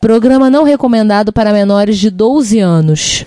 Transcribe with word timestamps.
Programa 0.00 0.48
não 0.48 0.64
recomendado 0.64 1.30
para 1.30 1.52
menores 1.52 1.98
de 1.98 2.08
12 2.08 2.58
anos. 2.58 3.26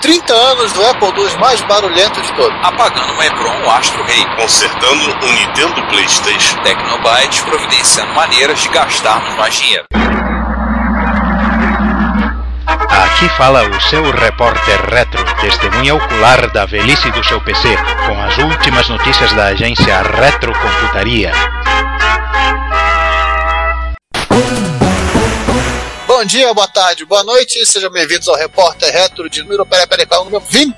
30 0.00 0.32
anos 0.32 0.72
do 0.72 0.86
Apple 0.86 1.08
II 1.08 1.38
mais 1.40 1.60
barulhento 1.62 2.22
de 2.22 2.32
todos. 2.34 2.56
Apagando 2.62 3.12
um 3.12 3.22
Epron, 3.24 3.66
o 3.66 3.70
Astro 3.72 4.04
Rei. 4.04 4.24
Consertando 4.36 5.02
um 5.02 5.32
Nintendo 5.32 5.84
Playstation. 5.88 6.62
Tecnobyte 6.62 7.42
providenciando 7.42 8.14
maneiras 8.14 8.60
de 8.60 8.68
gastarmos 8.68 9.34
mais 9.36 9.52
dinheiro. 9.56 9.84
Aqui 12.68 13.28
fala 13.30 13.68
o 13.68 13.80
seu 13.80 14.08
repórter 14.12 14.80
retro, 14.88 15.24
testemunha 15.40 15.96
ocular 15.96 16.52
da 16.52 16.66
velhice 16.66 17.10
do 17.10 17.24
seu 17.24 17.40
PC, 17.40 17.76
com 18.06 18.22
as 18.22 18.38
últimas 18.38 18.88
notícias 18.88 19.32
da 19.32 19.46
agência 19.46 20.02
Retrocomputaria. 20.02 21.32
Bom 26.16 26.24
dia, 26.24 26.54
boa 26.54 26.66
tarde, 26.66 27.04
boa 27.04 27.22
noite, 27.22 27.66
sejam 27.66 27.90
bem-vindos 27.90 28.26
ao 28.26 28.36
Repórter 28.36 28.90
Retro 28.90 29.28
de 29.28 29.42
número, 29.42 29.66
peraí, 29.66 29.86
peraí, 29.86 30.06
qual 30.06 30.20
é 30.20 30.22
o 30.22 30.24
número 30.24 30.42
20? 30.50 30.74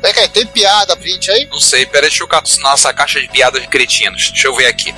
Peraí, 0.00 0.26
tem 0.28 0.46
piada 0.46 0.94
20 0.94 1.30
aí? 1.32 1.46
Não 1.50 1.60
sei, 1.60 1.84
peraí, 1.84 2.08
deixa 2.08 2.24
eu 2.24 2.26
catar 2.26 2.48
nossa 2.60 2.90
caixa 2.90 3.20
de 3.20 3.28
piadas 3.28 3.60
de 3.60 3.68
cretinos. 3.68 4.30
Deixa 4.30 4.48
eu 4.48 4.56
ver 4.56 4.64
aqui. 4.64 4.94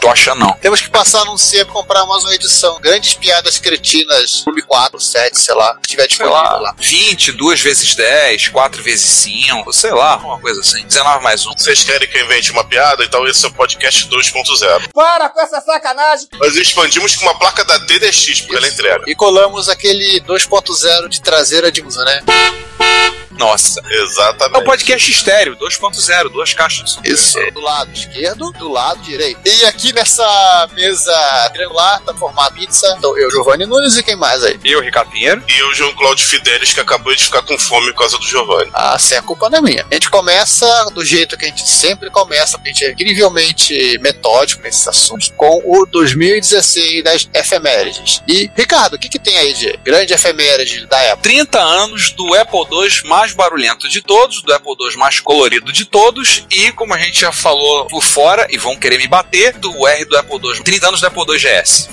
Tô 0.00 0.08
achando 0.08 0.40
não. 0.40 0.52
Temos 0.54 0.80
que 0.80 0.88
passar 0.88 1.24
num 1.24 1.36
sebo 1.36 1.70
e 1.70 1.72
comprar 1.72 2.06
mais 2.06 2.24
uma 2.24 2.34
edição. 2.34 2.78
Grandes 2.80 3.14
piadas 3.14 3.58
cretinas, 3.58 4.42
volume 4.44 4.62
4, 4.62 5.00
7, 5.00 5.38
sei 5.38 5.54
lá, 5.54 5.74
se 5.82 5.88
tiver 5.90 6.06
disponível 6.06 6.36
lá, 6.36 6.58
lá. 6.58 6.74
20, 6.78 7.32
2 7.32 7.60
vezes 7.60 7.94
10, 7.94 8.48
4 8.48 8.82
vezes 8.82 9.06
5, 9.06 9.72
sei 9.72 9.92
lá, 9.92 10.16
uma 10.16 10.38
coisa 10.38 10.60
assim. 10.60 10.84
19 10.86 11.22
mais 11.22 11.46
1. 11.46 11.52
Vocês 11.56 11.82
querem 11.82 12.08
que 12.08 12.18
eu 12.18 12.24
invente 12.24 12.52
uma 12.52 12.64
piada? 12.64 13.04
Então 13.04 13.26
esse 13.26 13.44
é 13.44 13.48
o 13.48 13.52
podcast 13.52 14.08
2.0. 14.08 14.88
Para 14.92 15.28
com 15.28 15.40
essa 15.40 15.60
sacanagem! 15.60 16.28
Nós 16.34 16.56
expandimos 16.56 17.16
com 17.16 17.24
uma 17.24 17.38
placa 17.38 17.64
da 17.64 17.78
TDX, 17.80 18.42
porque 18.42 18.56
ela 18.56 18.68
entrega. 18.68 19.04
E 19.06 19.14
colamos 19.14 19.68
aquele 19.68 20.20
2.0 20.20 21.08
de 21.08 21.20
traseira 21.20 21.70
de 21.72 21.82
usa, 21.82 22.04
né? 22.04 22.22
Nossa. 23.38 23.80
É 23.80 23.98
o 23.98 24.02
Exatamente. 24.02 24.64
podcast 24.64 25.10
estéreo, 25.10 25.56
2.0, 25.56 26.30
duas 26.30 26.54
caixas. 26.54 26.98
Isso. 27.04 27.38
Do 27.52 27.60
lado 27.60 27.92
esquerdo, 27.92 28.50
do 28.52 28.68
lado 28.70 29.00
direito. 29.02 29.40
E 29.44 29.64
aqui 29.66 29.85
nessa 29.92 30.68
mesa 30.74 31.50
triangular, 31.52 32.00
tá 32.02 32.14
formada 32.14 32.54
pizza. 32.54 32.94
Então 32.98 33.16
eu, 33.18 33.30
Giovanni 33.30 33.66
Nunes 33.66 33.96
e 33.96 34.02
quem 34.02 34.16
mais 34.16 34.42
aí? 34.42 34.58
Eu, 34.64 34.80
Ricardo 34.80 35.10
Pinheiro. 35.10 35.42
E 35.46 35.62
o 35.64 35.74
João 35.74 35.94
Cláudio 35.94 36.26
Fidelis, 36.26 36.72
que 36.72 36.80
acabou 36.80 37.14
de 37.14 37.24
ficar 37.24 37.42
com 37.42 37.58
fome 37.58 37.92
por 37.92 37.98
causa 37.98 38.18
do 38.18 38.26
Giovanni. 38.26 38.70
Ah, 38.72 38.98
se 38.98 39.14
a 39.14 39.22
culpa 39.22 39.50
não 39.50 39.58
é 39.58 39.62
minha. 39.62 39.86
A 39.90 39.94
gente 39.94 40.10
começa 40.10 40.66
do 40.94 41.04
jeito 41.04 41.36
que 41.36 41.44
a 41.44 41.48
gente 41.48 41.66
sempre 41.66 42.10
começa, 42.10 42.56
porque 42.56 42.70
a 42.70 42.72
gente 42.72 42.84
é 42.84 42.92
incrivelmente 42.92 43.98
metódico 44.00 44.62
nesses 44.62 44.86
assuntos, 44.88 45.32
com 45.36 45.62
o 45.64 45.86
2016 45.86 47.04
das 47.04 47.28
efemérides. 47.34 48.22
E, 48.26 48.50
Ricardo, 48.56 48.94
o 48.94 48.98
que, 48.98 49.08
que 49.08 49.18
tem 49.18 49.36
aí 49.38 49.52
de 49.52 49.78
grande 49.84 50.12
efeméride 50.12 50.86
da 50.86 50.98
época? 51.00 51.22
30 51.22 51.58
anos 51.58 52.10
do 52.10 52.34
Apple 52.34 52.60
II 52.70 53.02
mais 53.04 53.32
barulhento 53.32 53.88
de 53.88 54.02
todos, 54.02 54.42
do 54.42 54.52
Apple 54.52 54.72
II 54.80 54.96
mais 54.96 55.20
colorido 55.20 55.72
de 55.72 55.84
todos, 55.84 56.44
e 56.50 56.72
como 56.72 56.94
a 56.94 56.98
gente 56.98 57.20
já 57.20 57.32
falou 57.32 57.86
por 57.86 58.02
fora, 58.02 58.46
e 58.50 58.58
vão 58.58 58.76
querer 58.76 58.98
me 58.98 59.06
bater, 59.06 59.54
do 59.58 59.75
R 59.84 60.04
do 60.04 60.16
Apple 60.16 60.38
II, 60.40 60.62
30 60.62 60.86
anos 60.88 61.00
do 61.00 61.06
Apple 61.08 61.24
II 61.28 61.38
GS. 61.38 61.88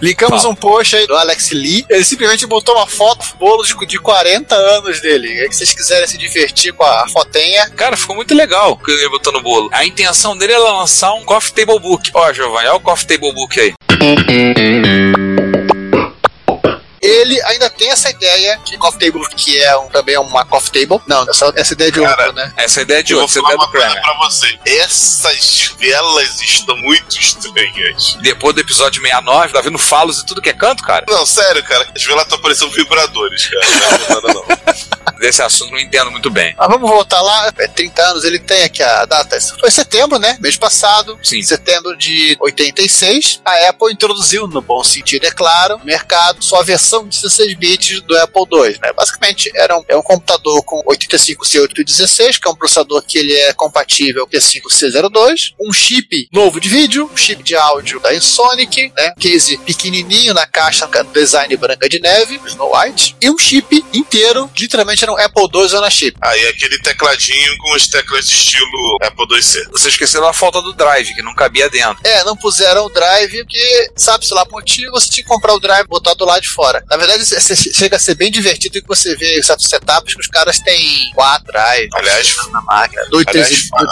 Linkamos 0.00 0.42
Fala. 0.42 0.52
um 0.52 0.56
post 0.56 0.94
aí 0.94 1.06
do 1.06 1.16
Alex 1.16 1.50
Lee. 1.52 1.86
Ele 1.88 2.04
simplesmente 2.04 2.46
botou 2.46 2.74
uma 2.74 2.86
foto, 2.86 3.26
bolo 3.38 3.62
de, 3.62 3.74
de 3.86 3.98
40 3.98 4.54
anos 4.54 5.00
dele. 5.00 5.28
Aí, 5.28 5.48
que 5.48 5.56
vocês 5.56 5.72
quiserem 5.72 6.06
se 6.06 6.18
divertir 6.18 6.72
com 6.74 6.84
a 6.84 7.08
fotenha, 7.08 7.70
Cara, 7.70 7.96
ficou 7.96 8.14
muito 8.14 8.34
legal 8.34 8.76
que 8.76 8.90
ele 8.90 9.08
botou 9.08 9.32
no 9.32 9.40
bolo. 9.40 9.70
A 9.72 9.84
intenção 9.84 10.36
dele 10.36 10.52
é 10.52 10.58
lançar 10.58 11.12
um 11.14 11.24
Coffee 11.24 11.52
Table 11.52 11.80
Book. 11.80 12.10
Ó, 12.14 12.32
Giovanni, 12.32 12.68
olha 12.68 12.76
o 12.76 12.80
Coffee 12.80 13.06
Table 13.06 13.32
Book 13.32 13.58
aí. 13.58 13.74
Ele 17.06 17.42
ainda 17.42 17.70
tem 17.70 17.90
essa 17.90 18.10
ideia 18.10 18.58
de 18.64 18.76
coffee 18.78 19.10
table, 19.10 19.28
que 19.36 19.62
é 19.62 19.76
um, 19.76 19.88
também 19.88 20.16
uma 20.18 20.44
coffee 20.44 20.86
table. 20.86 21.02
Não, 21.06 21.28
essa, 21.28 21.52
essa 21.56 21.72
ideia 21.72 21.90
de 21.92 22.00
Cara, 22.00 22.26
outro, 22.26 22.32
né? 22.34 22.52
Essa 22.56 22.80
é 22.80 22.82
ideia 22.82 23.02
de 23.02 23.14
outro, 23.14 23.38
é 23.38 23.42
falar 23.42 23.54
ideia 23.54 23.58
uma 23.58 23.66
do 23.66 23.72
Kramer. 23.72 24.02
pra 24.02 24.14
você. 24.18 24.58
Essas 24.66 25.74
velas 25.78 26.40
estão 26.40 26.76
muito 26.76 27.18
estranhas. 27.18 28.16
Depois 28.20 28.54
do 28.54 28.60
episódio 28.60 29.00
69, 29.00 29.52
tá 29.52 29.60
vendo 29.60 29.78
falos 29.78 30.20
e 30.20 30.26
tudo 30.26 30.42
que 30.42 30.50
é 30.50 30.52
canto, 30.52 30.82
cara? 30.82 31.04
Não, 31.08 31.24
sério, 31.24 31.62
cara. 31.64 31.86
As 31.94 32.04
velas 32.04 32.24
estão 32.24 32.38
parecendo 32.40 32.70
vibradores, 32.72 33.46
cara. 33.46 33.66
Não 33.66 33.86
é 33.86 34.08
nada, 34.08 34.34
não. 34.34 34.56
Desse 35.18 35.40
assunto 35.40 35.70
não 35.70 35.78
entendo 35.78 36.10
muito 36.10 36.28
bem. 36.28 36.54
Mas 36.58 36.68
vamos 36.68 36.90
voltar 36.90 37.22
lá, 37.22 37.50
é 37.58 37.66
30 37.68 38.02
anos, 38.02 38.24
ele 38.24 38.38
tem 38.38 38.64
aqui 38.64 38.82
a 38.82 39.04
data. 39.06 39.38
Foi 39.58 39.70
setembro, 39.70 40.18
né? 40.18 40.36
Mês 40.40 40.56
passado. 40.56 41.18
Sim. 41.22 41.42
Setembro 41.42 41.96
de 41.96 42.36
86. 42.38 43.40
A 43.44 43.68
Apple 43.70 43.92
introduziu, 43.92 44.46
no 44.46 44.60
bom 44.60 44.84
sentido, 44.84 45.24
é 45.24 45.30
claro, 45.30 45.78
no 45.78 45.84
mercado, 45.84 46.44
sua 46.44 46.62
versão 46.62 46.95
de 47.04 47.20
16 47.20 47.54
bits 47.54 48.00
do 48.02 48.16
Apple 48.18 48.42
II. 48.52 48.78
Né? 48.82 48.92
Basicamente, 48.92 49.50
era 49.54 49.76
um, 49.76 49.84
é 49.88 49.96
um 49.96 50.02
computador 50.02 50.62
com 50.64 50.82
85C816, 50.84 52.40
que 52.40 52.48
é 52.48 52.50
um 52.50 52.56
processador 52.56 53.02
que 53.02 53.18
ele 53.18 53.34
é 53.34 53.52
compatível 53.52 54.26
com 54.26 54.36
P5C02, 54.36 55.54
um 55.60 55.72
chip 55.72 56.28
novo 56.32 56.60
de 56.60 56.68
vídeo, 56.68 57.10
um 57.12 57.16
chip 57.16 57.42
de 57.42 57.54
áudio 57.54 58.00
da 58.00 58.14
Ensonic, 58.14 58.92
né? 58.96 59.12
Case 59.18 59.56
pequenininho 59.58 60.34
na 60.34 60.46
caixa, 60.46 60.88
design 61.12 61.56
branca 61.56 61.88
de 61.88 62.00
neve, 62.00 62.40
Snow 62.46 62.72
White, 62.76 63.16
e 63.20 63.30
um 63.30 63.38
chip 63.38 63.84
inteiro, 63.92 64.50
literalmente 64.58 65.02
era 65.02 65.12
um 65.12 65.18
Apple 65.18 65.48
II 65.52 65.80
na 65.80 65.90
chip. 65.90 66.16
Aí 66.22 66.46
aquele 66.48 66.78
tecladinho 66.78 67.56
com 67.58 67.74
as 67.74 67.86
teclas 67.86 68.28
estilo 68.28 68.96
Apple 69.02 69.26
IIc. 69.30 69.70
Vocês 69.70 69.94
esqueceram 69.94 70.26
a 70.26 70.32
falta 70.32 70.60
do 70.62 70.72
drive, 70.72 71.14
que 71.14 71.22
não 71.22 71.34
cabia 71.34 71.68
dentro. 71.68 71.98
É, 72.04 72.24
não 72.24 72.36
puseram 72.36 72.84
o 72.86 72.88
drive, 72.88 73.44
porque, 73.44 73.90
sabe, 73.96 74.26
sei 74.26 74.36
lá, 74.36 74.44
por 74.44 74.52
motivo, 74.52 74.92
você 74.92 75.08
tinha 75.08 75.24
que 75.24 75.28
comprar 75.28 75.54
o 75.54 75.60
drive 75.60 75.84
e 75.84 75.88
botar 75.88 76.14
do 76.14 76.24
lado 76.24 76.42
de 76.42 76.48
fora. 76.48 76.84
Na 76.88 76.96
verdade, 76.96 77.24
c- 77.24 77.72
chega 77.72 77.96
a 77.96 77.98
ser 77.98 78.14
bem 78.14 78.30
divertido 78.30 78.80
que 78.80 78.86
você 78.88 79.14
vê 79.16 79.42
certos 79.42 79.66
setups 79.68 80.14
que 80.14 80.20
os 80.20 80.26
caras 80.28 80.58
têm 80.60 81.10
quatro 81.14 81.52
drives 81.52 81.90
Aliás, 81.94 82.36
na 82.52 82.60
máquina, 82.62 83.02
dois, 83.10 83.26
aliás, 83.26 83.50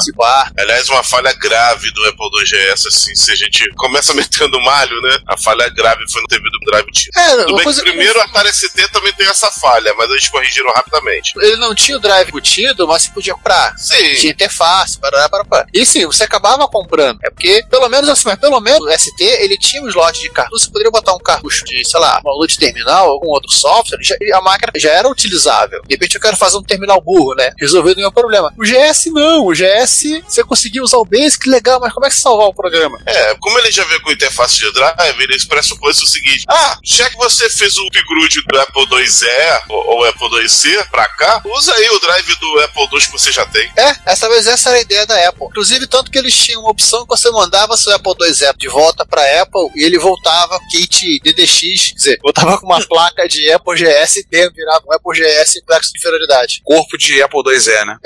e 0.08 0.12
quatro. 0.12 0.54
aliás, 0.58 0.88
uma 0.88 1.02
falha 1.02 1.32
grave 1.34 1.90
do 1.92 2.04
Apple 2.06 2.28
II 2.38 2.44
GS, 2.44 2.86
assim, 2.86 3.14
se 3.14 3.32
a 3.32 3.36
gente 3.36 3.68
começa 3.76 4.12
metendo 4.14 4.60
malho, 4.60 5.00
né? 5.02 5.18
A 5.26 5.36
falha 5.36 5.68
grave 5.70 6.04
foi 6.10 6.22
ter 6.28 6.36
vindo 6.38 6.56
um 6.62 6.64
drive. 6.70 6.86
É, 7.16 7.36
Tudo 7.44 7.56
bem 7.56 7.72
que 7.74 7.80
primeiro 7.82 8.18
o 8.18 8.22
Atari 8.22 8.52
ST 8.52 8.88
também 8.92 9.12
tem 9.14 9.26
essa 9.26 9.50
falha, 9.50 9.92
mas 9.94 10.10
eles 10.10 10.28
corrigiram 10.28 10.70
rapidamente. 10.74 11.32
Ele 11.36 11.56
não 11.56 11.74
tinha 11.74 11.96
o 11.96 12.00
drive 12.00 12.28
embutido, 12.28 12.86
mas 12.86 13.02
você 13.02 13.10
podia 13.10 13.34
comprar. 13.34 13.76
Sim. 13.78 14.14
Tinha 14.16 14.32
interface, 14.32 14.98
parará, 14.98 15.28
parará. 15.28 15.66
E 15.72 15.84
sim, 15.84 16.06
você 16.06 16.24
acabava 16.24 16.66
comprando. 16.68 17.18
É 17.24 17.30
porque, 17.30 17.64
pelo 17.70 17.88
menos 17.88 18.08
assim, 18.08 18.22
mas 18.26 18.38
pelo 18.38 18.60
menos 18.60 18.80
o 18.80 18.98
ST, 18.98 19.20
ele 19.20 19.56
tinha 19.58 19.82
um 19.82 19.88
slot 19.88 20.20
de 20.20 20.30
cartucho. 20.30 20.64
Você 20.64 20.70
poderia 20.70 20.90
botar 20.90 21.14
um 21.14 21.18
cartucho 21.18 21.64
de, 21.64 21.84
sei 21.84 21.98
lá, 22.00 22.20
uma 22.24 22.34
luz 22.36 22.52
de 22.52 22.58
terminal, 22.58 22.83
algum 22.92 23.28
outro 23.28 23.50
software, 23.52 23.98
já- 24.02 24.16
a 24.34 24.40
máquina 24.40 24.72
já 24.76 24.90
era 24.90 25.08
utilizável. 25.08 25.80
De 25.86 25.94
repente 25.94 26.14
eu 26.16 26.20
quero 26.20 26.36
fazer 26.36 26.56
um 26.56 26.62
terminal 26.62 27.00
burro, 27.00 27.34
né? 27.34 27.52
Resolver 27.60 27.94
nenhum 27.94 28.10
problema. 28.10 28.52
O 28.58 28.64
GS 28.64 29.06
não. 29.12 29.46
O 29.46 29.52
GS, 29.54 30.22
você 30.26 30.42
conseguia 30.44 30.82
usar 30.82 30.98
o 30.98 31.04
Basic, 31.04 31.48
legal, 31.48 31.80
mas 31.80 31.92
como 31.92 32.06
é 32.06 32.08
que 32.08 32.16
salvar 32.16 32.48
o 32.48 32.54
programa? 32.54 32.98
É, 33.06 33.34
como 33.40 33.58
ele 33.58 33.70
já 33.70 33.84
veio 33.84 34.00
com 34.02 34.10
interface 34.12 34.58
de 34.58 34.72
drive, 34.72 35.20
ele 35.22 35.36
pressupõe 35.46 35.90
o 35.90 35.94
seguinte: 35.94 36.44
ah, 36.48 36.78
já 36.82 37.08
que 37.10 37.16
você 37.16 37.48
fez 37.50 37.76
o 37.76 37.86
upgrade 37.86 38.42
do 38.46 38.60
Apple 38.60 38.86
IIe 39.00 39.60
ou, 39.68 39.86
ou 39.98 40.04
Apple 40.04 40.28
IIc 40.42 40.88
pra 40.90 41.06
cá, 41.08 41.42
usa 41.44 41.74
aí 41.74 41.88
o 41.90 41.98
drive 42.00 42.34
do 42.38 42.60
Apple 42.60 42.88
II 42.92 43.00
que 43.06 43.12
você 43.12 43.32
já 43.32 43.44
tem. 43.46 43.70
É, 43.76 43.96
essa 44.06 44.28
vez 44.28 44.46
essa 44.46 44.70
era 44.70 44.78
a 44.78 44.82
ideia 44.82 45.06
da 45.06 45.28
Apple. 45.28 45.46
Inclusive, 45.46 45.86
tanto 45.86 46.10
que 46.10 46.18
eles 46.18 46.34
tinham 46.36 46.60
uma 46.62 46.70
opção 46.70 47.02
que 47.02 47.08
você 47.08 47.30
mandava 47.30 47.76
seu 47.76 47.94
Apple 47.94 48.12
IIe 48.20 48.52
de 48.56 48.68
volta 48.68 49.04
pra 49.06 49.22
Apple 49.42 49.68
e 49.76 49.84
ele 49.84 49.98
voltava 49.98 50.58
kit 50.70 51.20
DDX, 51.22 51.88
quer 51.88 51.94
dizer, 51.94 52.18
voltava 52.22 52.58
com 52.58 52.66
uma 52.66 52.73
placa 52.80 53.28
de 53.28 53.50
Apple 53.52 53.74
GS 53.76 54.24
dentro, 54.30 54.54
virava 54.54 54.84
um 54.86 54.92
Apple 54.92 55.18
GS 55.18 55.62
placa 55.66 55.82
de 55.82 55.98
inferioridade. 55.98 56.60
Corpo 56.64 56.96
de 56.98 57.22
Apple 57.22 57.42
IIe, 57.46 57.84
né? 57.84 57.98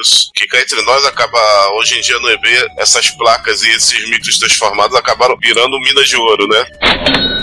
Isso. 0.00 0.30
Que 0.34 0.46
cá 0.46 0.60
entre 0.60 0.80
nós 0.82 1.04
acaba, 1.06 1.38
hoje 1.74 1.98
em 1.98 2.00
dia 2.00 2.18
no 2.18 2.30
eBay, 2.30 2.66
essas 2.78 3.10
placas 3.10 3.62
e 3.62 3.70
esses 3.70 4.08
micros 4.08 4.38
transformados 4.38 4.96
acabaram 4.96 5.36
virando 5.38 5.78
minas 5.80 6.08
de 6.08 6.16
ouro, 6.16 6.46
né? 6.48 7.35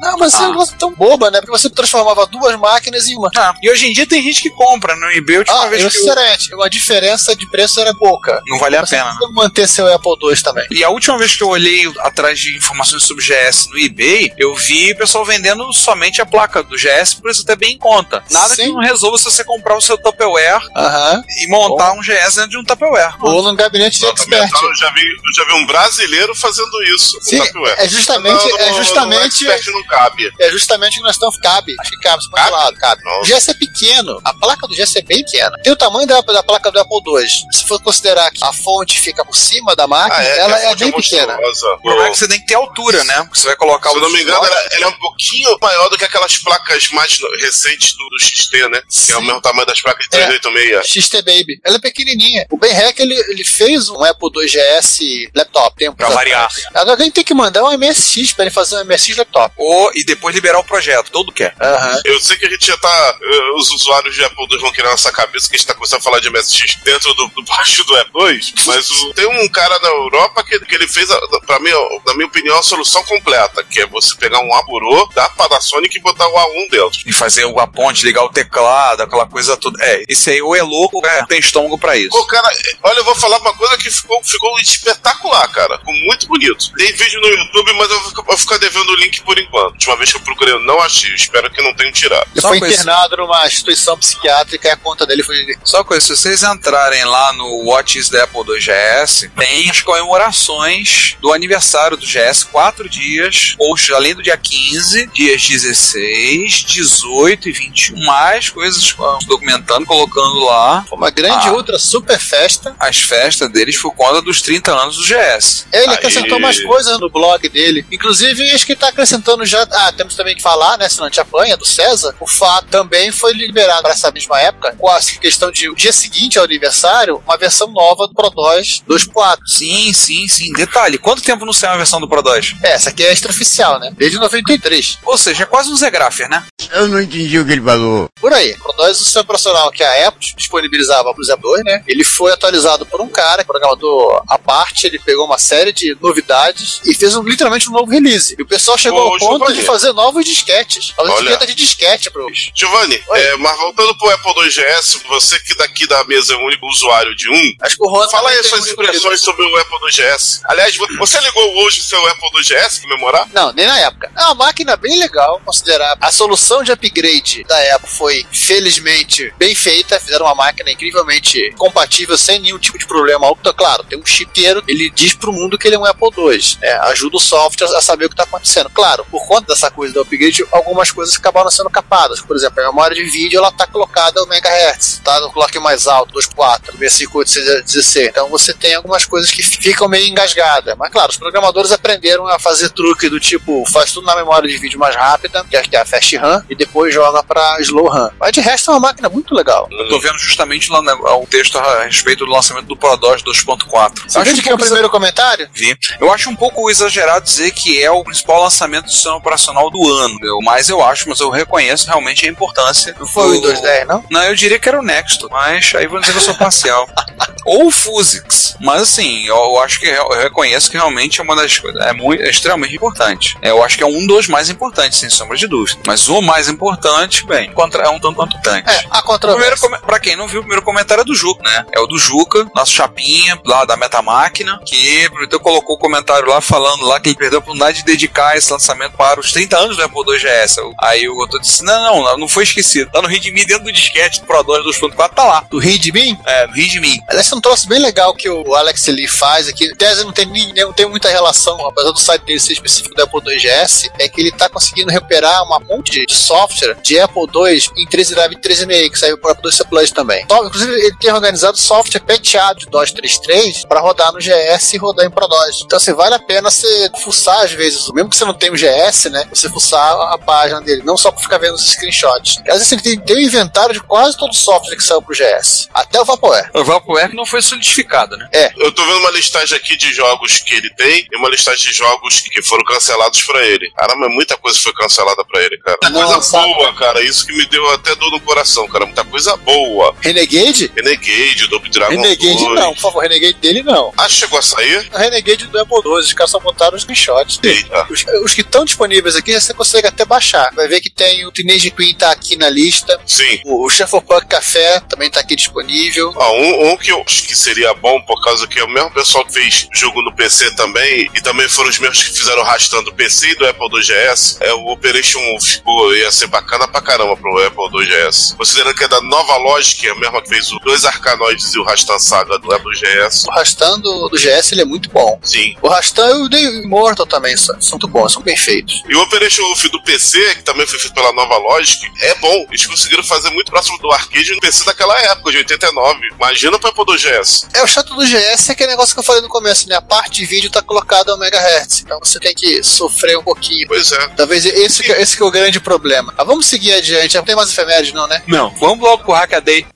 Não, 0.00 0.18
mas 0.18 0.32
isso 0.34 0.42
é 0.42 0.46
Ah. 0.46 0.54
coisa 0.54 0.74
tão 0.78 0.92
boba, 0.92 1.30
né? 1.30 1.40
Porque 1.40 1.52
você 1.56 1.68
transformava 1.70 2.26
duas 2.26 2.58
máquinas 2.58 3.06
em 3.08 3.16
uma. 3.16 3.30
Ah, 3.36 3.54
e 3.62 3.70
hoje 3.70 3.86
em 3.86 3.92
dia 3.92 4.06
tem 4.06 4.22
gente 4.22 4.40
que 4.42 4.50
compra 4.50 4.94
no 4.96 5.10
eBay. 5.10 5.36
A 5.36 5.38
última 5.40 5.62
Ah, 5.64 5.66
vez 5.68 5.82
eu 5.82 5.90
que 5.90 6.54
eu... 6.54 6.62
a 6.62 6.68
diferença 6.68 7.34
de 7.36 7.48
preço 7.50 7.80
era 7.80 7.94
pouca. 7.94 8.42
Não 8.46 8.58
vale 8.58 8.76
a 8.76 8.84
Você 8.84 8.96
pena, 8.96 9.10
né? 9.10 9.16
precisa 9.16 9.32
manter 9.32 9.68
seu 9.68 9.92
Apple 9.92 10.12
II 10.22 10.42
também. 10.42 10.66
E 10.70 10.84
a 10.84 10.90
última 10.90 11.16
vez 11.18 11.34
que 11.36 11.42
eu 11.42 11.48
olhei 11.48 11.90
atrás 12.00 12.38
de 12.38 12.56
informações 12.56 13.02
sobre 13.04 13.24
GS 13.24 13.68
no 13.70 13.78
eBay, 13.78 14.32
eu 14.38 14.54
vi 14.54 14.92
o 14.92 14.96
pessoal 14.96 15.24
vendendo 15.24 15.72
somente 15.72 16.20
a 16.20 16.26
placa 16.26 16.62
do 16.62 16.76
GS 16.76 17.14
por 17.14 17.22
preço 17.22 17.42
até 17.42 17.56
bem 17.56 17.74
em 17.74 17.78
conta. 17.78 18.22
Nada 18.30 18.54
Sim. 18.54 18.64
que 18.66 18.72
não 18.72 18.80
resolva 18.80 19.18
se 19.18 19.24
você 19.24 19.44
comprar 19.44 19.76
o 19.76 19.80
seu 19.80 19.96
Tupperware 19.98 20.60
Aham. 20.76 21.22
e 21.42 21.46
montar 21.48 21.92
um 21.92 22.00
GS 22.00 22.34
dentro 22.36 22.50
de 22.50 22.58
um 22.58 22.64
Tupperware. 22.64 23.14
Ou 23.20 23.42
num 23.42 23.54
gabinete 23.56 23.98
de 24.00 24.06
expert. 24.06 24.50
eu 24.62 24.74
já 24.76 24.90
vi, 24.90 25.00
eu 25.02 25.32
já 25.34 25.44
vi 25.44 25.52
um 25.54 25.66
brasileiro 25.66 26.34
fazendo 26.34 26.82
isso. 26.94 27.16
com 27.18 27.24
Sim, 27.24 27.38
Tupperware. 27.38 27.74
é 27.78 27.88
justamente- 27.88 28.48
Não, 28.48 28.58
é 28.58 28.70
no- 28.70 28.76
justamente- 28.76 29.44
no 29.44 29.72
não 29.72 29.83
cabe? 29.84 30.30
É 30.40 30.50
justamente 30.50 30.94
o 30.94 30.96
que 30.96 31.02
nós 31.02 31.16
estamos. 31.16 31.36
Cabe. 31.38 31.74
Acho 31.80 31.90
que 31.90 31.98
cabe. 31.98 32.22
Cabe? 32.34 32.50
lado, 32.50 32.76
cabe. 32.78 33.02
O 33.20 33.24
GS 33.24 33.48
é 33.48 33.54
pequeno. 33.54 34.20
A 34.24 34.32
placa 34.34 34.66
do 34.66 34.74
GS 34.74 34.96
é 34.96 35.02
bem 35.02 35.24
pequena. 35.24 35.56
Tem 35.62 35.72
o 35.72 35.76
tamanho 35.76 36.06
da, 36.06 36.20
da 36.20 36.42
placa 36.42 36.70
do 36.70 36.78
Apple 36.78 36.98
II. 37.06 37.28
Se 37.52 37.64
for 37.66 37.80
considerar 37.82 38.30
que 38.30 38.44
a 38.44 38.52
fonte 38.52 39.00
fica 39.00 39.24
por 39.24 39.36
cima 39.36 39.74
da 39.74 39.86
máquina, 39.86 40.22
ela 40.22 40.58
que 40.58 40.66
a 40.66 40.66
é 40.66 40.68
fonte 40.70 40.84
bem 40.84 40.92
pequena. 40.92 41.34
O 41.34 41.82
problema 41.82 42.06
é 42.08 42.10
que 42.10 42.18
você 42.18 42.28
tem 42.28 42.40
que 42.40 42.46
ter 42.46 42.54
altura, 42.54 43.04
né? 43.04 43.22
Porque 43.24 43.40
você 43.40 43.46
vai 43.48 43.56
colocar 43.56 43.90
Se 43.90 43.96
eu 43.96 44.00
não 44.02 44.10
me 44.10 44.22
engano, 44.22 44.44
ela, 44.44 44.68
ela 44.72 44.84
é 44.84 44.88
um 44.88 44.98
pouquinho 44.98 45.56
maior 45.60 45.88
do 45.88 45.98
que 45.98 46.04
aquelas 46.04 46.36
placas 46.38 46.88
mais 46.90 47.18
recentes 47.40 47.92
do, 47.94 48.08
do 48.08 48.18
XT, 48.20 48.68
né? 48.68 48.82
Que 49.06 49.12
é 49.12 49.16
o 49.16 49.20
Sim. 49.20 49.26
mesmo 49.26 49.40
tamanho 49.40 49.66
das 49.66 49.80
placas 49.80 50.06
de 50.08 50.16
É. 50.16 50.26
386. 50.26 50.86
XT 50.86 51.22
Baby. 51.22 51.60
Ela 51.64 51.76
é 51.76 51.80
pequenininha. 51.80 52.46
O 52.50 52.56
Ben 52.58 52.72
Hack, 52.72 52.98
ele, 53.00 53.14
ele 53.28 53.44
fez 53.44 53.88
um 53.88 54.02
Apple 54.04 54.30
II 54.34 54.46
GS 54.46 54.98
laptop. 55.34 55.76
Tempo 55.76 55.96
Pra 55.96 56.08
variar. 56.10 56.48
Agora 56.74 57.00
a 57.00 57.04
gente 57.04 57.14
tem 57.14 57.24
que 57.24 57.34
mandar 57.34 57.64
um 57.64 57.76
MSX 57.76 58.32
pra 58.32 58.44
ele 58.44 58.50
fazer 58.50 58.76
um 58.76 58.84
MSX 58.84 59.16
laptop. 59.16 59.54
Ou, 59.56 59.73
e 59.94 60.04
depois 60.04 60.34
liberar 60.34 60.58
o 60.58 60.64
projeto, 60.64 61.10
todo 61.10 61.32
quer. 61.32 61.54
Aham. 61.60 62.00
Eu 62.04 62.20
sei 62.20 62.36
que 62.36 62.46
a 62.46 62.50
gente 62.50 62.66
já 62.66 62.76
tá. 62.76 63.18
eh, 63.22 63.50
os 63.56 63.70
usuários 63.70 64.14
de 64.14 64.24
Apple 64.24 64.46
II 64.50 64.58
vão 64.60 64.72
querer 64.72 64.88
nossa 64.88 65.10
cabeça 65.12 65.48
que 65.48 65.56
a 65.56 65.58
gente 65.58 65.66
tá 65.66 65.74
começando 65.74 65.98
a 66.00 66.02
falar 66.02 66.20
de 66.20 66.30
MSX 66.30 66.76
dentro 66.84 67.12
do, 67.14 67.28
do 67.28 67.42
baixo 67.44 67.84
do 67.84 67.96
Apple 67.96 68.32
II, 68.34 68.40
mas 68.66 68.90
o- 68.90 69.14
tem 69.14 69.26
um 69.26 69.48
cara 69.48 69.78
na 69.80 69.88
Europa 69.88 70.42
que, 70.44 70.58
que 70.60 70.74
ele 70.74 70.88
fez, 70.88 71.10
a, 71.10 71.18
pra 71.46 71.58
mim, 71.60 71.70
na 72.06 72.14
minha 72.14 72.26
opinião, 72.26 72.58
a 72.58 72.62
solução 72.62 73.02
completa, 73.04 73.62
que 73.64 73.80
é 73.80 73.86
você 73.86 74.14
pegar 74.16 74.40
um 74.40 74.54
Aburô 74.54 75.08
da 75.14 75.28
Panasonic 75.30 75.96
e 75.96 76.00
botar 76.00 76.26
o 76.28 76.32
A1 76.34 76.70
dentro. 76.70 76.98
E 77.06 77.12
fazer 77.12 77.44
a 77.58 77.66
ponte, 77.66 78.04
ligar 78.04 78.24
o 78.24 78.28
teclado, 78.30 79.02
aquela 79.02 79.26
coisa 79.26 79.56
toda. 79.56 79.82
É, 79.84 80.04
esse 80.08 80.30
aí 80.30 80.42
ou 80.42 80.54
é 80.56 80.62
louco 80.62 80.98
ou 80.98 81.06
é, 81.06 81.24
tem 81.26 81.38
estômago 81.38 81.78
pra 81.78 81.96
isso. 81.96 82.10
Pô, 82.10 82.24
cara, 82.26 82.48
olha, 82.82 82.98
eu 82.98 83.04
vou 83.04 83.14
falar 83.14 83.38
uma 83.38 83.54
coisa 83.56 83.76
que 83.78 83.90
ficou, 83.90 84.22
ficou 84.24 84.58
espetacular, 84.60 85.48
cara. 85.52 85.78
Ficou 85.78 85.94
muito 85.94 86.26
bonito. 86.26 86.72
Tem 86.76 86.92
vídeo 86.92 87.20
no 87.20 87.28
YouTube, 87.28 87.72
mas 87.74 87.90
eu 87.90 88.00
vou 88.24 88.36
ficar 88.38 88.58
devendo 88.58 88.88
o 88.90 88.96
link 88.96 89.20
por 89.22 89.38
enquanto. 89.38 89.63
A 89.64 89.68
última 89.68 89.96
vez 89.96 90.10
que 90.12 90.16
eu 90.18 90.22
procurei, 90.22 90.54
eu 90.54 90.60
não 90.60 90.80
achei. 90.80 91.12
Espero 91.14 91.50
que 91.50 91.62
não 91.62 91.74
tenham 91.74 91.92
tirado. 91.92 92.26
Ele 92.32 92.40
Só 92.40 92.48
foi 92.48 92.58
internado 92.58 93.16
numa 93.16 93.46
instituição 93.46 93.96
psiquiátrica 93.98 94.68
e 94.68 94.70
a 94.70 94.76
conta 94.76 95.06
dele 95.06 95.22
foi. 95.22 95.56
Só 95.64 95.78
uma 95.78 95.84
coisa, 95.84 96.04
se 96.06 96.16
vocês 96.16 96.42
entrarem 96.42 97.04
lá 97.04 97.32
no 97.34 97.64
What 97.70 97.98
is 97.98 98.08
the 98.08 98.20
Apple 98.22 98.42
II 98.48 98.58
GS, 98.60 99.30
tem 99.36 99.70
as 99.70 99.80
comemorações 99.82 101.16
do 101.20 101.32
aniversário 101.32 101.96
do 101.96 102.04
GS, 102.06 102.44
quatro 102.44 102.88
dias, 102.88 103.54
post 103.56 103.92
além 103.92 104.14
do 104.14 104.22
dia 104.22 104.36
15, 104.36 105.06
dias 105.08 105.46
16, 105.48 106.64
18 106.64 107.48
e 107.48 107.52
21, 107.52 108.04
mais 108.04 108.48
coisas 108.50 108.94
documentando, 109.26 109.86
colocando 109.86 110.44
lá. 110.44 110.84
Foi 110.88 110.98
uma 110.98 111.10
grande 111.10 111.48
Ah. 111.48 111.52
ultra 111.52 111.78
super 111.78 112.18
festa. 112.18 112.74
As 112.78 112.98
festas 113.00 113.50
deles 113.50 113.76
por 113.76 113.94
conta 113.94 114.20
dos 114.22 114.40
30 114.42 114.72
anos 114.72 114.96
do 114.96 115.02
GS. 115.04 115.66
Ele 115.72 115.88
Aí. 115.88 115.94
acrescentou 115.94 116.38
mais 116.40 116.62
coisas 116.62 116.98
no 116.98 117.08
blog 117.08 117.48
dele. 117.48 117.86
Inclusive, 117.90 118.50
acho 118.52 118.66
que 118.66 118.72
ele 118.72 118.80
tá 118.80 118.88
acrescentando 118.88 119.44
já. 119.44 119.53
Ah, 119.72 119.92
temos 119.92 120.14
também 120.14 120.34
que 120.34 120.42
falar, 120.42 120.78
né? 120.78 120.88
Se 120.88 121.00
não 121.00 121.10
te 121.10 121.20
apanha, 121.20 121.56
do 121.56 121.64
César. 121.64 122.14
O 122.20 122.26
fato 122.26 122.68
também 122.68 123.10
foi 123.10 123.32
liberado 123.32 123.82
para 123.82 123.92
essa 123.92 124.10
mesma 124.10 124.40
época, 124.40 124.74
com 124.78 124.88
a 124.88 124.98
questão 125.20 125.50
de 125.50 125.68
o 125.68 125.74
dia 125.74 125.92
seguinte 125.92 126.38
ao 126.38 126.44
aniversário, 126.44 127.22
uma 127.24 127.36
versão 127.36 127.68
nova 127.68 128.06
do 128.06 128.14
Pro 128.14 128.30
2 128.30 128.82
2.4. 128.88 129.38
Sim, 129.46 129.92
sim, 129.92 130.28
sim. 130.28 130.52
Detalhe, 130.52 130.98
quanto 130.98 131.22
tempo 131.22 131.44
não 131.44 131.52
saiu 131.52 131.74
a 131.74 131.76
versão 131.76 132.00
do 132.00 132.08
Pro 132.08 132.22
2? 132.22 132.56
É, 132.62 132.72
essa 132.72 132.90
aqui 132.90 133.04
é 133.04 133.12
extraoficial, 133.12 133.78
né? 133.78 133.92
Desde 133.96 134.18
93. 134.18 134.98
Ou 135.04 135.16
seja, 135.16 135.42
é 135.42 135.46
quase 135.46 135.70
um 135.70 135.76
Zé 135.76 135.90
Graffer, 135.90 136.28
né? 136.28 136.44
Eu 136.72 136.88
não 136.88 137.00
entendi 137.00 137.38
o 137.38 137.46
que 137.46 137.52
ele 137.52 137.62
falou. 137.62 138.08
Por 138.20 138.32
aí. 138.32 138.52
O 138.52 138.62
Pro 138.62 138.72
2, 138.76 139.00
o 139.00 139.04
sistema 139.04 139.22
operacional 139.22 139.70
que 139.70 139.82
a 139.82 140.08
Apple 140.08 140.34
disponibilizava 140.36 141.12
para 141.12 141.20
o 141.20 141.24
Zé 141.24 141.36
2, 141.36 141.64
né? 141.64 141.82
Ele 141.86 142.04
foi 142.04 142.32
atualizado 142.32 142.86
por 142.86 143.00
um 143.00 143.08
cara, 143.08 143.44
programador 143.44 144.22
à 144.28 144.38
parte. 144.38 144.86
Ele 144.86 144.98
pegou 144.98 145.26
uma 145.26 145.38
série 145.38 145.72
de 145.72 145.96
novidades 146.00 146.80
e 146.84 146.94
fez 146.94 147.16
um, 147.16 147.22
literalmente 147.22 147.68
um 147.68 147.72
novo 147.72 147.90
release. 147.90 148.34
E 148.38 148.42
o 148.42 148.46
pessoal 148.46 148.78
chegou 148.78 149.00
Ô, 149.00 149.12
ao 149.12 149.18
ponto 149.18 149.43
Giovanni. 149.48 149.60
de 149.60 149.66
fazer 149.66 149.92
novos 149.92 150.24
disquetes. 150.24 150.92
Olha. 150.98 151.12
etiqueta 151.14 151.46
de 151.46 151.54
disquete 151.54 152.10
pro. 152.10 152.26
Giovanni, 152.54 153.02
é, 153.10 153.36
mas 153.36 153.56
voltando 153.58 153.96
pro 153.96 154.10
Apple 154.10 154.32
II 154.42 154.48
GS, 154.50 155.02
você 155.08 155.38
que 155.40 155.54
daqui 155.56 155.86
da 155.86 156.02
mesa 156.04 156.34
é 156.34 156.36
o 156.36 156.40
único 156.46 156.66
usuário 156.66 157.14
de 157.16 157.28
um, 157.28 157.54
Acho 157.62 157.76
que 157.76 157.84
o 157.86 157.90
Juan 157.90 158.08
fala 158.08 158.30
aí 158.30 158.42
suas 158.44 158.66
impressões 158.68 159.20
sobre 159.20 159.44
o 159.44 159.56
Apple 159.58 159.78
II 159.84 159.90
GS. 160.14 160.40
Aliás, 160.44 160.76
vo- 160.76 160.86
você 160.98 161.20
ligou 161.20 161.56
hoje 161.64 161.80
o 161.80 161.84
seu 161.84 162.04
Apple 162.06 162.28
II 162.36 162.42
GS 162.42 162.78
comemorar? 162.80 163.28
Não, 163.32 163.52
nem 163.52 163.66
na 163.66 163.78
época. 163.80 164.10
É 164.16 164.22
uma 164.26 164.34
máquina 164.34 164.76
bem 164.76 164.98
legal, 164.98 165.40
considerar. 165.44 165.96
A 166.00 166.10
solução 166.12 166.62
de 166.62 166.72
upgrade 166.72 167.44
da 167.44 167.74
Apple 167.76 167.88
foi, 167.90 168.26
felizmente, 168.32 169.32
bem 169.38 169.54
feita. 169.54 169.98
Fizeram 170.00 170.26
uma 170.26 170.34
máquina 170.34 170.70
incrivelmente 170.70 171.52
compatível, 171.56 172.16
sem 172.16 172.38
nenhum 172.38 172.58
tipo 172.58 172.78
de 172.78 172.86
problema. 172.86 173.28
Então, 173.38 173.52
claro, 173.52 173.82
tem 173.84 173.98
um 173.98 174.06
chipeiro, 174.06 174.62
ele 174.66 174.90
diz 174.90 175.14
pro 175.14 175.32
mundo 175.32 175.58
que 175.58 175.66
ele 175.66 175.76
é 175.76 175.78
um 175.78 175.84
Apple 175.84 176.08
II. 176.16 176.40
né? 176.60 176.72
Ajuda 176.84 177.16
o 177.16 177.20
software 177.20 177.74
a 177.76 177.80
saber 177.80 178.06
o 178.06 178.10
que 178.10 178.16
tá 178.16 178.22
acontecendo. 178.24 178.70
Claro, 178.70 179.04
por 179.10 179.26
conta 179.34 179.52
dessa 179.52 179.68
coisa 179.68 179.92
do 179.92 180.00
upgrade, 180.00 180.46
algumas 180.52 180.92
coisas 180.92 181.16
acabaram 181.16 181.50
sendo 181.50 181.68
capadas. 181.68 182.20
Por 182.20 182.36
exemplo, 182.36 182.62
a 182.62 182.68
memória 182.68 182.94
de 182.94 183.02
vídeo, 183.02 183.38
ela 183.38 183.50
tá 183.50 183.66
colocada 183.66 184.20
no 184.20 184.28
megahertz, 184.28 185.00
tá 185.02 185.18
no 185.20 185.32
clock 185.32 185.58
mais 185.58 185.88
alto, 185.88 186.14
2.4, 186.14 186.76
versículo 186.76 187.24
16. 187.24 188.08
Então 188.08 188.28
você 188.28 188.54
tem 188.54 188.74
algumas 188.74 189.04
coisas 189.04 189.30
que 189.32 189.42
ficam 189.42 189.88
meio 189.88 190.06
engasgadas. 190.06 190.76
Mas 190.78 190.90
claro, 190.92 191.10
os 191.10 191.16
programadores 191.16 191.72
aprenderam 191.72 192.28
a 192.28 192.38
fazer 192.38 192.70
truque 192.70 193.08
do 193.08 193.18
tipo, 193.18 193.64
faz 193.72 193.92
tudo 193.92 194.06
na 194.06 194.14
memória 194.14 194.48
de 194.48 194.56
vídeo 194.56 194.78
mais 194.78 194.94
rápida, 194.94 195.44
que 195.44 195.56
é 195.76 195.80
a 195.80 195.84
Fast 195.84 196.16
RAM, 196.16 196.44
e 196.48 196.54
depois 196.54 196.94
joga 196.94 197.22
pra 197.22 197.60
Slow 197.60 197.88
RAM. 197.88 198.10
Mas 198.20 198.30
de 198.30 198.40
resto 198.40 198.70
é 198.70 198.74
uma 198.74 198.80
máquina 198.80 199.08
muito 199.08 199.34
legal. 199.34 199.68
Eu 199.70 199.88
tô 199.88 200.00
vendo 200.00 200.18
justamente 200.18 200.70
lá 200.70 200.80
né, 200.80 200.92
o 200.92 201.26
texto 201.26 201.58
a 201.58 201.84
respeito 201.84 202.24
do 202.24 202.30
lançamento 202.30 202.66
do 202.66 202.76
Pro 202.76 202.96
2 202.96 203.22
2.4. 203.22 204.04
Você 204.06 204.18
acho 204.18 204.32
um 204.32 204.40
que 204.40 204.48
é 204.48 204.54
o 204.54 204.58
primeiro 204.58 204.88
comentário? 204.88 205.48
Vi. 205.52 205.76
Eu 206.00 206.12
acho 206.12 206.30
um 206.30 206.36
pouco 206.36 206.70
exagerado 206.70 207.24
dizer 207.24 207.50
que 207.50 207.82
é 207.82 207.90
o 207.90 208.04
principal 208.04 208.40
lançamento 208.40 208.84
do 208.84 208.92
sistema 208.92 209.20
operacional 209.24 209.70
do 209.70 209.82
ano. 209.90 210.16
Eu, 210.22 210.38
mas 210.42 210.68
eu 210.68 210.82
acho, 210.84 211.08
mas 211.08 211.18
eu 211.20 211.30
reconheço 211.30 211.86
realmente 211.86 212.26
a 212.26 212.30
importância. 212.30 212.94
Não 212.98 213.06
foi 213.06 213.24
o 213.26 213.32
Windows 213.32 213.60
10, 213.60 213.86
não? 213.88 214.04
Não, 214.10 214.22
eu 214.24 214.34
diria 214.34 214.58
que 214.58 214.68
era 214.68 214.78
o 214.78 214.82
Next, 214.82 215.24
mas 215.30 215.74
aí 215.74 215.86
vou 215.86 215.98
dizer 216.00 216.12
que 216.12 216.18
eu 216.18 216.22
sou 216.22 216.34
parcial. 216.34 216.88
Ou 217.46 217.66
o 217.66 217.70
Fusix. 217.70 218.56
Mas 218.60 218.82
assim, 218.82 219.26
eu, 219.26 219.36
eu 219.36 219.58
acho 219.60 219.78
que 219.78 219.86
eu 219.86 220.08
reconheço 220.10 220.70
que 220.70 220.76
realmente 220.78 221.20
é 221.20 221.22
uma 221.24 221.36
das 221.36 221.58
coisas. 221.58 221.80
É, 221.84 221.92
muito, 221.92 222.22
é 222.22 222.30
extremamente 222.30 222.74
importante. 222.74 223.36
É, 223.42 223.50
Eu 223.50 223.62
acho 223.62 223.76
que 223.76 223.82
é 223.82 223.86
um 223.86 224.06
dos 224.06 224.28
mais 224.28 224.48
importantes, 224.48 224.98
sem 224.98 225.10
sombra 225.10 225.36
de 225.36 225.46
dúvida. 225.46 225.78
Mas 225.86 226.08
o 226.08 226.22
mais 226.22 226.48
importante, 226.48 227.26
bem, 227.26 227.52
contra, 227.52 227.82
é 227.84 227.88
um 227.88 227.98
tanto 228.00 228.14
quanto 228.16 228.40
tanto. 228.42 228.68
É, 228.68 228.72
a 228.72 228.80
primeiro, 228.80 229.04
controvérsia. 229.06 229.68
come- 229.68 229.78
pra 229.80 229.98
quem 230.00 230.16
não 230.16 230.26
viu, 230.26 230.40
o 230.40 230.42
primeiro 230.42 230.62
comentário 230.64 231.02
é 231.02 231.04
do 231.04 231.14
Juca, 231.14 231.42
né? 231.42 231.66
É 231.72 231.80
o 231.80 231.86
do 231.86 231.98
Juca, 231.98 232.46
nosso 232.54 232.72
chapinha, 232.72 233.38
lá 233.44 233.64
da 233.66 233.76
Metamáquina, 233.76 234.58
que 234.64 235.06
então, 235.22 235.38
colocou 235.38 235.76
o 235.76 235.78
comentário 235.78 236.26
lá 236.28 236.40
falando 236.40 236.84
lá 236.86 236.98
que 236.98 237.10
ele 237.10 237.16
perdeu 237.16 237.38
a 237.38 237.42
oportunidade 237.42 237.78
de 237.78 237.84
dedicar 237.84 238.36
esse 238.36 238.50
lançamento 238.52 238.92
para 238.96 239.13
os 239.20 239.32
30 239.32 239.56
anos 239.56 239.76
do 239.76 239.82
Apple 239.82 240.02
II 240.06 240.18
GS. 240.18 240.56
Aí 240.80 241.08
o 241.08 241.16
outro 241.16 241.40
disse: 241.40 241.62
não, 241.62 242.02
não, 242.02 242.18
não 242.18 242.28
foi 242.28 242.44
esquecido. 242.44 242.90
Tá 242.90 243.02
no 243.02 243.08
README 243.08 243.44
dentro 243.44 243.64
do 243.64 243.72
disquete 243.72 244.20
do 244.20 244.26
Pro 244.26 244.42
2 244.42 244.64
2.4, 244.64 245.14
tá 245.14 245.24
lá. 245.24 245.46
Do 245.50 245.58
mim? 245.58 246.18
É, 246.26 246.46
no 246.46 246.52
README. 246.52 247.02
Aliás, 247.08 247.30
é 247.30 247.34
um 247.34 247.40
troço 247.40 247.68
bem 247.68 247.78
legal 247.78 248.14
que 248.14 248.28
o 248.28 248.54
Alex 248.54 248.86
Lee 248.86 249.08
faz 249.08 249.48
aqui. 249.48 249.74
Tese 249.76 250.04
não 250.04 250.12
tem, 250.12 250.26
nem, 250.26 250.52
não 250.54 250.72
tem 250.72 250.86
muita 250.86 251.08
relação, 251.08 251.66
apesar 251.66 251.90
do 251.90 251.98
site 251.98 252.22
dele 252.22 252.40
ser 252.40 252.52
específico 252.52 252.94
do 252.94 253.02
Apple 253.02 253.20
II 253.26 253.38
GS, 253.38 253.90
é 253.98 254.08
que 254.08 254.20
ele 254.20 254.32
tá 254.32 254.48
conseguindo 254.48 254.90
recuperar 254.90 255.42
uma 255.44 255.58
monte 255.60 256.06
de, 256.06 256.14
software 256.14 256.76
de 256.82 256.98
Apple 256.98 257.22
II 257.22 257.62
em 257.76 257.86
13 257.86 258.14
drive 258.14 258.32
e 258.32 258.36
13,5, 258.36 258.90
que 258.90 258.98
saiu 258.98 259.18
pro 259.18 259.30
Apple 259.30 259.50
II 259.50 259.56
C 259.56 259.64
Plus 259.64 259.90
também. 259.90 260.22
Então, 260.22 260.46
inclusive, 260.46 260.72
ele 260.72 260.96
tem 260.96 261.12
organizado 261.12 261.58
software 261.58 262.00
peteado 262.00 262.60
de 262.60 262.66
DOS 262.66 262.92
3.3 262.92 263.66
para 263.66 263.80
rodar 263.80 264.12
no 264.12 264.18
GS 264.18 264.74
e 264.74 264.76
rodar 264.78 265.06
em 265.06 265.10
Pro 265.10 265.26
2. 265.26 265.62
Então, 265.64 265.76
assim, 265.76 265.92
vale 265.92 266.14
a 266.14 266.18
pena 266.18 266.50
você 266.50 266.90
fuçar 267.02 267.40
às 267.40 267.52
vezes, 267.52 267.90
mesmo 267.92 268.10
que 268.10 268.16
você 268.16 268.24
não 268.24 268.34
tenha 268.34 268.52
o 268.52 268.56
GS, 268.56 269.03
né? 269.10 269.24
Você 269.30 269.48
fuçar 269.48 269.92
a 270.12 270.18
página 270.18 270.60
dele, 270.60 270.82
não 270.84 270.96
só 270.96 271.10
pra 271.10 271.20
ficar 271.20 271.38
vendo 271.38 271.54
os 271.54 271.70
screenshots. 271.70 272.38
Às 272.48 272.58
vezes 272.58 272.72
ele 272.72 272.82
tem, 272.82 273.00
tem 273.00 273.16
um 273.16 273.20
inventário 273.20 273.74
de 273.74 273.80
quase 273.80 274.16
todo 274.16 274.30
o 274.32 274.34
software 274.36 274.76
que 274.76 274.82
saiu 274.84 275.02
pro 275.02 275.14
GS. 275.14 275.68
Até 275.72 276.00
o 276.00 276.04
Vaporware. 276.04 276.50
O 276.54 276.64
Vaporware 276.64 277.14
não 277.14 277.26
foi 277.26 277.42
solidificado, 277.42 278.16
né? 278.16 278.28
Eu 278.56 278.72
tô 278.72 278.84
vendo 278.84 278.98
uma 278.98 279.10
listagem 279.10 279.56
aqui 279.56 279.76
de 279.76 279.92
jogos 279.92 280.38
que 280.38 280.54
ele 280.54 280.70
tem 280.74 281.06
e 281.10 281.16
uma 281.16 281.28
listagem 281.28 281.70
de 281.70 281.72
jogos 281.76 282.20
que 282.20 282.42
foram 282.42 282.64
cancelados 282.64 283.22
pra 283.22 283.44
ele. 283.46 283.70
Caramba, 283.76 284.08
muita 284.08 284.36
coisa 284.36 284.58
foi 284.58 284.72
cancelada 284.72 285.24
pra 285.24 285.42
ele, 285.42 285.58
cara. 285.58 285.78
Muita 285.82 285.98
coisa 285.98 286.14
Nossa. 286.16 286.40
boa, 286.42 286.74
cara. 286.74 287.02
Isso 287.02 287.26
que 287.26 287.32
me 287.32 287.46
deu 287.46 287.68
até 287.72 287.94
dor 287.94 288.10
no 288.10 288.20
coração, 288.20 288.66
cara. 288.68 288.86
Muita 288.86 289.04
coisa 289.04 289.36
boa. 289.36 289.94
Renegade? 290.00 290.72
Renegade, 290.76 291.48
Double 291.48 291.70
Dragon 291.70 291.90
Renegade 291.94 292.44
2. 292.44 292.60
não, 292.60 292.74
por 292.74 292.80
favor, 292.80 293.02
Renegade 293.02 293.34
dele 293.34 293.62
não. 293.62 293.92
Ah, 293.96 294.08
chegou 294.08 294.38
a 294.38 294.42
sair? 294.42 294.88
O 294.92 294.98
Renegade 294.98 295.46
do 295.46 295.58
Apple 295.58 295.76
II, 295.84 295.92
os 295.98 296.12
caras 296.12 296.30
só 296.30 296.38
botaram 296.38 296.76
os 296.76 296.82
screenshots. 296.82 297.38
Eita. 297.42 297.86
Os, 297.90 298.04
os 298.22 298.34
que 298.34 298.40
estão 298.40 298.64
disponíveis 298.64 298.83
aqui 298.84 299.40
você 299.40 299.54
consegue 299.54 299.86
até 299.86 300.04
baixar. 300.04 300.50
Vai 300.54 300.68
ver 300.68 300.80
que 300.80 300.90
tem 300.90 301.26
o 301.26 301.32
Teenage 301.32 301.70
Queen 301.70 301.94
tá 301.94 302.10
aqui 302.10 302.36
na 302.36 302.48
lista. 302.48 303.00
Sim. 303.06 303.40
O, 303.44 303.66
o 303.66 303.70
Shuffle 303.70 304.00
Punk 304.02 304.26
Café 304.26 304.80
também 304.80 305.10
tá 305.10 305.20
aqui 305.20 305.36
disponível. 305.36 306.12
Ah, 306.16 306.32
um, 306.32 306.72
um 306.72 306.76
que 306.76 306.90
eu 306.90 307.02
acho 307.06 307.24
que 307.26 307.36
seria 307.36 307.72
bom, 307.74 308.00
por 308.02 308.22
causa 308.22 308.46
que 308.46 308.58
é 308.58 308.64
o 308.64 308.68
mesmo 308.68 308.90
pessoal 308.90 309.24
que 309.24 309.32
fez 309.32 309.68
jogo 309.72 310.02
no 310.02 310.14
PC 310.14 310.54
também, 310.54 311.08
e 311.14 311.20
também 311.22 311.48
foram 311.48 311.70
os 311.70 311.78
mesmos 311.78 312.02
que 312.02 312.18
fizeram 312.18 312.42
arrastando 312.42 312.90
o 312.90 312.94
PC 312.94 313.30
e 313.30 313.34
do 313.36 313.46
Apple 313.46 313.68
2GS, 313.68 314.38
é 314.40 314.52
o 314.52 314.66
Operation 314.68 315.20
Wolf. 315.20 315.58
Pô, 315.64 315.92
ia 315.94 316.10
ser 316.10 316.26
bacana 316.26 316.66
pra 316.68 316.80
caramba 316.80 317.16
pro 317.16 317.46
Apple 317.46 317.64
2GS. 317.70 318.36
Considerando 318.36 318.74
que 318.74 318.84
é 318.84 318.88
da 318.88 319.00
nova 319.02 319.36
Logic, 319.36 319.86
é 319.86 319.90
a 319.90 319.94
mesma 319.94 320.22
que 320.22 320.28
fez 320.28 320.50
os 320.50 320.58
dois 320.60 320.84
Arcanoids 320.84 321.54
e 321.54 321.58
o 321.58 321.62
Rastan 321.62 321.98
Saga 321.98 322.38
do 322.38 322.52
Apple 322.52 322.72
2GS. 322.74 323.26
O 323.28 323.30
Rastan 323.30 323.78
do, 323.78 324.08
do 324.08 324.16
GS 324.16 324.52
ele 324.52 324.62
é 324.62 324.64
muito 324.64 324.90
bom. 324.90 325.18
Sim. 325.22 325.56
O 325.62 325.68
Rastan 325.68 326.08
e 326.08 326.22
o 326.22 326.30
The 326.30 326.40
Immortal 326.40 327.06
também 327.06 327.36
são, 327.36 327.60
são 327.60 327.78
muito 327.78 327.88
bons, 327.88 328.12
são 328.12 328.22
bem 328.22 328.36
feitos. 328.36 328.73
E 328.88 328.94
o 328.94 329.02
Operation 329.02 329.42
Wolf 329.44 329.64
do 329.64 329.82
PC, 329.82 330.36
que 330.36 330.42
também 330.42 330.66
foi 330.66 330.78
feito 330.78 330.94
pela 330.94 331.12
nova 331.12 331.36
Logic, 331.38 331.80
é 332.00 332.14
bom. 332.16 332.46
Eles 332.48 332.66
conseguiram 332.66 333.02
fazer 333.04 333.30
muito 333.30 333.50
próximo 333.50 333.78
do 333.78 333.90
arcade 333.92 334.32
no 334.32 334.40
PC 334.40 334.64
daquela 334.64 334.98
época, 335.02 335.30
de 335.30 335.38
89. 335.38 336.00
Imagina 336.14 336.58
pro 336.58 336.70
Apple 336.70 336.84
2GS. 336.84 337.48
É, 337.54 337.62
o 337.62 337.66
chato 337.66 337.94
do 337.94 338.04
GS 338.04 338.48
é 338.48 338.52
aquele 338.52 338.70
negócio 338.70 338.94
que 338.94 339.00
eu 339.00 339.04
falei 339.04 339.22
no 339.22 339.28
começo, 339.28 339.68
né? 339.68 339.76
A 339.76 339.82
parte 339.82 340.16
de 340.20 340.26
vídeo 340.26 340.50
tá 340.50 340.62
colocada 340.62 341.12
ao 341.12 341.18
megahertz. 341.18 341.80
Então 341.80 341.98
você 342.02 342.18
tem 342.20 342.34
que 342.34 342.62
sofrer 342.62 343.16
um 343.18 343.22
pouquinho. 343.22 343.66
Pois 343.68 343.92
é. 343.92 344.08
Talvez 344.08 344.44
esse, 344.44 344.82
que- 344.82 344.92
esse 344.92 345.16
que 345.16 345.22
é 345.22 345.26
o 345.26 345.30
grande 345.30 345.60
problema. 345.60 346.12
Mas 346.16 346.26
vamos 346.26 346.46
seguir 346.46 346.72
adiante. 346.74 347.16
Não 347.16 347.24
tem 347.24 347.34
mais 347.36 347.50
efemérides, 347.50 347.92
não, 347.92 348.06
né? 348.06 348.22
Não, 348.26 348.50
vamos 348.56 348.80
logo 348.80 349.02
pro 349.04 349.12
Hackaday. 349.12 349.66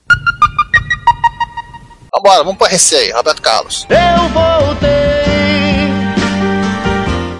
Vambora, 2.15 2.43
vamos 2.43 2.59
RC 2.67 2.95
aí, 2.95 3.11
Roberto 3.11 3.41
Carlos. 3.41 3.85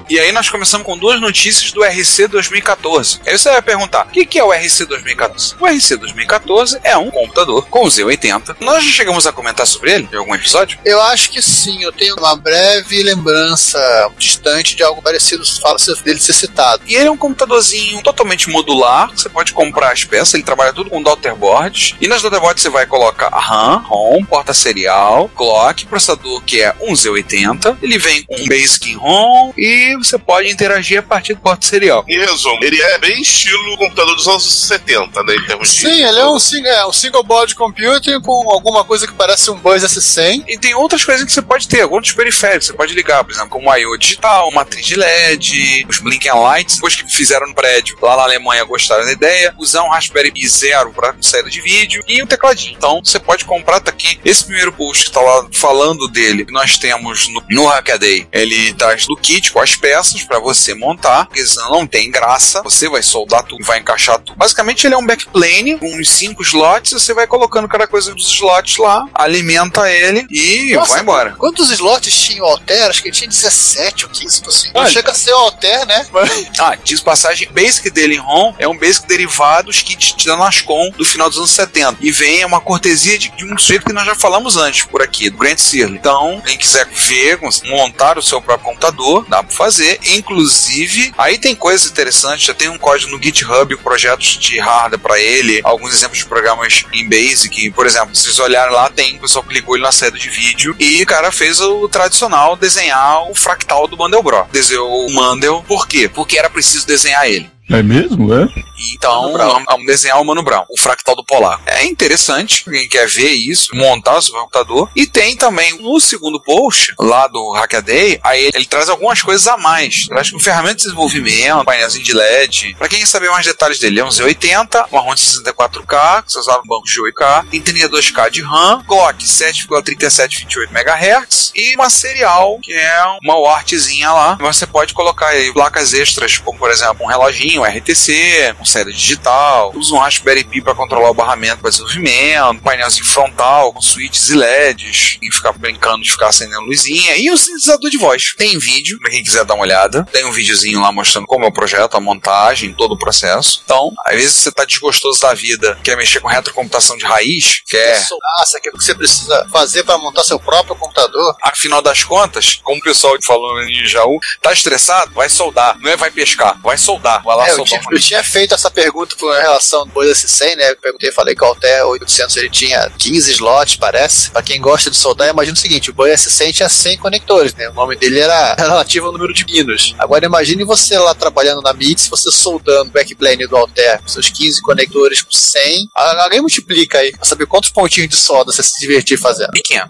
E 0.09 0.19
aí 0.19 0.31
nós 0.31 0.49
começamos 0.49 0.87
com 0.87 0.97
duas 0.97 1.21
notícias 1.21 1.71
do 1.71 1.83
RC 1.83 2.27
2014. 2.29 3.19
Aí 3.27 3.37
você 3.37 3.51
vai 3.51 3.61
perguntar, 3.61 4.07
o 4.07 4.09
que 4.09 4.25
que 4.25 4.39
é 4.39 4.43
o 4.43 4.51
RC 4.51 4.85
2014? 4.87 5.53
O 5.59 5.67
RC 5.67 5.97
2014 5.97 6.79
é 6.83 6.97
um 6.97 7.11
computador 7.11 7.67
com 7.67 7.85
o 7.85 7.87
Z80. 7.87 8.55
Nós 8.59 8.83
já 8.83 8.91
chegamos 8.91 9.27
a 9.27 9.31
comentar 9.31 9.67
sobre 9.67 9.93
ele 9.93 10.09
em 10.11 10.15
algum 10.15 10.33
episódio? 10.33 10.79
Eu 10.83 10.99
acho 10.99 11.29
que 11.29 11.43
sim, 11.43 11.83
eu 11.83 11.91
tenho 11.91 12.15
uma 12.15 12.35
breve 12.35 13.03
lembrança 13.03 13.79
distante 14.17 14.75
de 14.75 14.81
algo 14.81 14.99
parecido, 14.99 15.45
fala 15.61 15.77
dele 16.03 16.19
ser 16.19 16.33
citado. 16.33 16.81
E 16.87 16.95
ele 16.95 17.05
é 17.07 17.11
um 17.11 17.17
computadorzinho 17.17 18.01
totalmente 18.01 18.49
modular, 18.49 19.11
você 19.11 19.29
pode 19.29 19.53
comprar 19.53 19.91
as 19.91 20.05
peças, 20.05 20.33
ele 20.33 20.43
trabalha 20.43 20.73
tudo 20.73 20.89
com 20.89 21.03
daughterboards. 21.03 21.95
E 22.01 22.07
nas 22.07 22.23
daughterboards 22.23 22.63
você 22.63 22.69
vai 22.69 22.87
colocar 22.87 23.27
a 23.27 23.39
RAM, 23.39 23.83
ROM, 23.85 24.25
porta 24.25 24.55
serial, 24.55 25.29
clock, 25.35 25.85
processador 25.85 26.41
que 26.41 26.63
é 26.63 26.75
um 26.81 26.93
Z80. 26.93 27.77
Ele 27.83 27.99
vem 27.99 28.23
com 28.23 28.35
um 28.35 28.47
Basic 28.47 28.95
ROM 28.95 29.53
e 29.55 29.98
você 30.03 30.17
pode 30.17 30.49
interagir 30.49 30.99
a 30.99 31.03
partir 31.03 31.33
do 31.33 31.41
porta 31.41 31.65
serial. 31.67 32.03
Em 32.07 32.17
resumo, 32.19 32.57
ele 32.63 32.81
é 32.81 32.97
bem 32.99 33.21
estilo 33.21 33.77
computador 33.77 34.15
dos 34.15 34.27
anos 34.27 34.43
70, 34.67 35.23
né? 35.23 35.35
Em 35.35 35.45
termos 35.45 35.73
de. 35.73 35.81
Sim, 35.81 36.03
ele 36.05 36.19
é 36.19 36.27
um, 36.27 36.39
sing- 36.39 36.65
é 36.65 36.85
um 36.85 36.93
single 36.93 37.23
board 37.23 37.55
computer 37.55 38.19
com 38.21 38.51
alguma 38.51 38.83
coisa 38.83 39.07
que 39.07 39.13
parece 39.13 39.49
um 39.51 39.55
Buzz 39.57 39.83
S100. 39.83 40.43
E 40.47 40.57
tem 40.57 40.73
outras 40.75 41.03
coisas 41.03 41.25
que 41.25 41.31
você 41.31 41.41
pode 41.41 41.67
ter, 41.67 41.81
alguns 41.81 42.11
periféricos 42.11 42.67
você 42.67 42.73
pode 42.73 42.93
ligar, 42.93 43.23
por 43.23 43.31
exemplo, 43.31 43.49
como 43.49 43.69
o 43.69 43.75
I.O. 43.77 43.97
digital, 43.97 44.51
matriz 44.51 44.85
de 44.85 44.95
LED, 44.95 45.85
os 45.89 45.99
blinking 45.99 46.29
lights, 46.29 46.75
depois 46.75 46.95
que 46.95 47.11
fizeram 47.11 47.47
no 47.47 47.53
prédio 47.55 47.97
lá 48.01 48.15
na 48.17 48.23
Alemanha 48.23 48.63
gostaram 48.63 49.05
da 49.05 49.11
ideia, 49.11 49.53
usar 49.57 49.83
um 49.83 49.89
Raspberry 49.89 50.31
Pi 50.31 50.47
Zero 50.47 50.91
para 50.91 51.15
saída 51.21 51.49
de 51.49 51.61
vídeo 51.61 52.03
e 52.07 52.21
um 52.23 52.27
tecladinho. 52.27 52.75
Então 52.77 53.01
você 53.03 53.19
pode 53.19 53.45
comprar, 53.45 53.79
tá 53.79 53.91
aqui, 53.91 54.19
esse 54.23 54.43
primeiro 54.45 54.71
post 54.73 55.05
que 55.05 55.11
tá 55.11 55.21
lá 55.21 55.47
falando 55.51 56.07
dele, 56.07 56.45
que 56.45 56.51
nós 56.53 56.77
temos 56.77 57.27
no, 57.29 57.43
no 57.49 57.65
Hackaday, 57.67 58.27
ele 58.31 58.73
traz 58.73 59.05
do 59.05 59.15
kit 59.15 59.51
com 59.51 59.59
as 59.59 59.75
peças 59.75 59.88
para 60.27 60.39
você 60.39 60.73
montar, 60.73 61.25
porque 61.25 61.45
senão 61.45 61.71
não 61.71 61.87
tem 61.87 62.11
graça, 62.11 62.61
você 62.61 62.89
vai 62.89 63.01
soldar 63.01 63.43
tudo, 63.43 63.63
vai 63.65 63.79
encaixar 63.79 64.19
tudo. 64.19 64.37
Basicamente 64.37 64.85
ele 64.85 64.95
é 64.95 64.97
um 64.97 65.05
backplane, 65.05 65.77
com 65.77 65.95
uns 65.95 66.09
5 66.09 66.41
slots, 66.43 66.93
você 66.93 67.13
vai 67.13 67.27
colocando 67.27 67.67
cada 67.67 67.87
coisa 67.87 68.13
dos 68.13 68.27
slots 68.27 68.77
lá, 68.77 69.05
alimenta 69.13 69.89
ele 69.91 70.25
e 70.29 70.73
Nossa, 70.73 70.93
vai 70.93 71.01
embora. 71.01 71.35
Quantos 71.37 71.69
slots 71.71 72.13
tinha 72.13 72.43
o 72.43 72.45
Alter? 72.45 72.87
Acho 72.87 73.01
que 73.01 73.09
ele 73.09 73.15
tinha 73.15 73.29
17 73.29 74.05
ou 74.05 74.11
15, 74.11 74.41
assim. 74.47 74.71
Não 74.73 74.87
chega 74.87 75.11
a 75.11 75.13
ser 75.15 75.33
o 75.33 75.37
Alter, 75.37 75.85
né? 75.85 76.05
Ah, 76.59 76.75
diz 76.83 76.99
passagem, 76.99 77.47
basic 77.51 77.89
dele 77.89 78.15
em 78.15 78.17
ROM 78.17 78.53
é 78.57 78.67
um 78.67 78.77
basic 78.77 79.07
derivado 79.07 79.69
dos 79.69 79.81
kits 79.81 80.25
da 80.25 80.35
Nascom 80.35 80.89
do 80.97 81.05
final 81.05 81.29
dos 81.29 81.37
anos 81.37 81.51
70. 81.51 81.97
E 82.01 82.11
vem 82.11 82.41
é 82.41 82.45
uma 82.45 82.59
cortesia 82.59 83.17
de, 83.17 83.29
de 83.29 83.45
um 83.45 83.57
sujeito 83.57 83.85
que 83.85 83.93
nós 83.93 84.05
já 84.05 84.15
falamos 84.15 84.57
antes 84.57 84.83
por 84.83 85.01
aqui, 85.01 85.29
do 85.29 85.37
Grant 85.37 85.59
Searle. 85.59 85.95
Então, 85.95 86.41
quem 86.45 86.57
quiser 86.57 86.87
ver, 86.87 87.39
montar 87.65 88.17
o 88.17 88.21
seu 88.21 88.41
próprio 88.41 88.69
computador, 88.69 89.25
dá 89.27 89.43
pra 89.43 89.55
fazer. 89.55 89.78
Inclusive, 90.07 91.13
aí 91.17 91.37
tem 91.37 91.55
coisas 91.55 91.89
interessantes, 91.89 92.45
já 92.45 92.53
tem 92.53 92.69
um 92.69 92.77
código 92.77 93.11
no 93.11 93.21
GitHub, 93.21 93.75
projetos 93.77 94.37
de 94.37 94.59
hardware 94.59 94.99
para 94.99 95.19
ele, 95.19 95.61
alguns 95.63 95.93
exemplos 95.93 96.19
de 96.19 96.25
programas 96.25 96.85
em 96.93 97.07
Basic. 97.07 97.71
Por 97.71 97.85
exemplo, 97.85 98.15
se 98.15 98.23
vocês 98.23 98.39
olharem 98.39 98.73
lá, 98.73 98.89
tem 98.89 99.17
o 99.17 99.19
pessoal 99.19 99.43
que 99.43 99.53
ligou 99.53 99.75
ele 99.75 99.83
na 99.83 99.91
saída 99.91 100.17
de 100.17 100.29
vídeo 100.29 100.75
e 100.79 101.01
o 101.01 101.05
cara 101.05 101.31
fez 101.31 101.59
o 101.59 101.87
tradicional 101.87 102.55
desenhar 102.55 103.29
o 103.29 103.35
fractal 103.35 103.87
do 103.87 103.97
Mandelbrot. 103.97 104.49
Desenhou 104.51 105.07
o 105.07 105.13
Mandel, 105.13 105.63
por 105.67 105.87
quê? 105.87 106.09
Porque 106.09 106.37
era 106.37 106.49
preciso 106.49 106.85
desenhar 106.85 107.27
ele. 107.27 107.49
É 107.69 107.83
mesmo, 107.83 108.33
é? 108.33 108.47
Então, 108.93 109.33
vamos 109.33 109.65
vamos 109.65 109.85
desenhar 109.85 110.19
o 110.19 110.25
Mano 110.25 110.43
Brown, 110.43 110.65
o 110.69 110.79
fractal 110.79 111.15
do 111.15 111.23
polar. 111.23 111.61
É 111.65 111.85
interessante, 111.85 112.63
quem 112.63 112.87
quer 112.87 113.07
ver 113.07 113.31
isso, 113.31 113.75
montar 113.75 114.17
o 114.17 114.21
seu 114.21 114.33
computador. 114.33 114.89
E 114.95 115.05
tem 115.05 115.35
também 115.35 115.77
no 115.79 115.99
segundo 115.99 116.41
post, 116.41 116.93
lá 116.99 117.27
do 117.27 117.53
Hackaday, 117.53 118.19
aí 118.23 118.45
ele, 118.45 118.51
ele 118.55 118.65
traz 118.65 118.89
algumas 118.89 119.21
coisas 119.21 119.47
a 119.47 119.57
mais. 119.57 120.05
Traz 120.07 120.31
com 120.31 120.39
ferramenta 120.39 120.75
de 120.75 120.83
desenvolvimento, 120.83 121.65
painelzinho 121.65 122.03
de 122.03 122.13
LED. 122.13 122.75
Pra 122.77 122.89
quem 122.89 122.99
quer 122.99 123.05
saber 123.05 123.29
mais 123.29 123.45
detalhes 123.45 123.79
dele, 123.79 123.99
é 123.99 124.05
um 124.05 124.09
Z80, 124.09 124.87
uma 124.91 125.01
ROM 125.01 125.15
de 125.15 125.21
64K, 125.21 126.23
que 126.23 126.31
você 126.31 126.39
usa 126.39 126.57
no 126.57 126.65
banco 126.65 126.85
de 126.85 127.01
8K, 127.01 127.49
tem 127.49 127.61
32K 127.61 128.29
de 128.29 128.41
RAM, 128.41 128.83
clock 128.87 129.23
7,3728 129.23 130.69
MHz 130.71 131.51
e 131.55 131.75
uma 131.75 131.89
serial, 131.89 132.59
que 132.61 132.73
é 132.73 133.03
uma 133.23 133.37
UARTzinha 133.37 134.11
lá. 134.11 134.35
Você 134.41 134.65
pode 134.65 134.93
colocar 134.93 135.27
aí 135.27 135.53
placas 135.53 135.93
extras, 135.93 136.37
como 136.37 136.57
por 136.57 136.71
exemplo 136.71 137.03
um 137.03 137.07
reloginho, 137.07 137.58
um 137.59 137.63
RTC, 137.63 138.55
um 138.59 138.65
saída 138.65 138.91
digital, 138.91 139.71
usa 139.75 139.93
um 139.93 139.97
Raspberry 139.97 140.43
Pi 140.43 140.61
para 140.61 140.75
controlar 140.75 141.09
o 141.09 141.13
barramento 141.13 141.57
para 141.57 141.69
desenvolvimento, 141.69 142.61
painelzinho 142.61 143.05
frontal 143.05 143.73
com 143.73 143.81
switches 143.81 144.29
e 144.29 144.35
LEDs, 144.35 145.17
e 145.21 145.31
ficar 145.31 145.51
brincando 145.53 146.03
de 146.03 146.11
ficar 146.11 146.27
acendendo 146.27 146.61
luzinha, 146.61 147.17
e 147.17 147.31
um 147.31 147.37
sintetizador 147.37 147.89
de 147.89 147.97
voz. 147.97 148.33
Tem 148.37 148.57
vídeo, 148.57 148.99
para 148.99 149.11
quem 149.11 149.23
quiser 149.23 149.43
dar 149.45 149.55
uma 149.55 149.63
olhada, 149.63 150.03
tem 150.11 150.25
um 150.25 150.31
videozinho 150.31 150.81
lá 150.81 150.91
mostrando 150.91 151.27
como 151.27 151.45
é 151.45 151.47
o 151.47 151.51
projeto, 151.51 151.95
a 151.95 151.99
montagem, 151.99 152.73
todo 152.73 152.93
o 152.93 152.97
processo. 152.97 153.61
Então, 153.65 153.91
às 154.05 154.15
vezes 154.15 154.35
você 154.35 154.51
tá 154.51 154.65
desgostoso 154.65 155.19
da 155.21 155.33
vida, 155.33 155.77
quer 155.83 155.97
mexer 155.97 156.19
com 156.19 156.27
retrocomputação 156.27 156.97
de 156.97 157.05
raiz, 157.05 157.61
quer 157.67 157.99
Nossa, 158.37 158.57
aquilo 158.57 158.77
que 158.77 158.83
você 158.83 158.95
precisa 158.95 159.47
fazer 159.51 159.83
para 159.83 159.97
montar 159.97 160.23
seu 160.23 160.39
próprio 160.39 160.75
computador. 160.75 161.35
afinal 161.43 161.81
das 161.81 162.03
contas, 162.03 162.59
como 162.63 162.79
o 162.79 162.83
pessoal 162.83 163.15
falou 163.25 163.61
em 163.63 163.85
Jaú, 163.85 164.19
tá 164.41 164.53
estressado? 164.53 165.11
Vai 165.13 165.29
soldar. 165.29 165.77
Não 165.79 165.89
é 165.89 165.97
vai 165.97 166.11
pescar, 166.11 166.59
vai 166.61 166.77
soldar. 166.77 167.23
Vai 167.23 167.35
lá 167.35 167.48
É, 167.49 167.53
eu, 167.59 167.63
tinha, 167.63 167.81
eu 167.91 167.99
tinha 167.99 168.23
feito 168.23 168.53
essa 168.53 168.69
pergunta 168.71 169.15
com 169.15 169.29
relação 169.29 169.81
ao 169.81 169.85
Buzz 169.85 170.25
S100, 170.25 170.55
né? 170.55 170.71
Eu 170.71 170.77
perguntei, 170.77 171.11
falei 171.11 171.35
que 171.35 171.43
o 171.43 171.47
Alter 171.47 171.85
800 171.85 172.37
ele 172.37 172.49
tinha 172.49 172.89
15 172.97 173.31
slots, 173.31 173.75
parece. 173.75 174.31
Pra 174.31 174.41
quem 174.41 174.59
gosta 174.61 174.89
de 174.89 174.97
soldar, 174.97 175.29
imagina 175.29 175.55
o 175.55 175.59
seguinte: 175.59 175.89
o 175.89 175.93
Buzz 175.93 176.09
S100 176.27 176.53
tinha 176.53 176.69
100 176.69 176.97
conectores, 176.97 177.53
né? 177.55 177.69
O 177.69 177.73
nome 177.73 177.95
dele 177.95 178.19
era 178.19 178.55
relativo 178.59 179.07
ao 179.07 179.11
número 179.11 179.33
de 179.33 179.45
pinos. 179.45 179.95
Agora 179.97 180.25
imagine 180.25 180.63
você 180.63 180.97
lá 180.97 181.13
trabalhando 181.13 181.61
na 181.61 181.73
MIDI, 181.73 182.07
você 182.09 182.31
soldando 182.31 182.89
o 182.89 182.93
backplane 182.93 183.47
do 183.47 183.57
Alter 183.57 184.01
com 184.01 184.07
seus 184.07 184.29
15 184.29 184.61
conectores 184.61 185.21
com 185.21 185.31
100. 185.31 185.89
Ah, 185.95 186.23
Alguém 186.23 186.41
multiplica 186.41 186.99
aí, 186.99 187.11
pra 187.11 187.25
saber 187.25 187.45
quantos 187.45 187.69
pontinhos 187.69 188.09
de 188.09 188.15
solda 188.15 188.51
você 188.51 188.61
se 188.61 188.79
divertir 188.79 189.17
fazendo. 189.17 189.51
pequeno. 189.51 189.87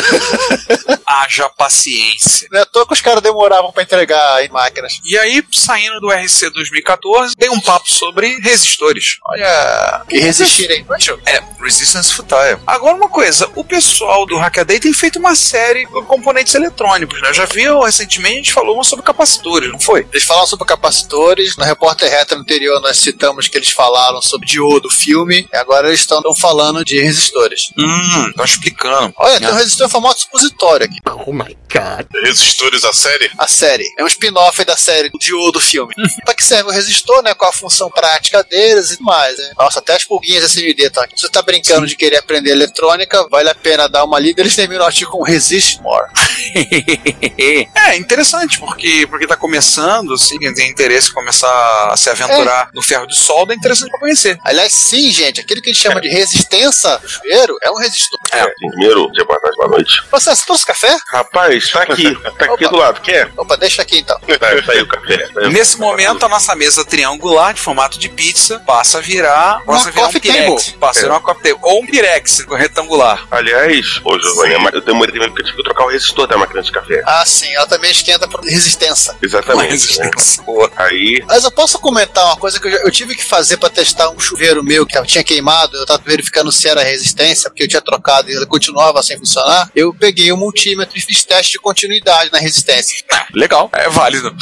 Haja 1.06 1.48
paciência. 1.48 2.48
Não 2.50 2.58
é 2.58 2.62
à 2.62 2.66
toa 2.66 2.86
que 2.86 2.92
os 2.92 3.00
caras 3.00 3.22
demoravam 3.22 3.72
pra 3.72 3.82
entregar 3.82 4.44
em 4.44 4.48
máquinas. 4.48 5.00
E 5.04 5.16
aí, 5.16 5.42
saindo 5.52 6.00
do 6.00 6.10
RC 6.10 6.50
2014, 6.50 7.34
tem 7.36 7.50
um 7.50 7.60
papo 7.60 7.88
sobre 7.88 8.38
resistores. 8.40 9.18
Olha, 9.28 10.02
que 10.08 10.18
resistirem. 10.18 10.84
Poxa, 10.84 11.16
É, 11.26 11.42
Resistance 11.62 12.12
Futile. 12.12 12.58
Agora 12.66 12.96
uma 12.96 13.08
coisa, 13.08 13.48
o 13.54 13.64
pessoal 13.64 14.26
do 14.26 14.36
Hackaday 14.36 14.80
tem 14.80 14.92
feito 14.92 15.18
uma 15.18 15.34
série 15.34 15.86
com 15.86 16.04
componentes 16.04 16.54
eletrônicos, 16.54 17.20
né? 17.22 17.30
Eu 17.30 17.34
já 17.34 17.44
vi 17.44 17.66
recentemente, 17.84 18.34
a 18.34 18.36
gente 18.38 18.52
falou 18.52 18.74
uma 18.74 18.84
sobre 18.84 19.04
capacitores, 19.04 19.70
não 19.70 19.80
foi? 19.80 20.06
Eles 20.12 20.24
falaram 20.24 20.46
sobre 20.46 20.66
capacitores. 20.66 21.56
No 21.56 21.64
repórter 21.64 22.10
retro 22.10 22.38
anterior, 22.38 22.80
nós 22.80 22.98
citamos 22.98 23.48
que 23.48 23.56
eles 23.56 23.70
falaram 23.70 24.20
sobre 24.22 24.46
diodo, 24.46 24.90
filme. 24.90 25.48
E 25.52 25.56
agora 25.56 25.88
eles 25.88 26.00
estão 26.00 26.22
falando 26.34 26.84
de 26.84 27.00
resistores. 27.00 27.70
Hum, 27.78 28.28
estão 28.28 28.44
explicando. 28.44 29.12
Olha, 29.16 29.38
tem 29.38 29.48
um 29.48 29.54
resistor 29.54 29.85
em 29.86 29.90
formato 29.90 30.20
supositório 30.20 30.86
aqui. 30.86 30.98
Oh 31.26 31.32
my 31.32 31.56
cara. 31.68 32.06
Resistores 32.24 32.84
a 32.84 32.92
série? 32.92 33.30
A 33.38 33.46
série. 33.46 33.84
É 33.98 34.04
um 34.04 34.06
spin-off 34.06 34.64
da 34.64 34.76
série 34.76 35.10
de 35.18 35.34
O 35.34 35.50
do 35.50 35.60
filme. 35.60 35.94
pra 36.24 36.34
que 36.34 36.44
serve 36.44 36.70
o 36.70 36.72
resistor, 36.72 37.22
né? 37.22 37.34
Qual 37.34 37.50
a 37.50 37.52
função 37.52 37.90
prática 37.90 38.42
deles 38.44 38.90
e 38.90 38.96
tudo 38.96 39.06
mais, 39.06 39.38
né? 39.38 39.52
Nossa, 39.58 39.78
até 39.78 39.94
as 39.94 40.04
pulguinhas 40.04 40.44
SMD, 40.44 40.90
tá? 40.90 41.06
Se 41.14 41.22
você 41.22 41.28
tá 41.28 41.42
brincando 41.42 41.86
de 41.86 41.96
querer 41.96 42.16
aprender 42.16 42.50
eletrônica, 42.50 43.28
vale 43.28 43.48
a 43.48 43.54
pena 43.54 43.88
dar 43.88 44.04
uma 44.04 44.18
lida. 44.18 44.40
Eles 44.40 44.56
terminam 44.56 44.82
o 44.82 44.86
artigo 44.86 45.10
com 45.10 45.22
Resist 45.22 45.80
More. 45.80 46.10
é 47.76 47.96
interessante, 47.96 48.58
porque, 48.58 49.06
porque 49.08 49.26
tá 49.26 49.36
começando, 49.36 50.14
assim, 50.14 50.38
quem 50.38 50.54
tem 50.54 50.70
interesse 50.70 51.10
em 51.10 51.14
começar 51.14 51.92
a 51.92 51.96
se 51.96 52.08
aventurar 52.10 52.70
no 52.74 52.82
ferro 52.82 53.06
de 53.06 53.16
solda, 53.16 53.52
é 53.52 53.56
interessante 53.56 53.90
pra 53.90 54.00
conhecer. 54.00 54.38
Aliás, 54.44 54.72
sim, 54.72 55.10
gente, 55.10 55.40
aquilo 55.40 55.60
que 55.60 55.70
a 55.70 55.72
gente 55.72 55.82
chama 55.82 56.00
de 56.00 56.08
resistência 56.08 56.96
do 56.98 57.08
chuveiro 57.08 57.56
é 57.62 57.70
um 57.70 57.76
resistor. 57.76 58.18
É. 58.32 58.46
Primeiro, 58.70 59.10
tarde, 59.12 59.56
boa 59.56 59.68
noite. 59.76 60.02
Você, 60.10 60.30
você 60.34 60.44
trouxe 60.46 60.66
café? 60.66 60.96
Rapaz, 61.08 61.70
tá 61.70 61.82
aqui, 61.82 62.14
tá 62.38 62.44
aqui 62.46 62.68
do 62.68 62.76
lado, 62.76 63.00
quer? 63.00 63.30
Opa, 63.36 63.56
deixa 63.56 63.82
aqui 63.82 63.98
então. 63.98 64.18
Tá, 64.20 64.38
tá 64.38 64.72
aí 64.72 64.80
o 64.82 64.86
café. 64.88 65.18
Tá 65.28 65.40
aí 65.40 65.46
o 65.46 65.50
Nesse 65.50 65.72
café. 65.76 65.84
momento, 65.84 66.24
a 66.24 66.28
nossa 66.28 66.54
mesa 66.54 66.84
triangular, 66.84 67.54
de 67.54 67.60
formato 67.60 67.98
de 67.98 68.08
pizza, 68.08 68.58
passa 68.66 68.98
a 68.98 69.00
virar, 69.00 69.62
passa 69.64 69.88
a 69.88 69.92
virar 69.92 70.02
um 70.02 70.06
coffee 70.06 70.20
pirex. 70.20 70.64
table. 70.66 70.78
Passa 70.78 70.98
a 70.98 71.02
virar 71.02 71.14
uma 71.14 71.20
coffee 71.20 71.42
table. 71.42 71.58
Ou 71.62 71.82
um 71.82 71.86
pirex 71.86 72.44
retangular. 72.50 73.26
Aliás, 73.30 74.00
ô 74.04 74.18
Giovanni, 74.18 74.58
ma- 74.58 74.70
eu 74.72 74.80
demorei 74.80 75.12
também 75.12 75.28
porque 75.28 75.42
eu 75.42 75.46
tive 75.46 75.56
que 75.58 75.64
trocar 75.64 75.84
o 75.84 75.88
resistor 75.88 76.26
da 76.26 76.36
máquina 76.36 76.62
de 76.62 76.70
café. 76.72 77.02
Ah, 77.06 77.24
sim, 77.26 77.52
ela 77.54 77.66
também 77.66 77.90
esquenta 77.90 78.26
por 78.28 78.40
resistência. 78.44 79.12
Uma 79.12 79.18
Exatamente. 79.22 79.64
né? 79.66 79.70
resistência 79.70 80.42
boa. 80.42 80.70
Aí, 80.76 81.22
Mas 81.26 81.44
eu 81.44 81.50
posso 81.50 81.78
comentar 81.78 82.24
uma 82.24 82.36
coisa 82.36 82.58
que 82.60 82.66
eu, 82.66 82.70
já- 82.72 82.78
eu 82.78 82.90
tive 82.90 83.14
que 83.14 83.24
fazer 83.24 83.56
pra 83.56 83.68
testar 83.70 84.10
um 84.10 84.18
chuveiro 84.18 84.62
meu 84.62 84.86
que 84.86 85.00
tinha 85.04 85.22
queimado. 85.24 85.76
Eu 85.76 85.86
tava 85.86 86.02
verificando 86.04 86.50
se 86.52 86.68
era 86.68 86.82
resistência, 86.82 87.50
porque 87.50 87.62
eu 87.64 87.68
tinha 87.68 87.80
trocado 87.82 88.30
e 88.30 88.34
ele 88.34 88.46
continuava 88.46 89.02
sem 89.02 89.18
funcionar. 89.18 89.65
Eu 89.74 89.92
peguei 89.94 90.30
o 90.32 90.36
multímetro 90.36 90.96
e 90.96 91.00
fiz 91.00 91.24
teste 91.24 91.52
de 91.52 91.58
continuidade 91.58 92.30
na 92.32 92.38
resistência. 92.38 92.96
Ah, 93.12 93.26
legal, 93.34 93.70
é 93.72 93.88
válido. 93.88 94.34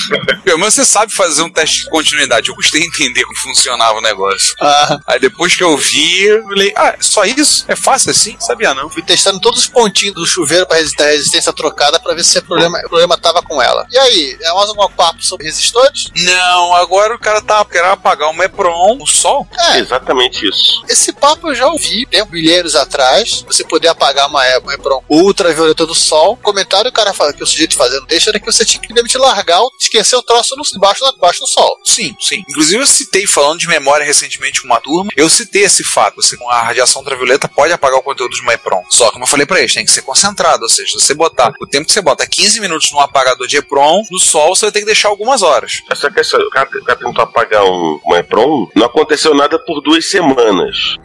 Pelo 0.44 0.58
menos 0.58 0.74
você 0.74 0.84
sabe 0.84 1.12
fazer 1.12 1.42
um 1.42 1.50
teste 1.50 1.80
de 1.84 1.90
continuidade. 1.90 2.48
Eu 2.48 2.54
gostei 2.54 2.80
de 2.80 2.86
entender 2.86 3.24
como 3.24 3.36
funcionava 3.38 3.98
o 3.98 4.02
negócio. 4.02 4.54
Ah, 4.60 4.98
Aí 5.06 5.18
depois 5.20 5.54
que 5.54 5.62
eu 5.62 5.76
vi, 5.76 6.24
eu 6.24 6.42
falei, 6.44 6.72
ah, 6.76 6.94
só 7.00 7.24
isso? 7.24 7.64
É 7.68 7.76
fácil 7.76 8.10
assim? 8.10 8.36
Sabia 8.40 8.74
não. 8.74 8.88
fui 8.90 9.02
testando 9.02 9.40
todos 9.40 9.60
os 9.60 9.66
pontinhos 9.66 10.14
do 10.14 10.26
chuveiro 10.26 10.66
pra 10.66 10.76
resistir 10.76 11.02
a 11.02 11.06
resistência 11.06 11.52
trocada 11.52 11.98
pra 12.00 12.14
ver 12.14 12.24
se 12.24 12.38
o 12.38 12.42
problema, 12.44 12.78
o 12.78 12.88
problema 12.88 13.16
tava 13.16 13.42
com 13.42 13.60
ela. 13.60 13.86
E 13.90 13.98
aí, 13.98 14.36
é 14.40 14.52
mais 14.52 14.68
algum 14.68 14.88
papo 14.90 15.22
sobre 15.24 15.46
resistores? 15.46 16.10
Não, 16.16 16.74
agora 16.74 17.14
o 17.14 17.18
cara 17.18 17.40
tá 17.40 17.64
querendo 17.64 17.92
apagar 17.92 18.28
o 18.30 18.34
Mepron, 18.34 18.98
o 19.00 19.06
sol. 19.06 19.46
É, 19.72 19.78
exatamente 19.78 20.46
isso. 20.48 20.82
esse 20.88 21.12
papo 21.12 21.48
eu 21.48 21.54
já 21.54 21.66
ouvi 21.68 22.06
tempo, 22.06 22.32
milênios 22.32 22.74
atrás. 22.74 23.44
Você 23.46 23.64
poder 23.64 23.88
apagar 23.88 24.28
uma 24.28 24.44
época 24.46 24.74
EPROM 24.74 25.02
ultravioleta 25.14 25.86
do 25.86 25.94
sol. 25.94 26.36
Comentário 26.36 26.90
o 26.90 26.92
cara 26.92 27.12
fala 27.12 27.32
que 27.32 27.42
o 27.42 27.46
sujeito 27.46 27.76
fazendo 27.76 28.06
texto 28.06 28.28
era 28.28 28.40
que 28.40 28.46
você 28.46 28.64
tinha 28.64 28.80
que 28.80 28.92
realmente 28.92 29.16
largar, 29.18 29.60
esquecer 29.80 30.16
o 30.16 30.22
troço 30.22 30.56
no, 30.56 30.62
debaixo, 30.62 31.04
debaixo 31.12 31.40
do 31.40 31.46
sol. 31.46 31.78
Sim, 31.84 32.14
sim. 32.20 32.44
Inclusive 32.48 32.82
eu 32.82 32.86
citei, 32.86 33.26
falando 33.26 33.58
de 33.58 33.68
memória 33.68 34.04
recentemente 34.04 34.60
com 34.60 34.66
uma 34.66 34.80
turma, 34.80 35.10
eu 35.16 35.28
citei 35.28 35.64
esse 35.64 35.84
fato. 35.84 36.16
Você, 36.16 36.36
com 36.36 36.48
a 36.50 36.62
radiação 36.62 37.02
ultravioleta 37.02 37.48
pode 37.48 37.72
apagar 37.72 37.98
o 37.98 38.02
conteúdo 38.02 38.34
de 38.34 38.42
uma 38.42 38.54
EPROM. 38.54 38.82
Só 38.90 39.10
como 39.10 39.24
eu 39.24 39.28
falei 39.28 39.46
pra 39.46 39.58
eles, 39.58 39.74
tem 39.74 39.84
que 39.84 39.90
ser 39.90 40.02
concentrado. 40.02 40.62
Ou 40.62 40.68
seja, 40.68 40.98
se 40.98 41.04
você 41.04 41.14
botar 41.14 41.52
o 41.60 41.66
tempo 41.66 41.86
que 41.86 41.92
você 41.92 42.00
bota 42.00 42.26
15 42.26 42.60
minutos 42.60 42.90
num 42.92 43.00
apagador 43.00 43.46
de 43.46 43.56
EPROM, 43.56 44.02
no 44.10 44.18
sol 44.18 44.54
você 44.54 44.66
vai 44.66 44.72
ter 44.72 44.80
que 44.80 44.86
deixar 44.86 45.08
algumas 45.08 45.42
horas. 45.42 45.82
Essa, 45.90 46.08
o, 46.08 46.50
cara, 46.50 46.68
cara 46.84 46.98
tentou 46.98 47.22
apagar 47.22 47.64
um, 47.64 48.00
um 48.06 48.16
EPROM, 48.16 48.68
não 48.74 48.86
aconteceu 48.86 49.34
nada 49.34 49.58
por 49.58 49.80
duas 49.80 50.08
semanas. 50.08 50.96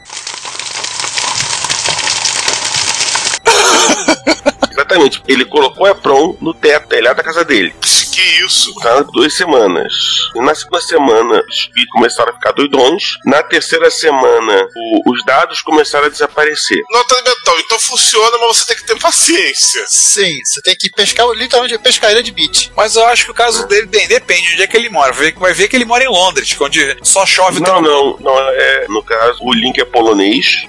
Exatamente. 4.90 5.22
Ele 5.28 5.46
colocou 5.46 5.86
o 5.86 5.90
EPROM 5.90 6.36
no 6.42 6.54
teto, 6.54 6.88
telhado 6.88 7.18
da 7.18 7.24
casa 7.24 7.46
dele. 7.46 7.74
Que 8.12 8.22
isso? 8.46 8.74
Tá? 8.82 9.02
Duas 9.14 9.34
semanas. 9.34 9.94
E 10.36 10.42
na 10.42 10.54
segunda 10.56 10.82
semana, 10.82 11.42
os 11.48 11.70
começaram 11.94 12.32
a 12.32 12.34
ficar 12.34 12.52
doidões. 12.52 13.04
Na 13.26 13.42
terceira 13.44 13.90
semana, 13.90 14.68
o- 14.76 15.12
os 15.12 15.24
dados 15.24 15.62
começaram 15.62 16.06
a 16.08 16.10
desaparecer. 16.10 16.82
Nota 16.92 17.16
de 17.16 17.30
metal, 17.30 17.56
então 17.60 17.80
funciona, 17.80 18.38
mas 18.40 18.58
você 18.58 18.66
tem 18.68 18.76
que 18.76 18.84
ter 18.86 19.00
paciência. 19.00 19.86
Sim, 19.88 20.38
você 20.44 20.62
tem 20.62 20.76
que 20.76 20.90
pescar, 20.92 21.28
literalmente, 21.30 21.78
pescaria 21.78 22.22
de 22.22 22.32
bit. 22.32 22.72
Mas 22.76 22.96
eu 22.96 23.06
acho 23.06 23.26
que 23.26 23.32
o 23.32 23.34
caso 23.34 23.66
dele 23.68 23.86
bem, 23.88 24.08
depende 24.08 24.48
de 24.48 24.54
onde 24.54 24.64
é 24.64 24.68
que 24.68 24.76
ele 24.76 24.90
mora. 24.90 25.14
Vai 25.14 25.54
ver, 25.54 25.68
que 25.68 25.76
ele 25.76 25.86
mora 25.86 26.04
em 26.04 26.10
Londres, 26.10 26.56
onde 26.60 26.98
só 27.04 27.26
chove 27.26 27.60
Não, 27.62 27.82
não, 27.82 28.18
não. 28.20 28.40
É, 28.50 28.86
no 28.90 29.04
caso, 29.04 29.38
o 29.42 29.54
link 29.54 29.80
é 29.80 29.86
polonês. 29.86 30.64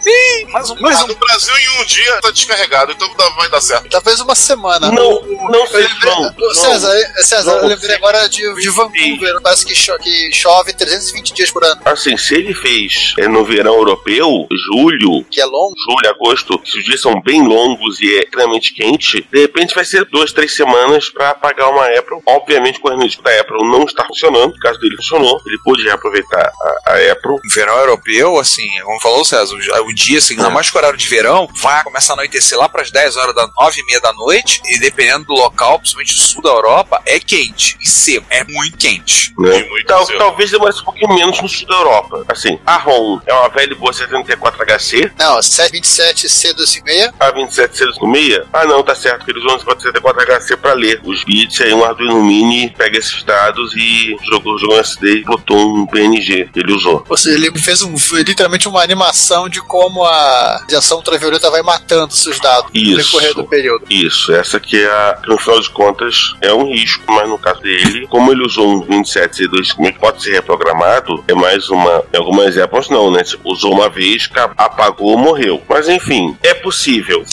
mais 0.50 0.70
um, 0.70 0.74
Mas 0.74 0.82
mais 0.94 1.02
um 1.02 1.06
no 1.08 1.14
Brasil, 1.16 1.54
em 1.58 1.80
um 1.80 1.84
dia, 1.84 2.20
tá 2.20 2.30
descarregado, 2.30 2.92
então 2.92 3.08
vai 3.36 3.48
dar 3.48 3.60
certo. 3.60 3.88
Talvez 4.10 4.20
uma 4.20 4.34
semana. 4.34 4.90
Não, 4.90 5.22
não 5.22 5.60
Eu 5.60 5.66
sei, 5.68 5.82
lembrei- 5.86 6.10
não. 6.10 6.54
César, 6.54 6.92
César, 7.22 7.50
eu 7.52 7.62
Não, 7.62 7.68
lembrei 7.68 7.90
sim. 7.90 7.96
agora 7.96 8.28
de, 8.28 8.54
de 8.54 8.68
Vancouver. 8.70 9.40
Parece 9.40 9.64
que, 9.64 9.74
cho- 9.74 9.96
que 9.98 10.32
chove 10.32 10.72
320 10.72 11.32
dias 11.32 11.50
por 11.50 11.62
ano, 11.64 11.80
Assim, 11.84 12.16
se 12.16 12.34
ele 12.34 12.52
fez 12.54 13.14
é, 13.18 13.28
no 13.28 13.44
verão 13.44 13.74
europeu, 13.74 14.46
julho, 14.72 15.24
que 15.30 15.40
é 15.40 15.44
longo. 15.44 15.74
julho, 15.78 16.10
agosto, 16.10 16.60
se 16.64 16.78
os 16.78 16.84
dias 16.84 17.00
são 17.00 17.20
bem 17.22 17.46
longos 17.46 18.00
e 18.00 18.16
é 18.16 18.24
extremamente 18.24 18.74
quente, 18.74 19.24
de 19.32 19.40
repente 19.40 19.74
vai 19.74 19.84
ser 19.84 20.04
duas, 20.06 20.32
três 20.32 20.54
semanas 20.56 21.08
pra 21.08 21.30
apagar 21.30 21.70
uma 21.70 21.84
Apple. 21.86 22.18
Obviamente, 22.26 22.80
com 22.80 22.88
o 22.88 23.00
risco 23.00 23.22
da 23.22 23.30
Apple 23.40 23.58
não 23.70 23.84
está 23.84 24.04
funcionando. 24.04 24.52
No 24.54 24.58
caso 24.58 24.80
dele, 24.80 24.96
funcionou. 24.96 25.40
Ele 25.46 25.58
pôde 25.64 25.84
reaproveitar 25.84 26.50
a, 26.86 26.92
a 26.92 27.12
Apple. 27.12 27.36
Verão 27.54 27.76
europeu, 27.78 28.38
assim, 28.40 28.68
como 28.82 29.00
falou 29.00 29.20
o 29.20 29.24
César, 29.24 29.54
o, 29.54 29.86
o 29.88 29.94
dia, 29.94 30.18
assim, 30.18 30.34
ainda 30.34 30.50
mais 30.50 30.68
que 30.70 30.76
horário 30.76 30.98
de 30.98 31.06
verão, 31.06 31.48
vai 31.54 31.82
começar 31.84 32.14
a 32.14 32.16
anoitecer 32.16 32.58
lá 32.58 32.68
para 32.68 32.82
as 32.82 32.90
10 32.90 33.16
horas 33.16 33.34
da 33.34 33.48
9 33.60 33.80
e 33.80 33.84
meia 33.86 33.99
da 34.00 34.12
noite, 34.12 34.60
e 34.66 34.78
dependendo 34.78 35.24
do 35.26 35.34
local, 35.34 35.78
principalmente 35.78 36.14
o 36.14 36.18
sul 36.18 36.42
da 36.42 36.50
Europa, 36.50 37.00
é 37.06 37.18
quente 37.20 37.76
e 37.80 37.88
seco, 37.88 38.26
é 38.30 38.44
muito 38.44 38.76
quente. 38.76 39.32
E 39.38 39.68
muito 39.68 39.86
Tal- 39.86 40.06
talvez 40.06 40.50
demore 40.50 40.74
um 40.78 40.84
pouquinho 40.84 41.14
menos 41.14 41.40
no 41.40 41.48
sul 41.48 41.66
da 41.66 41.74
Europa. 41.76 42.24
Assim, 42.28 42.58
a 42.66 42.76
ROM 42.76 43.20
é 43.26 43.32
uma 43.32 43.48
velha 43.48 43.72
e 43.72 43.74
boa 43.74 43.92
74HC, 43.92 45.12
Não, 45.18 45.42
727 45.42 46.26
C256. 46.28 47.12
a 47.18 47.30
2706. 47.30 48.40
Ah, 48.52 48.64
não, 48.66 48.82
tá 48.82 48.94
certo, 48.94 49.24
que 49.24 49.30
eles 49.30 49.42
usam 49.44 49.58
74HC 49.58 50.56
pra 50.56 50.74
ler 50.74 51.00
os 51.04 51.24
bits. 51.24 51.60
Aí 51.60 51.72
um 51.72 51.84
Arduino 51.84 52.22
Mini 52.22 52.70
pega 52.70 52.98
esses 52.98 53.22
dados 53.22 53.74
e 53.76 54.16
jogou, 54.30 54.58
jogou 54.58 54.76
um 54.76 54.80
SD 54.80 55.16
e 55.18 55.24
botou 55.24 55.56
um 55.76 55.86
PNG 55.86 56.48
que 56.52 56.60
ele 56.60 56.72
usou. 56.72 57.04
Ou 57.08 57.16
seja, 57.16 57.36
ele 57.36 57.58
fez 57.58 57.82
um, 57.82 57.94
literalmente 58.12 58.68
uma 58.68 58.82
animação 58.82 59.48
de 59.48 59.60
como 59.62 60.04
a 60.04 60.58
radiação 60.60 60.98
ultravioleta 60.98 61.50
vai 61.50 61.62
matando 61.62 62.14
seus 62.14 62.38
dados 62.40 62.70
no 62.72 62.80
Isso. 62.80 62.96
decorrer 62.96 63.34
do 63.34 63.44
período. 63.44 63.84
Isso, 63.90 64.32
essa 64.32 64.60
que 64.60 64.80
é 64.80 64.86
a. 64.86 65.18
Que 65.20 65.28
no 65.28 65.36
final 65.38 65.60
de 65.60 65.68
contas 65.70 66.34
é 66.40 66.52
um 66.54 66.72
risco, 66.72 67.02
mas 67.08 67.28
no 67.28 67.36
caso 67.38 67.60
dele, 67.60 68.06
como 68.08 68.30
ele 68.30 68.44
usou 68.44 68.68
um 68.68 68.86
27C2 68.86 69.74
que 69.76 69.98
pode 69.98 70.22
ser 70.22 70.32
reprogramado, 70.32 71.24
é 71.26 71.34
mais 71.34 71.68
uma. 71.68 72.04
Em 72.12 72.16
algumas 72.16 72.56
épocas 72.56 72.88
não, 72.88 73.10
né? 73.10 73.24
Tipo, 73.24 73.52
usou 73.52 73.72
uma 73.72 73.88
vez, 73.88 74.28
apagou, 74.56 75.18
morreu. 75.18 75.60
Mas 75.68 75.88
enfim, 75.88 76.36
é 76.42 76.54
possível. 76.54 77.24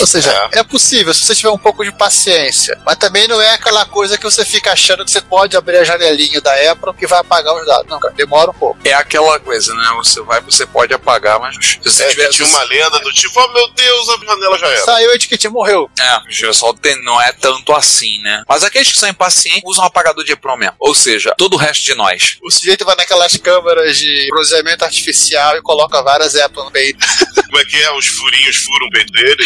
Ou 0.00 0.06
seja, 0.06 0.48
é. 0.52 0.62
possível 0.64 1.12
se 1.14 1.24
você 1.24 1.34
tiver 1.34 1.50
um 1.50 1.58
pouco 1.58 1.84
de 1.84 1.92
paciência. 1.92 2.78
Mas 2.84 2.96
também 2.96 3.28
não 3.28 3.40
é 3.40 3.54
aquela 3.54 3.84
coisa 3.84 4.16
que 4.16 4.24
você 4.24 4.44
fica 4.44 4.72
achando 4.72 5.04
que 5.04 5.10
você 5.10 5.20
pode 5.20 5.56
abrir 5.56 5.76
a 5.76 5.84
janelinha 5.84 6.40
da 6.40 6.72
Apple 6.72 6.94
que 6.94 7.06
vai 7.06 7.20
apagar 7.20 7.54
os 7.54 7.66
dados. 7.66 7.86
Não, 7.88 8.00
cara, 8.00 8.14
demora 8.14 8.50
um 8.50 8.54
pouco. 8.54 8.78
É 8.84 8.94
aquela 8.94 9.38
coisa, 9.38 9.74
né? 9.74 9.84
Você 9.96 10.20
vai, 10.22 10.40
você 10.40 10.66
pode 10.66 10.92
apagar, 10.94 11.38
mas 11.38 11.54
se 11.60 11.78
você 11.84 12.04
É, 12.04 12.08
tiver. 12.08 12.28
tinha 12.30 12.48
uma 12.48 12.62
lenda 12.64 12.98
do 13.00 13.12
tipo, 13.12 13.38
oh 13.40 13.52
meu 13.52 13.68
Deus, 13.72 14.08
a 14.08 14.24
janela 14.24 14.58
já 14.58 14.66
era. 14.68 14.84
Saiu 14.84 15.10
a 15.10 15.14
etiquetinha, 15.14 15.50
morreu. 15.50 15.90
É, 16.00 16.16
o 16.16 16.46
pessoal 16.46 16.74
tem- 16.74 17.02
não 17.04 17.20
é 17.20 17.32
tanto 17.32 17.72
assim, 17.72 18.20
né? 18.22 18.42
Mas 18.48 18.64
aqueles 18.64 18.90
que 18.90 18.98
são 18.98 19.08
impacientes 19.08 19.62
usam 19.64 19.84
um 19.84 19.86
apagador 19.86 20.24
de 20.24 20.32
EPROM 20.32 20.56
mesmo. 20.56 20.74
Ou 20.78 20.94
seja, 20.94 21.34
todo 21.36 21.54
o 21.54 21.56
resto 21.56 21.84
de 21.84 21.94
nós. 21.94 22.36
O 22.42 22.50
sujeito 22.50 22.84
vai 22.84 22.96
naquelas 22.96 23.36
câmeras 23.36 23.98
de 23.98 24.28
bronzeamento 24.30 24.84
artificial 24.84 25.56
e 25.56 25.62
coloca 25.62 26.02
várias 26.02 26.34
Apple 26.36 26.64
no 26.64 26.70
peito. 26.70 26.98
Como 27.50 27.58
é 27.58 27.64
que 27.64 27.76
é? 27.82 27.92
Os 27.92 28.06
furinhos 28.06 28.56
furam 28.56 28.86
o 28.86 28.90
peito 28.90 29.12
dele. 29.12 29.44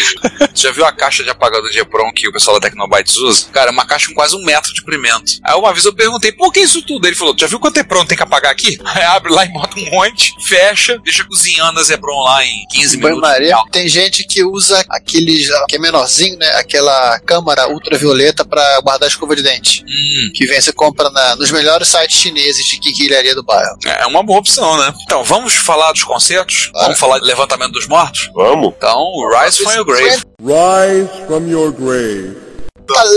Você 0.53 0.67
já 0.67 0.71
viu 0.71 0.85
a 0.85 0.91
caixa 0.91 1.23
de 1.23 1.29
apagador 1.29 1.69
de 1.71 1.79
EPROM 1.79 2.11
que 2.13 2.27
o 2.27 2.31
pessoal 2.31 2.59
da 2.59 2.67
Tecnobytes 2.69 3.17
usa? 3.17 3.47
Cara, 3.51 3.69
é 3.71 3.73
uma 3.73 3.85
caixa 3.85 4.07
com 4.07 4.13
quase 4.13 4.35
um 4.35 4.43
metro 4.45 4.73
de 4.73 4.81
comprimento. 4.81 5.33
Aí 5.43 5.55
uma 5.55 5.73
vez 5.73 5.85
eu 5.85 5.93
perguntei, 5.93 6.31
por 6.31 6.51
que 6.53 6.59
isso 6.61 6.81
tudo? 6.83 7.07
Ele 7.07 7.15
falou, 7.15 7.35
já 7.37 7.47
viu 7.47 7.59
quanto 7.59 7.77
EPROM 7.77 8.05
tem 8.05 8.15
que 8.15 8.23
apagar 8.23 8.51
aqui? 8.51 8.79
Aí 8.85 9.03
abre 9.03 9.33
lá 9.33 9.43
e 9.45 9.49
bota 9.49 9.79
um 9.79 9.89
monte, 9.89 10.31
fecha, 10.47 10.99
deixa 10.99 11.23
cozinhando 11.23 11.79
as 11.79 11.89
EPROM 11.89 12.21
lá 12.23 12.45
em 12.45 12.65
15 12.71 12.97
minutos. 12.97 13.21
Banho-maria. 13.21 13.55
Tem 13.71 13.87
gente 13.87 14.23
que 14.25 14.43
usa 14.43 14.85
aqueles, 14.89 15.47
que 15.67 15.75
é 15.75 15.79
menorzinho, 15.79 16.37
né? 16.37 16.44
Aquela 16.55 17.19
câmara 17.19 17.67
ultravioleta 17.67 18.45
pra 18.45 18.81
guardar 18.81 19.07
a 19.07 19.09
escova 19.09 19.35
de 19.35 19.43
dente. 19.43 19.83
Hum, 19.87 20.31
Que 20.33 20.45
vem, 20.45 20.59
você 20.61 20.71
compra 20.71 21.09
na- 21.09 21.35
nos 21.35 21.51
melhores 21.51 21.87
sites 21.87 22.17
chineses 22.17 22.65
de 22.65 22.79
quinquilharia 22.79 23.35
do 23.35 23.43
bairro. 23.43 23.77
é 23.85 24.05
uma 24.05 24.23
boa 24.23 24.39
opção, 24.39 24.77
né? 24.77 24.93
Então, 25.03 25.23
vamos 25.23 25.53
falar 25.53 25.91
dos 25.91 26.03
concertos? 26.03 26.67
Claro. 26.71 26.85
Vamos 26.87 26.99
falar 26.99 27.19
de 27.19 27.25
levantamento 27.25 27.71
dos 27.73 27.87
mortos? 27.87 28.29
Vamos? 28.33 28.73
Então, 28.77 29.03
Rise 29.29 29.57
from 29.63 29.71
Your 29.73 29.85
Grave. 29.85 30.23
Rise 30.41 31.09
from 31.27 31.47
your 31.49 31.71
grave. 31.71 32.44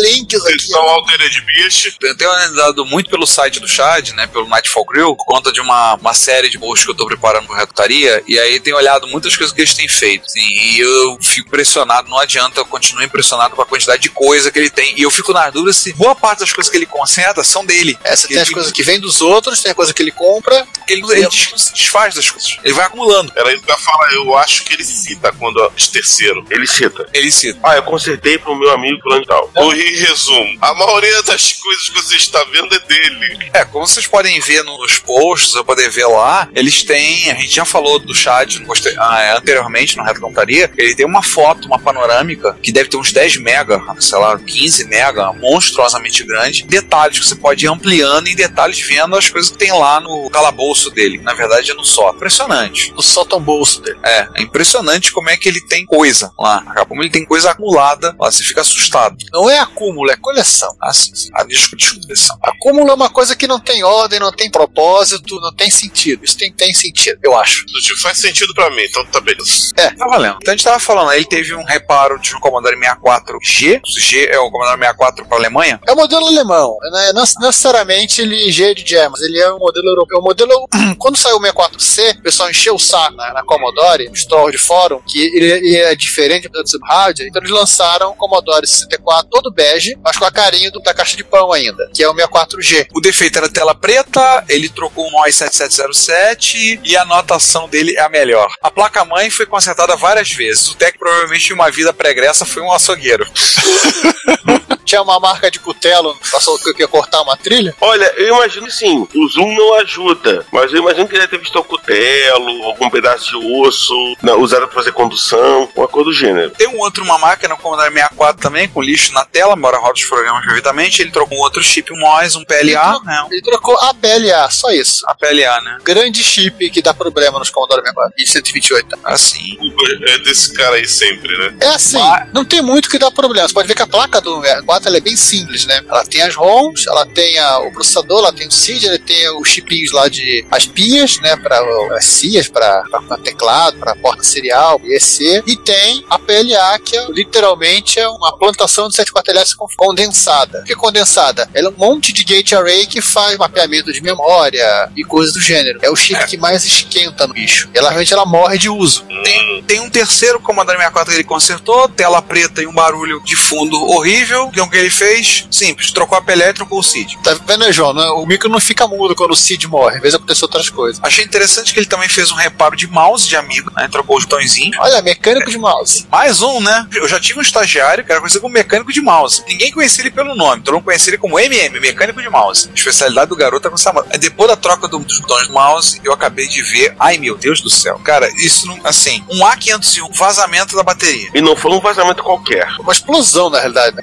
Links 0.01 0.41
aqui. 0.45 0.53
Edição 0.55 0.81
Altered 0.83 1.41
Beast. 1.43 1.97
Eu 2.03 2.17
tenho 2.17 2.31
analisado 2.31 2.85
muito 2.87 3.11
pelo 3.11 3.27
site 3.27 3.61
do 3.61 3.69
Chad, 3.69 4.11
né, 4.11 4.27
pelo 4.27 4.49
Nightfall 4.49 4.85
Grill, 4.85 5.17
por 5.17 5.25
conta 5.25 5.53
de 5.53 5.61
uma, 5.61 5.95
uma 5.95 6.15
série 6.15 6.49
de 6.49 6.59
posts 6.59 6.85
que 6.85 6.91
eu 6.91 6.95
tô 6.97 7.07
preparando 7.07 7.47
pro 7.47 7.57
Recutaria, 7.57 8.23
e 8.27 8.39
aí 8.39 8.61
tenho 8.61 8.77
olhado 8.77 9.07
muitas 9.09 9.37
coisas 9.37 9.55
que 9.55 9.61
eles 9.61 9.75
têm 9.75 9.89
feito, 9.89 10.25
assim, 10.27 10.41
e 10.41 10.81
eu 10.81 11.19
fico 11.21 11.49
impressionado, 11.49 12.09
não 12.09 12.19
adianta, 12.19 12.61
eu 12.61 12.67
continuo 12.67 13.03
impressionado 13.03 13.55
com 13.55 13.63
a 13.63 13.67
quantidade 13.67 14.03
de 14.03 14.09
coisa 14.11 14.51
que 14.51 14.59
ele 14.59 14.71
tem, 14.71 14.95
e 14.99 15.03
eu 15.03 15.11
fico 15.11 15.33
na 15.33 15.51
dúvida 15.51 15.73
se 15.73 15.93
boa 15.93 16.15
parte 16.15 16.41
das 16.41 16.53
coisas 16.53 16.71
que 16.71 16.77
ele 16.77 16.87
conserta 16.87 17.43
são 17.45 17.65
dele. 17.65 17.99
É, 18.05 18.15
você 18.17 18.27
tem 18.27 18.37
Ele- 18.37 18.43
as 18.43 18.51
coisas 18.51 18.73
que 18.73 18.83
vêm 18.83 19.01
dos 19.01 19.21
outros, 19.21 19.61
tem 19.63 19.73
a 19.73 19.75
coisa 19.75 19.93
que 19.93 20.03
ele 20.03 20.11
compra. 20.13 20.67
Ele, 20.89 21.03
ele 21.13 21.29
des- 21.29 21.53
se 21.57 21.73
desfaz 21.73 22.15
das 22.15 22.31
coisas, 22.31 22.57
ele 22.65 22.75
vai 22.75 22.87
acumulando. 22.87 23.33
Era 23.37 23.53
isso 23.53 23.63
que 23.63 23.71
eu 23.71 23.75
ia 23.75 23.81
falar, 23.81 24.13
eu 24.15 24.37
acho 24.39 24.65
que 24.65 24.75
ele 24.75 24.85
cita 24.85 25.33
quando 25.33 25.63
eles 25.73 25.89
terceiro. 25.89 26.45
Ele 26.51 26.67
cita. 26.67 27.09
Ele 27.13 27.31
cita. 27.31 27.59
Ah, 27.63 27.77
eu 27.77 27.83
consertei 27.83 28.39
pro 28.39 28.55
meu 28.57 28.71
amigo 28.71 29.01
fulano 29.03 29.23
de 29.23 29.27
tal. 29.29 29.51
Ou 29.59 29.75
em 29.75 29.97
resumo, 29.97 30.59
a 30.61 30.75
maioria 30.75 31.23
das 31.23 31.53
coisas 31.53 31.89
que 31.89 31.95
você 31.95 32.17
está 32.17 32.43
vendo 32.45 32.75
é 32.75 32.79
dele. 32.81 33.51
É, 33.53 33.65
como 33.65 33.87
vocês 33.87 34.07
podem 34.07 34.41
ver 34.41 34.63
nos 34.65 34.99
posts, 34.99 35.55
ou 35.55 35.65
poder 35.65 35.91
ver 35.91 36.07
lá, 36.07 36.49
eles 36.55 36.83
têm, 36.83 37.31
a 37.31 37.35
gente 37.35 37.55
já 37.55 37.65
falou 37.65 37.99
do 37.99 38.15
chat 38.15 38.63
ah, 38.99 39.23
é, 39.23 39.37
anteriormente 39.37 39.97
no 39.97 40.05
Reto 40.05 40.21
Contaria, 40.21 40.71
ele 40.77 40.95
tem 40.95 41.07
uma 41.07 41.23
foto, 41.23 41.67
uma 41.67 41.79
panorâmica, 41.79 42.57
que 42.63 42.73
deve 42.73 42.89
ter 42.89 42.97
uns 42.97 43.13
10 43.13 43.39
mega, 43.39 43.81
sei 43.99 44.19
lá, 44.19 44.39
15 44.39 44.85
mega, 44.87 45.33
monstruosamente 45.33 46.25
grande, 46.25 46.65
detalhes 46.65 47.19
que 47.19 47.27
você 47.27 47.37
pode 47.37 47.65
ir 47.65 47.69
ampliando 47.69 48.29
em 48.29 48.35
detalhes 48.35 48.81
vendo 48.81 49.17
as 49.17 49.29
coisas 49.29 49.51
que 49.51 49.59
tem 49.59 49.73
lá 49.73 50.01
no 50.01 50.29
calabouço 50.31 50.91
dele, 50.91 51.19
na 51.19 51.35
verdade 51.35 51.71
é 51.71 51.75
no 51.75 51.85
só. 51.85 52.11
Impressionante. 52.11 52.93
No 52.93 53.03
sótão 53.03 53.41
bolso 53.41 53.81
dele. 53.81 53.99
É, 54.05 54.29
é 54.37 54.43
impressionante 54.43 55.13
como 55.13 55.31
é 55.31 55.37
que 55.37 55.49
ele 55.49 55.61
tem 55.61 55.85
coisa 55.85 56.33
lá, 56.39 56.63
como 56.89 57.03
ele 57.03 57.11
tem 57.11 57.25
coisa 57.25 57.51
acumulada 57.51 58.15
lá, 58.19 58.31
você 58.31 58.45
fica 58.45 58.61
assustado. 58.61 59.17
Não 59.33 59.48
é 59.51 59.59
acúmulo, 59.59 60.11
é 60.11 60.17
coleção. 60.17 60.75
Assim, 60.83 61.13
ah, 61.35 61.45
desculpa, 61.45 61.77
desculpa. 61.77 62.39
Acúmulo 62.43 62.91
é 62.91 62.95
uma 62.95 63.11
coisa 63.11 63.37
que 63.37 63.47
não 63.47 63.61
tem 63.61 63.83
ordem, 63.83 64.21
não 64.21 64.33
tem 64.33 64.51
propósito, 64.51 65.41
não 65.41 65.55
tem 65.55 65.71
sentido. 65.71 66.25
Isso 66.25 66.37
tem, 66.37 66.53
tem 66.53 66.73
sentido, 66.75 67.19
eu 67.23 67.37
acho. 67.37 67.65
Tipo, 67.67 68.01
faz 68.01 68.19
sentido 68.19 68.55
pra 68.55 68.71
mim, 68.71 68.83
então 68.83 69.05
tá 69.07 69.21
beleza. 69.21 69.73
Tá 69.75 70.07
valendo. 70.07 70.39
Então 70.41 70.53
a 70.53 70.57
gente 70.57 70.65
tava 70.65 70.81
falando, 70.81 71.13
ele 71.13 71.25
teve 71.25 71.55
um 71.55 71.65
reparo 71.65 72.19
de 72.19 72.35
um 72.35 72.41
Commodore 72.41 72.77
64G. 72.77 73.81
O 73.81 74.01
G 74.01 74.27
é 74.27 74.39
o 74.39 74.51
Commodore 74.51 74.79
64 74.79 75.27
para 75.27 75.39
Alemanha. 75.39 75.81
É 75.87 75.93
o 75.93 75.97
modelo 75.97 76.27
alemão. 76.27 76.77
Né? 76.93 77.13
Não 77.13 77.25
necessariamente 77.41 78.23
ele 78.23 78.51
G 78.51 78.75
de 78.75 78.89
Jam, 78.89 79.11
mas 79.11 79.21
ele 79.21 79.39
é 79.39 79.53
um 79.53 79.59
modelo 79.59 79.89
europeu. 79.89 80.19
O 80.19 80.23
modelo. 80.23 80.69
Quando 80.99 81.17
saiu 81.17 81.37
o 81.37 81.41
64C, 81.41 82.19
o 82.19 82.23
pessoal 82.23 82.51
encheu 82.51 82.75
o 82.75 82.79
saco 82.79 83.17
na, 83.17 83.33
na 83.33 83.43
Commodore, 83.43 84.09
nos 84.09 84.25
trolls 84.25 84.53
de 84.53 84.59
fórum, 84.59 85.01
que 85.07 85.21
ele, 85.21 85.47
ele 85.47 85.77
é 85.77 85.95
diferente 85.95 86.49
do 86.49 86.67
Subhard. 86.67 87.23
Então 87.23 87.41
eles 87.43 87.53
lançaram 87.53 88.11
o 88.11 88.15
Commodore 88.15 88.67
64 88.67 89.29
todo 89.41 89.53
bege, 89.53 89.97
mas 90.03 90.17
com 90.17 90.25
a 90.25 90.33
carinha 90.33 90.71
do, 90.71 90.81
da 90.81 90.93
caixa 90.93 91.17
de 91.17 91.23
pão 91.23 91.53
ainda, 91.53 91.89
que 91.95 92.03
é 92.03 92.09
o 92.09 92.15
64G. 92.15 92.89
O 92.93 93.01
defeito 93.01 93.39
era 93.39 93.49
tela 93.49 93.75
preta, 93.75 94.45
ele 94.49 94.69
trocou 94.69 95.07
um 95.07 95.11
MOS 95.13 95.37
7707 95.37 96.81
e 96.83 96.97
a 96.97 97.03
anotação 97.03 97.69
dele 97.69 97.97
é 97.97 98.03
a 98.03 98.09
melhor. 98.09 98.53
A 98.61 98.71
placa-mãe 98.71 99.31
foi 99.31 99.47
consertada 99.47 99.95
várias 99.97 100.31
vezes. 100.31 100.69
O 100.69 100.77
Tech 100.77 100.99
provavelmente 100.99 101.51
em 101.51 101.55
uma 101.55 101.71
vida 101.71 101.93
pregressa 101.93 102.45
foi 102.45 102.63
um 102.63 102.73
açougueiro. 102.73 103.27
Tinha 104.89 105.03
uma 105.03 105.21
marca 105.21 105.51
de 105.51 105.61
cutelo, 105.61 106.17
passou 106.33 106.59
que 106.59 106.71
eu 106.71 106.75
ia 106.79 106.89
cortar 106.89 107.21
uma 107.21 107.37
trilha. 107.37 107.75
Olha, 107.79 108.07
eu 108.17 108.35
imagino 108.35 108.71
sim, 108.71 109.07
o 109.15 109.29
zoom 109.29 109.55
não 109.55 109.75
ajuda, 109.75 110.47
mas 110.51 110.73
eu 110.73 110.79
imagino 110.79 111.07
que 111.07 111.13
ele 111.13 111.21
deve 111.21 111.33
ter 111.37 111.39
visto 111.43 111.59
o 111.59 111.63
cutelo, 111.65 112.65
algum 112.65 112.89
pedaço 112.89 113.39
de 113.39 113.53
osso, 113.63 113.93
não, 114.23 114.41
usado 114.41 114.67
pra 114.67 114.77
fazer 114.77 114.93
condução, 114.93 115.69
uma 115.77 115.87
coisa 115.87 116.07
do 116.09 116.15
gênero. 116.15 116.51
Tem 116.53 116.67
um 116.69 116.79
outro, 116.79 117.05
uma 117.05 117.19
máquina, 117.19 117.55
um 117.55 117.59
Commodore 117.59 117.93
64 117.93 118.41
também, 118.41 118.67
com 118.67 118.81
lixo 118.81 119.13
na 119.13 119.27
tela, 119.27 119.55
embora 119.55 119.77
roda 119.77 119.93
os 119.93 120.05
programas 120.07 120.43
perfeitamente. 120.45 121.03
Ele 121.03 121.11
trocou 121.11 121.37
um 121.37 121.41
outro 121.43 121.63
chip, 121.63 121.93
um 121.93 121.99
MOS, 121.99 122.37
um 122.37 122.45
PLA, 122.45 122.99
né? 123.05 123.27
Ele 123.31 123.43
trocou 123.43 123.77
a 123.81 123.93
BLA, 123.93 124.49
só 124.51 124.71
isso. 124.71 125.05
A 125.07 125.15
PLA, 125.15 125.61
né? 125.61 125.79
Grande 125.83 126.25
chip 126.25 126.71
que 126.71 126.81
dá 126.81 126.95
problema 126.95 127.39
nos 127.39 127.51
Commodore 127.51 127.83
64 127.83 128.15
e 128.17 128.27
128. 128.27 128.99
Assim. 129.05 129.57
Culpa 129.57 129.85
É 130.09 130.19
desse 130.19 130.55
cara 130.55 130.77
aí 130.77 130.89
sempre, 130.89 131.37
né? 131.37 131.57
É 131.61 131.69
assim, 131.69 131.99
Mas- 131.99 132.33
não 132.33 132.45
tem 132.45 132.63
muito 132.63 132.89
que 132.89 132.99
dá 132.99 133.11
problema. 133.11 133.47
Você 133.47 133.53
pode 133.55 133.69
ver 133.69 133.75
que 133.75 133.83
a 133.83 133.87
placa 133.87 134.21
do 134.21 134.41
64 134.79 134.89
ela 134.89 134.97
é 134.97 135.01
bem 135.01 135.17
simples, 135.17 135.67
né? 135.67 135.83
Ela 135.89 136.05
tem 136.05 136.23
as 136.23 136.35
ROMs, 136.35 136.87
ela 136.89 137.05
tem 137.07 137.39
a- 137.39 137.59
o 137.61 137.73
processador, 137.73 138.19
ela 138.21 138.33
tem 138.33 138.47
o 138.47 138.51
CID, 138.51 138.87
ele 138.87 138.99
tem 138.99 139.29
os 139.39 139.49
chipinhos 139.49 139.93
lá 139.93 140.09
de 140.09 140.47
as 140.51 140.67
pias, 140.67 141.19
né? 141.21 141.37
Para 141.37 141.59
as 141.97 142.05
cias, 142.05 142.49
para 142.49 142.83
teclado, 143.23 143.79
para 143.79 143.95
porta 143.97 144.23
serial, 144.23 144.81
EC, 144.85 145.43
e 145.47 145.57
tem 145.57 146.05
a 146.09 146.19
PLA 146.19 146.79
que 146.79 146.97
é, 146.97 147.07
literalmente 147.11 147.99
é 147.99 148.09
uma 148.09 148.37
plantação 148.39 148.89
de 148.89 148.95
74LS 148.97 149.55
con- 149.57 149.67
condensada. 149.77 150.61
O 150.61 150.65
que 150.65 150.73
é 150.73 150.77
condensada? 150.77 151.49
Ela 151.55 151.69
é 151.69 151.71
um 151.71 151.77
monte 151.77 152.13
de 152.13 152.25
gate 152.25 152.53
array 152.53 152.87
que 152.87 153.01
faz 153.01 153.37
mapeamento 153.37 153.93
de 153.93 154.01
memória 154.01 154.91
e 154.97 155.05
coisas 155.05 155.35
do 155.35 155.41
gênero. 155.41 155.79
É 155.83 155.91
o 155.91 155.97
chip 155.97 156.25
que 156.27 156.37
mais 156.37 156.65
esquenta 156.65 157.27
no 157.27 157.35
bicho. 157.35 157.69
Ela 157.75 157.89
realmente 157.91 158.13
ela 158.13 158.25
morre 158.27 158.59
de 158.59 158.69
uso. 158.69 159.05
Tem, 159.25 159.63
tem 159.67 159.81
um 159.81 159.91
terceiro 159.91 160.41
Commodore 160.41 160.77
64 160.77 161.13
que 161.13 161.17
ele 161.21 161.25
consertou, 161.25 161.89
tela 161.89 162.21
preta 162.23 162.63
e 162.63 162.67
um 162.67 162.73
barulho 162.73 163.21
de 163.25 163.37
fundo 163.37 163.77
horrível. 163.91 164.49
Então 164.53 164.68
o 164.69 164.71
que 164.71 164.77
ele 164.79 164.91
fez? 164.91 165.47
Simples, 165.51 165.91
trocou 165.93 166.17
a 166.17 166.23
PLA 166.23 166.51
e 166.51 166.55
trocou 166.55 166.79
o 166.79 166.83
CID. 166.83 167.19
Tá 167.23 167.35
vendo, 167.47 167.61
né, 167.65 167.73
João? 167.73 167.93
Não- 167.93 168.19
O 168.23 168.27
micro 168.27 168.49
não 168.49 168.61
fica 168.61 168.87
mudo 168.87 169.15
quando 169.15 169.33
o 169.33 169.37
Cid 169.37 169.67
morre. 169.67 169.97
Às 169.97 170.03
vezes 170.03 170.15
acontece 170.17 170.45
outras 170.45 170.69
coisas. 170.71 171.01
Achei 171.03 171.25
interessante 171.25 171.73
que 171.73 171.79
ele 171.81 171.87
também 171.87 172.09
fez 172.09 172.31
um 172.31 172.35
reparo 172.35 172.77
de 172.77 172.87
mouse 172.87 173.27
de 173.29 173.37
amigo, 173.37 173.71
né? 173.77 173.89
Trocou 173.91 174.17
os 174.17 174.25
botõezinhos. 174.25 174.77
Olha, 174.81 175.01
mecânico 175.03 175.51
de 175.51 175.59
mouse. 175.59 176.07
Mais 176.11 176.43
um, 176.43 176.61
né? 176.61 176.87
Eu 176.95 177.09
já 177.09 177.19
tive 177.21 177.39
um 177.39 177.43
estagiário 177.43 178.05
que 178.05 178.11
era 178.11 178.21
conhecido 178.21 178.41
como 178.43 178.53
mecânico 178.55 178.93
de 178.93 179.01
mouse. 179.01 179.43
Ninguém 179.49 179.73
conhecia 179.73 180.03
ele 180.03 180.11
pelo 180.11 180.35
nome, 180.35 180.63
todo 180.63 180.75
mundo 180.75 180.85
conhecia 180.85 181.11
ele 181.11 181.19
como 181.19 181.39
MM, 181.39 181.79
mecânico 181.81 182.21
de 182.21 182.29
mouse. 182.29 182.69
A 182.71 182.75
especialidade 182.75 183.29
do 183.29 183.37
garoto 183.37 183.67
é 183.67 183.71
com 183.71 183.77
essa 183.77 183.93
mouse. 183.93 184.09
Aí 184.13 184.19
Depois 184.19 184.49
da 184.51 184.57
troca 184.57 184.87
do- 184.89 184.99
dos 184.99 185.21
botões 185.21 185.47
do 185.49 185.55
mouse, 185.55 186.01
eu 186.05 186.13
acabei 186.13 186.47
de 186.49 186.63
ver. 186.63 186.95
Ai 186.99 187.17
meu 187.19 187.37
Deus 187.37 187.61
do 187.61 187.71
céu. 187.71 187.99
Cara, 188.05 188.29
isso 188.37 188.67
não. 188.67 188.79
Assim, 188.85 189.25
um 189.31 189.45
A501, 189.45 190.13
vazamento 190.13 190.77
da 190.77 190.83
bateria. 190.83 191.31
E 191.35 191.41
não 191.41 191.57
foi 191.57 191.73
um 191.73 191.81
vazamento 191.81 192.23
qualquer. 192.23 192.67
Uma 192.81 192.93
explosão, 192.93 193.49
na 193.51 193.59
realidade. 193.59 193.97
né? 193.97 194.03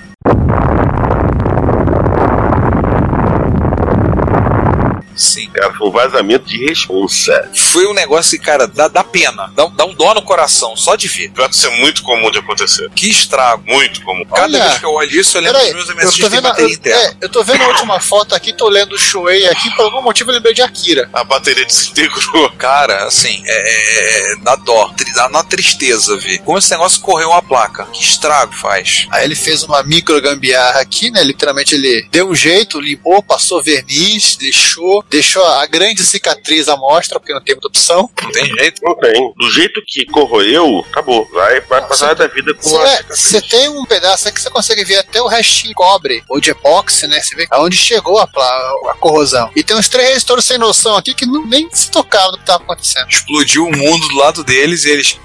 Sim. 5.16 5.55
Cara, 5.66 5.74
foi 5.78 5.88
um 5.88 5.92
vazamento 5.92 6.46
de 6.46 6.66
responsa. 6.66 7.50
Foi 7.54 7.88
um 7.88 7.94
negócio 7.94 8.38
que, 8.38 8.46
cara, 8.46 8.68
dá, 8.68 8.88
dá 8.88 9.04
pena. 9.04 9.52
Dá, 9.56 9.66
dá 9.68 9.86
um 9.86 9.94
dó 9.94 10.14
no 10.14 10.22
coração 10.22 10.76
só 10.76 10.96
de 10.96 11.08
ver. 11.08 11.32
Pior 11.32 11.50
que 11.50 11.56
isso 11.56 11.68
é 11.68 11.78
muito 11.80 12.04
comum 12.04 12.30
de 12.30 12.38
acontecer. 12.40 12.90
Que 12.92 13.10
estrago. 13.10 13.64
Muito 13.66 14.02
comum. 14.04 14.24
Cada 14.26 14.44
Olha, 14.44 14.64
vez 14.64 14.78
que 14.80 14.86
eu 14.86 14.92
olho 14.92 15.20
isso, 15.20 15.38
eu 15.38 15.42
lembro 15.42 15.60
dos 15.60 15.74
meus 15.74 15.90
eu 15.90 15.96
MSX 15.96 16.18
tô 16.18 16.30
de 16.30 16.36
vendo, 16.36 16.60
eu, 16.60 16.70
interna. 16.70 17.02
é, 17.02 17.16
eu 17.22 17.30
tô 17.30 17.44
vendo 17.44 17.64
a 17.64 17.68
última 17.68 18.00
foto 18.00 18.36
aqui, 18.36 18.54
tô 18.54 18.70
lendo 18.70 18.94
o 18.94 18.98
Shuei 19.00 19.48
aqui, 19.48 19.70
por 19.76 19.86
algum 19.86 20.02
motivo 20.02 20.30
eu 20.30 20.36
lembrei 20.36 20.54
de 20.54 20.62
Akira. 20.62 21.10
A 21.14 21.24
bateria 21.24 21.66
desintegrou. 21.66 22.52
Cara, 22.58 23.06
assim, 23.06 23.42
é, 23.46 23.54
é, 23.54 24.34
é, 24.34 24.36
dá 24.38 24.56
dó, 24.56 24.92
dá 25.16 25.30
na 25.30 25.44
tristeza 25.44 26.18
ver. 26.18 26.40
Como 26.40 26.58
esse 26.58 26.72
negócio 26.72 27.02
correu 27.02 27.34
a 27.34 27.42
placa. 27.42 27.86
Que 27.86 28.04
estrago 28.04 28.54
faz. 28.54 29.08
Aí 29.12 29.24
ele 29.26 29.36
fez 29.36 29.64
uma 29.64 29.82
micro 29.84 30.22
gambiarra 30.22 30.80
aqui, 30.82 31.10
né? 31.10 31.24
Literalmente 31.24 31.76
ele 31.76 32.08
deu 32.12 32.30
um 32.30 32.36
jeito, 32.36 32.80
limpou, 32.80 33.22
passou 33.24 33.64
verniz, 33.64 34.38
lixou, 34.40 35.04
deixou 35.10 35.46
a 35.62 35.66
grande 35.66 36.04
cicatriz 36.04 36.68
à 36.68 36.76
mostra, 36.78 37.20
porque 37.20 37.34
não 37.34 37.42
tem 37.42 37.56
muita 37.56 37.68
opção. 37.68 38.10
Não 38.22 38.32
tem 38.32 38.46
jeito. 38.46 38.82
Não 38.84 38.96
tem. 38.96 39.34
Do 39.36 39.52
jeito 39.52 39.82
que 39.86 40.06
corroeu, 40.06 40.86
acabou. 40.90 41.28
Vai, 41.32 41.62
vai 41.62 41.88
passar 41.88 42.14
da 42.16 42.28
vida 42.28 42.54
com 42.54 42.78
a 42.78 43.02
Você 43.10 43.42
tem 43.42 43.70
um 43.70 43.86
pedaço 43.86 44.28
aqui 44.28 44.36
que 44.36 44.42
você 44.42 44.50
consegue 44.50 44.84
ver 44.84 44.98
até 44.98 45.22
o 45.22 45.28
restinho 45.28 45.70
de 45.70 45.76
cobre, 45.76 46.24
ou 46.30 46.40
de 46.40 46.52
epóxi, 46.52 47.08
né? 47.08 47.22
Você 47.22 47.36
vê 47.36 47.48
aonde 47.52 47.78
chegou 47.78 48.20
a, 48.20 48.24
a 48.24 48.96
corrosão. 49.00 49.52
E 49.56 49.64
tem 49.64 49.76
uns 49.76 49.90
três 49.90 50.10
resistores 50.10 50.46
sem 50.46 50.58
noção 50.58 50.96
aqui 50.96 51.14
que 51.14 51.26
não, 51.26 51.46
nem 51.46 51.70
se 51.72 51.90
tocaram 51.90 52.32
do 52.32 52.38
que 52.38 52.44
estava 52.44 52.64
acontecendo. 52.64 53.10
Explodiu 53.10 53.66
o 53.66 53.76
mundo 53.76 54.08
do 54.08 54.16
lado 54.16 54.44
deles 54.44 54.86
e 54.86 54.90
eles. 54.90 55.20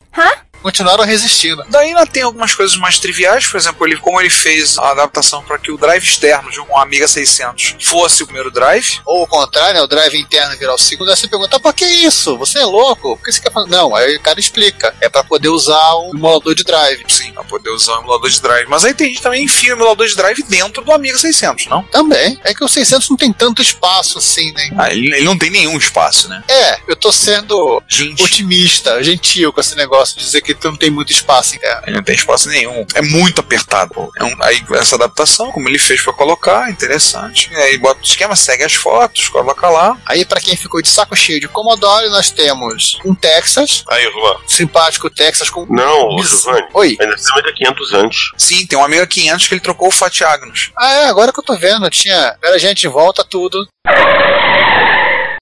Continuaram 0.62 1.04
resistindo. 1.04 1.64
Daí 1.68 1.88
ainda 1.88 2.06
tem 2.06 2.22
algumas 2.22 2.54
coisas 2.54 2.76
mais 2.76 2.98
triviais, 2.98 3.46
por 3.46 3.56
exemplo, 3.56 3.86
ele, 3.86 3.96
como 3.96 4.20
ele 4.20 4.30
fez 4.30 4.78
a 4.78 4.90
adaptação 4.90 5.42
para 5.42 5.58
que 5.58 5.70
o 5.70 5.78
drive 5.78 6.02
externo 6.04 6.50
de 6.50 6.60
um 6.60 6.76
Amiga 6.76 7.06
600 7.06 7.76
fosse 7.82 8.22
o 8.22 8.26
primeiro 8.26 8.50
drive. 8.50 9.00
Ou 9.04 9.22
o 9.22 9.26
contrário, 9.26 9.74
né? 9.74 9.82
O 9.82 9.86
drive 9.86 10.18
interno 10.18 10.56
virar 10.56 10.74
o 10.74 10.78
segundo. 10.78 11.10
Aí 11.10 11.16
você 11.16 11.28
pergunta, 11.28 11.58
por 11.60 11.72
que 11.74 11.84
isso? 11.84 12.36
Você 12.38 12.58
é 12.58 12.64
louco? 12.64 13.16
Por 13.16 13.24
que 13.24 13.32
você 13.32 13.40
quer 13.40 13.52
fazer? 13.52 13.70
Não, 13.70 13.94
aí 13.94 14.16
o 14.16 14.20
cara 14.20 14.40
explica. 14.40 14.94
É 15.00 15.08
pra 15.08 15.24
poder 15.24 15.48
usar 15.48 15.96
um 15.96 16.10
emulador 16.14 16.54
de 16.54 16.64
drive. 16.64 17.04
Sim, 17.08 17.32
para 17.32 17.44
poder 17.44 17.70
usar 17.70 17.98
o 17.98 18.00
emulador 18.00 18.28
de 18.28 18.40
drive. 18.40 18.68
Mas 18.68 18.84
aí 18.84 18.94
tem 18.94 19.08
gente 19.08 19.22
também 19.22 19.44
enfia 19.44 19.74
o 19.74 19.76
emulador 19.76 20.06
de 20.06 20.14
drive 20.14 20.42
dentro 20.44 20.84
do 20.84 20.92
Amiga 20.92 21.18
600, 21.18 21.66
não? 21.66 21.82
Também. 21.84 22.38
É 22.44 22.54
que 22.54 22.64
o 22.64 22.68
600 22.68 23.08
não 23.10 23.16
tem 23.16 23.32
tanto 23.32 23.62
espaço 23.62 24.18
assim, 24.18 24.52
né? 24.52 24.70
Ah, 24.76 24.90
ele, 24.90 25.14
ele 25.14 25.24
não 25.24 25.38
tem 25.38 25.50
nenhum 25.50 25.76
espaço, 25.76 26.28
né? 26.28 26.42
É, 26.48 26.80
eu 26.86 26.96
tô 26.96 27.12
sendo 27.12 27.82
Gente, 27.88 28.22
otimista, 28.22 29.02
gentil 29.02 29.52
com 29.52 29.60
esse 29.60 29.76
negócio 29.76 30.16
de 30.16 30.24
dizer 30.24 30.40
que 30.40 30.49
porque 30.54 30.68
tu 30.68 30.70
não 30.70 30.78
tem 30.78 30.90
muito 30.90 31.10
espaço. 31.12 31.56
Ele 31.86 31.96
não 31.96 32.02
tem 32.02 32.14
espaço 32.14 32.48
nenhum. 32.48 32.86
É 32.94 33.02
muito 33.02 33.40
apertado. 33.40 34.10
É 34.18 34.24
um- 34.24 34.36
aí 34.42 34.62
essa 34.74 34.94
adaptação, 34.96 35.50
como 35.52 35.68
ele 35.68 35.78
fez 35.78 36.00
pra 36.02 36.12
colocar, 36.12 36.70
interessante. 36.70 37.50
E 37.52 37.56
aí 37.56 37.78
bota 37.78 38.00
o 38.00 38.04
esquema, 38.04 38.36
segue 38.36 38.62
as 38.64 38.74
fotos, 38.74 39.28
coloca 39.28 39.68
lá. 39.68 39.96
Aí, 40.06 40.24
pra 40.24 40.40
quem 40.40 40.56
ficou 40.56 40.80
de 40.82 40.88
saco 40.88 41.16
cheio 41.16 41.40
de 41.40 41.48
Commodore, 41.48 42.08
nós 42.10 42.30
temos 42.30 42.98
um 43.04 43.14
Texas, 43.14 43.84
Aí, 43.88 44.04
Juan. 44.12 44.36
simpático 44.46 45.10
Texas 45.10 45.50
com. 45.50 45.66
Não, 45.68 46.16
Bis- 46.16 46.30
Giovanni. 46.42 46.66
Oi. 46.74 46.96
Ainda 47.00 47.16
tem 47.16 47.32
Amiga 47.32 47.52
500 47.54 47.94
antes. 47.94 48.30
Sim, 48.36 48.66
tem 48.66 48.78
um 48.78 48.84
Amiga 48.84 49.06
500 49.06 49.48
que 49.48 49.54
ele 49.54 49.60
trocou 49.60 49.88
o 49.88 49.92
Fat 49.92 50.20
Agnus. 50.22 50.70
Ah, 50.78 50.92
é, 50.92 51.06
agora 51.06 51.32
que 51.32 51.40
eu 51.40 51.44
tô 51.44 51.56
vendo, 51.56 51.88
tinha. 51.90 52.36
Era 52.42 52.58
gente, 52.58 52.86
volta 52.88 53.24
tudo. 53.24 53.66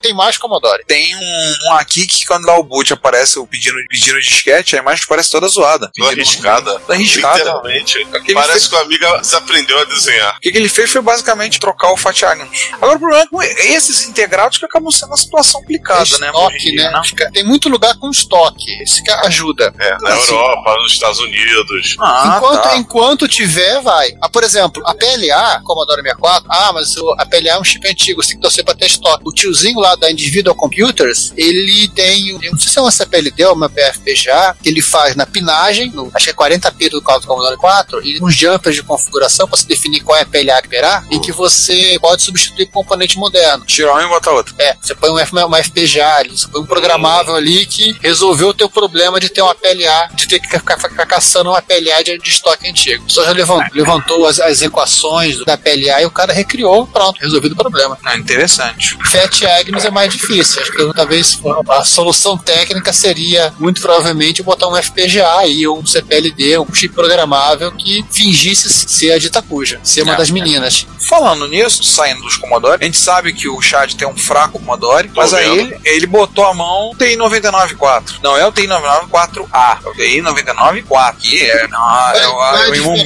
Tem 0.01 0.15
mais 0.15 0.39
Commodore. 0.39 0.85
Tem 0.87 1.13
um, 1.17 1.55
um 1.67 1.73
aqui 1.73 2.07
que 2.07 2.25
quando 2.25 2.47
dá 2.47 2.57
o 2.57 2.63
boot 2.63 2.93
aparece 2.93 3.37
o 3.37 3.45
pedindo, 3.49 3.75
pedindo 3.89 4.21
disquete, 4.21 4.77
a 4.77 4.79
imagem 4.79 5.05
parece 5.09 5.29
toda 5.29 5.49
zoada. 5.49 5.91
Toda 5.97 6.11
Pedindo- 6.11 6.21
arriscada. 6.29 6.79
Toda 6.79 6.95
arriscada. 6.95 7.39
Literalmente. 7.39 8.07
Parece 8.33 8.65
fe- 8.67 8.69
que 8.71 8.77
o 8.77 8.79
amiga 8.79 9.19
desaprendeu 9.19 9.77
a 9.81 9.85
desenhar. 9.87 10.37
O 10.37 10.41
que, 10.41 10.53
que 10.53 10.57
ele 10.59 10.69
fez 10.69 10.89
foi 10.93 11.03
basicamente 11.03 11.59
trocar 11.59 11.91
o 11.91 11.97
Fat 11.97 12.23
Agnus. 12.23 12.69
Agora 12.75 12.95
o 12.97 13.01
problema 13.01 13.25
é 13.25 13.27
com 13.27 13.43
esses 13.43 14.05
integrados 14.07 14.57
que 14.59 14.65
acabam 14.65 14.89
sendo 14.93 15.09
uma 15.11 15.17
situação 15.17 15.61
complicada, 15.63 16.17
né? 16.19 16.31
hoje 16.33 16.55
em 16.69 16.77
estoque, 16.77 16.77
né? 16.77 17.01
Fica- 17.05 17.31
Tem 17.33 17.43
muito 17.45 17.69
lugar 17.69 17.97
com 17.99 18.09
estoque. 18.09 18.71
Isso 18.85 19.03
que 19.03 19.11
ajuda. 19.11 19.75
É, 19.81 19.97
na 20.01 20.15
Assim, 20.15 20.33
Europa, 20.33 20.77
nos 20.77 20.93
Estados 20.93 21.19
Unidos. 21.19 21.97
Ah, 21.99 22.35
enquanto, 22.37 22.63
tá. 22.63 22.77
enquanto 22.77 23.27
tiver, 23.27 23.83
vai. 23.83 24.13
Ah, 24.23 24.29
por 24.29 24.45
exemplo, 24.45 24.81
a 24.87 24.95
PLA, 24.95 25.61
Commodore 25.65 26.03
64, 26.03 26.47
ah, 26.53 26.73
mas 26.73 26.97
o- 26.97 27.17
a 27.19 27.27
PLA 27.27 27.55
é 27.55 27.59
um 27.59 27.65
chip 27.65 27.85
antigo, 27.89 28.23
você 28.23 28.29
tem 28.29 28.37
que 28.37 28.43
torcer 28.43 28.65
pra 28.65 28.77
ter 28.77 28.87
estoque. 28.87 29.25
O 29.27 29.33
tiozinho 29.33 29.81
lá 29.81 29.88
da 29.97 30.11
Individual 30.11 30.55
Computers, 30.57 31.33
ele 31.37 31.89
tem, 31.89 32.33
não 32.51 32.59
sei 32.59 32.71
se 32.71 32.79
é 32.79 32.83
uma 32.83 32.91
CPLD 32.91 33.45
ou 33.47 33.55
uma 33.55 33.69
PFPGA, 33.69 34.57
que 34.63 34.69
ele 34.69 34.83
faz 34.83 35.15
na 35.17 35.27
pinagem, 35.27 35.91
no, 35.91 36.11
acho 36.15 36.25
que 36.27 36.31
é 36.31 36.35
40p 36.35 36.91
do 36.91 37.03
caso 37.03 37.21
do 37.23 37.27
Commodore 37.27 37.57
4, 37.57 38.05
e 38.07 38.23
uns 38.23 38.35
jumpers 38.35 38.75
de 38.77 38.83
configuração 38.83 39.47
pra 39.49 39.57
se 39.57 39.67
definir 39.67 40.01
qual 40.01 40.19
é 40.19 40.23
a 40.23 40.27
PLA 40.27 40.61
que 40.61 40.69
esperar, 40.69 41.05
e 41.11 41.19
que 41.19 41.33
você 41.33 41.99
pode 42.01 42.23
substituir 42.23 42.67
componente 42.67 43.17
moderno. 43.19 43.65
Tira 43.65 43.95
um 43.95 44.01
e 44.01 44.09
bota 44.09 44.31
outro. 44.31 44.55
É, 44.59 44.77
você 44.81 44.95
põe 44.95 45.11
um 45.11 45.19
F- 45.19 45.35
uma 45.39 45.63
FPGA 45.63 46.15
ali, 46.17 46.31
você 46.31 46.49
põe 46.49 46.61
um 46.63 46.67
programável 46.67 47.35
ali 47.35 47.67
que 47.67 47.97
resolveu 48.03 48.49
o 48.49 48.55
teu 48.55 48.69
problema 48.69 49.19
de 49.21 49.29
ter 49.29 49.43
uma 49.43 49.55
PLA, 49.55 50.09
de 50.15 50.27
ter 50.29 50.39
que 50.41 50.49
ficar, 50.49 50.79
ficar 50.79 51.07
caçando 51.07 51.51
uma 51.51 51.63
PLA 51.63 52.03
de, 52.05 52.19
de 52.19 52.29
estoque 52.31 52.69
antigo. 52.69 53.05
Só 53.09 53.25
já 53.25 53.33
levantou, 53.33 53.69
levantou 53.75 54.27
as, 54.27 54.39
as 54.41 54.63
equações 54.63 55.45
da 55.45 55.57
PLA 55.57 56.03
e 56.03 56.07
o 56.07 56.11
cara 56.11 56.33
recriou, 56.33 56.87
pronto, 56.87 57.21
resolvido 57.21 57.53
o 57.53 57.57
problema. 57.57 57.99
Ah, 58.05 58.17
interessante. 58.17 58.97
Fat 59.11 59.43
Agnes 59.45 59.78
é 59.85 59.91
mais 59.91 60.13
difícil. 60.13 60.61
Acho 60.63 60.73
que 60.73 60.93
talvez 60.95 61.39
a 61.69 61.85
solução 61.85 62.37
técnica 62.37 62.93
seria, 62.93 63.53
muito 63.59 63.81
provavelmente, 63.81 64.43
botar 64.43 64.69
um 64.69 64.77
FPGA 64.77 65.39
aí, 65.39 65.67
ou 65.67 65.79
um 65.79 65.87
CPLD, 65.87 66.59
um 66.59 66.75
chip 66.75 66.95
programável 66.95 67.73
que 67.73 68.05
fingisse 68.11 68.69
ser 68.71 69.13
a 69.13 69.19
dita 69.19 69.41
cuja, 69.43 69.81
ser 69.83 70.03
uma 70.03 70.15
É, 70.15 70.17
das 70.17 70.31
é. 70.31 70.33
meninas. 70.33 70.87
Falando 71.09 71.47
nisso, 71.49 71.83
saindo 71.85 72.23
dos 72.23 72.37
Commodore, 72.37 72.79
a 72.81 72.85
gente 72.85 72.99
sabe 72.99 73.33
que 73.33 73.49
o 73.49 73.61
Chad 73.61 73.95
tem 73.95 74.07
um 74.07 74.17
fraco 74.17 74.59
Commodore, 74.59 75.11
mas 75.15 75.33
aí 75.33 75.49
vendo. 75.49 75.61
ele, 75.75 75.81
ele 75.85 76.07
botou 76.07 76.45
a 76.45 76.55
mão 76.55 76.91
no 76.93 76.99
TI 76.99 77.17
994. 77.17 78.17
Não 78.23 78.37
é 78.37 78.47
o 78.47 78.53
TI 78.53 78.67
994A, 78.67 79.79
é 79.85 79.89
o 79.89 79.95
TI 79.95 80.21
994. 80.23 81.21
Que 81.21 81.43
é, 81.51 81.69
não, 81.69 82.11
é, 82.11 82.19
é, 82.23 82.29
o- 82.29 82.33
qual 82.33 82.57
é 82.57 82.61
é 82.61 82.65
a 82.67 82.87
o? 82.87 82.97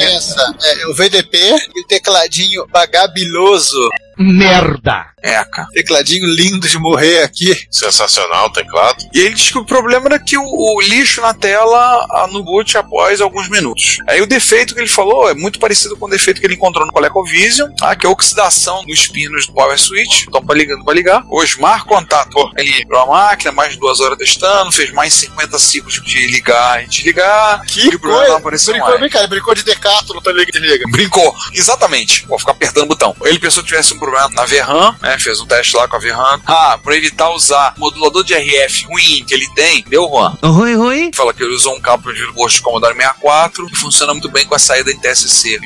É, 0.63 0.87
o 0.89 0.95
VDP 0.95 1.39
e 1.77 1.81
o 1.81 1.87
tecladinho 1.87 2.67
bagabiloso. 2.69 3.77
Merda! 4.23 5.13
É, 5.23 5.43
cara. 5.45 5.69
Tecladinho 5.73 6.27
lindo 6.27 6.69
de 6.69 6.79
morrer 6.79 7.23
aqui. 7.23 7.57
Sensacional 7.71 8.47
o 8.47 8.53
teclado. 8.53 9.05
E 9.15 9.21
ele 9.21 9.35
disse 9.35 9.53
que 9.53 9.59
o 9.59 9.65
problema 9.65 10.07
era 10.07 10.19
que 10.19 10.37
o, 10.37 10.43
o 10.43 10.81
lixo 10.81 11.21
na 11.21 11.33
tela 11.33 12.27
no 12.33 12.43
boot 12.43 12.77
após 12.77 13.21
alguns 13.21 13.49
minutos. 13.49 13.99
Aí 14.09 14.21
o 14.21 14.27
defeito 14.27 14.75
que 14.75 14.81
ele 14.81 14.89
falou 14.89 15.31
é 15.31 15.35
muito 15.35 15.61
parecido 15.61 15.97
com 15.97 16.07
o 16.07 16.11
defeito 16.11 16.41
que 16.41 16.47
ele 16.47 16.55
encontrou 16.55 16.85
no 16.85 16.93
ColecoVision, 16.93 17.71
tá? 17.77 17.95
que 17.95 18.05
é 18.05 18.09
a 18.09 18.13
oxidação 18.13 18.85
dos 18.85 19.07
pinos 19.07 19.47
do 19.47 19.53
Power 19.53 19.79
Switch. 19.79 20.25
Então, 20.27 20.45
para 20.45 20.57
ligando 20.57 20.85
para 20.85 20.95
ligar. 20.95 21.25
Hoje, 21.31 21.61
marca 21.61 21.87
contato. 21.87 22.51
Ele 22.57 22.73
livrou 22.73 23.01
a 23.03 23.07
máquina, 23.07 23.53
mais 23.53 23.73
de 23.73 23.79
duas 23.79 24.01
horas 24.01 24.19
testando, 24.19 24.73
fez 24.73 24.91
mais 24.93 25.15
50 25.15 25.59
ciclos 25.59 26.03
de 26.03 26.27
ligar 26.27 26.83
e 26.83 26.89
desligar. 26.89 27.63
e 27.77 27.89
o 27.95 28.01
problema 28.01 28.29
não 28.29 28.37
apareceu 28.37 28.73
brincou, 28.73 28.91
mais. 28.91 29.01
vem 29.01 29.11
cá, 29.11 29.27
brincou 29.27 29.55
de 29.55 29.63
decátulo, 29.63 30.21
tá 30.21 30.33
ligado? 30.33 30.53
Desliga. 30.53 30.85
Brincou, 30.91 31.35
exatamente. 31.53 32.27
Vou 32.27 32.39
ficar 32.39 32.53
apertando 32.53 32.85
o 32.85 32.89
botão. 32.89 33.15
Ele 33.25 33.39
pensou 33.39 33.63
que 33.63 33.69
tivesse 33.69 33.95
um 33.95 33.99
problema 33.99 34.12
na 34.33 34.45
VRAM, 34.45 34.97
né? 35.01 35.19
Fez 35.19 35.41
um 35.41 35.47
teste 35.47 35.77
lá 35.77 35.89
com 35.89 35.97
a 35.97 35.99
VRAM. 35.99 36.41
Ah, 36.47 36.79
pra 36.83 36.97
evitar 36.97 37.31
usar 37.31 37.75
o 37.77 37.81
modulador 37.81 38.23
de 38.25 38.35
RF 38.35 38.87
ruim 38.87 39.25
que 39.27 39.35
ele 39.35 39.49
tem, 39.55 39.85
deu 39.89 40.09
Juan. 40.09 40.37
Oi, 40.43 40.77
oi. 40.77 41.11
Fala 41.15 41.33
que 41.33 41.43
ele 41.43 41.55
usou 41.55 41.75
um 41.75 41.81
cabo 41.81 42.13
de 42.13 42.25
gosto 42.33 42.57
de 42.57 42.63
Commodore 42.63 42.95
64 42.95 43.67
que 43.67 43.77
funciona 43.77 44.13
muito 44.13 44.31
bem 44.31 44.47
com 44.47 44.55
a 44.55 44.59
saída 44.59 44.91
em 44.91 44.99
TSC. 44.99 45.59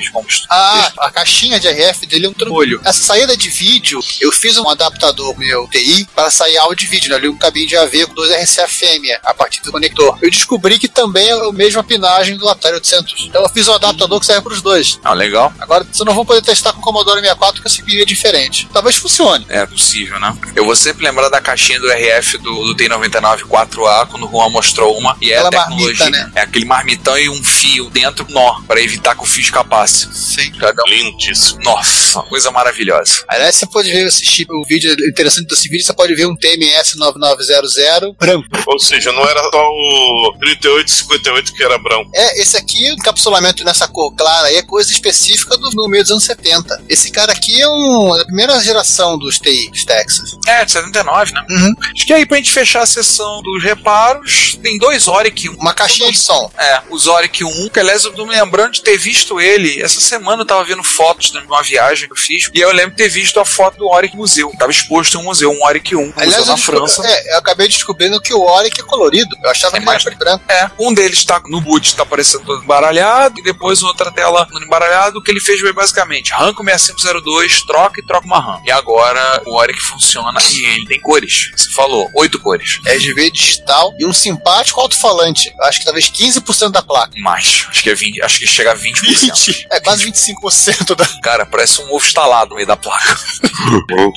Ah, 0.49 0.93
a 0.99 1.11
caixinha 1.11 1.59
de 1.59 1.69
RF 1.69 2.07
dele 2.07 2.27
é 2.27 2.29
um 2.29 2.33
trambolho. 2.33 2.81
Essa 2.85 3.03
saída 3.03 3.37
de 3.37 3.49
vídeo, 3.49 4.01
eu 4.21 4.31
fiz 4.31 4.57
um 4.59 4.69
adaptador 4.69 5.37
meu 5.39 5.69
TI 5.69 6.07
para 6.15 6.31
sair 6.31 6.57
áudio 6.59 6.87
e 6.87 6.89
vídeo, 6.89 7.11
né? 7.11 7.17
Ali 7.17 7.29
um 7.29 7.37
cabinho 7.37 7.67
de 7.67 7.77
AV 7.77 8.07
com 8.07 8.15
dois 8.15 8.31
RCA 8.31 8.69
fêmea 8.69 9.21
a 9.25 9.35
partir 9.35 9.63
do 9.63 9.73
conector. 9.73 10.19
Eu 10.23 10.31
descobri 10.31 10.79
que 10.79 10.89
também 10.89 11.29
é 11.29 11.33
a 11.33 11.53
mesma 11.53 11.83
pinagem 11.83 12.37
do 12.37 12.49
Atari 12.49 12.75
800. 12.75 13.27
Então 13.27 13.43
eu 13.43 13.49
fiz 13.49 13.67
um 13.69 13.75
adaptador 13.75 14.21
que 14.21 14.27
serve 14.27 14.43
para 14.43 14.53
os 14.53 14.63
dois. 14.63 15.01
Ah, 15.03 15.15
legal. 15.15 15.53
Agora 15.59 15.85
vocês 15.85 16.05
não 16.05 16.15
vão 16.15 16.25
poder 16.25 16.43
testar 16.43 16.73
com 16.73 16.81
o 16.81 16.83
Commodore 16.83 17.21
64 17.21 17.63
porque 17.63 17.69
esse 17.69 17.83
CPU 17.83 18.03
é 18.03 18.05
diferente. 18.05 18.26
Talvez 18.73 18.97
funcione. 18.97 19.47
É 19.49 19.65
possível, 19.67 20.19
né? 20.21 20.37
Eu 20.55 20.65
vou 20.65 20.75
sempre 20.77 21.05
lembrar 21.05 21.29
da 21.29 21.41
caixinha 21.41 21.81
do 21.81 21.89
RF 21.91 22.39
do, 22.39 22.65
do 22.67 22.77
T99 22.77 23.41
4A, 23.43 24.07
quando 24.09 24.27
o 24.27 24.31
Juan 24.31 24.49
mostrou 24.51 24.97
uma, 24.99 25.17
e 25.21 25.33
é 25.33 25.39
a 25.39 25.49
tecnologia. 25.51 25.87
marmita, 26.05 26.11
né? 26.11 26.33
É 26.35 26.41
aquele 26.43 26.65
marmitão 26.65 27.19
e 27.19 27.29
um 27.29 27.43
fio 27.45 27.89
dentro, 27.91 28.27
nó, 28.31 28.61
para 28.63 28.81
evitar 28.81 29.15
que 29.17 29.23
o 29.23 29.27
fio 29.27 29.43
escapasse. 29.43 30.09
Sim. 30.13 30.51
Cada 30.53 30.83
um- 30.83 30.91
Lindíssimo. 30.91 31.61
Nossa, 31.63 32.21
coisa 32.23 32.51
maravilhosa. 32.51 33.25
Aliás, 33.29 33.57
você 33.57 33.67
pode 33.67 33.91
ver 33.91 34.07
esse 34.07 34.25
chip, 34.25 34.51
o 34.53 34.65
vídeo 34.67 34.93
interessante 35.09 35.47
desse 35.49 35.69
vídeo, 35.69 35.85
você 35.85 35.93
pode 35.93 36.15
ver 36.15 36.27
um 36.27 36.37
TMS 36.37 36.97
9900 36.97 38.15
branco. 38.19 38.47
Ou 38.67 38.79
seja, 38.79 39.13
não 39.13 39.23
era 39.29 39.41
só 39.51 39.63
o 39.69 40.35
3858 40.41 41.53
que 41.55 41.63
era 41.63 41.79
branco. 41.79 42.11
É, 42.15 42.41
esse 42.41 42.57
aqui, 42.57 42.91
o 42.91 42.95
encapsulamento 42.95 43.65
nessa 43.65 43.87
cor 43.89 44.15
clara 44.15 44.49
aí, 44.49 44.57
é 44.57 44.63
coisa 44.63 44.91
específica 44.91 45.57
do 45.57 45.71
no 45.71 45.89
meio 45.89 46.03
dos 46.03 46.13
anos 46.13 46.25
70. 46.25 46.83
Esse 46.89 47.11
cara 47.11 47.33
aqui 47.33 47.61
é 47.61 47.69
um, 47.69 48.16
é 48.19 48.23
a 48.23 48.27
primeira 48.27 48.61
geração 48.63 49.19
dos 49.19 49.39
TI, 49.39 49.71
dos 49.71 49.85
Texas. 49.85 50.37
É, 50.47 50.65
de 50.65 50.73
79, 50.73 51.33
né? 51.33 51.45
Uhum. 51.51 51.75
Acho 51.95 52.07
que 52.07 52.13
aí 52.13 52.27
pra 52.27 52.37
gente 52.39 52.51
fechar 52.53 52.83
a 52.83 52.87
sessão 52.87 53.43
dos 53.43 53.63
reparos, 53.63 54.59
tem 54.63 54.79
dois 54.79 55.09
Oric 55.09 55.49
1. 55.49 55.55
Uma 55.55 55.73
caixinha 55.75 56.11
de 56.11 56.19
som. 56.19 56.51
É, 56.59 56.83
os 56.91 57.07
Oric 57.07 57.45
1, 57.45 57.69
que 57.69 57.81
aliás 57.81 58.05
eu 58.05 58.13
tô 58.13 58.25
me 58.27 58.33
lembrando 58.33 58.73
de 58.73 58.83
ter 58.83 58.97
visto 58.97 59.41
ele. 59.41 59.81
Essa 59.83 60.01
semana 60.01 60.43
eu 60.43 60.47
tava 60.47 60.65
vendo 60.65 60.83
fotos 60.83 61.31
de 61.31 61.39
uma 61.39 61.63
viagem 61.63 62.07
que 62.09 62.13
eu 62.13 62.17
fiz. 62.19 62.51
E 62.53 62.61
eu 62.61 62.73
lembro 62.73 62.91
de 62.93 62.97
ter 62.97 63.09
visto 63.09 63.39
a 63.41 63.45
foto 63.45 63.79
do 63.79 63.87
Oric 63.89 64.17
Museu. 64.17 64.53
Tava 64.59 64.71
exposto 64.71 65.17
em 65.17 65.21
um 65.21 65.25
museu, 65.25 65.51
um 65.51 65.63
Oric 65.65 65.95
1, 65.95 65.99
um 66.01 66.07
museu 66.07 66.15
Aliás, 66.23 66.47
na 66.47 66.53
eu, 66.53 66.57
descobri- 66.57 66.79
França. 66.81 67.03
é, 67.07 67.35
eu 67.35 67.39
acabei 67.39 67.69
descobrindo 67.69 68.21
que 68.21 68.33
o 68.35 68.41
Oric 68.43 68.81
é 68.81 68.85
colorido. 68.85 69.37
Eu 69.43 69.51
achava 69.51 69.77
É 69.77 69.81
que 69.81 69.87
mais- 69.87 70.03
preto 70.03 70.19
branco. 70.19 70.45
É, 70.49 70.71
um 70.79 70.93
deles 70.93 71.25
tá 71.25 71.41
no 71.47 71.61
boot, 71.61 71.95
tá 71.95 72.03
aparecendo 72.03 72.45
todo 72.45 72.63
embaralhado, 72.63 73.39
e 73.41 73.43
depois 73.43 73.83
outra 73.83 74.11
tela 74.11 74.47
no 74.51 74.63
embaralhado. 74.63 75.19
O 75.19 75.23
que 75.23 75.31
ele 75.31 75.41
fez 75.41 75.61
foi 75.61 75.73
basicamente: 75.73 76.33
arranca 76.33 76.63
o 76.63 76.65
6502, 76.65 77.63
troca 77.63 78.01
e 78.01 78.06
troca 78.07 78.27
uma 78.27 78.41
RAM. 78.41 78.61
E 78.65 78.71
agora 78.71 79.43
o 79.47 79.55
Oric 79.55 79.81
funciona 79.81 80.39
e 80.53 80.65
ele 80.65 80.87
tem 80.87 81.01
cores. 81.01 81.51
Você 81.57 81.71
falou, 81.71 82.11
oito 82.15 82.41
cores. 82.41 82.79
RGB 82.87 83.31
digital 83.31 83.95
e 83.99 84.07
um 84.07 84.13
simpático 84.13 84.81
alto-falante. 84.81 85.53
Acho 85.63 85.81
que 85.81 85.85
talvez 85.85 86.11
15% 86.11 86.71
da 86.71 86.83
placa. 86.83 87.13
Mais. 87.19 87.67
Acho 87.69 87.83
que 87.83 87.91
é 87.91 87.95
20, 87.95 88.23
acho 88.23 88.39
que 88.39 88.47
chega 88.47 88.73
a 88.73 88.77
20%. 88.77 89.67
É 89.71 89.81
quase 89.81 90.11
25% 90.11 90.95
da. 90.95 91.07
Cara, 91.23 91.47
parece 91.47 91.81
um 91.83 91.95
ovo 91.95 92.05
instalado 92.05 92.51
no 92.51 92.57
meio 92.57 92.67
da 92.67 92.77
placa. 92.77 93.17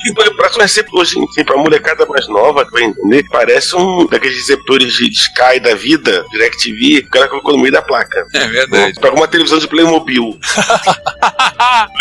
E 0.04 0.10
o 0.10 0.36
próximo 0.36 0.58
vai 0.58 0.68
ser 0.68 0.86
hoje, 0.92 1.16
assim, 1.30 1.44
pra 1.44 1.56
molecada 1.56 2.06
mais 2.06 2.28
nova, 2.28 2.64
que 2.64 2.72
vai 2.72 2.84
entender, 2.84 3.24
parece 3.30 3.74
um 3.76 4.06
daqueles 4.06 4.36
receptores 4.38 4.92
de 4.94 5.10
Sky 5.10 5.60
da 5.60 5.74
vida, 5.74 6.24
DirecTV, 6.30 6.98
o 7.00 7.10
cara 7.10 7.28
colocou 7.28 7.52
no 7.52 7.60
meio 7.60 7.72
da 7.72 7.82
placa. 7.82 8.26
É 8.34 8.46
verdade. 8.46 8.98
Pra 9.00 9.12
uma 9.12 9.28
televisão 9.28 9.58
de 9.58 9.66
Playmobil. 9.66 10.38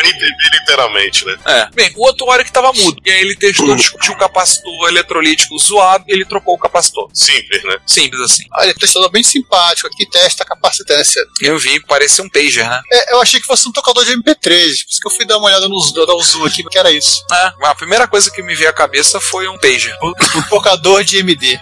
Nem 0.03 0.13
TV 0.13 0.35
literalmente, 0.59 1.25
né? 1.25 1.37
É. 1.45 1.67
Bem, 1.79 1.93
o 1.95 2.05
outro 2.05 2.27
Oric 2.27 2.51
tava 2.51 2.73
mudo. 2.73 3.01
E 3.05 3.09
aí 3.09 3.21
ele 3.21 3.37
testou, 3.37 3.73
discutiu 3.73 4.13
um 4.13 4.17
capacitor 4.17 4.89
eletrolítico 4.89 5.57
zoado 5.57 6.03
e 6.09 6.11
ele 6.11 6.25
trocou 6.25 6.55
o 6.55 6.57
capacitor. 6.57 7.09
Simples, 7.13 7.63
né? 7.63 7.77
Simples 7.85 8.21
assim. 8.21 8.43
Olha, 8.53 8.73
testador 8.73 9.09
bem 9.09 9.23
simpático 9.23 9.87
aqui, 9.87 10.05
testa 10.09 10.43
a 10.43 10.45
capacitância. 10.45 11.25
Eu 11.41 11.57
vi, 11.57 11.79
parecia 11.85 12.21
um 12.21 12.29
pager, 12.29 12.69
né? 12.69 12.81
É, 12.91 13.13
eu 13.13 13.21
achei 13.21 13.39
que 13.39 13.47
fosse 13.47 13.65
um 13.69 13.71
tocador 13.71 14.03
de 14.03 14.11
MP3, 14.11 14.41
por 14.41 14.51
isso 14.51 14.99
que 15.01 15.07
eu 15.07 15.11
fui 15.11 15.25
dar 15.25 15.37
uma 15.37 15.47
olhada 15.47 15.69
no 15.69 15.79
zoom, 15.79 16.05
dar 16.05 16.15
um 16.15 16.21
zoom 16.21 16.45
aqui, 16.45 16.63
porque 16.63 16.77
era 16.77 16.91
isso. 16.91 17.23
É, 17.31 17.53
a 17.67 17.75
primeira 17.75 18.09
coisa 18.09 18.29
que 18.29 18.43
me 18.43 18.53
veio 18.55 18.69
à 18.69 18.73
cabeça 18.73 19.21
foi 19.21 19.47
um 19.47 19.57
pager. 19.57 19.95
Um 20.03 20.41
tocador 20.49 21.01
de 21.05 21.19
MD. 21.19 21.57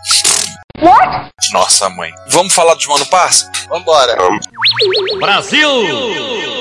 Nossa, 1.54 1.90
mãe. 1.90 2.12
Vamos 2.30 2.56
falar 2.56 2.74
dos 2.74 2.88
Mano 2.88 3.06
Parça? 3.06 3.52
Vambora. 3.70 4.18
Brasil! 5.20 6.57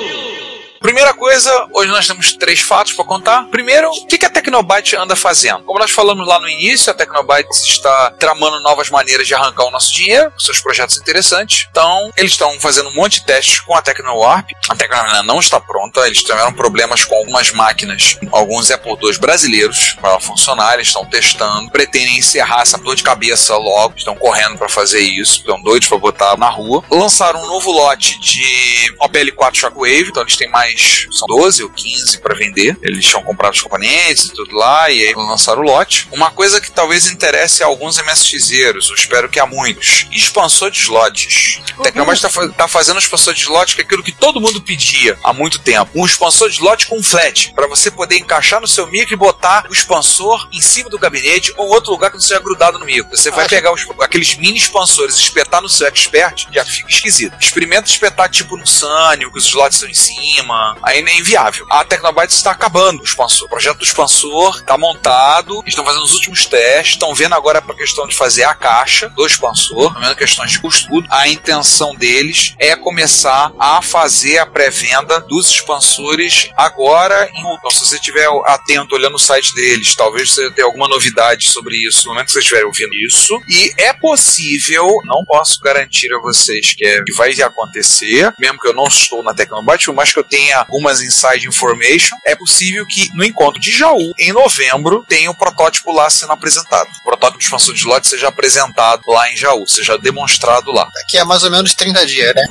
Primeira 0.79 1.13
coisa, 1.13 1.67
hoje 1.73 1.91
nós 1.91 2.07
temos 2.07 2.33
três 2.33 2.59
fatos 2.59 2.93
para 2.93 3.03
contar. 3.03 3.43
Primeiro, 3.49 3.89
o 3.89 4.05
que 4.05 4.25
a 4.25 4.29
Tecnobyte 4.29 4.95
anda 4.95 5.15
fazendo? 5.15 5.63
Como 5.63 5.79
nós 5.79 5.91
falamos 5.91 6.27
lá 6.27 6.39
no 6.39 6.47
início, 6.47 6.91
a 6.91 6.95
Tecnobyte 6.95 7.49
está 7.51 8.11
tramando 8.11 8.59
novas 8.61 8.89
maneiras 8.89 9.27
de 9.27 9.33
arrancar 9.33 9.65
o 9.65 9.71
nosso 9.71 9.93
dinheiro, 9.93 10.31
seus 10.37 10.59
projetos 10.59 10.97
interessantes. 10.97 11.67
Então, 11.71 12.11
eles 12.15 12.31
estão 12.31 12.59
fazendo 12.59 12.89
um 12.89 12.93
monte 12.93 13.19
de 13.19 13.25
testes 13.25 13.59
com 13.61 13.75
a 13.75 13.81
TecnoWarp. 13.81 14.49
A 14.69 14.75
Tecnowarp 14.75 15.25
não 15.25 15.39
está 15.39 15.59
pronta, 15.59 16.05
eles 16.05 16.23
tiveram 16.23 16.53
problemas 16.53 17.03
com 17.05 17.15
algumas 17.15 17.51
máquinas, 17.51 18.17
alguns 18.31 18.69
Apple 18.69 18.97
II 19.01 19.17
brasileiros 19.19 19.95
para 19.99 20.19
funcionar, 20.19 20.75
eles 20.75 20.87
estão 20.87 21.05
testando, 21.05 21.71
pretendem 21.71 22.17
encerrar 22.17 22.61
essa 22.61 22.77
dor 22.77 22.95
de 22.95 23.03
cabeça 23.03 23.55
logo, 23.57 23.95
estão 23.97 24.15
correndo 24.15 24.57
para 24.57 24.69
fazer 24.69 25.01
isso, 25.01 25.39
estão 25.39 25.61
doidos 25.61 25.87
para 25.87 25.97
botar 25.97 26.37
na 26.37 26.49
rua. 26.49 26.83
Lançaram 26.89 27.43
um 27.43 27.47
novo 27.47 27.71
lote 27.71 28.19
de 28.19 28.93
OPL4 29.01 29.55
Shockwave, 29.55 30.09
então 30.09 30.23
eles 30.23 30.35
têm 30.35 30.49
mais, 30.49 30.66
são 30.75 31.27
12 31.27 31.63
ou 31.63 31.69
15 31.69 32.19
para 32.19 32.35
vender. 32.35 32.77
Eles 32.81 33.05
tinham 33.05 33.23
comprado 33.23 33.53
os 33.53 33.61
componentes 33.61 34.25
e 34.25 34.33
tudo 34.33 34.55
lá, 34.55 34.89
e 34.89 35.01
aí 35.07 35.13
lançaram 35.15 35.61
o 35.61 35.65
lote. 35.65 36.07
Uma 36.11 36.31
coisa 36.31 36.59
que 36.61 36.71
talvez 36.71 37.07
interesse 37.07 37.63
a 37.63 37.67
alguns 37.67 37.97
MSXeiros, 37.97 38.89
eu 38.89 38.95
espero 38.95 39.29
que 39.29 39.39
a 39.39 39.45
muitos, 39.45 40.05
expansor 40.11 40.71
de 40.71 40.79
slots. 40.79 41.59
A 41.79 41.83
Tecnobyte 41.83 42.25
está 42.25 42.47
tá 42.49 42.67
fazendo 42.67 42.95
um 42.95 42.99
expansor 42.99 43.33
de 43.33 43.41
slot 43.41 43.75
que 43.75 43.81
é 43.81 43.83
aquilo 43.85 44.03
que 44.03 44.11
todo 44.11 44.41
mundo 44.41 44.61
pedia 44.61 45.17
há 45.23 45.31
muito 45.33 45.59
tempo. 45.59 45.91
Um 45.95 46.05
expansor 46.05 46.49
de 46.49 46.55
slot 46.55 46.87
com 46.87 47.01
flat, 47.03 47.53
para 47.53 47.67
você 47.67 47.91
poder 47.91 48.17
encaixar 48.17 48.59
no 48.61 48.67
seu 48.67 48.87
micro 48.87 49.13
e 49.13 49.17
botar 49.17 49.65
o 49.69 49.73
expansor 49.73 50.47
em 50.51 50.61
cima 50.61 50.89
do 50.89 50.97
gabinete 50.99 51.53
ou 51.57 51.67
outro 51.69 51.91
lugar 51.91 52.09
que 52.09 52.17
não 52.17 52.21
seja 52.21 52.39
grudado 52.39 52.79
no 52.79 52.85
micro. 52.85 53.09
Você 53.15 53.29
vai 53.29 53.41
Acho- 53.41 53.49
pegar 53.49 53.71
os- 53.73 53.85
aqueles 54.01 54.35
mini 54.35 54.57
expansores 54.57 55.15
e 55.17 55.21
espetar 55.21 55.61
no 55.61 55.69
seu 55.69 55.87
expert, 55.87 56.47
já 56.51 56.65
fica 56.65 56.89
esquisito. 56.89 57.35
Experimenta 57.39 57.89
espetar 57.89 58.29
tipo 58.29 58.57
no 58.57 58.65
Sunny, 58.65 59.29
que 59.31 59.37
os 59.37 59.45
slots 59.45 59.77
estão 59.77 59.89
em 59.89 59.93
cima, 59.93 60.56
não 60.57 61.11
é 61.11 61.17
inviável. 61.17 61.65
A 61.69 61.83
Tecnobyte 61.83 62.33
está 62.33 62.51
acabando 62.51 63.01
o 63.01 63.03
expansor. 63.03 63.47
O 63.47 63.49
projeto 63.49 63.77
do 63.77 63.83
expansor 63.83 64.57
está 64.57 64.77
montado, 64.77 65.63
estão 65.65 65.85
fazendo 65.85 66.03
os 66.03 66.13
últimos 66.13 66.45
testes, 66.45 66.93
estão 66.93 67.13
vendo 67.13 67.35
agora 67.35 67.61
para 67.61 67.73
a 67.73 67.77
questão 67.77 68.07
de 68.07 68.15
fazer 68.15 68.43
a 68.43 68.53
caixa 68.53 69.09
do 69.09 69.25
expansor, 69.25 69.87
estão 69.87 70.01
vendo 70.01 70.15
questões 70.15 70.51
de 70.51 70.59
custo. 70.59 70.87
tudo. 70.87 71.07
A 71.09 71.27
intenção 71.27 71.95
deles 71.95 72.55
é 72.59 72.75
começar 72.75 73.51
a 73.59 73.81
fazer 73.81 74.37
a 74.39 74.45
pré-venda 74.45 75.19
dos 75.21 75.49
expansores 75.49 76.49
agora 76.55 77.29
em. 77.33 77.47
Então, 77.57 77.71
se 77.71 77.79
você 77.79 77.95
estiver 77.95 78.27
atento 78.45 78.95
olhando 78.95 79.15
o 79.15 79.19
site 79.19 79.53
deles, 79.55 79.95
talvez 79.95 80.31
você 80.31 80.51
tenha 80.51 80.65
alguma 80.67 80.87
novidade 80.87 81.49
sobre 81.49 81.75
isso 81.77 82.05
no 82.05 82.13
momento 82.13 82.27
que 82.27 82.33
vocês 82.33 82.43
estiverem 82.43 82.67
ouvindo 82.67 82.93
isso. 82.95 83.39
E 83.47 83.73
é 83.77 83.93
possível, 83.93 84.85
não 85.05 85.23
posso 85.25 85.59
garantir 85.61 86.13
a 86.13 86.19
vocês 86.19 86.73
que, 86.75 86.85
é, 86.85 87.03
que 87.03 87.13
vai 87.13 87.31
acontecer, 87.41 88.33
mesmo 88.39 88.59
que 88.59 88.67
eu 88.67 88.73
não 88.73 88.87
estou 88.87 89.23
na 89.23 89.33
Tecnobyte, 89.33 89.91
mais 89.91 90.11
que 90.11 90.19
eu 90.19 90.23
tenha 90.23 90.46
algumas 90.53 91.01
inside 91.01 91.47
information, 91.47 92.15
é 92.25 92.35
possível 92.35 92.85
que 92.85 93.09
no 93.15 93.23
encontro 93.23 93.59
de 93.59 93.71
Jaú, 93.71 94.13
em 94.19 94.31
novembro, 94.31 95.05
tenha 95.07 95.29
o 95.29 95.35
protótipo 95.35 95.91
lá 95.91 96.09
sendo 96.09 96.31
apresentado. 96.33 96.87
O 97.01 97.03
protótipo 97.03 97.39
de 97.39 97.45
expansão 97.45 97.73
de 97.73 97.79
slot 97.79 98.07
seja 98.07 98.27
apresentado 98.27 99.01
lá 99.07 99.31
em 99.31 99.35
Jaú, 99.37 99.67
seja 99.67 99.97
demonstrado 99.97 100.71
lá. 100.71 100.87
Daqui 100.93 101.17
a 101.17 101.25
mais 101.25 101.43
ou 101.43 101.51
menos 101.51 101.73
30 101.73 102.05
dias, 102.05 102.33
né? 102.35 102.43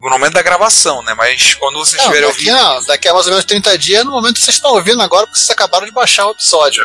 No 0.00 0.08
momento 0.10 0.34
da 0.34 0.42
gravação, 0.42 1.02
né? 1.02 1.12
Mas 1.14 1.54
quando 1.54 1.76
vocês 1.78 1.96
Não, 2.00 2.04
estiverem 2.04 2.28
ouvindo. 2.28 2.52
não, 2.52 2.84
daqui 2.84 3.08
a 3.08 3.12
mais 3.12 3.26
ou 3.26 3.32
menos 3.32 3.44
30 3.44 3.76
dias, 3.76 4.04
no 4.04 4.12
momento 4.12 4.34
que 4.34 4.44
vocês 4.44 4.56
estão 4.56 4.70
ouvindo 4.72 5.02
agora, 5.02 5.26
porque 5.26 5.38
vocês 5.40 5.50
acabaram 5.50 5.86
de 5.86 5.92
baixar 5.92 6.26
o 6.28 6.30
episódio. 6.30 6.84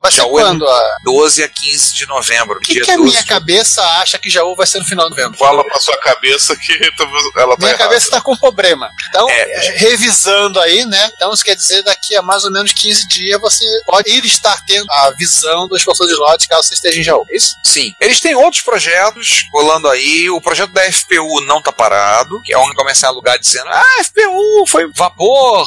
Vai 0.00 0.12
ser 0.12 0.18
Jaú 0.18 0.38
é 0.38 0.42
quando? 0.42 0.64
A... 0.66 0.96
12 1.04 1.42
a 1.42 1.48
15 1.48 1.94
de 1.96 2.06
novembro. 2.06 2.58
O 2.58 2.60
que, 2.60 2.72
dia 2.74 2.84
que 2.84 2.90
a 2.92 2.96
12 2.96 3.08
minha 3.08 3.20
de- 3.22 3.28
cabeça 3.28 3.82
acha 4.00 4.16
que 4.16 4.30
Jaú 4.30 4.54
vai 4.54 4.64
ser 4.66 4.78
no 4.78 4.84
final 4.84 5.06
de 5.06 5.10
novembro? 5.16 5.36
Fala 5.36 5.64
pra 5.64 5.80
sua 5.80 5.96
cabeça 5.98 6.54
que 6.56 6.72
ela 7.36 7.56
tá 7.56 7.58
Minha 7.58 7.70
errada. 7.70 7.78
cabeça 7.78 8.06
está 8.06 8.20
com 8.20 8.36
problema. 8.36 8.88
Então, 9.08 9.28
É. 9.28 9.74
revisando 9.78 10.60
aí, 10.60 10.84
né? 10.86 11.10
Então, 11.16 11.32
isso 11.32 11.44
quer 11.44 11.56
dizer 11.56 11.82
daqui 11.82 12.14
a 12.16 12.22
mais 12.22 12.44
ou 12.44 12.52
menos 12.52 12.72
15 12.72 13.08
dias 13.08 13.40
você 13.40 13.64
pode 13.86 14.08
ir 14.10 14.24
estar 14.24 14.64
tendo 14.66 14.86
a 14.90 15.10
visão 15.10 15.66
do 15.66 15.76
expansor 15.76 16.06
de 16.06 16.12
slot 16.12 16.46
caso 16.48 16.68
você 16.68 16.74
esteja 16.74 17.00
em 17.00 17.02
Jaú. 17.02 17.24
É 17.30 17.36
isso? 17.36 17.56
Sim. 17.64 17.92
Eles 18.00 18.20
têm 18.20 18.36
outros 18.36 18.62
projetos 18.62 19.46
rolando 19.52 19.88
aí. 19.88 20.30
O 20.30 20.40
projeto 20.40 20.70
da 20.72 20.82
FPU 20.92 21.40
não 21.44 21.60
tá 21.60 21.72
parado, 21.72 22.40
que 22.44 22.52
é 22.54 22.58
onde 22.58 22.74
começar 22.76 23.08
a 23.08 23.10
lugar 23.10 23.36
dizendo: 23.38 23.68
ah, 23.68 24.04
FPU 24.04 24.64
foi 24.68 24.88
vapor. 24.94 25.66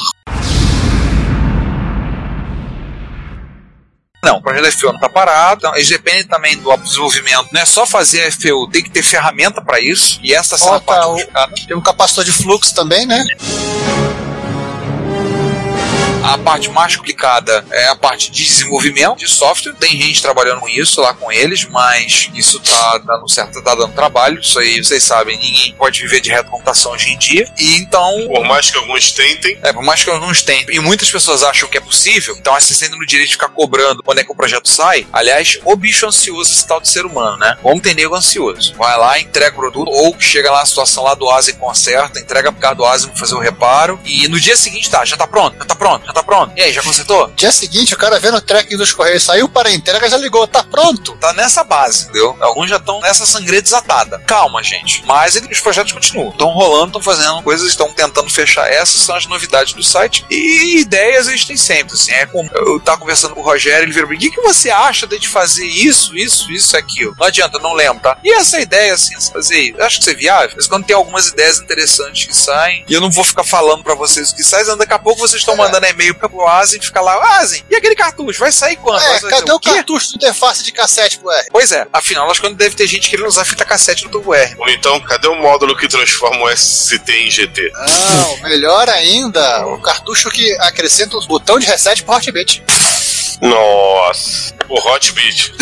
Não, 4.24 4.36
o 4.36 4.40
projeto 4.40 4.62
da 4.62 4.70
FPU 4.70 4.92
não 4.92 5.00
tá 5.00 5.08
parado. 5.08 5.58
Então, 5.58 5.74
eles 5.74 5.88
dependem 5.88 6.24
também 6.24 6.56
do 6.56 6.76
desenvolvimento. 6.76 7.48
Não 7.52 7.60
é 7.60 7.64
só 7.64 7.84
fazer 7.84 8.22
a 8.22 8.30
FPU, 8.30 8.68
tem 8.70 8.82
que 8.82 8.90
ter 8.90 9.02
ferramenta 9.02 9.60
para 9.60 9.80
isso. 9.80 10.20
E 10.22 10.32
essa 10.32 10.54
está 10.54 10.58
sendo 10.58 10.80
Falta 10.80 10.86
parte 10.86 11.60
o-. 11.64 11.66
Tem 11.66 11.76
um 11.76 11.80
capacitor 11.80 12.24
de 12.24 12.30
fluxo 12.30 12.72
também, 12.72 13.04
né? 13.04 13.24
A 16.32 16.38
parte 16.38 16.70
mais 16.70 16.96
complicada 16.96 17.62
é 17.70 17.88
a 17.88 17.94
parte 17.94 18.30
de 18.30 18.42
desenvolvimento 18.42 19.18
de 19.18 19.28
software. 19.28 19.74
Tem 19.74 19.90
gente 20.00 20.22
trabalhando 20.22 20.60
com 20.60 20.68
isso 20.70 20.98
lá 21.02 21.12
com 21.12 21.30
eles, 21.30 21.66
mas 21.66 22.30
isso 22.34 22.58
tá 22.58 22.96
dando 23.04 23.30
certo, 23.30 23.62
tá 23.62 23.74
dando 23.74 23.92
trabalho. 23.92 24.40
Isso 24.40 24.58
aí 24.58 24.82
vocês 24.82 25.04
sabem, 25.04 25.36
ninguém 25.36 25.74
pode 25.74 26.00
viver 26.00 26.22
de 26.22 26.30
reta 26.30 26.48
computação 26.48 26.92
hoje 26.92 27.12
em 27.12 27.18
dia. 27.18 27.52
E 27.58 27.76
então 27.76 28.28
Por 28.28 28.46
mais 28.46 28.70
que 28.70 28.78
alguns 28.78 29.12
tentem, 29.12 29.58
é, 29.62 29.74
por 29.74 29.82
mais 29.82 30.02
que 30.02 30.08
alguns 30.08 30.40
tenham, 30.40 30.70
e 30.70 30.80
muitas 30.80 31.10
pessoas 31.10 31.42
acham 31.42 31.68
que 31.68 31.76
é 31.76 31.82
possível, 31.82 32.34
então 32.38 32.54
elas 32.54 32.64
se 32.64 32.74
sentem 32.74 32.98
no 32.98 33.04
direito 33.04 33.28
de 33.28 33.34
ficar 33.34 33.50
cobrando 33.50 34.02
quando 34.02 34.20
é 34.20 34.24
que 34.24 34.32
o 34.32 34.34
projeto 34.34 34.70
sai. 34.70 35.06
Aliás, 35.12 35.58
o 35.66 35.76
bicho 35.76 36.06
ansioso 36.06 36.50
esse 36.50 36.66
tal 36.66 36.80
de 36.80 36.88
ser 36.88 37.04
humano, 37.04 37.36
né? 37.36 37.58
Como 37.60 37.78
tem 37.78 37.94
nego 37.94 38.14
ansioso. 38.14 38.74
Vai 38.78 38.96
lá, 38.96 39.20
entrega 39.20 39.54
o 39.54 39.60
produto, 39.60 39.90
ou 39.92 40.18
chega 40.18 40.50
lá 40.50 40.60
na 40.60 40.66
situação 40.66 41.04
lá 41.04 41.12
do 41.12 41.28
Asa 41.28 41.50
e 41.50 41.54
conserta, 41.54 42.18
entrega 42.18 42.50
pro 42.50 42.62
cara 42.62 42.74
do 42.74 42.86
Asa 42.86 43.12
fazer 43.16 43.34
o 43.34 43.38
reparo, 43.38 44.00
e 44.02 44.26
no 44.28 44.40
dia 44.40 44.56
seguinte 44.56 44.90
tá, 44.90 45.04
já 45.04 45.14
tá 45.14 45.26
pronto, 45.26 45.58
já 45.58 45.66
tá 45.66 45.74
pronto, 45.74 46.06
já 46.06 46.12
tá 46.14 46.21
pronto. 46.22 46.52
E 46.56 46.62
aí, 46.62 46.72
já 46.72 46.82
consertou? 46.82 47.30
Dia 47.36 47.52
seguinte, 47.52 47.94
o 47.94 47.98
cara 47.98 48.18
vendo 48.18 48.36
o 48.36 48.40
tracking 48.40 48.76
dos 48.76 48.92
correios 48.92 49.22
saiu 49.22 49.48
para 49.48 49.68
a 49.68 49.72
entrega, 49.72 50.08
já 50.08 50.16
ligou, 50.16 50.46
tá 50.46 50.62
pronto. 50.62 51.16
Tá 51.20 51.32
nessa 51.32 51.64
base, 51.64 52.04
entendeu? 52.04 52.36
Alguns 52.40 52.70
já 52.70 52.76
estão 52.76 53.00
nessa 53.00 53.26
sangria 53.26 53.62
desatada. 53.62 54.18
Calma, 54.20 54.62
gente. 54.62 55.02
Mas 55.06 55.36
os 55.36 55.60
projetos 55.60 55.92
continuam. 55.92 56.30
Estão 56.30 56.48
rolando, 56.48 56.86
estão 56.86 57.02
fazendo 57.02 57.42
coisas, 57.42 57.68
estão 57.68 57.92
tentando 57.92 58.30
fechar. 58.30 58.70
Essas 58.70 59.02
são 59.02 59.14
as 59.14 59.26
novidades 59.26 59.72
do 59.74 59.82
site. 59.82 60.24
E 60.30 60.80
ideias 60.80 61.28
eles 61.28 61.44
têm 61.44 61.56
sempre. 61.56 61.94
Assim, 61.94 62.12
é 62.12 62.26
como 62.26 62.50
eu 62.54 62.80
tava 62.80 62.98
conversando 62.98 63.34
com 63.34 63.40
o 63.40 63.44
Rogério, 63.44 63.84
ele 63.84 63.92
virou 63.92 64.10
o 64.10 64.18
que, 64.18 64.30
que 64.30 64.40
você 64.40 64.70
acha 64.70 65.06
de 65.06 65.28
fazer 65.28 65.66
isso, 65.66 66.16
isso, 66.16 66.50
isso, 66.50 66.76
aquilo? 66.76 67.14
Não 67.18 67.26
adianta, 67.26 67.58
não 67.58 67.74
lembro, 67.74 68.02
tá? 68.02 68.16
E 68.22 68.32
essa 68.32 68.60
ideia, 68.60 68.94
assim, 68.94 69.16
de 69.16 69.30
fazer 69.30 69.58
isso? 69.58 69.82
Acho 69.82 69.96
que 69.96 70.02
isso 70.02 70.10
é 70.10 70.14
viável. 70.14 70.52
Mas 70.56 70.66
quando 70.66 70.84
tem 70.84 70.96
algumas 70.96 71.28
ideias 71.28 71.58
interessantes 71.60 72.26
que 72.26 72.36
saem, 72.36 72.84
e 72.88 72.92
eu 72.92 73.00
não 73.00 73.10
vou 73.10 73.24
ficar 73.24 73.44
falando 73.44 73.82
pra 73.82 73.94
vocês 73.94 74.30
o 74.30 74.36
que 74.36 74.42
sai, 74.42 74.64
daqui 74.76 74.94
a 74.94 74.98
pouco 74.98 75.20
vocês 75.20 75.40
estão 75.40 75.56
mandando 75.56 75.86
e-mail 75.86 76.11
pro 76.14 76.46
Asen 76.46 76.78
e 76.80 76.84
fica 76.84 77.00
lá, 77.00 77.38
Asen, 77.38 77.62
e 77.70 77.76
aquele 77.76 77.94
cartucho? 77.94 78.38
Vai 78.40 78.52
sair 78.52 78.76
quando? 78.76 79.02
É, 79.02 79.08
Vai 79.08 79.20
sair 79.20 79.30
cadê 79.30 79.52
o 79.52 79.58
quê? 79.60 79.70
cartucho 79.70 80.08
de 80.10 80.16
interface 80.16 80.62
de 80.62 80.72
cassete 80.72 81.18
pro 81.18 81.30
R? 81.30 81.46
Pois 81.50 81.72
é, 81.72 81.86
afinal, 81.92 82.30
acho 82.30 82.40
que 82.40 82.46
quando 82.46 82.56
deve 82.56 82.74
ter 82.74 82.86
gente 82.86 83.08
querendo 83.10 83.26
usar 83.26 83.44
fita 83.44 83.64
cassete 83.64 84.04
no 84.04 84.10
tubo 84.10 84.34
R. 84.34 84.54
ou 84.58 84.68
então, 84.68 85.00
cadê 85.00 85.28
o 85.28 85.34
módulo 85.36 85.76
que 85.76 85.88
transforma 85.88 86.44
o 86.44 86.56
ST 86.56 87.00
em 87.12 87.30
GT? 87.30 87.72
Não, 87.72 88.36
melhor 88.48 88.88
ainda, 88.88 89.66
o 89.66 89.80
cartucho 89.80 90.30
que 90.30 90.52
acrescenta 90.60 91.16
o 91.16 91.26
botão 91.26 91.58
de 91.58 91.66
reset 91.66 92.02
pro 92.02 92.14
Hotbit. 92.14 92.62
Nossa. 93.40 94.54
O 94.68 94.78
Hotbit. 94.88 95.52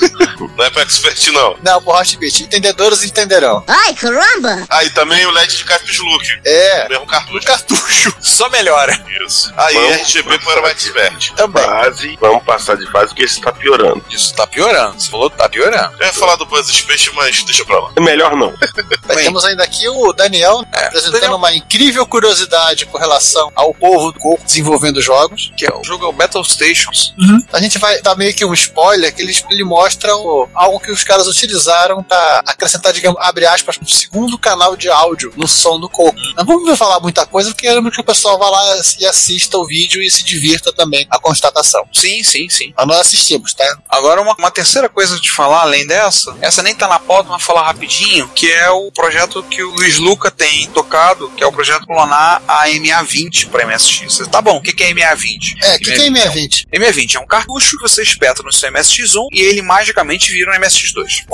não 0.56 0.64
é 0.64 0.70
pra 0.70 0.82
expert, 0.82 1.26
não. 1.32 1.56
Não, 1.62 1.82
pro 1.82 1.92
Hotbit. 1.92 2.44
Entendedores 2.44 3.02
entenderão. 3.02 3.64
Ai, 3.66 3.94
caramba! 3.94 4.64
Ah, 4.68 4.84
e 4.84 4.90
também 4.90 5.24
o 5.26 5.30
LED 5.30 5.56
de 5.58 5.64
Caps 5.64 5.98
Look. 5.98 6.24
É, 6.44 6.88
Mesmo 6.88 7.04
o 7.04 7.06
cartucho. 7.06 7.46
cartucho 7.46 8.14
Só 8.20 8.48
melhora. 8.48 8.92
Isso. 9.26 9.52
Aí 9.56 9.74
Vamos 9.74 9.90
RGB 10.02 10.38
para 10.40 10.62
o 10.62 10.66
expert. 10.68 11.32
também. 11.34 11.62
Fase, 11.64 12.18
vamos 12.20 12.44
passar 12.44 12.76
de 12.76 12.86
fase 12.90 13.08
porque 13.08 13.24
isso 13.24 13.40
tá 13.40 13.52
piorando. 13.52 14.04
Isso 14.10 14.34
tá 14.34 14.46
piorando. 14.46 15.00
Você 15.00 15.10
falou 15.10 15.30
que 15.30 15.36
tá 15.36 15.48
piorando. 15.48 15.96
Eu 15.98 16.06
ia 16.06 16.12
falar 16.12 16.36
do 16.36 16.46
Buzz 16.46 16.68
Space, 16.68 17.10
mas 17.14 17.42
deixa 17.44 17.64
pra 17.64 17.78
lá. 17.80 17.92
É 17.96 18.00
melhor 18.00 18.36
não. 18.36 18.52
Mas 19.06 19.24
Temos 19.24 19.44
ainda 19.44 19.64
aqui 19.64 19.88
o 19.88 20.12
Daniel 20.12 20.64
É, 20.72 20.86
apresentando 20.86 21.20
Daniel- 21.20 21.36
uma 21.36 21.52
incrível 21.52 22.06
curiosidade 22.06 22.86
com 22.86 22.96
relação 22.96 23.50
ao 23.56 23.74
povo 23.74 24.12
do 24.12 24.20
Coco 24.20 24.44
desenvolvendo 24.44 25.00
jogos. 25.00 25.52
Que 25.56 25.66
é 25.66 25.74
o 25.74 25.82
jogo 25.82 26.04
é 26.04 26.08
o 26.08 26.12
Battle 26.12 26.44
Stations. 26.44 27.12
A 27.52 27.60
gente 27.60 27.78
vai 27.78 28.00
dar 28.02 28.16
meio 28.16 28.34
que 28.34 28.44
um 28.44 28.54
spoiler 28.54 29.14
que 29.14 29.22
ele, 29.22 29.36
ele 29.50 29.64
mostra 29.64 30.14
o- 30.16 30.48
algo 30.54 30.80
que 30.80 30.90
os 30.90 31.04
caras 31.04 31.26
utilizaram 31.26 32.02
para 32.02 32.42
acrescentar, 32.46 32.92
digamos, 32.92 33.20
abre 33.20 33.46
aspas, 33.46 33.76
um 33.82 33.86
segundo 33.86 34.38
canal 34.38 34.76
de 34.76 34.88
áudio 34.88 35.32
no 35.36 35.46
som 35.48 35.78
do 35.78 35.88
Coco. 35.88 36.16
Não 36.36 36.44
vamos 36.44 36.78
falar 36.78 37.00
muita 37.00 37.26
coisa 37.26 37.50
porque 37.50 37.66
queremos 37.66 37.94
que 37.94 38.00
o 38.00 38.04
pessoal 38.04 38.38
vá 38.38 38.48
lá 38.48 38.76
e 38.98 39.06
assista 39.06 39.58
o 39.58 39.66
vídeo 39.66 40.02
e 40.02 40.10
se 40.10 40.24
divirta 40.24 40.72
também 40.72 41.06
a 41.10 41.18
constatação. 41.18 41.84
Sim, 41.92 42.22
sim, 42.22 42.48
sim. 42.48 42.72
Mas 42.76 42.86
nós 42.86 42.98
assistimos, 42.98 43.52
tá? 43.54 43.76
Agora, 43.88 44.20
uma, 44.22 44.34
uma 44.38 44.50
terceira 44.50 44.88
coisa 44.88 45.18
de 45.20 45.30
falar, 45.30 45.62
além 45.62 45.86
dessa, 45.86 46.34
essa 46.40 46.62
nem 46.62 46.74
tá 46.74 46.88
na 46.88 46.98
pauta, 46.98 47.28
mas 47.30 47.42
vou 47.42 47.54
falar 47.54 47.66
rapidinho, 47.66 48.28
que 48.34 48.50
é 48.50 48.70
o 48.70 48.90
projeto 48.92 49.42
que 49.42 49.62
o 49.62 49.70
Luiz 49.74 49.98
Luca 49.98 50.30
tem 50.30 50.66
tocado, 50.70 51.30
que 51.36 51.42
é 51.44 51.46
o 51.46 51.52
projeto 51.52 51.86
clonar 51.86 52.42
a 52.48 52.66
MA20 52.68 53.48
para 53.48 53.66
MSX. 53.66 54.26
Tá 54.30 54.40
bom, 54.40 54.56
o 54.56 54.62
que 54.62 54.72
que 54.72 54.84
é 54.84 54.92
MA20? 54.94 55.56
É, 55.62 55.74
o 55.76 55.78
que, 55.78 55.84
que 55.84 55.90
é 56.02 56.08
M20? 56.10 56.66
MA20 56.72 57.09
é 57.16 57.20
um 57.20 57.26
cartucho 57.26 57.76
que 57.76 57.82
você 57.82 58.02
espeta 58.02 58.42
no 58.42 58.52
seu 58.52 58.70
MSX1 58.72 59.28
e 59.32 59.40
ele 59.40 59.62
magicamente 59.62 60.32
vira 60.32 60.52
um 60.52 60.60
MSX2. 60.60 61.24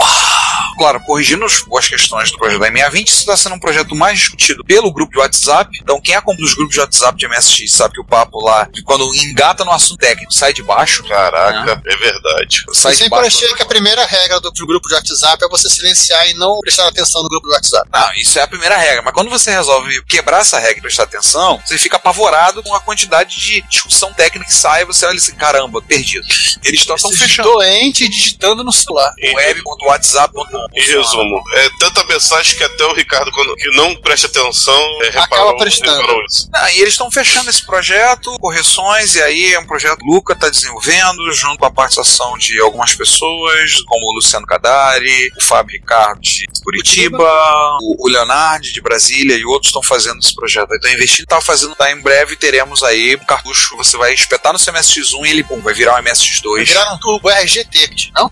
claro, 0.78 1.00
corrigindo 1.00 1.44
as 1.44 1.88
questões 1.88 2.30
do 2.30 2.38
projeto 2.38 2.60
da 2.60 2.70
M620, 2.70 3.06
isso 3.08 3.20
está 3.20 3.36
sendo 3.36 3.54
um 3.54 3.58
projeto 3.60 3.94
mais 3.94 4.18
discutido 4.18 4.64
pelo 4.64 4.92
grupo 4.92 5.12
de 5.12 5.18
WhatsApp. 5.18 5.70
Então, 5.82 6.00
quem 6.00 6.14
acompanha 6.14 6.44
os 6.46 6.54
grupos 6.54 6.74
de 6.74 6.80
WhatsApp 6.80 7.16
de 7.18 7.28
MSX 7.28 7.72
sabe 7.72 7.94
que 7.94 8.00
o 8.00 8.04
papo 8.04 8.40
lá, 8.40 8.68
de 8.72 8.82
quando 8.82 9.04
engata 9.14 9.64
no 9.64 9.72
assunto 9.72 9.98
técnico, 9.98 10.32
sai 10.32 10.52
de 10.52 10.62
baixo. 10.62 11.02
Caraca, 11.04 11.82
é 11.86 11.96
verdade. 11.96 12.64
Sai 12.72 12.92
Eu 12.92 12.96
de 12.96 13.02
sempre 13.04 13.20
baixo. 13.20 13.36
achei 13.38 13.54
que 13.54 13.62
a 13.62 13.66
primeira 13.66 14.04
regra 14.04 14.40
do, 14.40 14.50
do 14.50 14.66
grupo 14.66 14.88
de 14.88 14.94
WhatsApp 14.94 15.44
é 15.44 15.48
você 15.48 15.68
silenciar 15.68 16.28
e 16.28 16.34
não 16.34 16.58
prestar 16.60 16.88
atenção 16.88 17.22
no 17.22 17.28
grupo 17.28 17.48
de 17.48 17.54
WhatsApp. 17.54 17.88
Não, 17.92 18.12
isso 18.14 18.38
é 18.38 18.42
a 18.42 18.46
primeira 18.46 18.76
regra. 18.76 19.02
Mas 19.02 19.14
quando 19.14 19.30
você 19.30 19.50
resolve 19.50 20.02
quebrar 20.04 20.40
essa 20.40 20.58
regra 20.58 20.78
e 20.78 20.82
prestar 20.82 21.04
atenção, 21.04 21.60
você 21.64 21.78
fica 21.78 21.96
apavorado 21.96 22.62
com 22.62 22.74
a 22.74 22.80
quantidade 22.80 23.36
de 23.38 23.62
discussão 23.62 24.12
técnica 24.12 24.46
que 24.46 24.54
sai. 24.54 24.84
Você 24.84 25.06
olha 25.06 25.16
assim, 25.16 25.34
caramba, 25.34 25.65
perdido. 25.83 26.26
Eles 26.64 26.81
estão 26.81 26.96
fechando. 26.98 27.50
doente 27.50 28.09
digitando 28.09 28.64
no 28.64 28.72
celular. 28.72 29.12
web.whatsapp.com. 29.35 30.66
Em 30.74 30.87
resumo, 30.87 31.42
é 31.55 31.70
tanta 31.79 32.05
mensagem 32.05 32.57
que 32.57 32.64
até 32.64 32.85
o 32.85 32.94
Ricardo, 32.94 33.31
quando, 33.33 33.55
que 33.57 33.70
não 33.76 33.94
presta 33.96 34.26
atenção, 34.26 34.81
é, 35.02 35.11
reparou, 35.11 35.57
prestando. 35.57 36.00
reparou 36.00 36.24
isso. 36.24 36.48
Ah, 36.52 36.72
e 36.72 36.81
eles 36.81 36.94
estão 36.94 37.11
fechando 37.11 37.50
esse 37.50 37.64
projeto, 37.64 38.37
correções, 38.38 39.14
e 39.14 39.22
aí 39.22 39.55
é 39.55 39.59
um 39.59 39.66
projeto 39.66 39.98
que 39.98 40.05
o 40.05 40.14
Luca 40.14 40.33
está 40.33 40.48
desenvolvendo, 40.48 41.33
junto 41.33 41.59
com 41.59 41.66
a 41.66 41.70
participação 41.70 42.37
de 42.38 42.61
algumas 42.61 42.94
pessoas, 42.94 43.81
como 43.83 44.07
o 44.07 44.14
Luciano 44.16 44.46
Cadari, 44.46 45.33
o 45.37 45.42
Fábio 45.42 45.72
Ricardo 45.72 46.20
de 46.20 46.46
Curitiba, 46.62 47.24
o, 47.81 48.07
o 48.07 48.09
Leonardo 48.09 48.66
de 48.66 48.81
Brasília 48.81 49.37
e 49.37 49.44
outros 49.44 49.68
estão 49.68 49.83
fazendo 49.83 50.18
esse 50.20 50.35
projeto. 50.35 50.74
Então 50.74 50.90
investindo, 50.90 51.26
tá 51.26 51.40
fazendo, 51.40 51.74
tá, 51.74 51.90
em 51.90 52.00
breve 52.00 52.37
teremos 52.37 52.83
aí 52.83 53.16
um 53.16 53.24
cartucho 53.24 53.76
você 53.76 53.96
vai 53.96 54.12
espetar 54.12 54.52
no 54.52 54.59
seu 54.59 54.72
MSX1 54.72 55.26
e 55.26 55.31
ele 55.31 55.44
pum, 55.56 55.60
vai 55.60 55.74
virar 55.74 56.00
um 56.00 56.04
MSX2. 56.04 56.66
Viraram 56.66 56.94
um 56.94 56.98
turbo 56.98 57.28
RGT, 57.30 58.10
não? 58.14 58.30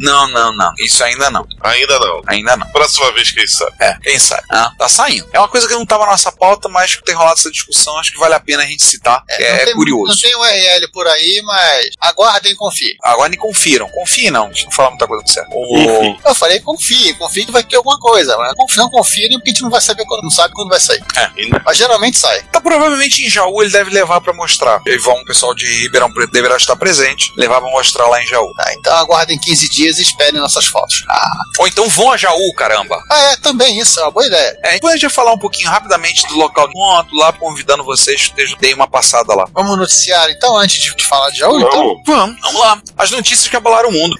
Não, 0.00 0.28
não, 0.28 0.54
não. 0.56 0.72
Isso 0.78 1.02
ainda 1.04 1.30
não. 1.30 1.46
Ainda 1.62 1.98
não. 1.98 2.22
Ainda 2.26 2.56
não. 2.56 2.66
Próxima 2.68 3.12
vez, 3.12 3.30
quem 3.30 3.46
sabe. 3.46 3.72
É, 3.80 3.94
quem 4.02 4.18
sabe? 4.18 4.42
Ah, 4.50 4.70
tá 4.78 4.88
saindo. 4.88 5.28
É 5.32 5.38
uma 5.38 5.48
coisa 5.48 5.66
que 5.66 5.74
não 5.74 5.82
estava 5.82 6.04
na 6.06 6.12
nossa 6.12 6.30
pauta, 6.32 6.68
mas 6.68 6.94
que 6.94 7.04
tem 7.04 7.14
rolado 7.14 7.38
essa 7.38 7.50
discussão, 7.50 7.96
acho 7.98 8.12
que 8.12 8.18
vale 8.18 8.34
a 8.34 8.40
pena 8.40 8.62
a 8.62 8.66
gente 8.66 8.82
citar. 8.82 9.22
É, 9.28 9.52
não 9.52 9.58
é 9.60 9.64
tem- 9.66 9.74
curioso. 9.74 10.06
Não 10.12 10.16
tem 10.16 10.34
URL 10.36 10.88
por 10.92 11.06
aí, 11.06 11.42
mas 11.44 11.90
aguardem 12.00 12.52
e 12.52 12.56
confiem. 12.56 12.94
Agora 13.02 13.28
nem 13.28 13.38
confiram. 13.38 13.88
Confiem 13.90 14.30
não. 14.30 14.46
Deixa 14.48 14.62
eu 14.62 14.66
não 14.66 14.72
falar 14.72 14.90
muita 14.90 15.06
coisa 15.06 15.24
certa. 15.26 15.50
O... 15.54 16.16
Eu 16.26 16.34
falei 16.34 16.60
confiem, 16.60 17.14
confiem 17.14 17.46
que 17.46 17.52
vai 17.52 17.62
ter 17.62 17.76
alguma 17.76 17.98
coisa. 17.98 18.36
Mas 18.36 18.54
confiem, 18.54 18.82
não 18.84 18.90
confiem 18.90 19.30
porque 19.30 19.50
a 19.50 19.52
gente 19.52 19.62
não 19.62 19.70
vai 19.70 19.80
saber 19.80 20.04
quando, 20.06 20.22
não 20.22 20.30
sabe 20.30 20.52
quando 20.54 20.68
vai 20.68 20.80
sair. 20.80 21.02
E 21.36 21.48
Mas 21.64 21.76
geralmente 21.76 22.18
sai. 22.18 22.42
Tá 22.52 22.60
provavelmente 22.60 23.24
em 23.24 23.30
Jaú 23.30 23.62
ele 23.62 23.70
deve 23.70 23.90
levar 23.90 24.20
pra 24.20 24.32
mostrar. 24.32 24.80
Eles 24.86 25.02
vão, 25.02 25.14
o 25.20 25.24
pessoal 25.24 25.54
de 25.54 25.64
Ribeirão 25.82 26.12
Preto 26.12 26.32
deverá 26.32 26.56
estar 26.56 26.76
presente, 26.76 27.32
levar 27.36 27.60
pra 27.60 27.70
mostrar 27.70 28.06
lá 28.08 28.22
em 28.22 28.26
Jaú. 28.26 28.52
Tá, 28.54 28.72
então 28.74 28.94
aguardem 28.96 29.38
15 29.38 29.68
dias 29.68 29.87
e 29.96 30.02
esperem 30.02 30.40
nossas 30.40 30.66
fotos. 30.66 31.04
Ah, 31.08 31.30
Ou 31.60 31.66
então 31.68 31.88
vão 31.88 32.12
a 32.12 32.16
Jaú, 32.16 32.52
caramba. 32.54 33.00
ah, 33.10 33.18
é, 33.32 33.36
também 33.36 33.78
isso, 33.78 33.98
é 34.00 34.02
uma 34.02 34.10
boa 34.10 34.26
ideia. 34.26 34.58
É, 34.62 34.72
depois 34.74 34.92
a 34.92 34.96
gente 34.96 35.06
vai 35.06 35.14
falar 35.14 35.32
um 35.32 35.38
pouquinho 35.38 35.70
rapidamente 35.70 36.26
do 36.26 36.36
local 36.36 36.66
do 36.66 36.72
ponto, 36.74 37.14
lá 37.16 37.32
convidando 37.32 37.82
vocês 37.84 38.26
que 38.28 38.56
deem 38.56 38.74
uma 38.74 38.86
passada 38.88 39.34
lá. 39.34 39.46
Vamos 39.54 39.78
noticiar 39.78 40.28
então, 40.30 40.56
antes 40.56 40.82
de, 40.82 40.94
de 40.94 41.04
falar 41.04 41.30
de 41.30 41.38
Jaú, 41.38 41.58
então. 41.58 41.70
Vamos. 41.70 42.02
Vamos, 42.06 42.40
vamos 42.42 42.60
lá. 42.60 42.82
As 42.98 43.10
notícias 43.10 43.48
que 43.48 43.56
abalaram 43.56 43.88
o 43.88 43.92
mundo. 43.92 44.18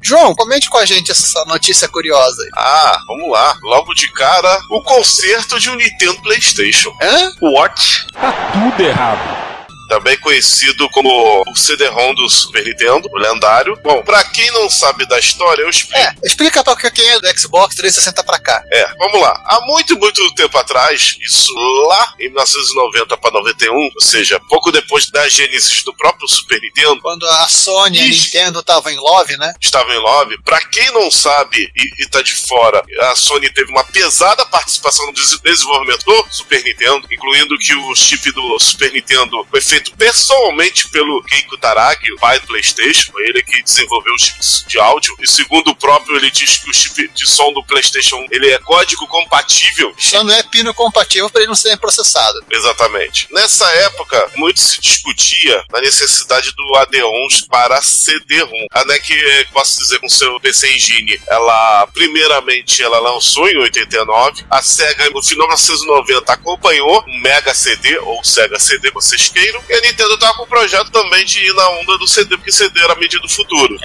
João, 0.00 0.36
comente 0.36 0.70
com 0.70 0.78
a 0.78 0.86
gente 0.86 1.10
essa 1.10 1.44
notícia 1.46 1.88
curiosa 1.88 2.40
aí. 2.40 2.50
Ah, 2.56 2.96
vamos 3.08 3.28
lá. 3.28 3.56
Logo 3.60 3.92
de 3.92 4.06
cara, 4.12 4.60
o 4.70 4.80
concerto 4.80 5.58
de 5.58 5.68
um 5.68 5.74
Nintendo 5.74 6.22
PlayStation. 6.22 6.92
Hã? 7.02 7.32
What? 7.42 8.06
Tudo 8.52 8.86
errado. 8.86 9.45
Também 9.88 10.16
conhecido 10.18 10.88
como 10.90 11.08
o 11.48 11.56
CD-ROM 11.56 12.14
do 12.14 12.28
Super 12.28 12.64
Nintendo, 12.64 13.08
o 13.12 13.18
lendário. 13.18 13.78
Bom, 13.82 14.02
pra 14.02 14.22
quem 14.24 14.50
não 14.52 14.68
sabe 14.68 15.06
da 15.06 15.18
história, 15.18 15.62
eu 15.62 15.70
explico. 15.70 15.98
É, 15.98 16.14
explica 16.24 16.62
pra 16.64 16.90
quem 16.90 17.08
é 17.08 17.20
do 17.20 17.38
Xbox 17.38 17.74
360 17.76 18.24
pra 18.24 18.38
cá. 18.38 18.62
É, 18.72 18.86
vamos 18.98 19.20
lá. 19.20 19.40
Há 19.46 19.60
muito, 19.62 19.96
muito 19.98 20.34
tempo 20.34 20.56
atrás, 20.58 21.16
isso 21.20 21.52
lá 21.88 22.14
em 22.18 22.28
1990 22.28 23.16
para 23.16 23.30
91, 23.32 23.74
ou 23.74 23.90
seja, 24.00 24.40
pouco 24.48 24.70
depois 24.72 25.10
da 25.10 25.28
gênesis 25.28 25.82
do 25.82 25.94
próprio 25.94 26.28
Super 26.28 26.60
Nintendo, 26.60 27.00
Quando 27.00 27.26
a 27.26 27.48
Sony 27.48 27.98
e 27.98 28.02
a. 28.02 28.06
Nintendo 28.08 28.60
estavam 28.60 28.90
em 28.92 28.96
love, 28.96 29.36
né? 29.36 29.54
estava 29.60 29.92
em 29.94 29.98
lobby. 29.98 30.36
Pra 30.42 30.60
quem 30.66 30.90
não 30.92 31.10
sabe 31.10 31.70
e, 31.76 32.02
e 32.04 32.08
tá 32.08 32.22
de 32.22 32.32
fora, 32.34 32.82
a 33.02 33.16
Sony 33.16 33.48
teve 33.52 33.70
uma 33.70 33.84
pesada 33.84 34.44
participação 34.46 35.06
no 35.06 35.12
des- 35.12 35.38
desenvolvimento 35.40 36.04
do 36.04 36.26
Super 36.30 36.62
Nintendo, 36.64 37.06
incluindo 37.10 37.56
que 37.58 37.74
o 37.74 37.94
chip 37.94 38.30
do 38.32 38.58
Super 38.58 38.92
Nintendo 38.92 39.46
foi 39.50 39.60
feito 39.60 39.75
pessoalmente 39.96 40.88
pelo 40.88 41.22
Keiko 41.24 41.56
Taragi, 41.58 42.12
o 42.12 42.20
pai 42.20 42.38
do 42.40 42.46
PlayStation. 42.46 43.12
Foi 43.12 43.22
ele 43.28 43.42
que 43.42 43.62
desenvolveu 43.62 44.14
os 44.14 44.22
chips 44.22 44.64
de 44.66 44.78
áudio. 44.78 45.14
E 45.20 45.28
segundo 45.28 45.68
o 45.68 45.76
próprio, 45.76 46.16
ele 46.16 46.30
diz 46.30 46.58
que 46.58 46.70
o 46.70 46.74
chip 46.74 47.08
de 47.08 47.28
som 47.28 47.52
do 47.52 47.64
PlayStation 47.64 48.24
ele 48.30 48.50
é 48.50 48.58
código 48.58 49.06
compatível 49.06 49.94
Só 49.98 50.22
não 50.24 50.34
é 50.34 50.42
pino 50.42 50.72
compatível 50.74 51.30
para 51.30 51.42
ele 51.42 51.48
não 51.48 51.54
ser 51.54 51.76
processado. 51.76 52.44
Exatamente. 52.50 53.28
Nessa 53.32 53.68
época, 53.70 54.30
muito 54.36 54.60
se 54.60 54.80
discutia 54.80 55.64
na 55.72 55.80
necessidade 55.80 56.50
do 56.52 56.62
AD11 56.76 57.46
para 57.48 57.80
CD-ROM. 57.82 58.66
A 58.70 58.84
NEC, 58.84 59.12
eh, 59.12 59.46
posso 59.52 59.78
dizer, 59.78 59.98
com 59.98 60.08
seu 60.08 60.38
PC 60.40 60.72
Engine, 60.72 61.20
ela, 61.28 61.86
primeiramente, 61.88 62.82
ela 62.82 62.98
lançou 62.98 63.48
em 63.48 63.56
89. 63.58 64.44
A 64.50 64.62
SEGA, 64.62 65.10
no 65.10 65.22
final 65.22 65.48
de 65.48 65.62
1990, 65.62 66.32
acompanhou 66.32 67.00
o 67.00 67.20
Mega 67.20 67.54
CD, 67.54 67.98
ou 67.98 68.22
Sega 68.24 68.58
CD, 68.58 68.90
vocês 68.90 69.28
queiram. 69.28 69.62
E 69.68 69.74
a 69.74 69.80
Nintendo 69.80 70.14
estava 70.14 70.34
com 70.34 70.42
o 70.44 70.46
projeto 70.46 70.90
também 70.90 71.24
de 71.24 71.40
ir 71.44 71.52
na 71.54 71.68
onda 71.70 71.98
do 71.98 72.06
CD, 72.06 72.36
porque 72.36 72.52
CD 72.52 72.80
era 72.80 72.92
a 72.92 72.96
medida 72.96 73.20
do 73.22 73.28
futuro. 73.28 73.76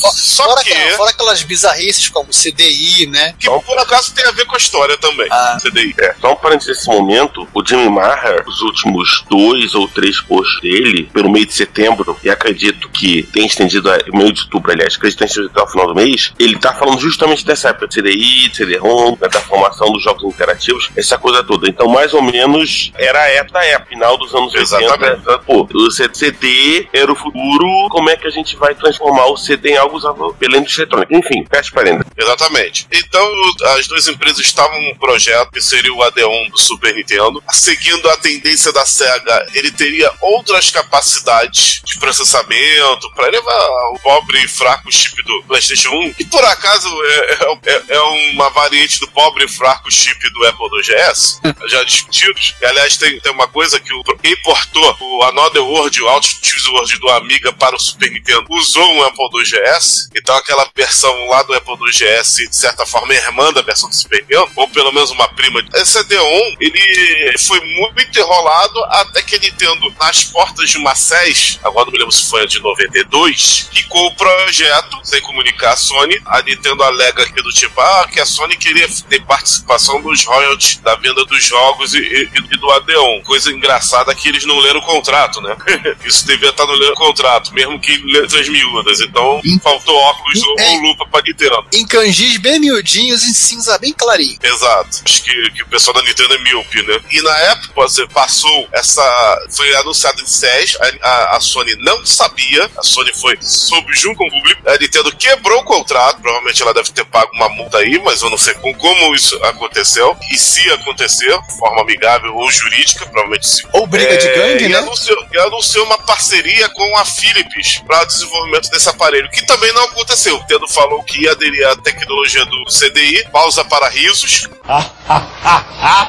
Fo- 0.00 0.12
Só 0.12 0.44
fora, 0.44 0.62
que- 0.64 0.72
aquela- 0.72 0.96
fora 0.96 1.10
aquelas 1.10 1.42
bizarrices 1.42 2.08
como 2.08 2.30
CDI, 2.32 3.06
né? 3.06 3.34
Que, 3.38 3.48
por 3.48 3.78
acaso, 3.78 4.12
tem 4.14 4.24
a 4.26 4.30
ver 4.32 4.44
com 4.46 4.54
a 4.54 4.58
história 4.58 4.96
também. 4.98 5.26
Ah. 5.30 5.58
CDI. 5.60 5.94
É, 5.98 6.14
só 6.20 6.32
um 6.32 6.36
parênteses 6.36 6.76
nesse 6.76 6.88
momento, 6.88 7.48
o 7.54 7.64
Jimmy 7.66 7.88
Maher, 7.88 8.44
os 8.48 8.60
últimos 8.62 9.24
dois 9.30 9.74
ou 9.74 9.86
três 9.88 10.20
posts 10.20 10.60
dele, 10.60 11.08
pelo 11.12 11.30
meio 11.30 11.46
de 11.46 11.54
setembro, 11.54 12.18
e 12.22 12.28
acredito 12.30 12.88
que 12.90 13.22
tem 13.32 13.46
estendido, 13.46 13.90
a, 13.90 13.98
meio 14.12 14.32
de 14.32 14.42
outubro, 14.42 14.72
aliás, 14.72 14.94
acredito 14.96 15.18
que 15.18 15.24
tem 15.24 15.26
estendido 15.28 15.50
até 15.54 15.62
o 15.62 15.70
final 15.70 15.86
do 15.86 15.94
mês, 15.94 16.32
ele 16.38 16.58
tá 16.58 16.74
falando 16.74 16.98
justamente 17.00 17.44
dessa 17.44 17.68
época 17.68 17.86
de 17.88 17.94
CDI, 18.00 18.48
de 18.48 18.56
CD-ROM, 18.56 19.16
né, 19.20 19.28
da 19.28 19.40
formação 19.40 19.90
dos 19.92 20.02
jogos 20.02 20.22
interativos, 20.24 20.90
essa 20.96 21.16
coisa 21.18 21.42
toda. 21.44 21.68
Então, 21.68 21.86
mais 21.88 22.12
ou 22.14 22.22
menos, 22.22 22.90
era 22.96 23.20
a 23.20 23.28
época 23.28 23.52
época, 23.62 23.86
final 23.88 24.16
dos 24.18 24.34
anos 24.34 24.54
Exatamente. 24.54 24.92
80. 24.92 25.11
Pô, 25.46 25.68
o 25.72 25.90
CD 25.90 26.88
era 26.92 27.10
o 27.10 27.16
futuro, 27.16 27.88
como 27.90 28.10
é 28.10 28.16
que 28.16 28.26
a 28.26 28.30
gente 28.30 28.56
vai 28.56 28.74
transformar 28.74 29.26
o 29.26 29.36
CD 29.36 29.70
em 29.72 29.76
algo 29.76 29.96
usável 29.96 30.34
pela 30.38 30.56
indústria 30.56 30.82
eletrônica? 30.84 31.16
Enfim, 31.16 31.44
fecha 31.50 31.70
parênteses. 31.72 32.10
Exatamente. 32.16 32.86
Então, 32.92 33.30
as 33.76 33.86
duas 33.86 34.06
empresas 34.08 34.40
estavam 34.40 34.80
num 34.80 34.94
projeto 34.96 35.50
que 35.52 35.60
seria 35.60 35.92
o 35.92 35.98
AD1 35.98 36.50
do 36.50 36.58
Super 36.58 36.94
Nintendo. 36.94 37.42
Seguindo 37.50 38.08
a 38.10 38.16
tendência 38.16 38.72
da 38.72 38.84
SEGA, 38.86 39.46
ele 39.54 39.70
teria 39.70 40.10
outras 40.20 40.70
capacidades 40.70 41.80
de 41.84 41.98
processamento 41.98 43.10
para 43.14 43.28
levar 43.28 43.68
o 43.94 43.98
pobre 44.02 44.42
e 44.44 44.48
fraco 44.48 44.90
chip 44.90 45.22
do 45.22 45.42
PlayStation 45.44 45.90
1, 45.90 46.14
que 46.14 46.24
por 46.24 46.44
acaso 46.44 46.88
é, 47.04 47.38
é- 47.66 47.82
é 47.88 48.00
uma 48.00 48.48
variante 48.50 48.98
do 49.00 49.08
pobre 49.08 49.44
e 49.44 49.48
fraco 49.48 49.90
chip 49.90 50.18
do 50.32 50.46
Apple 50.46 50.68
2GS, 50.70 51.40
já 51.68 51.82
discutidos. 51.84 52.54
E, 52.60 52.64
aliás, 52.66 52.96
tem, 52.96 53.18
tem 53.20 53.32
uma 53.32 53.48
coisa 53.48 53.78
que 53.80 53.92
o, 53.92 54.02
quem 54.22 54.36
portou 54.42 54.88
o 55.02 55.22
Another 55.24 55.62
World, 55.62 56.02
o 56.02 56.08
Out 56.08 56.38
Choose 56.42 56.68
World 56.70 56.98
do 56.98 57.08
Amiga 57.10 57.52
para 57.52 57.76
o 57.76 57.80
Super 57.80 58.10
Nintendo, 58.10 58.46
usou 58.50 58.84
um 58.94 59.02
Apple 59.04 59.28
2GS. 59.30 60.08
Então, 60.16 60.36
aquela 60.36 60.68
versão 60.74 61.12
lá 61.28 61.42
do 61.42 61.54
Apple 61.54 61.74
2GS, 61.76 62.48
de 62.48 62.56
certa 62.56 62.86
forma, 62.86 63.12
é 63.14 63.16
irmã 63.16 63.52
da 63.52 63.62
versão 63.62 63.88
do 63.88 63.94
Super 63.94 64.20
Nintendo, 64.22 64.50
ou 64.56 64.68
pelo 64.68 64.92
menos 64.92 65.10
uma 65.10 65.28
prima. 65.28 65.62
Esse 65.74 65.92
CD-ON, 65.92 66.56
ele 66.60 67.38
foi 67.38 67.60
muito 67.60 68.18
enrolado 68.18 68.82
até 68.84 69.22
que 69.22 69.36
a 69.36 69.38
Nintendo, 69.38 69.94
nas 70.00 70.24
portas 70.24 70.70
de 70.70 70.78
uma 70.78 70.94
SES, 70.94 71.58
agora 71.62 71.86
não 71.86 71.92
me 71.92 71.98
lembro 71.98 72.12
se 72.12 72.28
foi 72.28 72.42
a 72.42 72.46
de 72.46 72.60
92, 72.60 73.68
ficou 73.72 74.06
o 74.06 74.14
projeto, 74.14 74.98
sem 75.02 75.20
comunicar 75.22 75.72
a 75.72 75.76
Sony. 75.76 76.20
A 76.26 76.42
Nintendo 76.42 76.82
alega 76.82 77.26
que 77.26 77.42
do 77.42 77.50
tipo, 77.50 77.80
ah, 77.80 78.08
que 78.12 78.20
a 78.20 78.26
Sony 78.26 78.56
queria 78.56 78.88
ter 79.08 79.22
participação 79.24 80.00
dos 80.02 80.24
royalties 80.24 80.76
da 80.78 80.94
venda 80.96 81.24
dos 81.24 81.44
jogos 81.44 81.94
e, 81.94 81.98
e- 81.98 82.30
e 82.52 82.56
do 82.58 82.66
AD1. 82.68 83.22
Coisa 83.24 83.50
engraçada 83.50 84.14
que 84.14 84.28
eles 84.28 84.44
não 84.44 84.58
leram 84.58 84.80
o 84.80 84.82
contrato, 84.92 85.40
né? 85.40 85.56
Isso 86.04 86.26
devia 86.26 86.50
estar 86.50 86.66
no 86.66 86.94
contrato, 86.94 87.52
mesmo 87.54 87.80
que 87.80 87.92
em 87.92 88.12
letras 88.12 88.48
miúdas. 88.48 89.00
Então, 89.00 89.40
faltou 89.62 89.94
óculos 89.94 90.42
ou, 90.42 90.56
ou 90.60 90.80
lupa 90.80 91.06
pra 91.06 91.22
Nintendo. 91.22 91.64
Em 91.72 91.86
kanjis 91.86 92.36
bem 92.38 92.58
miudinhos 92.58 93.22
e 93.22 93.34
cinza 93.34 93.78
bem 93.78 93.92
clarinho. 93.92 94.38
Exato. 94.42 95.00
Acho 95.04 95.24
que, 95.24 95.50
que 95.50 95.62
o 95.62 95.66
pessoal 95.66 95.94
da 95.94 96.02
Nintendo 96.02 96.34
é 96.34 96.38
míope, 96.38 96.82
né? 96.82 97.00
E 97.10 97.22
na 97.22 97.38
época, 97.38 97.72
você 97.74 98.06
passou 98.06 98.68
essa. 98.72 99.02
Foi 99.50 99.74
anunciado 99.76 100.20
em 100.20 100.26
SES, 100.26 100.76
a, 100.80 101.08
a, 101.08 101.36
a 101.36 101.40
Sony 101.40 101.74
não 101.76 102.04
sabia, 102.04 102.70
a 102.76 102.82
Sony 102.82 103.12
foi 103.14 103.36
soube 103.40 103.94
junto 103.94 104.16
com 104.16 104.26
o 104.26 104.30
público, 104.30 104.68
a 104.68 104.76
Nintendo 104.78 105.14
quebrou 105.16 105.60
o 105.60 105.64
contrato, 105.64 106.20
provavelmente 106.20 106.62
ela 106.62 106.74
deve 106.74 106.90
ter 106.90 107.04
pago 107.04 107.30
uma 107.34 107.48
multa 107.48 107.78
aí, 107.78 108.00
mas 108.04 108.22
eu 108.22 108.30
não 108.30 108.38
sei 108.38 108.54
com, 108.54 108.72
como 108.74 109.14
isso 109.14 109.36
aconteceu, 109.44 110.16
e 110.30 110.38
se 110.38 110.70
acontecer, 110.72 111.38
de 111.42 111.58
forma 111.58 111.82
amigável 111.82 112.34
ou 112.34 112.50
jurídica, 112.50 113.04
provavelmente 113.06 113.46
sim. 113.46 113.62
Ou 113.72 113.86
briga 113.86 114.16
de 114.16 114.28
É, 114.28 114.34
gangue, 114.34 114.64
e 114.64 114.71
né? 114.72 114.78
anunciou, 114.78 115.26
e 115.32 115.38
anunciou 115.38 115.86
uma 115.86 115.98
parceria 115.98 116.68
com 116.68 116.96
a 116.98 117.04
Philips 117.04 117.78
para 117.86 118.02
o 118.02 118.06
desenvolvimento 118.06 118.70
desse 118.70 118.88
aparelho, 118.88 119.30
que 119.30 119.44
também 119.46 119.72
não 119.72 119.84
aconteceu. 119.84 120.36
O 120.36 120.40
Nintendo 120.40 120.68
falou 120.68 121.02
que 121.02 121.22
ia 121.22 121.32
aderir 121.32 121.66
à 121.68 121.76
tecnologia 121.76 122.44
do 122.44 122.64
CDI, 122.64 123.28
pausa 123.30 123.64
para 123.64 123.88
risos. 123.88 124.48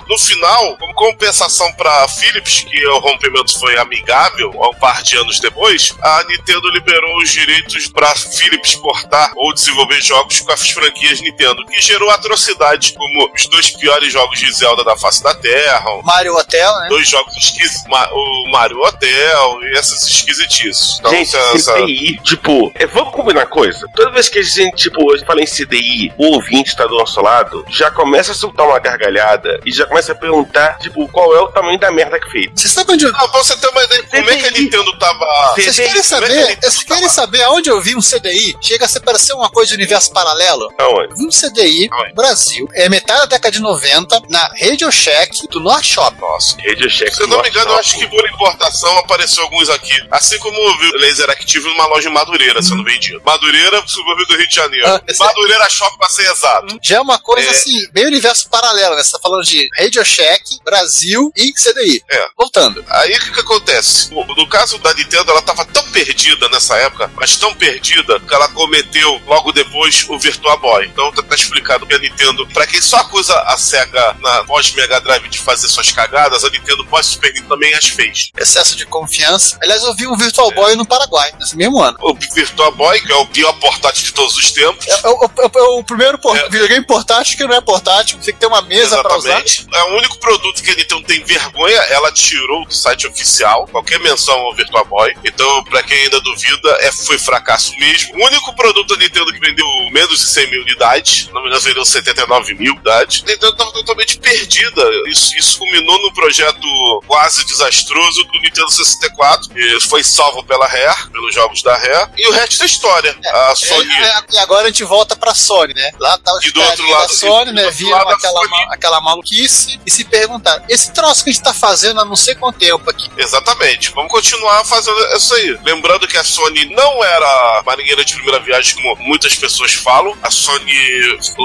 No 0.07 0.19
final, 0.19 0.77
como 0.77 0.93
compensação 0.93 1.71
para 1.73 2.03
a 2.03 2.07
Philips, 2.07 2.61
que 2.61 2.85
o 2.85 2.99
rompimento 2.99 3.57
foi 3.57 3.77
amigável, 3.79 4.51
um 4.51 4.79
par 4.79 5.01
de 5.01 5.17
anos 5.17 5.39
depois, 5.39 5.95
a 6.01 6.23
Nintendo 6.25 6.69
liberou 6.69 7.17
os 7.17 7.31
direitos 7.31 7.87
para 7.87 8.13
Philips 8.15 8.73
exportar 8.73 9.31
ou 9.35 9.53
desenvolver 9.53 10.01
jogos 10.01 10.41
com 10.41 10.51
as 10.51 10.69
franquias 10.69 11.21
Nintendo, 11.21 11.65
que 11.65 11.81
gerou 11.81 12.09
atrocidades 12.09 12.91
como 12.91 13.31
os 13.33 13.45
dois 13.47 13.69
piores 13.71 14.11
jogos 14.11 14.39
de 14.39 14.51
Zelda 14.51 14.83
da 14.83 14.97
face 14.97 15.23
da 15.23 15.33
Terra, 15.35 16.01
Mario 16.03 16.35
Hotel, 16.35 16.79
né? 16.79 16.89
dois 16.89 17.07
jogos 17.07 17.35
esquisitos, 17.37 17.83
o 18.11 18.49
Mario 18.53 18.79
Hotel 18.79 19.59
e 19.63 19.77
essas 19.77 20.03
esquisitices. 20.07 20.97
Então, 20.99 21.11
gente, 21.11 21.35
essa- 21.35 21.73
CDI, 21.73 22.19
tipo, 22.23 22.71
é, 22.75 22.85
vamos 22.85 23.13
combinar 23.13 23.47
coisa. 23.47 23.87
Toda 23.95 24.11
vez 24.11 24.29
que 24.29 24.37
a 24.39 24.43
gente, 24.43 24.75
tipo, 24.75 25.15
gente 25.17 25.25
fala 25.25 25.41
em 25.41 25.45
CDI, 25.45 26.13
o 26.17 26.35
ouvinte 26.35 26.75
tá 26.75 26.85
do 26.85 26.95
nosso 26.95 27.19
lado, 27.21 27.65
já 27.69 27.89
começa 27.89 28.31
a 28.31 28.35
soltar 28.35 28.67
uma 28.67 28.77
gargalhada 28.79 29.59
e 29.65 29.71
já 29.71 29.85
começa 29.87 30.11
a 30.11 30.15
perguntar, 30.15 30.77
tipo, 30.77 31.07
qual 31.09 31.35
é 31.35 31.41
o 31.41 31.47
tamanho 31.47 31.79
da 31.79 31.91
merda 31.91 32.19
que 32.19 32.29
fez. 32.29 32.51
Vocês 32.55 32.71
sabem 32.71 32.93
onde 32.95 33.05
eu... 33.05 33.11
Ah, 33.15 33.27
você 33.27 33.57
ter 33.57 33.67
uma 33.69 33.83
ideia 33.83 34.03
de 34.03 34.09
como 34.09 34.29
é 34.29 34.35
que 34.37 34.45
a 34.45 34.51
Nintendo 34.51 34.97
tava. 34.99 35.25
Vocês 35.55 35.75
querem 35.75 35.99
é 35.99 36.03
saber? 36.03 36.57
Vocês 36.61 36.83
querem 36.83 37.01
tava? 37.03 37.13
saber 37.13 37.41
aonde 37.43 37.69
eu 37.69 37.81
vi 37.81 37.95
um 37.95 38.01
CDI? 38.01 38.55
Chega 38.61 38.85
a 38.85 38.87
ser 38.87 38.99
parecer 38.99 39.33
uma 39.33 39.49
coisa 39.49 39.69
de 39.69 39.75
universo 39.75 40.11
paralelo. 40.13 40.69
Aonde? 40.77 41.11
Eu 41.11 41.17
vi 41.17 41.25
um 41.25 41.29
CDI 41.29 41.89
Aonde? 41.91 42.09
no 42.09 42.15
Brasil, 42.15 42.69
é 42.73 42.87
metade 42.89 43.21
da 43.21 43.25
década 43.25 43.51
de 43.51 43.59
90, 43.61 44.21
na 44.29 44.51
Radio 44.61 44.91
Shack 44.91 45.47
do 45.49 45.59
North 45.59 45.83
Shop. 45.83 46.15
Nossa. 46.19 46.55
Radio 46.67 46.89
Shack. 46.89 47.15
Se 47.15 47.23
eu 47.23 47.27
não 47.27 47.41
me 47.41 47.49
engano, 47.49 47.71
eu 47.71 47.79
acho 47.79 47.97
que 47.97 48.07
por 48.07 48.23
importação 48.47 48.97
apareceu 48.97 49.43
alguns 49.43 49.69
aqui. 49.69 49.93
Assim 50.11 50.37
como 50.39 50.57
o 50.57 50.97
Laser 50.99 51.29
Active 51.29 51.67
numa 51.67 51.85
loja 51.87 52.09
em 52.09 52.13
Madureira 52.13 52.61
sendo 52.61 52.83
vendido. 52.83 53.21
Madureira, 53.25 53.81
subúrbio 53.87 54.25
do 54.27 54.35
Rio 54.35 54.47
de 54.47 54.55
Janeiro. 54.55 54.87
Ah, 54.87 55.01
esse- 55.07 55.19
Madureira 55.19 55.69
Shop, 55.69 55.97
pra 55.97 56.09
ser 56.09 56.29
exato. 56.29 56.77
Já 56.81 56.97
é 56.97 57.01
uma 57.01 57.17
coisa 57.19 57.47
É. 57.47 57.51
assim, 57.51 57.87
bem 57.91 58.05
universo 58.05 58.49
paralelo, 58.49 58.95
né? 58.95 59.03
Você 59.03 59.11
tá 59.13 59.19
falando 59.19 59.43
de 59.43 59.67
Radio 59.77 60.03
Shack, 60.05 60.43
Brasil 60.63 61.31
e 61.35 61.53
CDI. 61.53 62.03
É. 62.09 62.25
Voltando. 62.37 62.83
Aí 62.89 63.13
o 63.15 63.19
que, 63.19 63.31
que 63.31 63.39
acontece? 63.39 64.13
No 64.13 64.47
caso 64.47 64.77
da 64.79 64.93
Nintendo, 64.93 65.31
ela 65.31 65.41
tava 65.41 65.65
tão 65.65 65.83
perdida 65.91 66.49
nessa 66.49 66.75
época, 66.77 67.09
mas 67.15 67.35
tão 67.37 67.53
perdida, 67.55 68.19
que 68.19 68.33
ela 68.33 68.47
cometeu 68.49 69.21
logo 69.25 69.51
depois 69.51 70.05
o 70.09 70.17
Virtua 70.19 70.57
Boy. 70.57 70.85
Então 70.87 71.11
tá, 71.11 71.21
tá 71.23 71.35
explicado 71.35 71.85
que 71.85 71.93
a 71.93 71.99
Nintendo, 71.99 72.45
pra 72.47 72.67
quem 72.67 72.81
só 72.81 72.97
acusa 72.97 73.37
a 73.41 73.57
SEGA 73.57 74.15
na 74.19 74.43
pós-Mega 74.45 74.99
Drive 75.01 75.27
de 75.29 75.39
fazer 75.39 75.67
suas 75.67 75.91
cagadas, 75.91 76.43
a 76.43 76.49
Nintendo 76.49 76.85
pós-Super 76.85 77.31
Nintendo 77.33 77.47
também 77.53 77.73
as 77.73 77.85
fez. 77.87 78.29
Excesso 78.37 78.75
de 78.75 78.87
confiança. 78.87 79.59
Aliás, 79.61 79.83
eu 79.83 79.93
vi 79.93 80.07
um 80.07 80.17
Virtual 80.17 80.49
Boy 80.55 80.75
no 80.75 80.87
Paraguai, 80.87 81.31
nesse 81.39 81.55
mesmo 81.55 81.79
ano. 81.79 81.95
O 82.01 82.15
Virtua 82.15 82.71
Boy, 82.71 82.99
que 82.99 83.11
é 83.11 83.15
o 83.15 83.27
pior 83.27 83.53
portátil 83.59 84.05
de 84.05 84.11
todos 84.11 84.35
os 84.35 84.49
tempos. 84.51 84.87
É, 84.87 84.91
é 84.91 85.07
o- 85.07 85.23
é 85.23 85.45
o- 85.45 85.51
é 85.59 85.61
o 85.79 85.83
primeiro 85.83 86.17
por- 86.17 86.35
É. 86.35 86.49
videogame 86.49 86.83
portátil 86.83 87.37
que 87.37 87.43
não 87.45 87.53
é 87.55 87.61
portátil, 87.61 88.17
tem 88.17 88.33
que 88.33 88.39
ter 88.39 88.47
uma 88.47 88.63
mesa 88.63 89.03
pra 89.03 89.17
usar. 89.17 89.43
É 89.71 89.83
o 89.83 89.97
único 89.97 90.17
produto 90.19 90.63
que 90.63 90.71
a 90.71 90.73
Nintendo 90.73 91.03
tem 91.03 91.23
vergonha, 91.23 91.77
ela 91.89 92.11
tirou 92.11 92.65
do 92.65 92.73
site 92.73 93.05
oficial 93.05 93.67
qualquer 93.67 93.99
menção 93.99 94.33
ao 94.39 94.55
Virtua 94.55 94.83
Boy. 94.83 95.13
Então, 95.23 95.63
pra 95.65 95.83
quem 95.83 96.01
ainda 96.01 96.19
duvida, 96.19 96.69
é, 96.81 96.91
foi 96.91 97.19
fracasso 97.19 97.71
mesmo. 97.77 98.15
O 98.19 98.25
único 98.25 98.51
produto 98.55 98.95
da 98.95 99.03
Nintendo 99.03 99.31
que 99.31 99.39
vendeu 99.39 99.67
menos 99.91 100.19
de 100.19 100.25
100 100.25 100.49
mil 100.49 100.61
unidades, 100.63 101.27
não 101.31 101.39
me 101.43 101.49
engano, 101.49 101.61
vendeu 101.61 101.85
79 101.85 102.55
mil 102.55 102.73
unidades. 102.73 103.21
A 103.27 103.27
Nintendo 103.31 103.55
tava 103.55 103.71
totalmente 103.71 104.17
perdida. 104.17 104.83
Isso, 105.07 105.37
isso 105.37 105.59
culminou 105.59 106.01
num 106.01 106.13
projeto 106.13 106.59
quase 107.05 107.45
desastroso 107.45 108.22
do 108.25 108.39
Nintendo 108.39 108.69
64, 108.71 109.49
que 109.49 109.79
foi 109.81 110.03
salvo 110.03 110.43
pela 110.43 110.67
Rare, 110.67 111.09
pelos 111.11 111.33
jogos 111.33 111.61
da 111.61 111.75
Rare. 111.77 112.11
E 112.17 112.27
o 112.27 112.31
resto 112.31 112.63
é 112.63 112.65
história. 112.65 113.15
a 113.25 113.55
Sony. 113.55 113.91
É, 113.93 114.03
é, 114.07 114.23
e 114.31 114.37
agora 114.39 114.63
a 114.63 114.67
gente 114.67 114.83
volta 114.83 115.15
pra 115.15 115.33
Sony, 115.33 115.73
né? 115.73 115.91
Lá 115.99 116.17
tá 116.17 116.33
os 116.35 116.45
E 116.45 116.51
do 116.51 116.61
outro 116.61 116.89
lado- 116.89 117.07
da 117.07 117.13
Sony, 117.13 117.41
e 117.41 117.45
do 117.45 117.53
né? 117.53 117.65
outro 117.65 117.77
Viram 117.77 117.97
lado 117.97 118.09
a 118.09 118.13
aquela, 118.13 118.39
Sony. 118.41 118.49
ma- 118.49 118.73
aquela 118.73 119.01
maluquice 119.01 119.79
e 119.85 119.91
se 119.91 120.03
perguntaram: 120.03 120.63
esse 120.69 120.91
troço 120.93 121.23
que 121.23 121.29
a 121.29 121.33
gente 121.33 121.43
tá 121.43 121.53
fazendo 121.53 121.99
há 122.01 122.05
não 122.05 122.15
sei 122.15 122.35
quanto 122.35 122.59
tempo 122.59 122.89
aqui. 122.89 123.09
Exatamente. 123.17 123.91
Vamos 123.91 124.11
continuar 124.11 124.63
fazendo 124.65 124.97
isso 125.15 125.33
aí. 125.35 125.57
Lembrando 125.63 126.07
que 126.07 126.17
a 126.17 126.23
Sony 126.23 126.65
não 126.73 127.03
era 127.03 127.63
marinheira 127.65 128.03
de 128.03 128.13
primeira 128.13 128.39
viagem, 128.39 128.75
como 128.75 128.95
muitas 129.03 129.35
pessoas 129.35 129.73
falam. 129.73 130.17
A 130.21 130.29
Sony, 130.31 130.73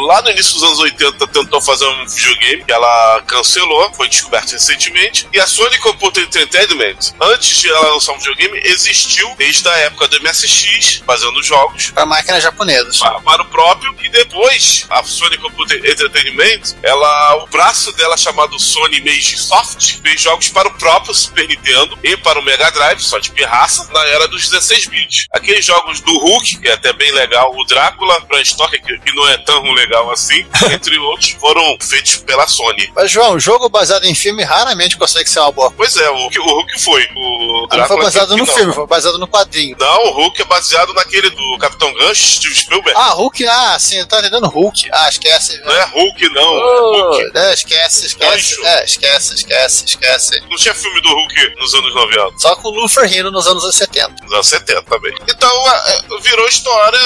lá 0.06 0.22
no 0.22 0.30
início 0.30 0.54
dos 0.54 0.62
anos 0.62 0.78
80, 0.78 1.26
tentou 1.28 1.60
fazer 1.60 1.86
um 1.86 2.06
videogame 2.06 2.64
que 2.64 2.72
ela 2.72 3.22
cancelou, 3.26 3.92
foi 3.94 4.08
descoberto 4.08 4.52
recentemente. 4.52 5.28
E 5.32 5.40
a 5.40 5.46
Sony 5.46 5.78
Computer 5.78 6.22
Entertainment, 6.22 6.67
antes 7.20 7.56
de 7.58 7.68
ela 7.70 7.92
lançar 7.94 8.12
um 8.12 8.18
videogame, 8.18 8.60
existiu 8.64 9.34
desde 9.36 9.68
a 9.68 9.76
época 9.78 10.08
do 10.08 10.20
MSX, 10.22 11.02
fazendo 11.06 11.42
jogos 11.42 11.90
Pra 11.90 12.04
máquinas 12.06 12.42
japonesas. 12.42 12.98
pa- 12.98 13.20
para 13.20 13.42
o 13.42 13.46
próprio 13.46 13.94
e 14.02 14.08
depois 14.08 14.86
a 14.90 15.02
Sony 15.02 15.38
Computer 15.38 15.78
Entertainment, 15.78 16.74
ela 16.82 17.36
o 17.42 17.46
braço 17.46 17.92
dela 17.92 18.16
chamado 18.16 18.58
Sony 18.58 19.00
Mage 19.00 19.36
Soft 19.38 19.96
fez 20.02 20.20
jogos 20.20 20.48
para 20.48 20.68
o 20.68 20.74
próprio 20.74 21.14
Super 21.14 21.46
Nintendo 21.48 21.98
e 22.02 22.16
para 22.16 22.38
o 22.38 22.42
Mega 22.42 22.70
Drive, 22.70 23.00
só 23.00 23.18
de 23.18 23.30
pirraça, 23.30 23.88
na 23.92 24.04
era 24.06 24.28
dos 24.28 24.48
16 24.48 24.86
bits. 24.86 25.26
Aqueles 25.32 25.64
jogos 25.64 26.00
do 26.00 26.16
Hulk, 26.18 26.58
que 26.58 26.68
é 26.68 26.72
até 26.72 26.92
bem 26.92 27.10
legal, 27.12 27.52
o 27.54 27.64
Drácula, 27.64 28.20
Bram 28.20 28.44
Stoker, 28.44 28.82
que, 28.82 28.98
que 28.98 29.14
não 29.14 29.28
é 29.28 29.38
tão 29.38 29.62
legal 29.72 30.10
assim, 30.10 30.46
entre 30.72 30.98
outros, 30.98 31.30
foram 31.32 31.76
feitos 31.80 32.16
pela 32.18 32.46
Sony. 32.46 32.90
Mas, 32.94 33.10
João, 33.10 33.38
jogo 33.38 33.68
baseado 33.68 34.04
em 34.04 34.14
filme 34.14 34.42
raramente 34.44 34.96
consegue 34.96 35.28
ser 35.28 35.40
uma 35.40 35.52
boa. 35.52 35.70
Pois 35.70 35.96
é, 35.96 36.10
o, 36.10 36.26
o 36.28 36.57
Hulk 36.58 36.82
foi. 36.82 37.02
O 37.02 37.06
Ah, 37.06 37.10
não 37.12 37.68
foi 37.68 37.76
Drácula 37.78 38.02
baseado 38.04 38.30
no 38.30 38.36
não. 38.38 38.46
filme, 38.46 38.72
foi 38.74 38.86
baseado 38.86 39.18
no 39.18 39.28
quadrinho. 39.28 39.76
Não, 39.78 40.06
o 40.06 40.10
Hulk 40.12 40.42
é 40.42 40.44
baseado 40.44 40.92
naquele 40.94 41.30
do 41.30 41.58
Capitão 41.58 41.92
Gancho, 41.94 42.22
Steve 42.24 42.54
Spielberg. 42.54 42.98
Ah, 42.98 43.10
Hulk, 43.12 43.46
ah, 43.46 43.78
sim, 43.78 43.96
eu 43.98 44.06
tô 44.06 44.18
entendendo 44.18 44.48
Hulk. 44.48 44.88
Ah, 44.92 45.08
esquece. 45.08 45.60
Não 45.64 45.72
é 45.72 45.84
Hulk, 45.84 46.28
não. 46.30 46.42
é 46.42 46.64
Oh, 46.78 47.10
Hulk. 47.12 47.30
é, 47.38 47.54
esquece, 47.54 48.06
esquece. 48.06 48.64
É, 48.64 48.84
esquece, 48.84 49.34
esquece, 49.34 49.84
esquece. 49.84 50.40
Não 50.48 50.56
tinha 50.56 50.74
filme 50.74 51.00
do 51.00 51.08
Hulk 51.08 51.54
nos 51.58 51.74
anos 51.74 51.94
90, 51.94 52.38
Só 52.38 52.56
com 52.56 52.68
o 52.68 52.70
Luffy 52.72 53.06
rindo 53.06 53.30
nos 53.30 53.46
anos 53.46 53.74
70. 53.74 54.14
nos 54.24 54.32
anos 54.32 54.48
70 54.48 54.82
também. 54.82 55.14
Então, 55.28 55.72
é, 55.72 56.00
virou 56.22 56.46
história. 56.48 56.98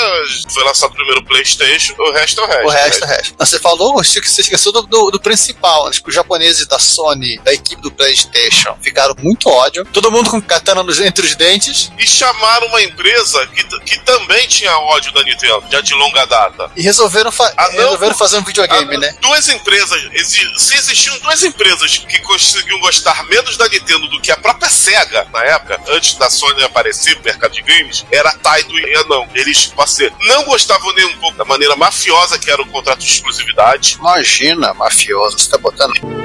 Foi 0.53 0.65
lançado 0.65 0.93
primeiro 0.95 1.21
o 1.21 1.25
PlayStation, 1.25 1.95
o 1.99 2.13
resto 2.13 2.41
é 2.41 2.45
o 2.45 2.47
resto. 2.47 2.67
O 2.67 2.71
resto, 2.71 3.05
o 3.05 3.07
resto. 3.09 3.35
Não, 3.39 3.47
Você 3.47 3.59
falou, 3.59 4.03
Chico, 4.03 4.27
você 4.27 4.41
esqueceu 4.41 4.73
do, 4.73 4.83
do, 4.83 5.11
do 5.11 5.21
principal. 5.21 5.87
Acho 5.89 6.03
que 6.03 6.09
os 6.09 6.15
japoneses 6.15 6.67
da 6.67 6.79
Sony, 6.79 7.39
da 7.41 7.53
equipe 7.53 7.81
do 7.83 7.91
PlayStation, 7.91 8.77
ficaram 8.81 9.15
muito 9.19 9.42
ódio. 9.49 9.85
Todo 9.93 10.11
mundo 10.11 10.31
com 10.31 10.41
katana 10.41 10.83
nos, 10.83 11.01
entre 11.01 11.27
os 11.27 11.35
dentes. 11.35 11.91
E 11.99 12.07
chamaram 12.07 12.67
uma 12.69 12.83
empresa 12.83 13.47
que, 13.49 13.63
que 13.81 13.99
também 14.05 14.47
tinha 14.49 14.77
ódio 14.77 15.13
da 15.13 15.23
Nintendo, 15.23 15.65
já 15.71 15.81
de 15.81 15.95
longa 15.95 16.25
data. 16.27 16.71
E 16.77 16.83
resolveram, 16.83 17.31
fa 17.33 17.53
Ah, 17.57 17.69
não, 17.73 17.85
resolveram 17.85 18.15
fazer 18.15 18.39
um 18.39 18.45
videogame, 18.45 18.97
Ah, 18.97 18.99
né? 18.99 19.17
Duas 19.21 19.49
empresas, 19.49 20.03
exi- 20.13 20.53
se 20.59 20.75
existiam 20.75 21.19
duas 21.21 21.43
empresas 21.43 21.99
que 21.99 22.19
conseguiam 22.21 22.79
gostar 22.81 23.25
menos 23.25 23.57
da 23.57 23.69
Nintendo 23.69 24.07
do 24.09 24.21
que 24.21 24.31
a 24.31 24.37
própria 24.37 24.71
SEGA 24.71 25.27
na 25.33 25.43
época, 25.45 25.81
antes 25.89 26.15
da 26.17 26.29
Sony 26.31 26.63
aparecer 26.65 27.17
no 27.17 27.23
mercado 27.23 27.53
de 27.53 27.63
games, 27.63 28.05
era 28.11 28.29
a 28.31 28.39
Taito 28.39 28.79
e 28.79 28.97
a 28.97 29.05
não. 29.05 29.29
Eles, 29.35 29.67
parceiro, 29.67 30.15
não 30.27 30.45
gostavam 30.45 30.93
nem 30.95 31.07
um 31.07 31.19
pouco 31.19 31.37
da 31.39 31.45
maneira 31.45 31.77
mafiosa 31.77 32.39
que 32.39 32.51
era 32.51 32.61
o 32.63 32.67
contrato 32.67 33.01
de 33.01 33.07
exclusividade. 33.11 33.97
Imagina, 33.99 34.73
mafioso, 34.75 35.39
você 35.39 35.51
tá 35.51 35.59
botando. 35.59 36.22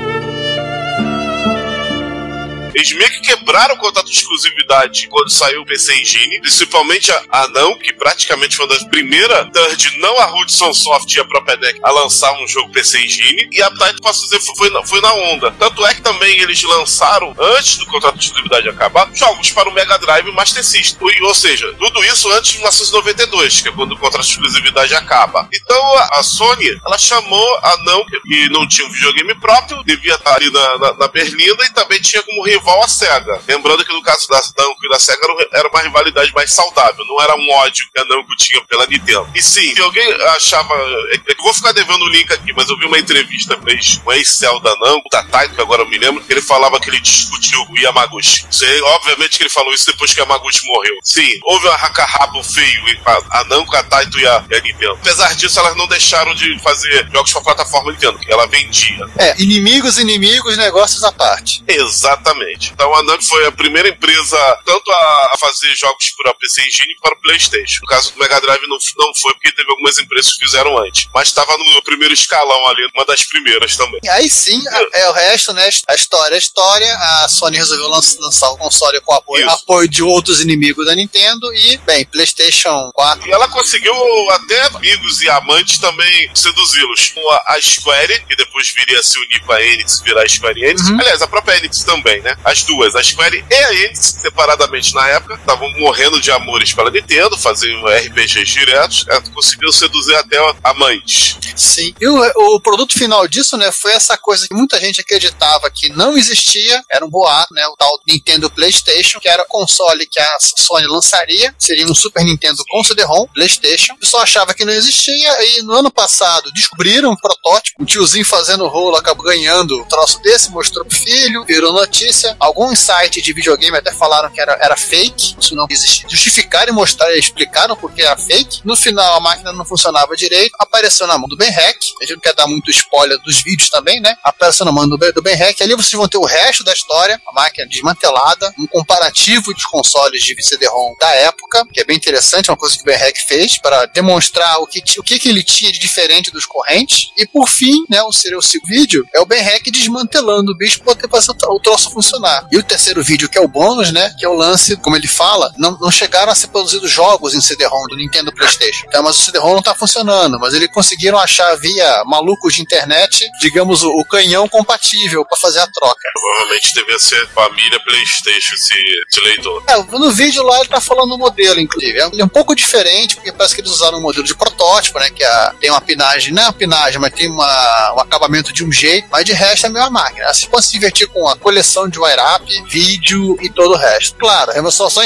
Eles 2.77 2.91
meio 2.91 3.09
que 3.09 3.21
quebraram 3.21 3.73
o 3.73 3.77
contrato 3.79 4.05
de 4.05 4.15
exclusividade 4.15 5.07
quando 5.07 5.31
saiu 5.31 5.61
o 5.61 5.65
PC 5.65 5.95
Engine, 5.95 6.39
principalmente 6.41 7.11
a, 7.11 7.23
a 7.31 7.47
não, 7.47 7.75
que 7.79 7.91
praticamente 7.91 8.55
foi 8.55 8.67
uma 8.67 8.75
das 8.75 8.83
primeiras 8.83 9.49
third, 9.51 9.97
não 9.97 10.15
a 10.19 10.27
Hudson 10.35 10.71
Soft 10.75 11.11
e 11.15 11.19
a 11.19 11.25
própria 11.25 11.57
NEC, 11.57 11.79
a 11.81 11.89
lançar 11.89 12.31
um 12.39 12.47
jogo 12.47 12.71
PC 12.71 12.99
Engine, 12.99 13.49
e 13.51 13.63
a 13.63 13.71
Taito, 13.71 13.99
posso 13.99 14.21
dizer, 14.25 14.39
foi 14.55 14.69
na, 14.69 14.83
foi 14.83 15.01
na 15.01 15.11
onda. 15.11 15.49
Tanto 15.57 15.83
é 15.87 15.95
que 15.95 16.03
também 16.03 16.39
eles 16.39 16.61
lançaram, 16.61 17.35
antes 17.39 17.77
do 17.77 17.87
contrato 17.87 18.19
de 18.19 18.25
exclusividade 18.25 18.69
acabar, 18.69 19.09
jogos 19.15 19.51
para 19.51 19.67
o 19.67 19.73
Mega 19.73 19.97
Drive 19.97 20.27
e 20.27 20.31
Master 20.31 20.63
System. 20.63 21.07
Ou- 21.23 21.33
seja, 21.37 21.71
tudo 21.79 22.03
isso 22.03 22.29
antes 22.31 22.51
de 22.51 22.57
1992, 22.57 23.61
que 23.61 23.69
é 23.69 23.71
quando 23.71 23.93
o 23.93 23.97
contrato 23.97 24.23
de 24.23 24.31
exclusividade 24.31 24.93
acaba. 24.93 25.47
Então 25.53 25.97
a, 25.97 26.19
a 26.19 26.23
Sony, 26.23 26.79
ela 26.85 26.97
chamou 26.97 27.57
a 27.63 27.77
não, 27.83 28.05
que 28.05 28.49
não 28.49 28.67
tinha 28.67 28.87
um 28.87 28.91
videogame 28.91 29.35
próprio, 29.35 29.83
devia 29.83 30.15
estar 30.15 30.35
ali 30.35 30.51
na, 30.51 30.77
na, 30.77 30.93
na 30.93 31.07
Berlinda, 31.07 31.63
e 31.65 31.73
também 31.73 31.99
tinha 32.01 32.21
como 32.23 32.43
rival 32.43 32.66
a 32.83 32.87
SEGA. 32.87 33.41
Lembrando 33.47 33.85
que 33.85 33.93
no 33.93 34.01
caso 34.01 34.27
da 34.27 34.37
Namco 34.57 34.85
e 34.85 34.89
da 34.89 34.99
SEGA 34.99 35.19
era, 35.53 35.67
um- 35.67 35.69
uma 35.69 35.81
rivalidade 35.81 36.33
mais 36.33 36.53
saudável, 36.53 37.05
não 37.05 37.21
era 37.21 37.35
um 37.35 37.49
ódio 37.51 37.85
que 37.93 37.99
a 38.01 38.05
Namco 38.05 38.35
tinha 38.37 38.61
pela 38.65 38.85
Nintendo. 38.87 39.27
E 39.35 39.41
sim, 39.41 39.73
se 39.75 39.81
alguém 39.81 40.11
achava. 40.35 40.73
é- 40.75 41.15
é 41.15 41.19
eu 41.37 41.43
vou 41.43 41.53
ficar 41.53 41.71
devendo 41.71 42.03
o 42.03 42.09
link 42.09 42.31
aqui, 42.33 42.51
mas 42.55 42.69
eu 42.69 42.77
vi 42.77 42.85
uma 42.85 42.97
entrevista 42.99 43.57
fez 43.63 44.01
um 44.05 44.11
ex-cel 44.11 44.59
da 44.59 44.75
Namco, 44.77 45.07
da 45.11 45.23
Taito, 45.23 45.55
que 45.55 45.61
agora 45.61 45.81
eu 45.83 45.87
me 45.89 45.97
lembro, 45.97 46.23
que 46.23 46.31
ele 46.33 46.41
falava 46.41 46.79
que 46.79 46.89
ele 46.89 46.99
discutiu 46.99 47.65
com 47.65 47.73
o 47.73 47.77
Yamaguchi. 47.79 48.45
Sei, 48.51 48.81
obviamente 48.81 49.37
que 49.37 49.43
ele 49.43 49.49
falou 49.49 49.73
isso 49.73 49.85
depois 49.85 50.13
que 50.13 50.19
o 50.19 50.23
Yamaguchi 50.23 50.65
morreu. 50.67 50.95
Sim, 51.03 51.27
houve 51.43 51.67
um 51.67 51.71
arranca-rabo 51.71 52.43
feio 52.43 52.89
entre 52.89 53.01
a, 53.05 53.39
a 53.39 53.43
Namco, 53.45 53.75
a 53.75 53.83
Taito 53.83 54.19
e 54.19 54.27
a, 54.27 54.43
e 54.49 54.55
a 54.55 54.61
Nintendo. 54.61 54.93
Apesar 55.01 55.33
disso, 55.35 55.59
elas 55.59 55.75
não 55.75 55.87
deixaram 55.87 56.33
de 56.33 56.57
fazer 56.59 57.07
jogos 57.11 57.31
pra 57.31 57.41
plataforma 57.41 57.91
Nintendo, 57.91 58.17
que 58.19 58.31
ela 58.31 58.47
vendia. 58.47 59.05
É, 59.17 59.41
inimigos, 59.41 59.97
inimigos, 59.97 60.57
negócios 60.57 61.03
à 61.03 61.11
parte. 61.11 61.63
Exatamente. 61.67 62.56
Então 62.73 62.93
a 62.95 63.03
Namco 63.03 63.23
foi 63.23 63.45
a 63.45 63.51
primeira 63.51 63.89
empresa 63.89 64.37
tanto 64.65 64.91
a, 64.91 65.31
a 65.33 65.37
fazer 65.39 65.73
jogos 65.75 66.11
para 66.17 66.33
PC 66.35 66.61
Engine 66.61 66.95
para 67.01 67.15
o 67.15 67.21
PlayStation. 67.21 67.79
No 67.81 67.87
caso 67.87 68.11
do 68.13 68.19
Mega 68.19 68.39
Drive 68.41 68.61
não, 68.67 68.77
não 68.97 69.13
foi 69.15 69.33
porque 69.33 69.51
teve 69.51 69.69
algumas 69.69 69.97
empresas 69.97 70.33
que 70.33 70.45
fizeram 70.45 70.77
antes, 70.77 71.07
mas 71.13 71.27
estava 71.27 71.55
no 71.57 71.81
primeiro 71.83 72.13
escalão 72.13 72.67
ali, 72.67 72.87
uma 72.95 73.05
das 73.05 73.23
primeiras 73.25 73.75
também. 73.75 73.99
E 74.03 74.09
aí 74.09 74.29
sim, 74.29 74.61
a- 74.69 74.87
é 74.99 75.09
o 75.09 75.13
resto, 75.13 75.53
né? 75.53 75.69
A 75.87 75.95
história 75.95 76.35
é 76.35 76.37
história. 76.37 76.93
A 77.23 77.27
Sony 77.29 77.57
resolveu 77.57 77.87
lan- 77.87 78.01
lançar 78.19 78.49
o 78.49 78.57
console 78.57 78.99
com 79.01 79.13
apoio, 79.13 79.49
apoio 79.49 79.87
de 79.87 80.01
outros 80.03 80.41
inimigos 80.41 80.85
da 80.85 80.95
Nintendo 80.95 81.53
e, 81.53 81.77
bem, 81.79 82.05
PlayStation 82.05 82.91
4. 82.93 83.27
E 83.27 83.31
ela 83.31 83.47
conseguiu 83.47 83.93
até 84.31 84.61
amigos 84.67 85.21
e 85.21 85.29
amantes 85.29 85.77
também 85.79 86.29
seduzi-los. 86.33 87.11
Com 87.13 87.31
a, 87.31 87.43
a 87.55 87.61
Square, 87.61 88.25
que 88.27 88.35
depois 88.35 88.69
viria 88.71 88.99
a 88.99 89.03
se 89.03 89.17
unir 89.19 89.39
com 89.45 89.51
a 89.53 89.61
Enix, 89.61 90.01
virar 90.01 90.23
a 90.23 90.27
Square 90.29 90.63
Enix. 90.63 90.87
Uhum. 90.89 90.99
Aliás, 90.99 91.21
a 91.21 91.27
própria 91.27 91.57
Enix 91.57 91.83
também, 91.83 92.21
né? 92.21 92.37
As 92.47 92.63
duas, 92.63 92.95
a 92.95 93.03
Square 93.03 93.43
e 93.49 93.53
a 93.53 93.73
Enix, 93.73 94.19
separadamente 94.21 94.95
na 94.95 95.05
época, 95.09 95.33
estavam 95.35 95.69
morrendo 95.79 96.17
de 96.21 96.31
amores 96.31 96.71
pela 96.71 96.89
Nintendo, 96.89 97.37
faziam 97.37 97.85
RPGs 97.85 98.45
diretos. 98.45 99.05
Ela 99.09 99.21
conseguiu 99.33 99.69
seduzir 99.73 100.15
até 100.15 100.37
amantes. 100.63 101.35
Sim. 101.57 101.93
E 101.99 102.07
o, 102.07 102.55
o 102.55 102.61
produto 102.61 102.97
final 102.97 103.27
disso, 103.27 103.57
né, 103.57 103.69
foi 103.69 103.91
essa 103.91 104.17
coisa 104.17 104.47
que 104.47 104.53
muita 104.53 104.79
gente 104.79 105.01
acreditava 105.01 105.69
que 105.69 105.89
não 105.89 106.17
existia, 106.17 106.81
era 106.89 107.05
um 107.05 107.09
boato, 107.09 107.53
né, 107.53 107.67
o 107.67 107.75
tal 107.75 107.91
Nintendo 108.07 108.49
PlayStation, 108.49 109.19
que 109.19 109.27
era 109.27 109.43
o 109.43 109.47
console 109.47 110.05
que 110.05 110.19
a 110.19 110.37
Sony 110.39 110.87
lançaria, 110.87 111.53
seria 111.59 111.85
um 111.85 111.95
Super 111.95 112.23
Nintendo 112.23 112.63
com 112.69 112.81
CD-ROM, 112.81 113.27
PlayStation. 113.33 113.93
O 113.93 113.99
pessoal 113.99 114.23
achava 114.23 114.53
que 114.53 114.63
não 114.63 114.71
existia 114.71 115.57
e 115.57 115.63
no 115.63 115.73
ano 115.73 115.91
passado 115.91 116.49
descobriram 116.53 117.11
um 117.11 117.15
protótipo, 117.15 117.83
um 117.83 117.85
tiozinho 117.85 118.25
fazendo 118.25 118.67
rolo 118.67 118.95
acabou 118.95 119.25
ganhando 119.25 119.81
um 119.81 119.85
troço 119.85 120.21
desse, 120.21 120.49
mostrou 120.51 120.85
pro 120.85 120.97
filho, 120.97 121.43
virou 121.45 121.73
notícia. 121.73 122.26
Alguns 122.39 122.79
sites 122.79 123.23
de 123.23 123.33
videogame 123.33 123.77
até 123.77 123.91
falaram 123.91 124.29
que 124.29 124.39
era, 124.39 124.53
era 124.61 124.75
fake, 124.75 125.35
isso 125.39 125.55
não 125.55 125.65
existia. 125.69 126.07
Justificaram 126.09 126.71
e 126.71 126.75
mostraram, 126.75 127.13
explicaram 127.15 127.75
porque 127.75 128.01
era 128.01 128.17
fake. 128.17 128.61
No 128.63 128.75
final 128.75 129.15
a 129.15 129.19
máquina 129.19 129.51
não 129.51 129.65
funcionava 129.65 130.15
direito, 130.15 130.55
apareceu 130.59 131.07
na 131.07 131.17
mão 131.17 131.27
do 131.27 131.37
Ben 131.37 131.49
Hack. 131.49 131.77
A 132.01 132.05
gente 132.05 132.15
não 132.15 132.21
quer 132.21 132.33
dar 132.33 132.47
muito 132.47 132.69
spoiler 132.71 133.17
dos 133.19 133.41
vídeos 133.41 133.69
também, 133.69 133.99
né? 133.99 134.15
Apareceu 134.23 134.65
na 134.65 134.71
mão 134.71 134.87
do 134.87 134.97
Ben, 134.97 135.11
do 135.11 135.21
ben 135.21 135.35
Hack. 135.35 135.61
Ali 135.61 135.75
vocês 135.75 135.93
vão 135.93 136.07
ter 136.07 136.17
o 136.17 136.25
resto 136.25 136.63
da 136.63 136.73
história, 136.73 137.21
a 137.27 137.33
máquina 137.33 137.67
desmantelada, 137.67 138.53
um 138.57 138.67
comparativo 138.67 139.53
dos 139.53 139.65
consoles 139.65 140.21
de 140.21 140.35
CD-ROM 140.43 140.95
da 140.99 141.09
época, 141.09 141.65
que 141.73 141.81
é 141.81 141.85
bem 141.85 141.97
interessante, 141.97 142.49
uma 142.49 142.57
coisa 142.57 142.75
que 142.75 142.81
o 142.81 142.85
Ben 142.85 142.97
Hack 142.97 143.17
fez 143.27 143.57
para 143.57 143.85
demonstrar 143.87 144.59
o 144.59 144.67
que, 144.67 144.81
o 144.99 145.03
que, 145.03 145.19
que 145.19 145.29
ele 145.29 145.43
tinha 145.43 145.71
de 145.71 145.79
diferente 145.79 146.31
dos 146.31 146.45
correntes. 146.45 147.11
E 147.17 147.25
por 147.25 147.47
fim, 147.47 147.85
né, 147.89 148.01
o 148.03 148.11
seria 148.11 148.37
o 148.37 148.41
vídeo, 148.67 149.07
é 149.13 149.19
o 149.19 149.25
Ben 149.25 149.41
Hack 149.41 149.63
desmantelando 149.71 150.51
o 150.51 150.57
bicho 150.57 150.81
para 150.81 150.95
poder 150.95 151.09
fazer 151.09 151.31
o 151.31 151.59
troço 151.59 151.91
funcionar. 151.91 152.16
E 152.51 152.57
o 152.57 152.63
terceiro 152.63 153.03
vídeo, 153.03 153.29
que 153.29 153.37
é 153.37 153.41
o 153.41 153.47
bônus, 153.47 153.91
né, 153.91 154.13
que 154.17 154.25
é 154.25 154.29
o 154.29 154.33
lance, 154.33 154.75
como 154.77 154.95
ele 154.95 155.07
fala, 155.07 155.51
não, 155.57 155.77
não 155.79 155.91
chegaram 155.91 156.31
a 156.31 156.35
ser 156.35 156.47
produzidos 156.47 156.89
jogos 156.91 157.33
em 157.33 157.41
CD-ROM 157.41 157.87
do 157.87 157.95
Nintendo 157.95 158.31
PlayStation. 158.33 158.85
Então, 158.87 159.03
mas 159.03 159.17
o 159.19 159.21
CD-ROM 159.23 159.53
não 159.55 159.61
tá 159.61 159.73
funcionando, 159.75 160.39
mas 160.39 160.53
eles 160.53 160.69
conseguiram 160.71 161.17
achar 161.17 161.55
via 161.57 162.03
malucos 162.05 162.53
de 162.55 162.61
internet, 162.61 163.29
digamos, 163.39 163.83
o, 163.83 163.89
o 163.89 164.05
canhão 164.05 164.47
compatível 164.47 165.25
para 165.25 165.37
fazer 165.37 165.59
a 165.59 165.67
troca. 165.67 166.01
Provavelmente 166.13 166.73
devia 166.73 166.99
ser 166.99 167.27
família 167.29 167.79
PlayStation 167.83 168.55
esse, 168.55 169.21
leitor. 169.21 169.63
É, 169.67 169.75
no 169.97 170.11
vídeo 170.11 170.43
lá 170.43 170.59
ele 170.59 170.69
tá 170.69 170.79
falando 170.81 171.13
o 171.13 171.17
modelo, 171.17 171.59
inclusive. 171.59 171.99
Ele 171.99 172.21
é 172.21 172.25
um 172.25 172.29
pouco 172.29 172.55
diferente, 172.55 173.15
porque 173.15 173.31
parece 173.31 173.55
que 173.55 173.61
eles 173.61 173.71
usaram 173.71 173.97
um 173.97 174.01
modelo 174.01 174.23
de 174.23 174.35
protótipo, 174.35 174.99
né? 174.99 175.09
Que 175.09 175.23
a- 175.23 175.53
tem 175.59 175.69
uma 175.69 175.81
pinagem, 175.81 176.33
não 176.33 176.43
é 176.43 176.45
uma 176.45 176.53
pinagem, 176.53 176.99
mas 176.99 177.13
tem 177.13 177.29
uma, 177.29 177.93
um 177.95 177.99
acabamento 177.99 178.53
de 178.53 178.63
um 178.63 178.71
jeito, 178.71 179.07
mas 179.11 179.25
de 179.25 179.33
resto 179.33 179.65
é 179.65 179.69
a 179.69 179.71
mesma 179.71 179.89
máquina. 179.89 180.25
Vocês 180.33 180.45
podem 180.45 180.65
se 180.65 180.71
divertir 180.71 181.07
com 181.07 181.27
a 181.27 181.35
coleção 181.37 181.87
de 181.87 181.99
wire-up, 182.07 182.63
vídeo 182.69 183.37
e 183.41 183.49
todo 183.49 183.73
o 183.73 183.77
resto. 183.77 184.17
Claro, 184.17 184.51
eu 184.51 184.71
só, 184.71 184.89
só 184.89 185.01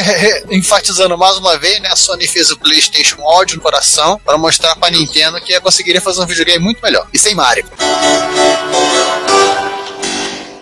enfatizando 0.49 1.17
mais 1.17 1.37
uma 1.37 1.57
vez, 1.57 1.79
né? 1.81 1.89
A 1.91 1.95
Sony 1.95 2.27
fez 2.27 2.51
o 2.51 2.57
PlayStation 2.57 3.21
ódio 3.21 3.57
no 3.57 3.61
coração 3.61 4.19
para 4.23 4.37
mostrar 4.37 4.75
pra 4.75 4.89
Nintendo 4.89 5.39
que 5.41 5.59
conseguiria 5.59 6.01
fazer 6.01 6.21
um 6.21 6.25
videogame 6.25 6.63
muito 6.63 6.81
melhor. 6.81 7.07
E 7.13 7.19
sem 7.19 7.35
Mario. 7.35 7.65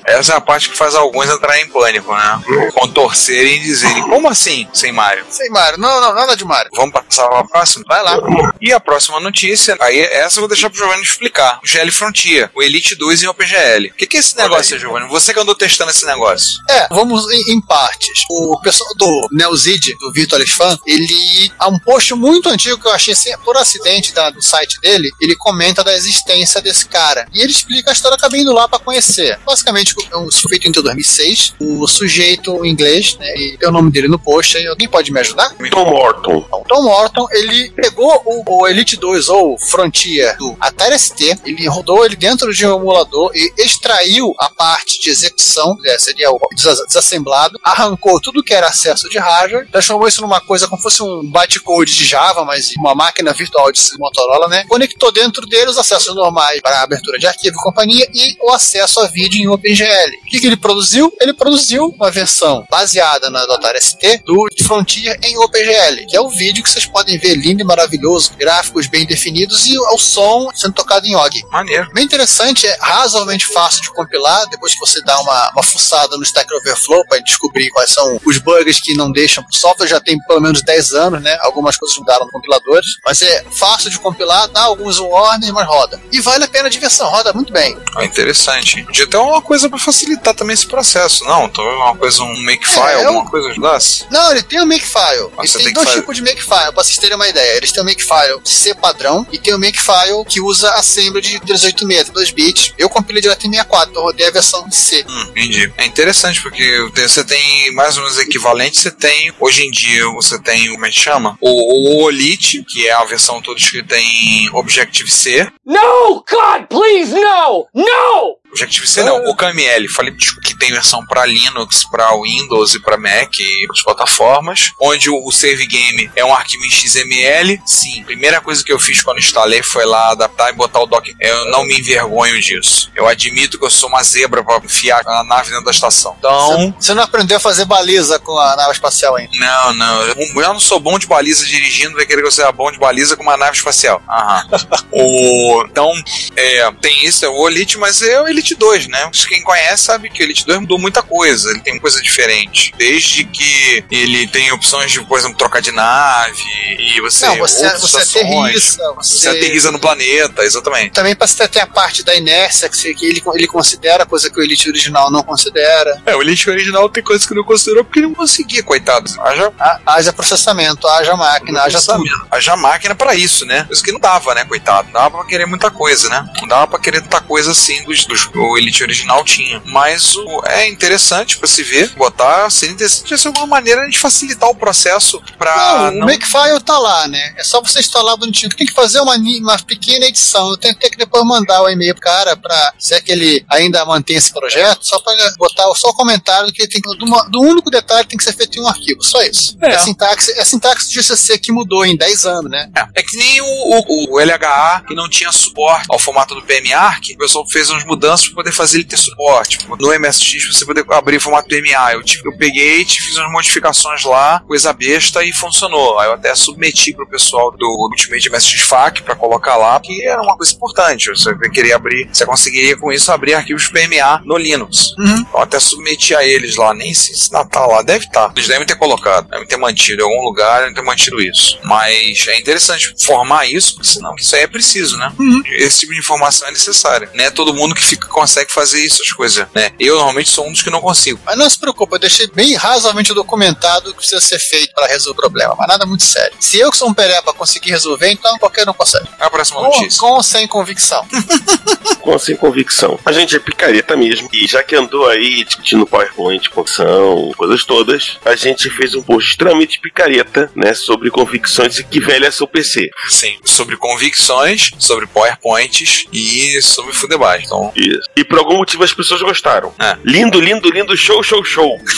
Essa 0.10 0.34
é 0.34 0.36
a 0.38 0.42
parte 0.42 0.70
que 0.70 0.78
faz 0.78 0.96
alguns 0.96 1.30
entrar 1.30 1.60
em 1.60 1.68
pânico, 1.68 2.14
né? 2.14 2.42
Contorcerem 2.74 3.56
e 3.56 3.60
dizerem, 3.60 4.02
como 4.10 4.28
assim, 4.28 4.68
sem 4.74 4.92
Mario? 4.92 5.26
Sem 5.30 5.50
Mario. 5.50 5.78
Não, 5.78 6.02
não, 6.02 6.14
nada 6.14 6.36
de 6.36 6.44
Mario. 6.44 6.72
Vamos 6.76 6.92
passar 6.92 7.28
para 7.28 7.40
a 7.40 7.44
próxima? 7.44 7.86
Vai 7.88 8.04
lá. 8.04 8.18
E 8.60 8.74
a 8.74 8.80
próxima 8.80 9.20
notícia, 9.20 9.78
aí 9.80 10.00
essa 10.00 10.40
eu 10.40 10.42
vou 10.42 10.50
deixar 10.50 10.70
pro 10.70 10.80
Giovanni 10.80 11.04
explicar. 11.04 11.60
O 11.64 11.68
GL 11.68 11.92
Frontier, 11.92 12.50
o 12.56 12.64
Elite 12.64 12.96
2 12.96 13.24
em 13.24 13.28
OpenGL. 13.28 13.88
O 13.92 13.94
que, 13.94 14.08
que 14.08 14.18
é 14.18 14.20
esse 14.20 14.36
negócio, 14.36 14.80
Giovanni? 14.80 15.08
Você 15.08 15.34
que 15.34 15.40
andou 15.40 15.56
testando 15.56 15.92
esse 15.92 16.06
negócio. 16.06 16.60
É, 16.70 16.88
vamos 16.90 17.30
em, 17.32 17.54
em 17.54 17.62
partes. 17.62 18.24
O 18.30 18.60
pessoal 18.62 18.90
do 18.96 19.28
Neozid, 19.32 19.96
do 20.00 20.12
Virtual 20.12 20.42
Fan, 20.48 20.78
ele 20.88 21.52
há 21.60 21.68
um 21.68 21.80
post 21.80 22.14
muito 22.16 22.50
antigo 22.50 22.80
que 22.80 22.88
eu 22.88 22.94
achei 22.94 23.14
assim, 23.14 23.32
por 23.44 23.56
acidente 23.58 24.14
tá, 24.14 24.30
do 24.30 24.42
site 24.42 24.80
dele, 24.82 25.10
ele 25.22 25.36
comenta 25.36 25.84
da 25.84 25.94
existência 25.94 26.62
desse 26.62 26.88
cara. 26.88 27.28
E 27.34 27.42
ele 27.42 27.52
explica 27.52 27.92
a 27.92 27.94
história, 27.94 28.16
acabei 28.16 28.42
indo 28.42 28.54
lá 28.54 28.68
pra 28.68 28.80
conhecer. 28.80 29.40
Basicamente, 29.46 29.94
é 30.12 30.18
um 30.18 30.30
feito 30.32 30.68
em 30.68 30.72
2006. 30.72 31.54
O 31.60 31.88
sujeito 31.88 32.66
em 32.66 32.70
inglês, 32.70 33.18
né, 33.20 33.34
e 33.38 33.58
tem 33.58 33.70
o 33.70 33.72
nome 33.72 33.92
dele 33.92 34.08
no 34.08 34.20
post 34.20 34.58
aí. 34.58 34.68
Alguém 34.68 34.88
pode 34.88 35.12
me 35.12 35.20
ajudar? 35.20 35.54
Tom 35.72 35.86
Morton. 35.90 36.42
Tom 36.68 36.84
Morton, 36.84 37.28
ele 37.32 37.72
pegou 37.72 38.22
o, 38.26 38.44
o 38.62 38.68
Elite 38.68 38.96
2 38.96 39.30
ou 39.30 39.58
Frontier 39.58 40.38
do 40.38 40.56
Atari 40.60 40.98
ST, 40.98 41.40
ele 41.46 41.68
rodou 41.68 42.06
ele 42.06 42.16
dentro 42.16 42.54
de 42.54 42.66
um 42.66 42.76
emulador 42.78 43.32
e 43.34 43.54
extraiu 43.58 44.34
a 44.40 44.50
parte 44.50 45.00
de 45.00 45.10
execução, 45.10 45.76
né, 45.82 45.98
seria 45.98 46.30
o 46.32 46.40
desa- 46.56 46.86
desassemblado, 46.88 47.60
arrancou 47.64 48.20
tudo 48.22 48.44
que 48.44 48.54
era 48.54 48.68
acesso 48.68 49.10
de 49.10 49.18
hardware, 49.18 49.68
transformou 49.72 50.08
isso 50.08 50.22
numa 50.22 50.42
coisa 50.42 50.68
como 50.68 50.82
fosse 50.82 51.02
um 51.04 51.30
bytecode 51.32 51.94
de 51.94 52.06
Java, 52.06 52.44
mas 52.46 52.72
uma 52.78 52.94
máquina 52.96 53.34
virtual 53.34 53.72
de 53.72 53.80
Motorola, 53.98 54.48
né? 54.48 54.64
Conectou 54.68 55.12
dentro 55.12 55.46
dele 55.48 55.70
os 55.70 55.78
acessos 55.78 56.16
normais 56.16 56.62
para 56.62 56.82
abertura 56.82 57.18
de 57.18 57.28
arquivo 57.28 57.56
e 57.58 57.64
companhia 57.64 58.08
e 58.14 58.36
o 58.42 58.52
acesso 58.52 59.00
a 59.00 59.08
vídeo 59.08 59.40
em 59.42 59.48
OpenGL. 59.48 59.86
O 59.90 60.30
que, 60.30 60.40
que 60.40 60.48
ele 60.48 60.58
produziu? 60.58 61.12
Ele 61.20 61.34
produziu 61.34 61.88
uma 61.88 62.12
versão 62.12 62.66
baseada 62.70 63.30
na 63.30 63.46
ST 63.80 64.24
do 64.26 64.48
Frontier 64.64 65.20
em 65.24 65.38
OpenGL, 65.38 66.06
que 66.08 66.16
é 66.16 66.22
o 66.22 66.30
vídeo 66.30 66.64
que 66.64 66.70
vocês 66.70 66.86
podem 66.86 67.18
ver 67.18 67.36
lindo 67.36 67.62
e 67.62 67.66
maravilhoso, 67.66 68.34
gráficos 68.38 68.88
bem 68.88 69.06
definidos 69.06 69.66
e 69.68 69.78
o 69.78 69.98
som 69.98 70.50
sendo 70.54 70.74
tocado 70.74 71.06
em 71.08 71.16
OG. 71.16 71.44
Maneiro. 71.52 71.90
Bem 71.94 72.04
interessante, 72.04 72.68
é 72.68 72.78
razoavelmente 72.80 73.46
fácil 73.48 73.82
de 73.82 73.92
compilar. 73.92 74.48
Depois 74.50 74.74
que 74.74 74.80
você 74.80 75.02
dá 75.04 75.20
uma, 75.20 75.52
uma 75.52 75.64
fuçada 75.64 76.18
no 76.18 76.24
Stack 76.24 76.54
Overflow 76.54 77.06
para 77.08 77.20
descobrir 77.20 77.70
quais 77.70 77.92
são 77.92 78.20
os 78.26 78.38
bugs 78.38 78.80
que 78.82 78.94
não 78.96 79.12
deixam. 79.12 79.44
O 79.44 79.56
software 79.56 79.88
já 79.88 80.00
tem 80.00 80.18
pelo 80.28 80.42
menos 80.42 80.62
10 80.62 80.94
anos, 80.94 81.22
né? 81.22 81.38
Algumas 81.42 81.78
coisas 81.78 81.98
mudaram 81.98 82.26
no 82.26 82.32
compiladores, 82.32 82.88
mas 83.06 83.22
é 83.22 83.44
fácil 83.52 83.90
de 83.90 84.00
compilar, 84.00 84.48
dá 84.50 84.62
alguns 84.62 85.00
warnings, 85.00 85.52
mas 85.52 85.68
roda. 85.68 86.00
E 86.12 86.20
vale 86.22 86.44
a 86.44 86.48
pena 86.48 86.68
a 86.68 86.72
diversão, 86.72 87.10
roda 87.10 87.34
muito 87.34 87.52
bem. 87.52 87.78
Ah, 87.96 88.06
interessante. 88.06 88.84
Podia 88.84 89.08
ter 89.08 89.18
uma 89.18 89.42
coisa 89.42 89.70
pra 89.70 89.79
facilitar 89.80 90.34
também 90.34 90.54
esse 90.54 90.66
processo, 90.68 91.24
não? 91.26 91.46
Então 91.46 91.64
uma 91.64 91.96
coisa, 91.96 92.22
um 92.24 92.44
makefile, 92.44 92.80
É, 92.88 93.06
alguma 93.06 93.26
eu- 93.26 93.30
coisa 93.30 93.48
ajudasse? 93.50 94.06
Não, 94.10 94.32
ele 94.32 94.44
tem 94.44 94.62
o 94.62 94.66
Makefile. 94.66 95.30
Ah, 95.38 95.42
tem 95.44 95.64
tem 95.64 95.74
dois 95.74 95.88
fazer- 95.88 96.00
tipos 96.02 96.16
de 96.18 96.22
Makefile, 96.24 96.72
pra 96.74 96.84
vocês 96.84 96.98
terem 96.98 97.16
uma 97.16 97.28
ideia. 97.28 97.58
Eles 97.58 97.72
têm 97.72 97.82
o 97.82 97.86
Makefile 97.86 98.40
C 98.44 98.74
padrão 98.74 99.26
e 99.32 99.38
tem 99.38 99.54
o 99.54 99.60
Makefile 99.60 100.26
que 100.28 100.42
usa 100.42 100.72
assembly 100.74 101.22
de 101.22 101.40
386, 101.40 102.10
2 102.10 102.32
bits. 102.32 102.74
Eu 102.78 102.90
compilei 102.90 103.22
direto 103.22 103.46
em 103.48 103.50
64, 103.52 103.92
então 103.92 104.02
eu 104.02 104.08
rodei 104.08 104.28
a 104.28 104.32
versão 104.32 104.70
C. 104.72 105.06
Hum, 105.08 105.22
entendi. 105.30 105.72
É 105.78 105.86
interessante 105.86 106.42
porque 106.42 106.90
você 106.96 107.24
tem 107.24 107.72
mais 107.74 107.98
ou 107.98 108.04
menos 108.04 108.18
equivalente, 108.20 108.80
você 108.80 108.92
tem, 108.92 109.34
hoje 109.40 109.64
em 109.66 109.72
dia, 109.72 110.06
você 110.12 110.40
tem, 110.42 110.70
como 110.72 110.86
é 110.86 110.90
que 110.90 111.00
chama? 111.00 111.38
O, 111.42 112.04
o 112.06 112.10
Elite, 112.10 112.64
que 112.64 112.88
é 112.88 112.92
a 112.94 113.04
versão 113.06 113.42
toda 113.42 113.60
escrita 113.60 113.98
em 113.98 114.50
Objective-C. 114.54 115.48
No! 115.66 116.24
God, 116.30 116.68
please, 116.70 117.14
no! 117.14 117.68
No! 117.74 118.38
Objective-C 118.52 119.04
não, 119.04 119.24
o 119.26 119.36
KML, 119.36 119.88
falei 119.88 120.12
desculpa, 120.12 120.48
que 120.48 120.58
tem 120.58 120.72
versão 120.72 121.06
para 121.06 121.26
Linux, 121.26 121.84
para 121.90 122.10
Windows 122.22 122.74
e 122.76 122.80
para 122.80 122.98
Mac 122.98 123.40
e 123.40 123.64
outras 123.68 123.84
plataformas, 123.84 124.72
onde 124.82 125.10
o 125.10 125.32
save 125.32 125.66
game 125.68 126.12
é 126.16 126.26
um 126.26 126.34
arquivo 126.34 126.66
em 126.66 126.70
XML. 126.70 127.62
Sim, 127.66 128.04
primeira 128.04 128.42
coisa 128.42 128.64
que 128.64 128.72
eu 128.72 128.80
fiz 128.80 129.02
quando 129.02 129.20
instalei 129.20 129.62
foi 129.62 129.86
lá 129.86 130.12
adaptar 130.12 130.50
e 130.50 130.54
botar 130.54 130.82
o 130.82 130.86
dock. 130.86 131.16
Eu 131.20 131.46
não 131.52 131.64
me 131.64 131.80
envergonho 131.80 132.40
disso. 132.42 132.92
Eu 132.96 133.08
admito 133.08 133.58
que 133.60 133.66
eu 133.66 133.70
sou 133.70 133.90
uma 133.90 134.04
zebra 134.04 134.44
para 134.44 134.64
enfiar 134.66 135.02
a 135.06 135.24
nave 135.24 135.50
dentro 135.50 135.66
da 135.66 135.72
estação. 135.72 136.16
Então, 136.18 136.74
Você 136.80 136.94
não 136.94 137.04
aprendeu 137.04 137.38
a 137.38 137.40
fazer 137.40 137.66
baliza 137.66 138.20
com 138.20 138.38
a 138.38 138.56
nave 138.56 138.72
espacial 138.72 139.16
ainda. 139.16 139.32
não, 139.38 139.74
não. 139.74 140.02
Eu 140.04 140.16
eu 140.50 140.54
não 140.54 140.60
sou 140.60 140.80
bom 140.80 140.98
de 140.98 141.06
baliza 141.06 141.46
dirigindo, 141.46 141.96
vai 141.96 142.06
querer 142.06 142.22
que 142.22 142.28
eu 142.28 142.32
seja 142.32 142.52
bom 142.52 142.72
de 142.72 142.80
baliza 142.80 143.16
com 143.16 143.24
uma 143.24 143.38
nave 143.38 143.58
espacial. 143.58 144.02
Aham. 144.10 144.48
o, 144.92 145.64
então, 145.70 145.92
é, 146.36 146.72
tem 146.82 147.06
isso, 147.06 147.26
é 147.26 147.30
o 147.30 147.48
Elite, 147.48 147.78
mas 147.78 148.02
é 148.02 148.22
o 148.22 148.28
Elite 148.40 148.54
Elite 148.54 148.56
2, 148.56 148.88
né? 148.88 149.10
Quem 149.28 149.42
conhece 149.44 149.84
sabe 149.84 150.10
que 150.10 150.22
o 150.22 150.26
Elite 150.26 150.46
2 150.46 150.62
mudou 150.62 150.80
muita 150.80 151.02
coisa, 151.02 151.50
ele 151.52 151.60
tem 151.62 151.78
coisa 151.80 152.02
diferente. 152.02 152.74
Desde 152.78 153.24
que 153.26 153.84
ele 153.92 154.28
tem 154.28 154.52
opções 154.52 154.92
de, 154.92 155.02
por 155.04 155.20
exemplo, 155.20 155.38
trocar 155.38 155.62
de 155.62 155.72
nave 155.72 156.42
e 156.80 157.02
você. 157.02 157.26
Não, 157.28 157.38
você, 157.38 157.64
outras 157.66 157.82
você 157.82 158.06
situações. 158.06 158.36
aterriza, 158.46 158.94
Você 158.96 159.18
você... 159.18 159.30
aterriza 159.30 159.72
no 159.72 159.80
planeta, 159.80 160.44
exatamente. 160.44 160.92
Também 160.92 161.16
você 161.20 161.48
ter 161.48 161.60
a 161.60 161.68
parte 161.68 162.04
da 162.04 162.16
inércia 162.16 162.70
que, 162.70 163.06
ele, 163.06 163.22
ele 163.36 163.48
considera, 163.48 164.06
coisa 164.06 164.30
que 164.30 164.40
o 164.40 164.44
Elite 164.44 164.70
original 164.70 165.12
não 165.12 165.22
considera. 165.24 166.02
É, 166.06 166.16
o 166.16 166.22
Elite 166.22 166.50
original 166.50 166.88
tem 166.90 167.04
coisas 167.04 167.28
que 167.28 167.34
não 167.36 167.44
considerou 167.44 167.84
porque 167.84 168.00
ele 168.00 168.08
não 168.08 168.16
conseguia, 168.16 168.64
coitado. 168.64 169.10
Haja 169.22 169.52
Ha- 169.60 169.80
Haja 169.86 170.14
processamento, 170.14 170.88
haja 170.88 171.16
máquina, 171.16 171.64
haja 171.64 171.82
tudo. 171.82 172.04
Haja 172.32 172.56
máquina 172.56 172.96
pra 172.96 173.16
isso, 173.16 173.46
né? 173.46 173.68
Isso 173.70 173.84
que 173.84 173.92
não 173.92 174.00
dava, 174.00 174.34
né, 174.34 174.46
coitado? 174.46 174.88
Não 174.88 174.94
dava 175.02 175.18
pra 175.20 175.28
querer 175.28 175.46
muita 175.46 175.70
coisa, 175.70 176.08
né? 176.10 176.26
Não 176.42 176.48
dava 176.48 176.68
pra 176.68 176.80
querer 176.80 177.02
tanta 177.02 177.20
coisa 177.22 177.52
assim 177.52 177.84
dos, 177.84 178.06
dos 178.06 178.29
o 178.36 178.58
Elite 178.58 178.84
original 178.84 179.24
tinha. 179.24 179.62
Mas 179.66 180.16
o, 180.16 180.42
é 180.46 180.68
interessante 180.68 181.38
pra 181.38 181.48
se 181.48 181.64
ver, 181.64 181.90
botar, 181.96 182.50
seria 182.50 182.74
interessante 182.74 183.16
de 183.16 183.28
alguma 183.28 183.48
maneira 183.48 183.82
a 183.82 183.86
gente 183.86 184.00
facilitar 184.00 184.50
o 184.50 184.56
processo 184.56 185.22
pra. 185.38 185.92
Não, 185.92 186.04
o 186.04 186.06
Makefile 186.06 186.60
tá 186.64 186.78
lá, 186.78 187.08
né? 187.08 187.34
É 187.38 187.44
só 187.44 187.62
você 187.62 187.80
instalar 187.80 188.18
bonitinho. 188.18 188.50
Tem 188.56 188.66
que 188.68 188.74
fazer 188.74 189.00
uma, 189.00 189.16
uma 189.16 189.58
pequena 189.60 190.06
edição. 190.06 190.50
Eu 190.50 190.58
tenho 190.58 190.74
que 190.76 190.82
ter 190.82 190.90
que 190.90 190.98
depois 190.98 191.24
mandar 191.26 191.62
o 191.64 191.70
e-mail 191.70 191.94
pro 191.94 192.02
cara 192.04 192.36
pra 192.36 192.74
se 192.78 192.94
é 192.94 193.02
que 193.02 193.12
ele 193.12 193.46
ainda 193.50 193.86
mantém 193.86 194.16
esse 194.18 194.32
projeto, 194.34 194.80
só 194.86 195.00
pra 195.00 195.14
botar 195.38 195.64
só 195.76 195.90
o 195.90 195.94
comentário 195.94 196.52
que 196.52 196.62
ele 196.64 196.70
tem 196.72 196.82
que. 196.82 196.90
Do, 196.98 197.06
uma- 197.06 197.30
do 197.30 197.40
único 197.42 197.70
detalhe 197.70 198.04
que 198.04 198.10
tem 198.10 198.18
que 198.18 198.24
ser 198.24 198.34
feito 198.36 198.58
em 198.58 198.62
um 198.64 198.68
arquivo. 198.68 199.04
Só 199.04 199.22
isso. 199.24 199.58
É. 199.62 199.70
É, 199.70 199.76
a 199.76 199.80
sintaxe, 199.80 200.32
é 200.32 200.42
a 200.42 200.46
sintaxe 200.46 200.88
do 200.88 200.94
GCC 200.94 201.38
que 201.38 201.52
mudou 201.52 201.86
em 201.86 201.96
10 201.96 202.26
anos, 202.26 202.50
né? 202.52 202.70
É, 202.76 203.00
é 203.00 203.04
que 203.04 203.16
nem 203.18 203.40
o, 203.42 203.46
o- 203.46 204.16
o 204.16 204.20
LHA, 204.20 204.84
que 204.88 204.96
não 204.96 205.08
tinha 205.10 205.32
suporte 205.32 205.86
ao 205.90 206.00
formato 206.00 206.34
do 206.36 206.42
PMARC, 206.42 207.12
o 207.14 207.18
pessoal 207.18 207.48
fez 207.48 207.70
umas 207.70 207.86
mudanças 207.86 208.19
para 208.28 208.36
poder 208.36 208.52
fazer 208.52 208.78
ele 208.78 208.86
ter 208.86 208.98
suporte. 208.98 209.60
No 209.80 209.98
MSX 210.00 210.46
você 210.54 210.66
poder 210.66 210.86
abrir 210.90 211.18
o 211.18 211.22
formato 211.22 211.48
PMA. 211.48 211.94
Eu, 211.94 212.04
tive, 212.04 212.28
eu 212.28 212.38
peguei, 212.38 212.86
fiz 212.86 213.16
umas 213.18 213.32
modificações 213.32 214.04
lá, 214.04 214.42
coisa 214.48 214.74
besta, 214.74 215.24
e 215.24 215.34
funcionou. 215.34 216.00
Aí 216.00 216.08
eu 216.08 216.14
até 216.14 216.34
submeti 216.36 216.94
pro 216.94 217.08
pessoal 217.08 217.52
do 217.52 217.66
Ultimate 217.90 218.30
MSX 218.30 218.62
FAQ 218.62 219.04
para 219.04 219.16
colocar 219.16 219.56
lá, 219.56 219.80
que 219.80 220.06
era 220.06 220.22
uma 220.22 220.36
coisa 220.36 220.54
importante. 220.54 221.10
Você 221.10 221.36
queria 221.50 221.76
abrir, 221.76 222.10
você 222.12 222.26
conseguiria 222.26 222.78
com 222.78 222.92
isso 222.92 223.12
abrir 223.12 223.34
arquivos 223.34 223.68
PMA 223.68 224.22
no 224.26 224.38
Linux. 224.38 224.94
Uhum. 224.98 225.26
Eu 225.34 225.40
até 225.40 225.60
submeti 225.60 226.16
a 226.16 226.24
eles 226.24 226.56
lá, 226.56 226.74
nem 226.74 226.94
sei 226.94 227.16
se 227.16 227.30
tá 227.30 227.66
lá, 227.66 227.82
deve 227.82 228.06
estar. 228.06 228.32
Eles 228.36 228.48
devem 228.48 228.66
ter 228.66 228.76
colocado, 228.76 229.30
devem 229.30 229.48
ter 229.48 229.58
mantido 229.58 230.02
em 230.02 230.06
algum 230.06 230.24
lugar, 230.24 230.60
devem 230.60 230.74
ter 230.74 230.82
mantido 230.82 231.22
isso. 231.22 231.60
Mas 231.64 232.28
é 232.28 232.40
interessante 232.40 232.94
formar 233.00 233.46
isso, 233.46 233.76
porque 233.76 233.88
senão 233.88 234.16
isso 234.16 234.36
aí 234.36 234.44
é 234.44 234.48
preciso, 234.48 234.98
né? 234.98 235.12
Esse 235.58 235.82
tipo 235.82 235.94
de 235.94 236.00
informação 236.00 236.48
é 236.48 236.52
necessária. 236.52 237.10
Não 237.14 237.24
é 237.24 237.32
todo 237.32 237.54
mundo 237.54 237.76
que 237.76 237.84
fica, 237.84 238.08
consegue 238.10 238.52
fazer 238.52 238.84
isso, 238.84 239.02
as 239.02 239.12
coisas, 239.12 239.48
né? 239.54 239.72
Eu 239.80 239.96
normalmente 239.96 240.30
sou 240.30 240.48
um 240.48 240.52
dos 240.52 240.62
que 240.62 240.70
não 240.70 240.82
consigo. 240.82 241.20
Mas 241.26 241.38
não 241.38 241.50
se 241.50 241.58
preocupe, 241.58 241.96
eu 241.96 242.00
deixei 242.00 242.28
bem 242.28 242.56
razoavelmente 242.56 243.14
documentado 243.14 243.90
o 243.90 243.92
que 243.92 243.98
precisa 243.98 244.22
ser 244.22 244.40
feito 244.40 244.74
para 244.74 244.88
resolver 244.88 245.20
o 245.20 245.22
problema, 245.22 245.56
mas 245.58 245.68
nada 245.68 245.86
muito 245.86 246.04
sério. 246.04 246.36
Se 246.40 246.60
eu 246.60 246.72
que 246.72 246.78
sou 246.78 246.90
um 246.90 246.94
pereba 246.94 247.34
conseguir 247.34 247.72
resolver, 247.72 248.10
então 248.12 248.38
qualquer 248.38 248.68
um 248.70 248.74
consegue. 248.74 249.08
É 249.20 249.26
a 249.26 249.30
próxima 249.30 249.60
Com, 249.60 249.66
notícia. 249.66 250.00
com 250.00 250.12
ou 250.14 250.24
sem 250.24 250.48
convicção. 250.48 251.06
com 252.02 252.18
sem 252.20 252.36
convicção. 252.36 253.00
A 253.06 253.12
gente 253.12 253.36
é 253.36 253.40
picareta 253.40 253.96
mesmo. 253.96 254.30
E 254.32 254.48
já 254.48 254.64
que 254.64 254.76
andou 254.76 255.08
aí 255.08 255.44
discutindo 255.44 255.86
PowerPoint, 255.86 256.50
condição, 256.50 257.32
coisas 257.38 257.64
todas, 257.64 258.18
a 258.26 258.36
gente 258.36 258.70
fez 258.70 258.96
um 258.96 259.02
post 259.02 259.32
extremamente 259.32 259.80
picareta, 259.80 260.52
né? 260.56 260.74
Sobre 260.74 261.10
convicções 261.10 261.78
e 261.80 261.84
que 261.84 262.00
velha 262.00 262.28
é 262.28 262.32
seu 262.32 262.48
PC. 262.48 262.90
Sim, 263.08 263.38
sobre 263.44 263.78
convicções, 263.78 264.72
sobre 264.80 265.08
PowerPoints 265.08 266.06
e 266.12 266.62
sobre 266.62 266.94
Fudebase. 266.94 267.46
Então, 267.46 267.72
E 268.16 268.24
por 268.24 268.40
algum 268.40 268.58
motivo 268.58 268.84
as 268.84 268.94
pessoas 268.94 269.22
gostaram. 269.22 269.74
É. 269.80 269.98
Lindo, 270.04 270.40
lindo, 270.40 270.70
lindo, 270.70 270.96
show, 270.98 271.22
show, 271.24 271.44
show. 271.44 271.80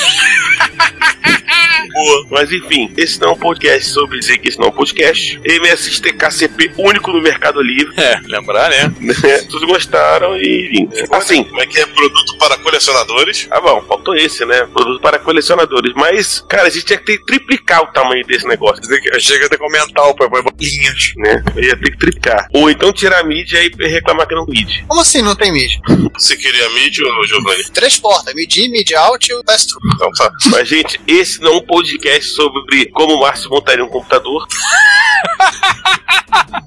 Boa. 2.04 2.28
Mas 2.32 2.52
enfim, 2.52 2.92
esse 2.98 3.20
não 3.20 3.30
é 3.30 3.32
um 3.34 3.38
podcast 3.38 3.90
sobre 3.90 4.20
dizer 4.20 4.38
que 4.40 4.50
esse 4.50 4.60
não 4.60 4.68
é 4.68 4.70
um 4.70 4.74
podcast. 4.74 5.40
MSXTKCP 5.46 6.72
único 6.78 7.12
no 7.12 7.22
Mercado 7.22 7.62
Livre. 7.62 7.94
é, 7.98 8.20
lembrar, 8.26 8.70
né? 8.70 8.94
né? 9.00 9.38
Todos 9.50 9.68
gostaram 9.68 10.36
e 10.38 10.70
enfim. 10.72 10.90
Assim, 11.12 11.44
Como 11.44 11.62
é 11.62 11.66
que 11.68 11.80
é 11.80 11.86
produto 11.86 12.38
para 12.38 12.58
colecionadores? 12.58 13.48
Ah, 13.52 13.62
bom, 13.62 13.82
faltou 13.88 14.16
esse, 14.16 14.46
né? 14.46 14.66
Produto 14.74 15.02
para 15.02 15.20
colecionadores. 15.20 15.94
Mas, 15.96 16.44
cara, 16.48 16.68
a 16.68 16.70
gente 16.70 16.86
tinha 16.86 16.98
que 16.98 17.06
ter 17.06 17.18
que 17.18 17.26
triplicar 17.26 17.84
o 17.84 17.88
tamanho 17.88 18.26
desse 18.26 18.48
negócio. 18.48 18.82
Quer 18.82 18.88
dizer 18.88 19.02
que 19.02 19.22
Chega 19.22 19.46
até 19.46 19.58
comentar 19.58 20.08
o 20.08 20.16
PowerPoint 20.16 20.46
linhas. 20.60 21.14
né? 21.18 21.44
Eu 21.56 21.64
ia 21.64 21.78
ter 21.78 21.92
que 21.92 21.98
triplicar. 21.98 22.48
Ou 22.54 22.70
então 22.70 22.92
tirar 22.92 23.20
a 23.20 23.24
mídia 23.24 23.60
e 23.64 23.88
reclamar 23.88 24.28
que 24.28 24.34
não 24.36 24.46
mídia. 24.46 24.84
Como 24.88 25.00
assim 25.02 25.22
não 25.22 25.36
tem 25.36 25.52
mídia? 25.52 25.80
Você 26.18 26.36
queria 26.36 26.70
mídia, 26.72 27.06
ô, 27.06 27.28
Giovanni? 27.28 27.64
Três 27.72 27.98
portas, 27.98 28.34
midi, 28.34 28.68
mid 28.70 28.92
out 28.94 29.30
e 29.32 29.34
o 29.36 29.44
pass-through. 29.44 29.82
Então 29.96 30.10
tá. 30.12 30.32
Mas, 30.48 30.68
gente, 30.68 31.00
esse 31.08 31.40
não 31.42 31.54
é 31.54 31.58
um 31.58 31.62
podcast 31.92 32.30
sobre 32.34 32.86
como 32.92 33.16
o 33.16 33.20
Márcio 33.20 33.50
montaria 33.50 33.84
um 33.84 33.90
computador. 33.90 34.48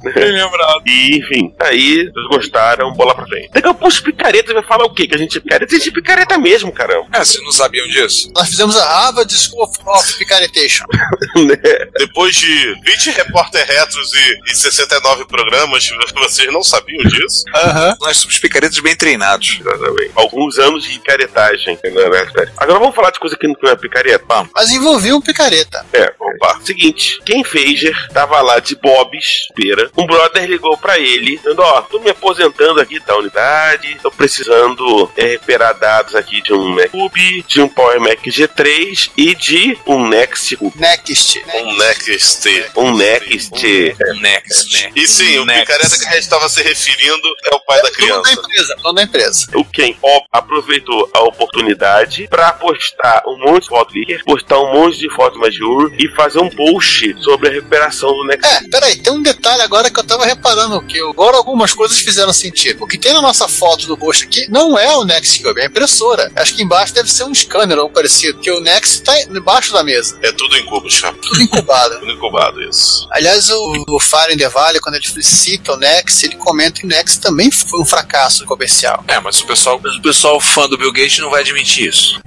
Bem 0.03 0.33
lembrado. 0.33 0.83
E, 0.87 1.19
enfim, 1.19 1.55
aí 1.61 2.01
eles 2.01 2.29
gostaram, 2.29 2.93
bola 2.93 3.15
pra 3.15 3.27
frente. 3.27 3.51
Daqui 3.53 3.69
a 3.69 3.73
pouco 3.73 3.89
os 3.89 4.01
picareta 4.01 4.53
vai 4.53 4.63
falar 4.63 4.85
o 4.85 4.95
quê? 4.95 5.07
Que 5.07 5.15
a 5.15 5.19
gente 5.19 5.39
é 5.39 5.41
picareta? 5.41 5.75
A 5.75 5.79
gente 5.79 5.89
é 5.89 5.93
picareta 5.93 6.39
mesmo, 6.39 6.73
caramba. 6.73 7.07
É, 7.13 7.19
vocês 7.25 7.43
não 7.43 7.53
sabiam 7.53 7.87
disso? 7.89 8.31
Nós 8.35 8.49
fizemos 8.49 8.77
a 8.77 8.85
Harvard 8.85 9.33
School 9.35 9.63
of, 9.63 9.79
of 9.87 10.15
Picaretation. 10.19 10.85
né? 11.37 11.57
Depois 11.99 12.37
de 12.37 12.75
20 12.83 13.11
repórter 13.13 13.67
retros 13.67 14.13
e, 14.15 14.53
e 14.53 14.55
69 14.55 15.25
programas, 15.27 15.89
vocês 16.15 16.53
não 16.53 16.63
sabiam 16.63 17.03
disso? 17.05 17.45
Aham. 17.55 17.97
Nós 18.01 18.19
somos 18.19 18.39
picaretas 18.39 18.79
bem 18.81 18.95
treinados. 18.95 19.59
Exatamente. 19.61 20.11
Alguns 20.15 20.59
anos 20.59 20.85
de 20.85 20.99
picaretagem. 20.99 21.79
né? 21.83 22.51
Agora 22.59 22.79
vamos 22.79 22.95
falar 22.95 23.11
de 23.11 23.19
coisa 23.19 23.37
que 23.37 23.47
não 23.47 23.57
é 23.71 23.77
picareta. 23.77 24.25
Vamos. 24.29 24.51
Mas 24.55 24.71
envolvia 24.71 25.14
um 25.15 25.21
picareta. 25.21 25.85
É, 25.93 26.13
opa. 26.19 26.61
Seguinte, 26.65 27.21
Ken 27.25 27.43
Fager 27.45 27.95
tava 28.13 28.41
lá 28.41 28.59
de 28.59 28.75
Bob's, 28.77 29.49
pera. 29.55 29.91
Um 29.97 30.07
brother 30.07 30.45
ligou 30.49 30.77
pra 30.77 30.99
ele, 30.99 31.37
dizendo: 31.37 31.61
Ó, 31.63 31.83
tô 31.83 32.01
me 32.01 32.11
aposentando 32.11 32.81
aqui 32.81 32.99
da 33.01 33.17
unidade, 33.17 33.99
tô 34.03 34.11
precisando 34.11 35.11
é, 35.17 35.27
recuperar 35.29 35.79
dados 35.79 36.15
aqui 36.15 36.43
de 36.43 36.53
um 36.53 36.75
Mac 36.75 36.91
Cube, 36.91 37.43
de 37.47 37.61
um 37.61 37.69
Power 37.69 38.01
Mac 38.01 38.21
G3 38.25 39.11
e 39.17 39.35
de 39.35 39.79
um 39.87 40.09
Next 40.09 40.57
Cube. 40.57 40.79
Next. 40.79 41.43
Um 41.55 41.77
Next. 41.79 42.49
Um 42.77 42.97
Next. 42.97 43.97
Next. 44.21 44.93
E 44.95 45.07
sim, 45.07 45.39
o 45.39 45.45
Next. 45.45 45.67
picareta 45.67 45.99
que 45.99 46.07
a 46.07 46.13
gente 46.13 46.23
estava 46.23 46.49
se 46.49 46.63
referindo 46.63 47.29
é 47.51 47.55
o 47.55 47.61
pai 47.61 47.81
da 47.83 47.89
Dono 47.89 47.91
da 47.91 47.97
criança. 47.97 48.33
empresa. 48.33 48.77
Dono 48.83 48.95
da 48.95 49.03
empresa. 49.03 49.47
O 49.55 49.65
Ken 49.65 49.97
ó, 50.03 50.23
aproveitou 50.33 51.11
a 51.15 51.21
oportunidade 51.23 52.27
pra 52.29 52.53
postar 52.53 53.23
um 53.27 53.39
monte 53.39 53.69
de 53.69 53.99
leaker, 53.99 54.25
postar 54.25 54.59
um 54.61 54.73
monte 54.73 54.94
de 54.99 55.09
fotos 55.15 55.39
Major 55.39 55.93
e 55.99 56.09
fazer 56.15 56.39
um 56.39 56.49
post 56.51 57.15
sobre 57.23 57.49
a 57.49 57.53
recuperação 57.53 58.11
do 58.11 58.25
Next 58.25 58.47
É, 58.47 58.61
peraí, 58.69 58.97
tem 58.97 59.13
um 59.13 59.23
detalhe 59.23 59.63
agora 59.63 59.91
que 59.91 59.99
eu 59.99 60.05
tava 60.05 60.25
reparando 60.25 60.81
que 60.83 60.99
agora 61.01 61.37
algumas 61.37 61.73
coisas 61.73 61.99
fizeram 61.99 62.33
sentido. 62.33 62.83
O 62.85 62.87
que 62.87 62.99
tem 62.99 63.13
na 63.13 63.23
nossa 63.23 63.49
foto 63.49 63.87
do 63.87 63.97
post 63.97 64.25
aqui 64.25 64.47
não 64.51 64.79
é 64.79 64.97
o 64.97 65.05
Nextcube, 65.05 65.61
é 65.61 65.65
a 65.65 65.67
impressora. 65.67 66.31
Acho 66.37 66.55
que 66.55 66.63
embaixo 66.63 66.95
deve 66.95 67.11
ser 67.11 67.25
um 67.25 67.35
scanner 67.35 67.79
ou 67.79 67.89
parecido, 67.91 68.35
porque 68.35 68.51
o 68.51 68.61
Next 68.61 69.03
tá 69.03 69.19
embaixo 69.23 69.73
da 69.73 69.83
mesa, 69.83 70.19
É 70.23 70.33
tudo 70.33 70.57
em 70.57 70.65
cubos, 70.67 71.01
cara. 71.01 71.15
tudo 71.21 71.41
incubado. 71.41 71.95
Tudo 72.05 72.13
incubado, 72.13 72.63
isso. 72.63 73.07
Aliás, 73.11 73.49
o, 73.51 73.85
o 73.89 74.01
Fire 74.01 74.33
in 74.35 74.37
the 74.37 74.49
Valley, 74.49 74.81
quando 74.81 74.97
ele 74.97 75.23
cita 75.23 75.73
o 75.73 75.77
Next, 75.77 76.25
ele 76.27 76.37
comenta 76.37 76.81
que 76.81 76.87
o 76.87 76.89
Next 76.89 77.21
também 77.21 77.51
foi 77.51 77.81
um 77.81 77.85
fracasso 77.85 78.45
comercial. 78.45 79.05
É, 79.09 79.19
mas 79.21 79.41
o 79.41 79.47
pessoal, 79.47 79.77
o 79.77 80.03
pessoal 80.03 80.41
fã 80.41 80.69
do 80.69 80.77
Bill 80.77 80.93
Gates 80.93 81.19
não 81.19 81.31
vai 81.31 81.41
admitir 81.41 81.89
isso. 81.89 82.21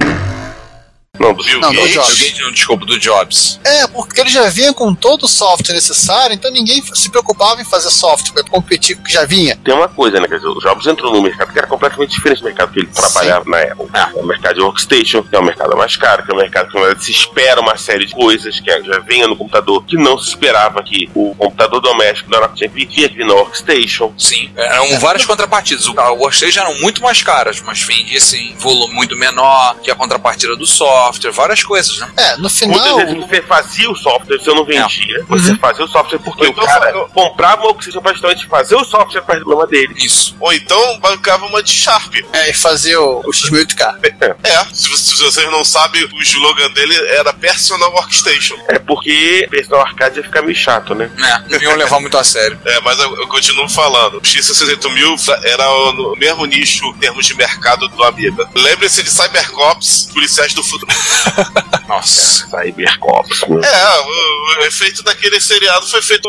Não, 1.20 1.34
do 1.34 1.43
Bill 1.43 1.59
Não, 1.59 1.72
do 1.72 1.76
Gates. 1.78 1.93
Jobs. 1.93 2.13
Bill 2.20 2.28
Gates, 2.30 2.41
não, 2.45 2.51
desculpa, 2.51 2.86
do 2.86 2.99
Jobs. 2.99 3.59
É, 3.63 3.88
porque 3.88 4.22
ele 4.22 4.30
já 4.30 4.47
vinha 4.49 4.74
com 4.74 4.93
todo 4.93 5.24
o 5.24 5.28
software 5.28 5.74
necessário, 5.76 6.34
então 6.34 6.51
ninguém 6.51 6.82
se 6.93 7.09
preocupava 7.09 7.61
em 7.61 7.65
fazer 7.65 7.89
software 7.89 8.34
para 8.34 8.43
competir 8.43 8.95
com 8.95 9.01
o 9.01 9.05
que 9.05 9.13
já 9.13 9.26
vinha. 9.26 9.57
tem 9.63 9.74
uma 9.74 9.88
coisa, 9.88 10.20
né? 10.20 10.28
Quer 10.28 10.36
dizer, 10.36 10.47
o 10.47 10.59
Jobs 10.59 10.86
entrou 10.88 11.11
num 11.13 11.22
mercado 11.22 11.51
que 11.51 11.57
era 11.57 11.68
completamente 11.68 12.11
diferente 12.11 12.39
do 12.39 12.45
mercado 12.45 12.72
que 12.72 12.80
ele 12.80 12.88
trabalhava 12.88 13.49
na 13.49 13.61
Apple. 13.61 13.88
É 13.93 14.20
o 14.20 14.26
mercado 14.26 14.55
de 14.55 14.61
workstation, 14.61 15.24
que 15.24 15.36
é 15.36 15.39
o 15.39 15.43
mercado 15.43 15.76
mais 15.78 15.95
caro, 15.95 16.24
que 16.24 16.32
é 16.32 16.34
o 16.34 16.38
mercado 16.38 16.70
que 16.70 17.03
se 17.05 17.11
espera 17.11 17.59
uma 17.61 17.78
série 17.78 18.05
de 18.05 18.13
coisas 18.13 18.59
que 18.59 18.70
já 18.84 18.99
vinha 18.99 19.28
no 19.28 19.36
computador, 19.36 19.84
que 19.86 19.95
não 19.97 20.18
se 20.18 20.30
esperava 20.30 20.82
que 20.84 21.09
o 21.13 21.34
computador 21.36 21.82
doméstico 21.82 22.30
da 22.30 22.47
vir, 22.47 22.86
tinha 22.88 23.09
que 23.09 23.15
vir 23.15 23.26
na 23.26 23.34
workstation. 23.34 24.13
Sim, 24.18 24.51
eram 24.55 24.99
várias 24.99 25.26
contrapartidas. 25.26 25.88
O- 25.88 25.99
A 25.99 26.11
Workstation 26.11 26.61
eram 26.61 26.76
muito 26.80 27.01
mais 27.01 27.22
caras, 27.22 27.61
mas 27.61 27.82
vendia 27.82 28.18
assim, 28.18 28.55
volume 28.57 28.93
muito 28.93 29.15
menor 29.15 29.76
que 29.84 29.91
a 29.91 29.95
contrapartida 29.95 30.55
do 30.55 30.65
software. 30.65 31.07
Software, 31.08 31.32
várias 31.32 31.64
coisas, 31.64 31.97
né? 31.99 32.10
É, 32.18 32.32
no 32.36 32.41
Muitas 32.41 32.58
final. 32.60 32.97
vezes 32.97 33.16
você 33.18 33.41
fazia 33.41 33.89
o 33.91 33.95
software, 33.95 34.38
você 34.39 34.49
não 34.53 34.66
vendia. 34.66 35.26
Você 35.28 35.55
fazia 35.55 35.86
o 35.86 35.88
software 35.88 36.20
porque 36.20 36.43
Ou 36.43 36.49
o 36.49 36.51
então 36.51 36.66
cara 36.66 36.91
fa- 36.93 37.08
comprava 37.14 37.62
uma 37.64 37.72
Oxygen 37.72 38.01
pra 38.01 38.12
justamente 38.14 38.45
fazer 38.47 38.76
o 38.76 38.84
software 38.84 39.22
para 39.22 39.36
o 39.38 39.41
problema 39.41 39.68
dele. 39.68 39.93
Isso. 39.97 40.36
Ou 40.39 40.53
então 40.53 40.99
bancava 40.99 41.45
uma 41.45 41.62
de 41.64 41.72
Sharp. 41.72 42.14
É, 42.34 42.49
e 42.49 42.53
fazer 42.53 42.97
o, 42.97 43.20
o 43.20 43.32
X1008K. 43.32 43.95
É, 44.43 44.66
se, 44.74 44.89
vo- 44.89 44.97
se 44.97 45.16
vocês 45.24 45.49
não 45.51 45.64
sabem, 45.66 46.03
o 46.03 46.22
slogan 46.22 46.70
dele 46.72 46.95
era 47.10 47.34
Personal 47.34 47.91
Workstation. 47.93 48.55
É 48.68 48.80
porque 48.80 49.47
personal 49.49 49.82
arcade 49.82 50.18
ia 50.18 50.24
ficar 50.24 50.41
meio 50.41 50.55
chato, 50.55 50.93
né? 50.95 51.10
É, 51.18 51.53
não 51.53 51.62
iam 51.62 51.76
levar 51.76 51.99
muito 51.99 52.18
a 52.18 52.24
sério. 52.24 52.60
É, 52.66 52.80
mas 52.82 52.97
eu, 52.99 53.16
eu 53.18 53.28
continuo 53.28 53.68
falando. 53.70 54.18
O 54.18 54.22
X68000 54.22 55.39
era 55.43 55.70
o 55.72 55.91
no 55.93 56.16
mesmo 56.16 56.45
nicho 56.45 56.86
em 56.86 56.93
termos 56.93 57.26
de 57.26 57.36
mercado 57.36 57.88
do 57.89 58.03
Amiga. 58.03 58.47
Lembre-se 58.55 59.03
de 59.03 59.10
Cybercops, 59.10 60.10
policiais 60.14 60.53
do 60.53 60.64
futuro. 60.64 60.91
Nossa. 61.87 62.47
Cybercops. 62.49 63.41
meu. 63.47 63.63
É, 63.63 63.99
o, 64.01 64.59
o 64.61 64.63
efeito 64.65 65.03
daquele 65.03 65.39
seriado 65.39 65.85
foi 65.87 66.01
feito. 66.01 66.27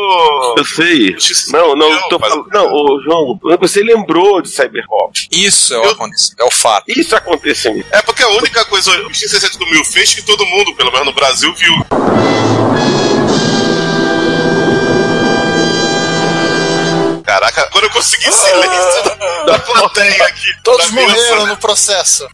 Eu 0.57 0.65
sei. 0.65 1.15
Não, 1.49 1.75
não, 1.75 1.89
Não, 1.89 2.09
tô 2.09 2.19
falando. 2.19 2.45
Não, 2.51 2.71
ô, 2.73 3.01
João, 3.03 3.39
você 3.59 3.81
lembrou 3.81 4.41
de 4.41 4.49
Cybercops. 4.49 5.27
Isso 5.31 5.73
é 5.73 5.79
o, 5.79 5.83
Eu- 5.85 5.97
é 6.39 6.43
o 6.45 6.51
fato. 6.51 6.85
Isso 6.87 7.15
aconteceu. 7.15 7.83
É 7.91 8.01
porque 8.01 8.23
a 8.23 8.29
única 8.29 8.63
coisa 8.65 8.91
que 8.91 9.03
o 9.05 9.09
X68000 9.09 9.85
fez 9.85 10.13
que 10.13 10.21
todo 10.21 10.45
mundo, 10.45 10.73
pelo 10.75 10.91
menos 10.91 11.07
no 11.07 11.13
Brasil, 11.13 11.53
viu. 11.55 11.73
Caraca, 17.39 17.61
agora 17.61 17.85
eu 17.85 17.91
consegui 17.91 18.29
silêncio 18.29 19.03
da, 19.03 19.43
da 19.53 19.59
plateia 19.59 20.25
aqui. 20.25 20.53
Todos 20.61 20.91
morreram 20.91 21.47
no 21.47 21.55
processo. 21.55 22.27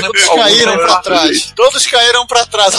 Todos 0.00 0.24
caíram 0.24 0.78
pra 0.78 0.96
trás. 1.02 1.52
Todos 1.54 1.86
caíram 1.86 2.26
pra 2.26 2.46
trás. 2.46 2.74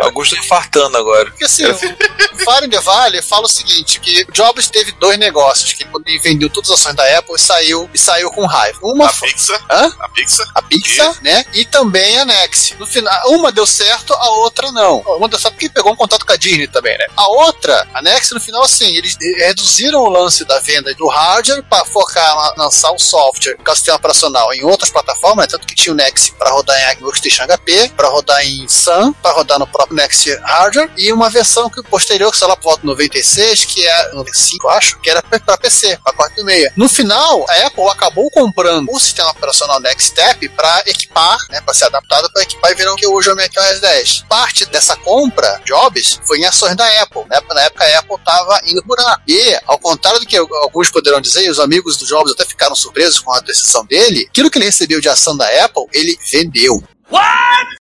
Alguns 0.00 0.28
estão 0.28 0.42
infartando 0.42 0.96
agora. 0.96 1.26
Porque 1.26 1.44
assim, 1.44 1.66
o 1.66 1.76
Fire 1.76 2.64
in 2.64 2.70
the 2.70 2.80
Valley 2.80 3.20
fala 3.20 3.44
o 3.44 3.48
seguinte: 3.50 4.00
que 4.00 4.24
o 4.26 4.32
Jobs 4.32 4.70
teve 4.70 4.92
dois 4.92 5.18
negócios, 5.18 5.74
que 5.74 5.84
quando 5.84 6.08
ele 6.08 6.18
vendeu 6.20 6.48
todas 6.48 6.70
as 6.70 6.80
ações 6.80 6.96
da 6.96 7.18
Apple 7.18 7.34
e 7.36 7.38
saiu, 7.38 7.90
e 7.92 7.98
saiu 7.98 8.30
com 8.30 8.46
raiva. 8.46 8.78
Uma 8.82 9.06
A 9.06 9.12
foi 9.12 9.28
Pixar. 9.28 9.62
Hã? 9.70 9.92
A 10.00 10.08
Pixar. 10.08 10.46
a 10.54 10.62
Pixar, 10.62 11.22
né? 11.22 11.44
E 11.52 11.66
também 11.66 12.18
a 12.18 12.24
Nex. 12.24 12.74
No 12.78 12.86
final, 12.86 13.14
uma 13.26 13.52
deu 13.52 13.66
certo, 13.66 14.14
a 14.14 14.30
outra 14.30 14.72
não. 14.72 15.00
Uma 15.00 15.28
deu 15.28 15.38
certo 15.38 15.54
porque 15.54 15.68
pegou 15.68 15.92
um 15.92 15.96
contato 15.96 16.24
com 16.24 16.32
a 16.32 16.36
Disney 16.36 16.66
também, 16.66 16.96
né? 16.96 17.06
A 17.14 17.28
outra, 17.28 17.86
a 17.92 18.00
Nex, 18.00 18.30
no 18.30 18.40
final, 18.40 18.62
assim, 18.62 18.96
eles 18.96 19.18
reduziram 19.36 20.00
o 20.00 20.08
lance 20.08 20.46
da 20.46 20.58
venda 20.60 20.93
do 20.94 21.06
hardware 21.08 21.62
para 21.64 21.84
focar 21.84 22.54
na 22.56 22.64
lançar 22.64 22.90
o 22.92 22.98
software 22.98 23.56
o 23.66 23.74
sistema 23.74 23.96
operacional 23.96 24.52
em 24.54 24.64
outras 24.64 24.90
plataformas, 24.90 25.44
né? 25.44 25.50
tanto 25.50 25.66
que 25.66 25.74
tinha 25.74 25.92
o 25.92 25.96
Nex 25.96 26.30
para 26.30 26.50
rodar 26.50 26.76
em 26.92 27.02
Workstation 27.02 27.44
HP, 27.46 27.92
para 27.96 28.08
rodar 28.08 28.44
em 28.44 28.68
Sun, 28.68 29.12
para 29.14 29.32
rodar 29.32 29.58
no 29.58 29.66
próprio 29.66 29.96
Nex 29.96 30.24
Hardware, 30.42 30.90
e 30.96 31.12
uma 31.12 31.28
versão 31.28 31.68
que 31.68 31.82
posterior, 31.82 32.30
que 32.30 32.38
sei 32.38 32.46
lá 32.46 32.56
por 32.56 32.64
volta 32.64 32.80
de 32.80 32.86
96, 32.86 33.64
que 33.64 33.86
é 33.86 34.12
95, 34.12 34.68
acho, 34.68 35.00
que 35.00 35.10
era 35.10 35.22
para 35.22 35.58
PC, 35.58 35.98
para 36.04 36.12
4.6. 36.14 36.72
No 36.76 36.88
final, 36.88 37.44
a 37.48 37.66
Apple 37.66 37.88
acabou 37.88 38.30
comprando 38.30 38.90
o 38.90 39.00
sistema 39.00 39.30
operacional 39.30 39.80
Nextstep 39.80 40.48
para 40.50 40.82
equipar, 40.86 41.36
né, 41.50 41.60
para 41.60 41.74
ser 41.74 41.86
adaptado 41.86 42.30
para 42.32 42.42
equipar 42.42 42.70
e 42.70 42.74
virar 42.74 42.92
o 42.92 42.96
que 42.96 43.06
hoje 43.06 43.28
é 43.28 43.32
o 43.32 43.36
macOS 43.36 43.80
10. 43.80 44.24
Parte 44.28 44.66
dessa 44.66 44.96
compra, 44.96 45.60
Jobs, 45.64 46.20
foi 46.24 46.38
em 46.38 46.44
ações 46.44 46.76
da 46.76 46.86
Apple. 47.02 47.22
Né? 47.28 47.40
Na 47.48 47.62
época, 47.62 47.84
a 47.84 47.98
Apple 47.98 48.16
estava 48.16 48.60
indo 48.64 48.82
por 48.84 48.98
lá. 48.98 49.20
E, 49.26 49.58
ao 49.66 49.78
contrário 49.78 50.20
do 50.20 50.26
que 50.26 50.36
alguns 50.36 50.83
poderão 50.90 51.20
dizer, 51.20 51.44
e 51.44 51.50
os 51.50 51.60
amigos 51.60 51.96
do 51.96 52.06
Jobs 52.06 52.32
até 52.32 52.44
ficaram 52.44 52.74
surpresos 52.74 53.20
com 53.20 53.32
a 53.32 53.40
decisão 53.40 53.84
dele, 53.84 54.26
aquilo 54.28 54.50
que 54.50 54.58
ele 54.58 54.66
recebeu 54.66 55.00
de 55.00 55.08
ação 55.08 55.36
da 55.36 55.46
Apple, 55.64 55.84
ele 55.92 56.18
vendeu. 56.30 56.82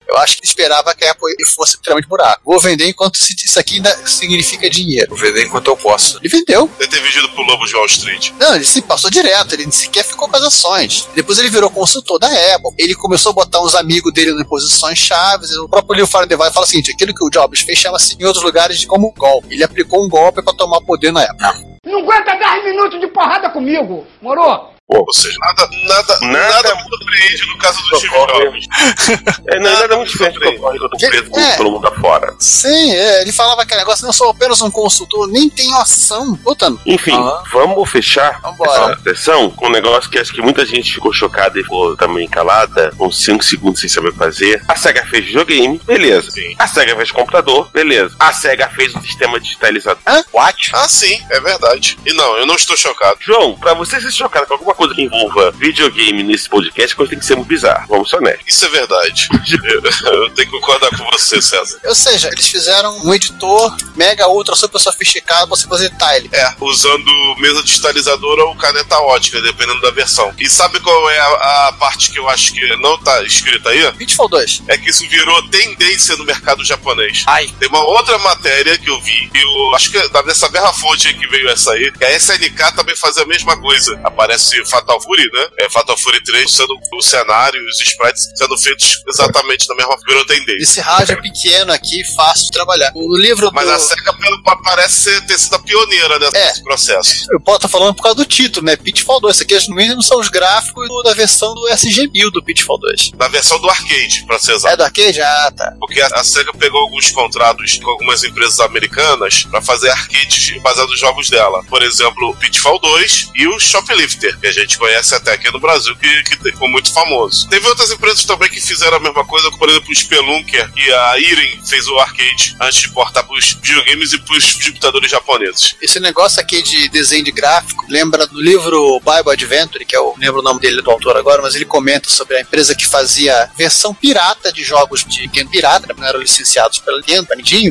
Eu 0.08 0.18
acho 0.18 0.38
que 0.38 0.46
esperava 0.46 0.94
que 0.94 1.04
a 1.04 1.12
Apple 1.12 1.34
fosse 1.56 1.76
extremamente 1.76 2.08
buraco. 2.08 2.42
Vou 2.46 2.60
vender 2.60 2.88
enquanto 2.88 3.16
isso 3.16 3.60
aqui 3.60 3.76
ainda 3.76 4.08
significa 4.08 4.70
dinheiro. 4.70 5.10
Vou 5.10 5.18
vender 5.18 5.46
enquanto 5.46 5.68
eu 5.68 5.76
posso. 5.76 6.20
Ele 6.20 6.30
vendeu. 6.30 6.70
Deve 6.78 6.92
ter 6.92 7.02
vendido 7.02 7.28
pro 7.30 7.44
Lobo 7.44 7.66
de 7.66 7.76
Wall 7.76 7.86
Street. 7.88 8.32
Não, 8.40 8.56
ele 8.56 8.66
se 8.66 8.82
passou 8.82 9.10
direto, 9.10 9.54
ele 9.54 9.70
sequer 9.72 10.06
ficou 10.06 10.30
com 10.30 10.36
as 10.36 10.44
ações. 10.44 11.08
Depois 11.16 11.40
ele 11.40 11.50
virou 11.50 11.70
consultor 11.70 12.20
da 12.20 12.28
Apple. 12.28 12.72
Ele 12.78 12.94
começou 12.94 13.32
a 13.32 13.34
botar 13.34 13.62
uns 13.62 13.74
amigos 13.74 14.14
dele 14.14 14.40
em 14.40 14.46
posições 14.46 15.00
chaves. 15.00 15.52
O 15.58 15.68
próprio 15.68 15.98
Leo 15.98 16.08
Faradevai 16.08 16.52
fala 16.52 16.66
o 16.66 16.70
seguinte: 16.70 16.92
aquilo 16.92 17.14
que 17.14 17.26
o 17.26 17.30
Jobs 17.30 17.62
fez 17.62 17.78
chama-se 17.80 18.16
em 18.20 18.26
outros 18.26 18.44
lugares 18.44 18.80
de 18.80 18.88
como 18.88 19.12
golpe. 19.18 19.54
Ele 19.54 19.64
aplicou 19.64 20.06
um 20.06 20.08
golpe 20.08 20.42
para 20.42 20.54
tomar 20.54 20.82
poder 20.82 21.12
na 21.12 21.24
Apple. 21.24 21.40
Não 21.42 21.75
aguenta 21.94 22.36
10 22.36 22.66
minutos 22.66 23.00
de 23.00 23.08
porrada 23.08 23.50
comigo, 23.50 24.06
moro? 24.22 24.75
Ou 24.88 25.12
seja, 25.14 25.36
nada, 25.40 25.68
nada, 25.88 26.20
Nada- 26.22 26.50
nada, 26.50 26.76
me 26.76 26.82
surpreende 26.84 27.48
no 27.48 27.58
caso 27.58 27.82
do 27.90 27.98
Steve. 27.98 28.14
Jobs. 28.14 28.66
É, 29.48 29.60
não 29.60 29.70
é 29.70 29.74
nada 29.74 29.96
muito 29.98 30.10
diferente 30.12 30.34
do 30.36 30.40
que 30.40 30.48
ocorre 30.48 30.80
quando 30.80 30.84
eu 30.84 30.90
tô 30.90 30.98
preso 30.98 31.40
É. 31.40 31.58
pelo 31.58 31.72
mundo 31.72 31.88
afora. 31.88 32.36
Sim, 32.40 32.92
é, 32.94 33.22
ele 33.22 33.32
falava 33.32 33.62
aquele 33.64 33.80
negócio: 33.80 34.06
não 34.06 34.14
sou 34.14 34.30
apenas 34.30 34.62
um 34.62 34.70
consultor, 34.72 35.28
nem 35.28 35.50
tenho 35.50 35.76
ação. 35.78 36.36
Puta, 36.38 36.72
Enfim, 36.86 37.14
Ah. 37.16 37.44
vamos 37.52 37.90
fechar 37.90 38.40
Vambora. 38.42 38.94
essa 38.94 39.02
sessão 39.04 39.50
com 39.52 39.68
um 39.68 39.72
negócio 39.72 40.10
que 40.10 40.18
acho 40.20 40.34
que 40.34 40.42
muita 40.42 40.66
gente 40.66 40.94
ficou 40.94 41.12
chocada 41.14 41.60
e 41.60 41.64
ficou 41.64 41.96
também 41.98 42.28
calada, 42.28 42.92
uns 43.00 43.24
5 43.24 43.44
segundos 43.44 43.80
sem 43.82 43.90
saber 43.90 44.14
fazer. 44.14 44.64
A 44.68 44.76
SEGA 44.76 45.06
fez 45.06 45.26
videogame, 45.26 45.80
beleza. 45.86 46.32
Sim. 46.32 46.56
A 46.60 46.68
SEGA 46.68 46.96
fez 46.96 47.12
computador, 47.12 47.70
beleza. 47.74 48.16
A 48.20 48.32
SEGA 48.34 48.70
fez 48.70 48.96
um 48.96 49.02
sistema 49.02 49.40
digitalizado. 49.40 50.00
Hã? 50.08 50.24
What? 50.34 50.72
Ah, 50.74 50.88
sim, 50.88 51.20
é 51.30 51.40
verdade. 51.40 51.98
E 52.06 52.14
não, 52.14 52.38
eu 52.38 52.46
não 52.46 52.56
estou 52.56 52.76
chocado. 52.78 53.18
João, 53.22 53.56
pra 53.58 53.74
você 53.74 54.00
ser 54.02 54.12
chocado 54.12 54.46
com 54.48 54.54
alguma 54.54 54.75
coisa 54.76 54.94
que 54.94 55.02
envolva 55.02 55.52
videogame 55.52 56.24
nesse 56.24 56.50
podcast, 56.50 56.94
a 56.94 56.98
coisa 56.98 57.10
tem 57.12 57.20
que 57.20 57.26
ser 57.26 57.36
muito 57.36 57.48
bizarra. 57.48 57.86
Vamos 57.88 58.10
ser 58.10 58.18
honestos. 58.18 58.44
Isso 58.48 58.66
é 58.66 58.70
verdade. 58.70 59.30
eu, 59.64 59.82
eu 60.14 60.30
tenho 60.32 60.50
que 60.50 60.60
concordar 60.60 60.90
com 60.90 61.06
você, 61.12 61.42
César. 61.42 61.80
Ou 61.86 61.96
seja, 61.96 62.30
eles 62.30 62.48
fizeram 62.48 63.06
um 63.06 63.14
editor 63.14 63.76
mega 63.96 64.28
ultra 64.28 64.56
super 64.56 64.80
sofisticado 64.80 65.48
pra 65.48 65.58
você 65.58 65.68
fazer 65.68 65.92
tile. 65.92 66.30
É, 66.32 66.54
usando 66.62 67.12
mesa 67.38 67.64
digitalizadora 67.64 68.44
ou 68.46 68.56
caneta 68.56 68.98
ótica, 69.00 69.42
dependendo 69.42 69.82
da 69.82 69.92
versão. 69.92 70.34
E 70.38 70.50
sabe 70.50 70.80
qual 70.80 71.10
é 71.10 71.20
a, 71.20 71.68
a 71.68 71.74
parte 71.74 72.12
que 72.12 72.20
eu 72.20 72.28
acho 72.30 72.54
que 72.54 72.76
não 72.78 72.98
tá 73.00 73.24
escrita 73.24 73.70
aí? 73.70 73.92
Pitfall 73.94 74.30
2. 74.30 74.64
É 74.68 74.78
que 74.78 74.90
isso 74.90 75.08
virou 75.08 75.48
tendência 75.50 76.16
no 76.16 76.26
mercado 76.26 76.64
japonês. 76.64 77.24
Ai. 77.28 77.50
Tem 77.60 77.70
uma 77.70 77.84
outra 77.86 78.18
matéria 78.20 78.78
que 78.78 78.90
eu 78.90 79.00
vi, 79.02 79.30
e 79.34 79.42
eu 79.42 79.76
acho 79.76 79.92
que 79.92 79.98
é 79.98 80.24
dessa 80.24 80.50
mesma 80.50 80.74
fonte 80.74 81.08
aí 81.08 81.14
que 81.14 81.28
veio 81.28 81.50
essa 81.50 81.72
aí, 81.72 81.92
que 81.92 82.04
a 82.04 82.16
SNK 82.16 82.76
também 82.76 82.96
fazia 82.96 83.24
a 83.24 83.28
mesma 83.28 83.58
coisa. 83.58 84.00
Aparece 84.04 84.65
Fatal 84.66 85.00
Fury, 85.02 85.30
né? 85.32 85.48
É 85.60 85.70
Fatal 85.70 85.98
Fury 85.98 86.24
3 86.24 86.52
sendo 86.52 86.76
o 86.94 87.02
cenário 87.02 87.62
e 87.62 87.70
os 87.70 87.80
sprites 87.82 88.28
sendo 88.36 88.58
feitos 88.58 89.02
exatamente 89.08 89.68
na 89.70 89.76
mesma 89.76 89.98
virou 90.08 90.26
tendência. 90.26 90.64
Esse 90.64 90.80
rádio 90.82 91.22
pequeno 91.22 91.72
aqui, 91.72 92.04
fácil 92.16 92.46
de 92.46 92.52
trabalhar. 92.52 92.92
O 92.96 93.18
livro 93.18 93.50
Mas 93.54 93.66
do... 93.66 93.72
a 93.74 93.80
SEGA 93.80 94.14
pelo- 94.14 94.42
parece 94.64 95.22
ter 95.28 95.38
sido 95.40 95.56
a 95.56 95.60
pioneira 95.60 96.18
nesse 96.20 96.38
É. 96.38 96.64
processo. 96.64 97.26
Eu 97.32 97.40
posso 97.40 97.58
estar 97.58 97.68
falando 97.68 97.94
por 97.96 98.04
causa 98.04 98.16
do 98.16 98.26
título, 98.26 98.66
né? 98.66 98.76
Pitfall 98.76 99.20
2. 99.20 99.36
Isso 99.36 99.44
aqui, 99.44 99.72
mínimo, 99.74 100.02
são 100.02 100.20
os 100.20 100.30
gráficos 100.30 100.88
da 101.04 101.14
versão 101.14 101.54
do 101.54 101.68
SG-1000 101.70 102.32
do 102.32 102.44
Pitfall 102.44 102.80
2. 102.80 103.12
Na 103.18 103.28
versão 103.28 103.60
do 103.60 103.70
arcade, 103.70 104.24
pra 104.26 104.40
ser 104.40 104.54
É 104.54 104.56
exato. 104.56 104.78
do 104.78 104.84
arcade? 104.84 105.22
Ah, 105.22 105.52
tá. 105.56 105.74
Porque 105.80 106.02
a, 106.02 106.08
a 106.08 106.24
SEGA 106.24 106.52
pegou 106.58 106.82
alguns 106.82 107.12
contratos 107.12 107.78
com 107.78 107.90
algumas 107.92 108.24
empresas 108.24 108.60
americanas 108.60 109.44
pra 109.44 109.62
fazer 109.62 109.90
arcades 109.90 110.62
baseados 110.62 110.92
nos 110.92 111.00
jogos 111.00 111.30
dela. 111.30 111.64
Por 111.66 111.82
exemplo, 111.84 112.30
o 112.30 112.36
Pitfall 112.36 112.80
2 112.80 113.30
e 113.36 113.48
o 113.48 113.60
Shoplifter, 113.60 114.40
que 114.40 114.48
a 114.48 114.52
gente 114.62 114.78
conhece 114.78 115.14
até 115.16 115.34
aqui 115.34 115.52
no 115.52 115.60
Brasil, 115.60 115.96
que, 115.96 116.24
que 116.24 116.38
ficou 116.52 116.68
muito 116.70 116.94
famoso. 116.94 117.48
Teve 117.50 117.68
outras 117.68 117.92
empresas 117.92 118.24
também 118.26 118.50
que 118.50 118.60
fizeram 118.62 118.98
a 118.98 119.00
mesma 119.00 119.26
coisa, 119.26 119.50
por 119.52 119.70
exemplo, 119.70 119.90
o 119.90 119.96
Spelunker 119.96 120.72
e 120.76 120.94
a 120.94 121.20
Irin 121.20 121.60
fez 121.66 121.88
o 121.88 121.98
arcade 122.00 122.56
antes 122.62 122.82
de 122.82 122.90
portar 122.90 123.26
pros 123.26 123.54
videogames 123.62 124.14
e 124.14 124.20
pros 124.20 124.54
computadores 124.54 125.10
japoneses. 125.12 125.76
Esse 125.82 126.00
negócio 126.00 126.42
aqui 126.42 126.62
de 126.62 126.90
desenho 126.90 127.24
de 127.24 127.32
gráfico 127.32 127.86
lembra 127.90 128.26
do 128.28 128.42
livro 128.42 129.00
Bible 129.00 129.32
Adventure, 129.34 129.86
que 129.86 129.96
eu 129.96 130.14
não 130.16 130.18
lembro 130.20 130.40
o 130.40 130.44
nome 130.44 130.60
dele 130.60 130.82
do 130.82 130.92
autor 130.92 131.18
agora, 131.18 131.42
mas 131.42 131.56
ele 131.56 131.66
comenta 131.66 132.10
sobre 132.10 132.38
a 132.38 132.42
empresa 132.42 132.76
que 132.76 132.86
fazia 132.86 133.50
versão 133.58 133.94
pirata 133.94 134.52
de 134.52 134.64
jogos 134.64 135.04
de 135.06 135.28
game 135.28 135.50
pirata, 135.50 135.88
né, 135.88 135.94
não 135.98 136.08
eram 136.08 136.20
licenciados 136.20 136.80
pela 136.80 136.98
Nintendo, 136.98 137.26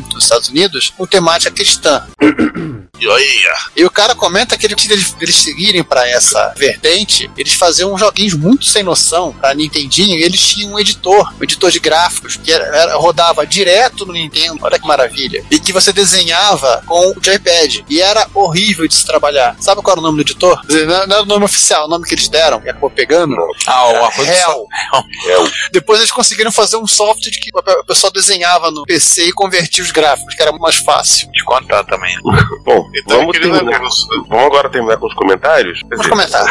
dos 0.08 0.24
Estados 0.24 0.48
Unidos, 0.48 0.92
com 0.96 1.06
temática 1.06 1.50
cristã. 1.50 2.06
E 3.76 3.84
o 3.84 3.90
cara 3.90 4.14
comenta 4.14 4.56
que 4.56 4.66
ele- 4.66 4.74
que 4.74 4.90
eles, 4.90 5.14
eles 5.20 5.36
seguirem 5.36 5.82
pra 5.82 6.08
essa 6.08 6.54
vertente, 6.56 6.73
eles 7.36 7.52
faziam 7.54 7.92
uns 7.94 8.00
joguinhos 8.00 8.34
muito 8.34 8.64
sem 8.64 8.82
noção 8.82 9.32
pra 9.32 9.54
Nintendinho, 9.54 10.18
e 10.18 10.22
eles 10.22 10.40
tinham 10.40 10.72
um 10.72 10.78
editor, 10.78 11.32
um 11.38 11.44
editor 11.44 11.70
de 11.70 11.78
gráficos, 11.78 12.36
que 12.36 12.52
era- 12.52 12.64
era- 12.64 12.96
rodava 12.96 13.46
direto 13.46 14.04
no 14.06 14.12
Nintendo, 14.12 14.58
olha 14.62 14.78
que 14.78 14.86
maravilha, 14.86 15.44
e 15.50 15.58
que 15.58 15.72
você 15.72 15.92
desenhava 15.92 16.82
com 16.86 17.10
o 17.10 17.20
JPEG, 17.20 17.84
e 17.88 18.00
era 18.00 18.26
horrível 18.34 18.86
de 18.86 18.94
se 18.94 19.04
trabalhar. 19.06 19.56
Sabe 19.60 19.82
qual 19.82 19.92
era 19.94 20.00
o 20.00 20.02
nome 20.02 20.16
do 20.18 20.22
editor? 20.22 20.60
Não 20.68 21.06
não 21.06 21.16
era 21.16 21.22
o 21.22 21.26
nome 21.26 21.44
oficial, 21.44 21.86
o 21.86 21.88
nome 21.88 22.06
que 22.06 22.14
eles 22.14 22.28
deram, 22.28 22.60
e 22.64 22.68
acabou 22.70 22.90
pegando. 22.90 23.36
Ah, 23.66 24.10
coisa 24.14 24.32
Hell. 24.32 24.66
Hell. 25.26 25.50
Depois 25.72 25.98
eles 26.00 26.10
conseguiram 26.12 26.50
fazer 26.52 26.76
um 26.76 26.86
software 26.86 27.30
de 27.30 27.40
que 27.40 27.50
o 27.54 27.84
pessoal 27.84 28.12
desenhava 28.12 28.70
no 28.70 28.84
PC 28.84 29.26
e 29.28 29.32
convertia 29.32 29.82
os 29.84 29.90
gráficos, 29.90 30.34
que 30.34 30.42
era 30.42 30.52
mais 30.52 30.76
fácil. 30.76 31.28
de 31.32 31.42
contar 31.44 31.84
também. 31.84 32.14
Bom, 32.64 32.88
então 32.94 33.18
vamos 33.18 33.38
terminar. 33.38 33.80
Vamos 34.28 34.44
agora 34.46 34.70
terminar 34.70 34.96
com 34.96 35.06
os 35.06 35.14
comentários? 35.14 35.80
Vamos 35.90 36.06
comentar. 36.06 36.46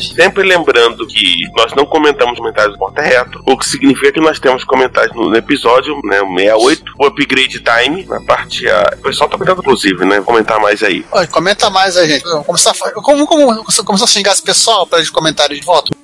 Sempre 0.00 0.42
lembrando 0.42 1.06
que 1.06 1.42
nós 1.56 1.72
não 1.74 1.84
comentamos 1.86 2.38
comentários 2.38 2.74
do 2.74 2.78
Porta 2.78 3.02
Retro, 3.02 3.42
o 3.46 3.56
que 3.56 3.66
significa 3.66 4.12
que 4.12 4.20
nós 4.20 4.38
temos 4.38 4.64
comentários 4.64 5.14
no, 5.14 5.36
episódio, 5.36 5.98
né, 6.04 6.20
o 6.22 6.28
68, 6.34 6.94
o 6.98 7.06
Upgrade 7.06 7.60
Time, 7.60 8.04
na 8.04 8.20
parte 8.20 8.68
A. 8.68 8.94
O 8.98 9.02
pessoal 9.02 9.28
tá 9.28 9.36
comentando, 9.36 9.60
inclusive, 9.60 10.04
né? 10.04 10.16
Vou 10.16 10.26
comentar 10.26 10.60
mais 10.60 10.82
aí. 10.82 11.04
Oi, 11.12 11.26
comenta 11.26 11.70
mais 11.70 11.96
aí, 11.96 12.08
gente. 12.08 12.24
Começar 12.44 12.70
a, 12.70 12.90
como, 12.92 13.26
como, 13.26 13.64
começar 13.84 14.04
a 14.04 14.08
xingar 14.08 14.32
esse 14.32 14.42
pessoal 14.42 14.86
para 14.86 15.02
de 15.02 15.10
comentários 15.10 15.58
de 15.58 15.64
volta? 15.64 15.97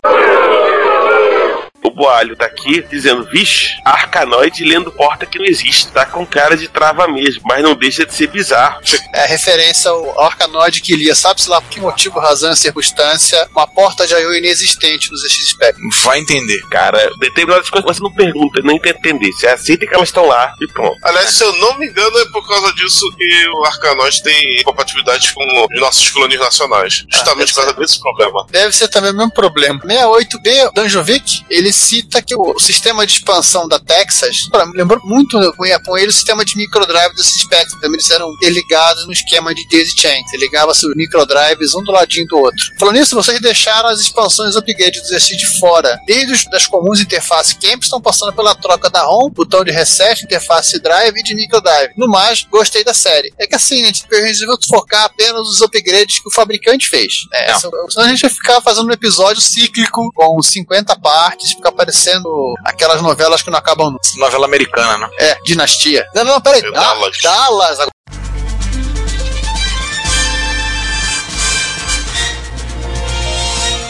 Boalho 1.94 2.36
tá 2.36 2.46
aqui 2.46 2.84
dizendo, 2.90 3.24
vixe, 3.30 3.68
Arcanoide 3.84 4.64
lendo 4.64 4.90
porta 4.90 5.26
que 5.26 5.38
não 5.38 5.46
existe. 5.46 5.88
Tá 5.88 6.04
com 6.04 6.26
cara 6.26 6.56
de 6.56 6.68
trava 6.68 7.06
mesmo, 7.08 7.42
mas 7.44 7.62
não 7.62 7.74
deixa 7.74 8.04
de 8.04 8.14
ser 8.14 8.26
bizarro. 8.28 8.80
É 9.12 9.26
referência 9.26 9.90
ao 9.90 10.20
Arcanoide 10.20 10.80
que 10.80 10.96
lia, 10.96 11.14
sabe-se 11.14 11.48
lá 11.48 11.60
por 11.60 11.70
que 11.70 11.80
motivo, 11.80 12.18
razão 12.18 12.52
e 12.52 12.56
circunstância, 12.56 13.48
uma 13.52 13.66
porta 13.66 14.06
de 14.06 14.14
I.O. 14.14 14.34
inexistente 14.34 15.10
nos 15.10 15.22
X-Spec. 15.24 15.78
Vai 16.02 16.18
entender. 16.18 16.60
Cara, 16.68 17.10
determinadas 17.18 17.70
coisas 17.70 17.96
você 17.96 18.02
não 18.02 18.12
pergunta, 18.12 18.60
nem 18.62 18.78
tenta 18.78 18.98
entender. 18.98 19.32
Você 19.32 19.46
aceita 19.46 19.86
que 19.86 19.94
elas 19.94 20.08
estão 20.08 20.26
lá 20.26 20.52
e 20.60 20.66
pronto. 20.68 20.96
Aliás, 21.02 21.30
se 21.30 21.44
eu 21.44 21.54
não 21.56 21.78
me 21.78 21.86
engano, 21.86 22.18
é 22.18 22.24
por 22.26 22.46
causa 22.46 22.72
disso 22.74 23.04
que 23.16 23.48
o 23.48 23.64
Arcanoid 23.64 24.22
tem 24.22 24.62
compatibilidade 24.62 25.32
com 25.32 25.66
os 25.72 25.80
nossos 25.80 26.08
colônias 26.10 26.40
nacionais. 26.40 27.04
Justamente 27.08 27.52
por 27.52 27.60
causa 27.62 27.78
desse 27.78 28.00
problema. 28.00 28.46
Deve 28.50 28.74
ser 28.74 28.88
também 28.88 29.10
o 29.10 29.16
mesmo 29.16 29.32
problema. 29.32 29.80
68B, 29.80 30.72
Danjovic, 30.74 31.44
ele 31.50 31.72
cita 31.84 32.22
que 32.22 32.34
o 32.34 32.58
sistema 32.58 33.06
de 33.06 33.12
expansão 33.14 33.68
da 33.68 33.78
Texas 33.78 34.48
pra- 34.50 34.64
lembrou 34.74 35.00
muito 35.04 35.38
com 35.56 35.96
ele 35.96 36.08
o 36.08 36.12
sistema 36.12 36.44
de 36.44 36.56
microdrive 36.56 37.14
do 37.14 37.22
Spectrum. 37.22 37.80
Também 37.80 37.94
eles 37.98 38.10
eram 38.10 38.30
interligados 38.34 39.06
no 39.06 39.12
esquema 39.12 39.54
de 39.54 39.66
daisy 39.68 39.94
chain. 39.98 40.22
Você 40.26 40.36
ligava-se 40.36 40.86
os 40.86 40.94
microdrives 40.96 41.74
um 41.74 41.82
do 41.82 41.92
ladinho 41.92 42.26
do 42.26 42.38
outro. 42.38 42.64
Falando 42.78 42.96
nisso, 42.96 43.14
vocês 43.14 43.40
deixaram 43.40 43.88
as 43.88 44.00
expansões 44.00 44.56
upgrade 44.56 45.00
do 45.00 45.06
ZX 45.06 45.36
de 45.36 45.46
fora. 45.58 45.98
Desde 46.06 46.32
os, 46.32 46.44
das 46.50 46.66
comuns 46.66 47.00
interface 47.00 47.56
camp 47.56 47.82
estão 47.82 48.00
passando 48.00 48.32
pela 48.32 48.54
troca 48.54 48.88
da 48.90 49.02
ROM, 49.02 49.30
botão 49.30 49.64
de 49.64 49.70
reset, 49.70 50.24
interface 50.24 50.78
drive 50.80 51.16
e 51.18 51.22
de 51.22 51.34
microdrive. 51.34 51.92
No 51.96 52.08
mais, 52.08 52.44
gostei 52.50 52.82
da 52.84 52.94
série. 52.94 53.32
É 53.38 53.46
que 53.46 53.54
assim, 53.54 53.82
né, 53.82 53.88
a 53.88 53.92
gente 53.92 54.06
resolveu 54.10 54.58
focar 54.68 55.04
apenas 55.04 55.42
nos 55.42 55.60
upgrades 55.60 56.20
que 56.20 56.28
o 56.28 56.32
fabricante 56.32 56.88
fez. 56.88 57.12
né? 57.30 57.46
Senão 57.90 58.06
a 58.06 58.08
gente 58.08 58.22
vai 58.22 58.30
ficar 58.30 58.60
fazendo 58.60 58.88
um 58.88 58.92
episódio 58.92 59.40
cíclico 59.42 60.10
com 60.14 60.40
50 60.42 60.96
partes, 61.00 61.50
ficar 61.50 61.72
parecendo 61.74 62.54
aquelas 62.64 63.02
novelas 63.02 63.42
que 63.42 63.50
não 63.50 63.58
acabam. 63.58 63.96
Novela 64.16 64.46
americana, 64.46 64.98
né? 64.98 65.08
É, 65.18 65.38
Dinastia. 65.44 66.06
Não, 66.14 66.24
não, 66.24 66.40
peraí. 66.40 66.62
Dallas. 66.72 67.18
Dallas. 67.22 67.78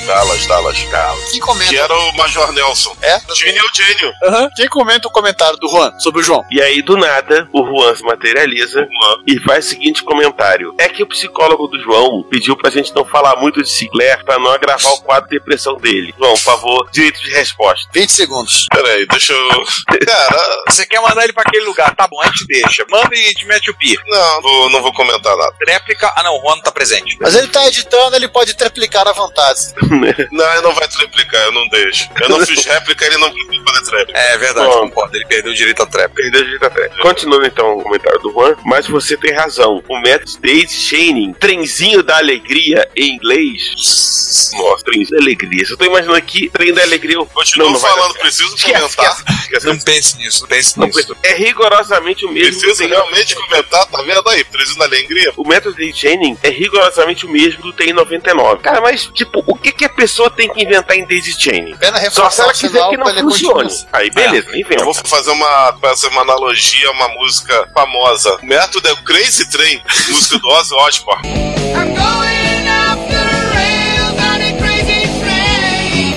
Dallas, 0.07 0.47
Dallas, 0.47 0.79
Dallas. 0.91 1.31
Quem 1.31 1.41
comenta? 1.41 1.71
Que 1.71 1.79
era 1.79 1.95
o 1.97 2.13
Major 2.17 2.53
Nelson. 2.53 2.95
É? 3.01 3.19
Gênio 3.35 3.63
é 3.63 3.65
o 3.65 3.75
gênio. 3.75 4.13
Aham. 4.25 4.51
Quem 4.55 4.69
comenta 4.69 5.09
o 5.09 5.11
comentário 5.11 5.57
do 5.57 5.69
Juan 5.69 5.99
sobre 5.99 6.21
o 6.21 6.25
João? 6.25 6.45
E 6.51 6.61
aí, 6.61 6.83
do 6.83 6.97
nada, 6.97 7.49
o 7.53 7.65
Juan 7.65 7.95
se 7.97 8.03
materializa 8.03 8.87
e 9.27 9.41
faz 9.41 9.65
o 9.67 9.69
seguinte 9.71 10.03
comentário. 10.03 10.75
É 10.79 10.89
que 10.89 11.03
o 11.03 11.07
psicólogo 11.07 11.67
do 11.69 11.81
João 11.81 12.23
pediu 12.31 12.55
pra 12.57 12.71
gente 12.71 12.95
não 12.95 13.05
falar 13.05 13.37
muito 13.37 13.63
de 13.63 13.69
Sinclair 13.71 14.23
pra 14.25 14.39
não 14.39 14.51
agravar 14.53 14.93
o 14.93 15.01
quadro 15.03 15.29
de 15.31 15.39
depressão 15.39 15.77
dele. 15.77 16.15
João, 16.19 16.35
por 16.35 16.41
favor, 16.43 16.89
direito 16.93 17.21
de 17.23 17.31
resposta. 17.31 17.89
20 17.95 18.11
segundos. 18.13 18.67
Peraí, 18.73 19.07
deixa 19.07 19.33
eu. 19.33 19.65
Cara, 20.05 20.63
Você 20.69 20.85
quer 20.87 21.01
mandar 21.01 21.25
ele 21.25 21.33
pra 21.33 21.45
aquele 21.47 21.65
lugar? 21.65 21.95
Tá 21.97 22.07
bom, 22.07 22.21
a 22.21 22.27
gente 22.27 22.47
deixa. 22.47 22.85
Manda 22.91 23.15
e 23.15 23.33
te 23.35 23.47
mete 23.47 23.71
o 23.71 23.75
pi. 23.75 23.97
não, 24.07 24.43
vou- 24.43 24.71
não 24.71 24.83
vou 24.83 24.93
comentar 24.93 25.35
nada. 25.37 25.55
Réplica. 25.67 26.13
Ah, 26.15 26.23
não, 26.23 26.37
o 26.37 26.41
Juan 26.43 26.57
não 26.57 26.63
tá 26.63 26.71
presente. 26.73 27.17
Mas 27.21 27.35
ele 27.35 27.49
tá 27.49 27.67
editando, 27.67 28.17
ele 28.17 28.29
pode 28.29 28.55
triplicar 28.55 29.09
à 29.09 29.13
vontade. 29.13 29.61
Não, 30.31 30.63
não 30.63 30.75
vai 30.75 30.89
triplicar, 31.35 31.43
eu 31.45 31.53
não 31.53 31.69
deixo. 31.69 32.09
Eu 32.21 32.29
não 32.29 32.47
fiz 32.47 32.65
réplica, 32.65 33.05
ele 33.05 33.19
não 33.19 33.29
vai 33.33 33.45
fazer 33.75 33.91
tréplica. 33.91 34.19
É 34.19 34.39
verdade, 34.39 34.67
Bom. 34.69 34.81
concordo. 34.89 35.17
Ele 35.17 35.27
perdeu 35.27 35.53
o 35.53 35.55
direito 35.55 35.83
à 35.83 35.87
trap. 35.87 36.13
Perdeu 36.15 36.43
o 36.43 36.49
jeito 36.49 36.65
até. 36.65 36.89
Continuando 37.01 37.47
então 37.47 37.79
o 37.79 37.83
comentário 37.83 38.21
do 38.21 38.33
Juan, 38.33 38.57
mas 38.65 38.87
você 38.87 39.17
tem 39.17 39.33
razão. 39.33 39.83
O 39.89 40.01
método 40.01 40.33
Daisy 40.41 40.75
Chaining, 40.81 41.33
trenzinho 41.35 42.03
da 42.03 42.17
alegria 42.19 42.89
em 42.97 43.15
inglês. 43.15 44.53
Nossa, 44.57 44.85
trenzinho 44.85 45.11
da 45.19 45.23
alegria. 45.23 45.65
Eu 45.69 45.77
tô 45.77 45.85
imaginando 45.85 46.17
aqui, 46.17 46.49
trem 46.51 46.73
da 46.73 46.83
alegria. 46.83 47.17
eu- 47.17 47.27
Continuo 47.27 47.67
Não, 47.67 47.73
não 47.75 47.81
falando, 47.81 48.15
preciso 48.15 48.57
comentar. 48.57 49.17
Não 49.65 49.79
pense 49.79 50.17
nisso, 50.19 50.43
não 50.43 50.49
pense 50.49 50.79
Não 50.79 50.87
nisso. 50.87 51.17
É 51.23 51.35
rigorosamente 51.35 52.25
o 52.25 52.31
mesmo. 52.31 52.61
Preciso 52.61 52.87
realmente 52.89 53.35
comentar, 53.35 53.87
tá 53.87 54.03
vendo 54.03 54.29
aí? 54.29 54.45
Preciso 54.45 54.79
da 54.79 54.85
alegria. 54.85 55.33
O 55.37 55.47
método 55.47 55.77
de 55.77 55.93
chaining 55.93 56.37
é 56.43 56.49
rigorosamente 56.49 57.27
o 57.27 57.29
mesmo 57.29 57.63
do 57.63 57.73
TI-99. 57.73 58.61
Cara, 58.63 58.81
mas, 58.81 59.07
tipo, 59.15 59.43
o 59.47 59.55
que, 59.57 59.73
que 59.73 59.85
a 59.85 59.89
pessoa 59.89 60.31
tem 60.31 60.49
que 60.53 60.63
inventar 60.63 60.97
em 60.97 61.05
daisy 61.07 61.24
chaining? 61.33 61.77
Pena 61.77 62.11
Só 62.11 62.31
se 62.31 62.41
ela 62.41 62.53
quiser 62.53 62.89
que 62.89 62.97
não 62.97 63.07
funcione. 63.07 63.71
Aí, 63.93 64.11
beleza, 64.11 64.49
inventa. 64.57 64.83
Eu 64.83 64.85
vou 64.85 64.95
fazer 64.95 65.31
uma, 65.31 65.77
fazer 65.81 66.09
uma 66.09 66.23
analogia 66.23 66.89
a 66.89 66.93
uma 66.93 67.09
música 67.09 67.69
famosa. 67.73 68.39
O 68.43 68.47
método 68.47 68.89
é 68.89 68.93
o 68.93 68.97
Crazy 69.05 69.51
Train, 69.51 69.83
música 70.09 70.39
do 70.39 70.49
Ozzy 70.49 70.75
Osbourne. 70.75 71.55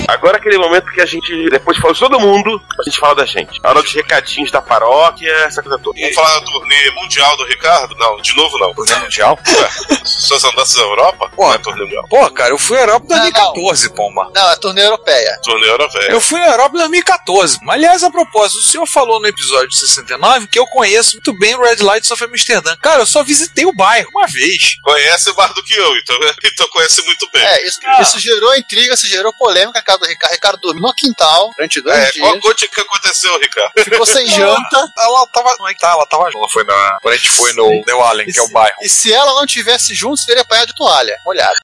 Agora 0.08 0.38
aquele 0.38 0.56
momento 0.56 0.90
que 0.90 1.00
a 1.02 1.06
gente, 1.06 1.50
depois 1.50 1.76
de 1.76 1.82
falar 1.82 1.92
de 1.92 2.00
todo 2.00 2.18
mundo, 2.18 2.60
a 2.78 2.82
gente 2.82 2.98
fala 2.98 3.14
da 3.16 3.26
gente. 3.26 3.60
A 3.62 3.68
hora 3.68 3.82
dos 3.82 3.92
recadinhos 3.92 4.50
da 4.50 4.62
paróquia, 4.62 5.30
essa 5.44 5.62
coisa 5.62 5.78
toda. 5.78 6.00
Vamos 6.00 6.14
falar 6.14 6.38
da 6.40 6.46
turnê 6.46 6.90
mundial 6.92 7.36
do 7.36 7.44
Ricardo? 7.44 7.94
Não, 7.96 8.16
de 8.16 8.34
novo 8.34 8.56
não. 8.58 8.72
Turnê 8.72 8.94
mundial? 8.96 9.38
Ué, 9.46 9.96
suas 10.04 10.42
andanças 10.44 10.76
na 10.76 10.82
Europa? 10.82 11.30
Pô. 11.36 11.44
Não 11.46 11.54
é 11.54 11.58
turnê 11.58 11.82
mundial. 11.84 12.06
Pô, 12.08 12.30
cara, 12.30 12.50
eu 12.50 12.58
fui 12.58 12.78
à 12.78 12.80
Europa 12.82 13.04
em 13.04 13.08
Não, 13.10 13.16
não. 13.16 13.22
2014, 13.32 13.90
pomba. 13.94 14.30
Não, 14.34 14.50
é 14.50 14.56
turnê 14.56 14.82
europeia. 14.82 15.38
Turnê 15.42 15.68
europeia. 15.68 16.10
Eu 16.10 16.20
fui 16.20 16.40
à 16.40 16.52
Europa 16.52 16.74
em 16.76 16.78
2014. 16.78 17.58
Mas, 17.62 17.74
aliás, 17.76 18.02
a 18.02 18.10
propósito, 18.10 18.60
o 18.60 18.62
senhor 18.62 18.86
falou 18.86 19.20
no 19.20 19.26
episódio 19.26 19.70
69 19.72 20.46
que 20.46 20.58
eu 20.58 20.66
conheço 20.68 21.16
muito 21.16 21.38
bem 21.38 21.54
o 21.54 21.62
Red 21.62 21.82
Lights 21.82 22.10
of 22.10 22.24
Amsterdã. 22.24 22.74
Cara, 22.80 23.02
eu 23.02 23.06
só 23.06 23.22
visitei 23.22 23.66
o 23.66 23.74
bairro 23.74 24.08
uma 24.14 24.26
vez. 24.26 24.78
Conhece 24.82 25.32
mais 25.36 25.54
do 25.54 25.62
que 25.62 25.74
eu, 25.74 25.96
então, 25.98 26.16
então 26.44 26.66
conhece 26.68 27.02
muito 27.04 27.28
bem. 27.32 27.44
É, 27.44 27.66
isso, 27.66 27.78
Ah. 27.84 28.00
isso 28.00 28.18
gerou 28.18 28.56
intriga, 28.56 28.94
isso 28.94 29.06
gerou 29.06 29.32
polêmica. 29.34 29.82
Ricardo, 30.06 30.32
Ricardo, 30.32 30.32
Ricardo 30.34 30.60
dormiu 30.60 30.82
no 30.82 30.94
quintal 30.94 31.50
durante 31.56 31.80
dois 31.80 31.96
É, 31.96 32.12
qual 32.18 32.30
dias. 32.32 32.42
coisa 32.42 32.68
que 32.68 32.80
aconteceu, 32.80 33.38
Ricardo? 33.38 33.72
Ficou 33.84 34.06
sem 34.06 34.26
janta. 34.26 34.92
Ela 34.98 35.26
tava. 35.28 35.56
Como 35.56 35.68
é 35.68 35.74
que 35.74 35.80
tá? 35.80 35.90
Ela 35.90 36.06
tava. 36.06 36.30
Ela 36.32 36.48
foi 36.48 36.64
na. 36.64 36.98
Quando 37.02 37.14
a 37.14 37.16
gente 37.16 37.28
foi 37.30 37.52
no 37.54 37.68
New 37.86 38.02
Allen, 38.02 38.26
que 38.26 38.38
é 38.38 38.42
o 38.42 38.48
bairro. 38.50 38.76
E 38.82 38.88
se 38.88 39.12
ela 39.12 39.34
não 39.34 39.46
tivesse 39.46 39.94
junto, 39.94 40.24
teria 40.26 40.42
apanhado 40.42 40.68
de 40.68 40.76
toalha, 40.76 41.18
molhada. 41.24 41.56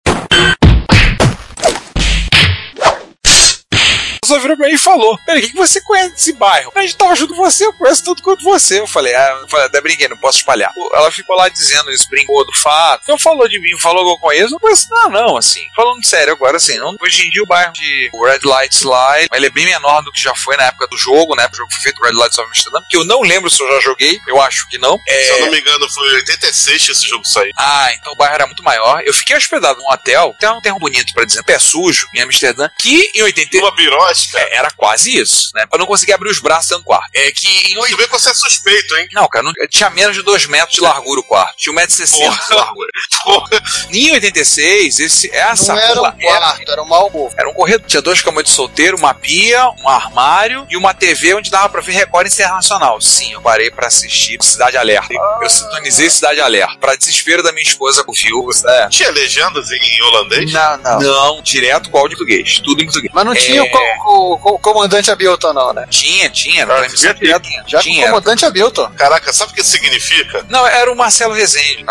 Só 4.24 4.38
virou 4.38 4.56
pra 4.56 4.66
mim 4.68 4.74
e 4.74 4.78
falou: 4.78 5.18
Peraí, 5.24 5.40
o 5.40 5.44
que, 5.46 5.52
que 5.52 5.56
você 5.56 5.80
conhece 5.80 6.10
desse 6.10 6.32
bairro? 6.32 6.72
A 6.74 6.80
gente 6.82 6.96
tava 6.96 7.14
junto 7.14 7.34
com 7.34 7.42
você, 7.44 7.66
eu 7.66 7.72
conheço 7.72 8.04
tanto 8.04 8.22
quanto 8.22 8.44
você. 8.44 8.80
Eu 8.80 8.86
falei: 8.86 9.14
Ah, 9.14 9.38
eu 9.42 9.48
falei, 9.48 9.66
até 9.66 9.80
brinquei, 9.80 10.08
não 10.08 10.16
posso 10.16 10.38
espalhar. 10.38 10.72
Ela 10.92 11.10
ficou 11.10 11.36
lá 11.36 11.48
dizendo 11.48 11.90
isso, 11.90 12.08
brincou 12.08 12.44
do 12.44 12.52
fato. 12.52 13.02
Então 13.04 13.18
falou 13.18 13.48
de 13.48 13.58
mim, 13.60 13.78
falou 13.78 14.04
que 14.04 14.10
eu 14.12 14.18
conheço. 14.18 14.50
Não 14.50 14.58
conheço 14.58 14.88
nada, 14.90 15.08
não, 15.10 15.36
assim. 15.36 15.60
Falando 15.74 16.04
sério 16.06 16.32
agora, 16.32 16.56
assim, 16.56 16.76
não, 16.78 16.96
hoje 17.00 17.26
em 17.26 17.30
dia 17.30 17.42
o 17.42 17.46
bairro 17.46 17.72
de 17.72 18.10
Red 18.24 18.40
Lights 18.48 18.82
Light, 18.82 19.28
ele 19.32 19.46
é 19.46 19.50
bem 19.50 19.64
menor 19.64 20.02
do 20.02 20.12
que 20.12 20.20
já 20.20 20.34
foi 20.34 20.56
na 20.56 20.64
época 20.64 20.86
do 20.88 20.96
jogo, 20.96 21.34
né? 21.36 21.48
O 21.52 21.56
jogo 21.56 21.72
foi 21.72 21.82
feito 21.82 22.02
Red 22.02 22.12
Lights 22.12 22.38
of 22.38 22.48
Amsterdam, 22.48 22.82
que 22.88 22.96
eu 22.96 23.04
não 23.04 23.20
lembro 23.22 23.50
se 23.50 23.62
eu 23.62 23.68
já 23.68 23.80
joguei, 23.80 24.18
eu 24.26 24.40
acho 24.40 24.68
que 24.68 24.78
não. 24.78 24.98
É, 25.08 25.24
Se 25.24 25.30
eu 25.32 25.40
não 25.42 25.50
me 25.50 25.60
engano, 25.60 25.88
foi 25.90 26.08
em 26.12 26.14
86 26.16 26.84
que 26.86 26.92
esse 26.92 27.08
jogo 27.08 27.26
saiu. 27.26 27.52
ah, 27.58 27.92
então 27.94 28.12
o 28.12 28.16
bairro 28.16 28.34
era 28.34 28.46
muito 28.46 28.62
maior. 28.62 29.02
Eu 29.04 29.12
fiquei 29.14 29.36
hospedado 29.36 29.78
num 29.78 29.90
hotel, 29.90 30.34
tem 30.38 30.48
um 30.50 30.60
termo 30.60 30.78
bonito 30.78 31.12
pra 31.14 31.24
dizer, 31.24 31.42
pé 31.42 31.58
sujo, 31.58 32.06
em 32.14 32.20
Amsterdã, 32.20 32.68
que 32.78 33.10
em 33.14 33.22
80 33.22 33.58
Uma 33.58 33.74
birosca. 34.14 34.38
é, 34.38 34.56
era 34.56 34.70
quase 34.70 35.16
isso, 35.18 35.50
né? 35.54 35.66
Pra 35.66 35.78
não 35.78 35.86
conseguir 35.86 36.12
abrir 36.12 36.30
os 36.30 36.38
braços 36.38 36.68
dentro 36.68 36.82
do 36.84 36.86
quarto. 36.86 37.10
É 37.14 37.30
que 37.32 37.72
em 37.72 37.78
oito... 37.78 37.96
vê 37.96 38.04
que 38.06 38.12
você 38.12 38.30
é 38.30 38.34
suspeito, 38.34 38.96
hein? 38.96 39.08
Não, 39.12 39.28
cara, 39.28 39.44
não- 39.44 39.52
tinha 39.68 39.90
menos 39.90 40.14
de 40.16 40.22
2 40.22 40.46
metros 40.46 40.74
de 40.74 40.80
largura 40.80 41.20
o 41.20 41.24
quarto. 41.24 41.56
Tinha 41.56 41.74
1,60m 41.74 42.30
de 42.30 42.46
Porra. 42.48 42.54
largura. 42.56 42.88
Porra. 43.24 43.48
Em 43.90 44.12
86, 44.12 44.98
esse, 45.00 45.30
essa 45.34 45.72
não 45.74 45.80
era 45.80 45.92
um 45.92 45.96
rua 46.04 46.14
era, 46.18 46.40
quarto, 46.40 46.70
era 46.72 46.82
uma 46.82 46.96
alcova. 46.96 47.34
era 47.38 47.48
um 47.48 47.54
corredor. 47.54 47.86
Tinha 47.86 48.02
dois 48.02 48.20
camas 48.20 48.44
de 48.44 48.50
solteiro, 48.50 48.96
uma 48.96 49.14
pia, 49.14 49.68
um 49.82 49.88
armário 49.88 50.66
e 50.70 50.76
uma 50.76 50.92
TV 50.94 51.34
onde 51.34 51.50
dava 51.50 51.68
pra 51.68 51.80
ver 51.80 51.92
Record 51.92 52.26
Internacional. 52.26 53.00
Sim, 53.00 53.32
eu 53.32 53.40
parei 53.40 53.70
pra 53.70 53.86
assistir 53.88 54.38
Cidade 54.42 54.76
Alerta. 54.76 55.14
Eu 55.42 55.48
sintonizei 55.50 56.10
Cidade 56.10 56.40
Alerta. 56.40 56.76
Pra 56.78 56.94
desespero 56.96 57.42
da 57.42 57.52
minha 57.52 57.62
esposa 57.66 58.04
com 58.04 58.12
viúvas, 58.12 58.62
né? 58.62 58.88
Tinha 58.90 59.10
legendas 59.10 59.70
em 59.70 60.02
holandês? 60.02 60.52
Não, 60.52 60.76
não. 60.78 60.98
Não, 61.00 61.42
direto 61.42 61.90
com 61.90 61.98
áudio 61.98 62.14
em 62.14 62.18
português. 62.18 62.58
Tudo 62.60 62.82
em 62.82 62.84
português. 62.86 63.12
Mas 63.14 63.24
não 63.24 63.34
tinha 63.34 63.62
É. 63.62 63.68
qual, 63.68 63.82
com, 63.98 64.38
com 64.38 64.50
o 64.50 64.58
comandante 64.58 65.10
Abilton, 65.10 65.52
não, 65.52 65.72
né? 65.72 65.86
Tinha, 65.88 66.28
tinha, 66.30 66.64
Ah, 66.64 66.80
devia 66.86 67.14
ter. 67.14 67.20
direta. 67.20 67.48
Já 67.66 67.78
com 67.78 67.84
tinha. 67.84 68.06
o 68.06 68.08
comandante 68.10 68.44
Abilton. 68.44 68.90
Caraca, 68.96 69.32
sabe 69.32 69.52
o 69.52 69.54
que 69.54 69.60
isso 69.60 69.70
significa? 69.70 70.44
Não, 70.48 70.66
era 70.66 70.92
o 70.92 70.96
Marcelo 70.96 71.32
Rezende. 71.34 71.84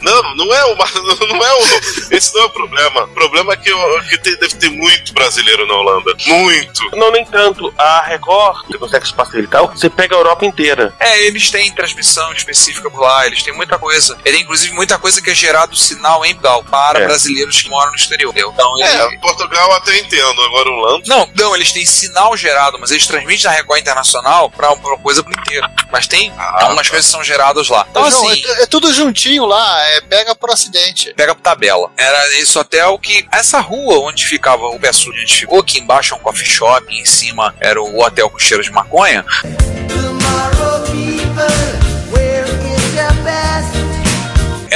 Não, 0.00 0.34
não 0.36 0.54
é 0.54 0.59
o. 0.64 0.76
Mar- 0.76 0.90
Não 1.28 1.44
é 1.44 1.52
o. 1.54 2.14
Esse 2.14 2.34
não 2.34 2.42
é 2.42 2.46
o 2.46 2.50
problema. 2.50 3.04
O 3.04 3.08
problema 3.08 3.52
é 3.52 3.56
que, 3.56 3.68
eu- 3.70 4.02
que 4.08 4.18
tem- 4.18 4.36
deve 4.36 4.54
ter 4.56 4.70
muito 4.70 5.12
brasileiro 5.12 5.66
na 5.66 5.74
Holanda. 5.74 6.14
Muito. 6.26 6.96
Não, 6.96 7.10
nem 7.10 7.24
tanto. 7.24 7.72
A 7.78 8.02
Record, 8.02 8.66
que 8.66 8.78
consegue 8.78 9.06
se 9.06 9.14
facilitar, 9.14 9.64
você 9.66 9.88
pega 9.88 10.14
a 10.14 10.18
Europa 10.18 10.44
inteira. 10.44 10.92
É, 10.98 11.22
eles 11.26 11.50
têm 11.50 11.72
transmissão 11.74 12.32
específica 12.32 12.90
por 12.90 13.00
lá, 13.00 13.26
eles 13.26 13.42
têm 13.42 13.54
muita 13.54 13.78
coisa. 13.78 14.16
Ele 14.24 14.36
tem 14.36 14.44
inclusive 14.44 14.74
muita 14.74 14.98
coisa 14.98 15.20
que 15.22 15.30
é 15.30 15.34
gerado 15.34 15.76
sinal 15.76 16.24
em 16.24 16.34
Portugal 16.34 16.64
para 16.70 17.00
É. 17.00 17.06
brasileiros 17.06 17.60
que 17.62 17.68
moram 17.68 17.90
no 17.90 17.96
exterior. 17.96 18.30
entendeu? 18.30 18.50
Então, 18.52 18.74
ele- 18.78 19.14
É, 19.14 19.18
Portugal 19.18 19.72
até 19.74 19.98
entendo, 19.98 20.42
agora 20.42 20.68
o 20.68 20.72
Holanda. 20.74 21.04
Não, 21.06 21.30
não, 21.36 21.54
eles 21.54 21.70
têm 21.72 21.84
sinal 21.84 22.36
gerado, 22.36 22.78
mas 22.80 22.90
eles 22.90 23.06
transmitem 23.06 23.44
na 23.44 23.50
Record 23.56 23.80
Internacional 23.80 24.50
pra 24.50 24.72
uma 24.72 24.98
coisa 24.98 25.22
pro 25.22 25.32
inteiro. 25.32 25.68
Mas 25.92 26.06
tem 26.06 26.32
algumas 26.36 26.88
coisas 26.88 27.06
que 27.06 27.12
são 27.12 27.22
geradas 27.24 27.68
lá. 27.68 27.86
Então, 27.90 28.10
João, 28.10 28.28
assim, 28.28 28.42
é, 28.46 28.62
é 28.62 28.66
tudo 28.66 28.92
juntinho 28.92 29.44
lá, 29.46 29.80
é, 29.88 30.00
pega 30.02 30.34
por 30.50 30.54
acidente. 30.54 31.14
pega 31.14 31.34
por 31.34 31.42
tabela. 31.42 31.90
Era 31.96 32.38
esse 32.38 32.58
hotel 32.58 32.98
que. 32.98 33.26
Essa 33.32 33.60
rua 33.60 34.00
onde 34.00 34.26
ficava 34.26 34.66
o 34.66 34.78
pé 34.78 34.92
sul, 34.92 35.12
onde 35.12 35.18
a 35.18 35.20
gente 35.22 35.40
ficou, 35.40 35.60
aqui 35.60 35.78
embaixo 35.78 36.14
é 36.14 36.16
um 36.16 36.20
coffee 36.20 36.46
shop, 36.46 36.86
e 36.92 37.00
em 37.00 37.04
cima 37.04 37.54
era 37.60 37.80
o 37.80 38.00
hotel 38.00 38.28
com 38.28 38.38
cheiro 38.38 38.62
de 38.62 38.70
maconha. 38.70 39.24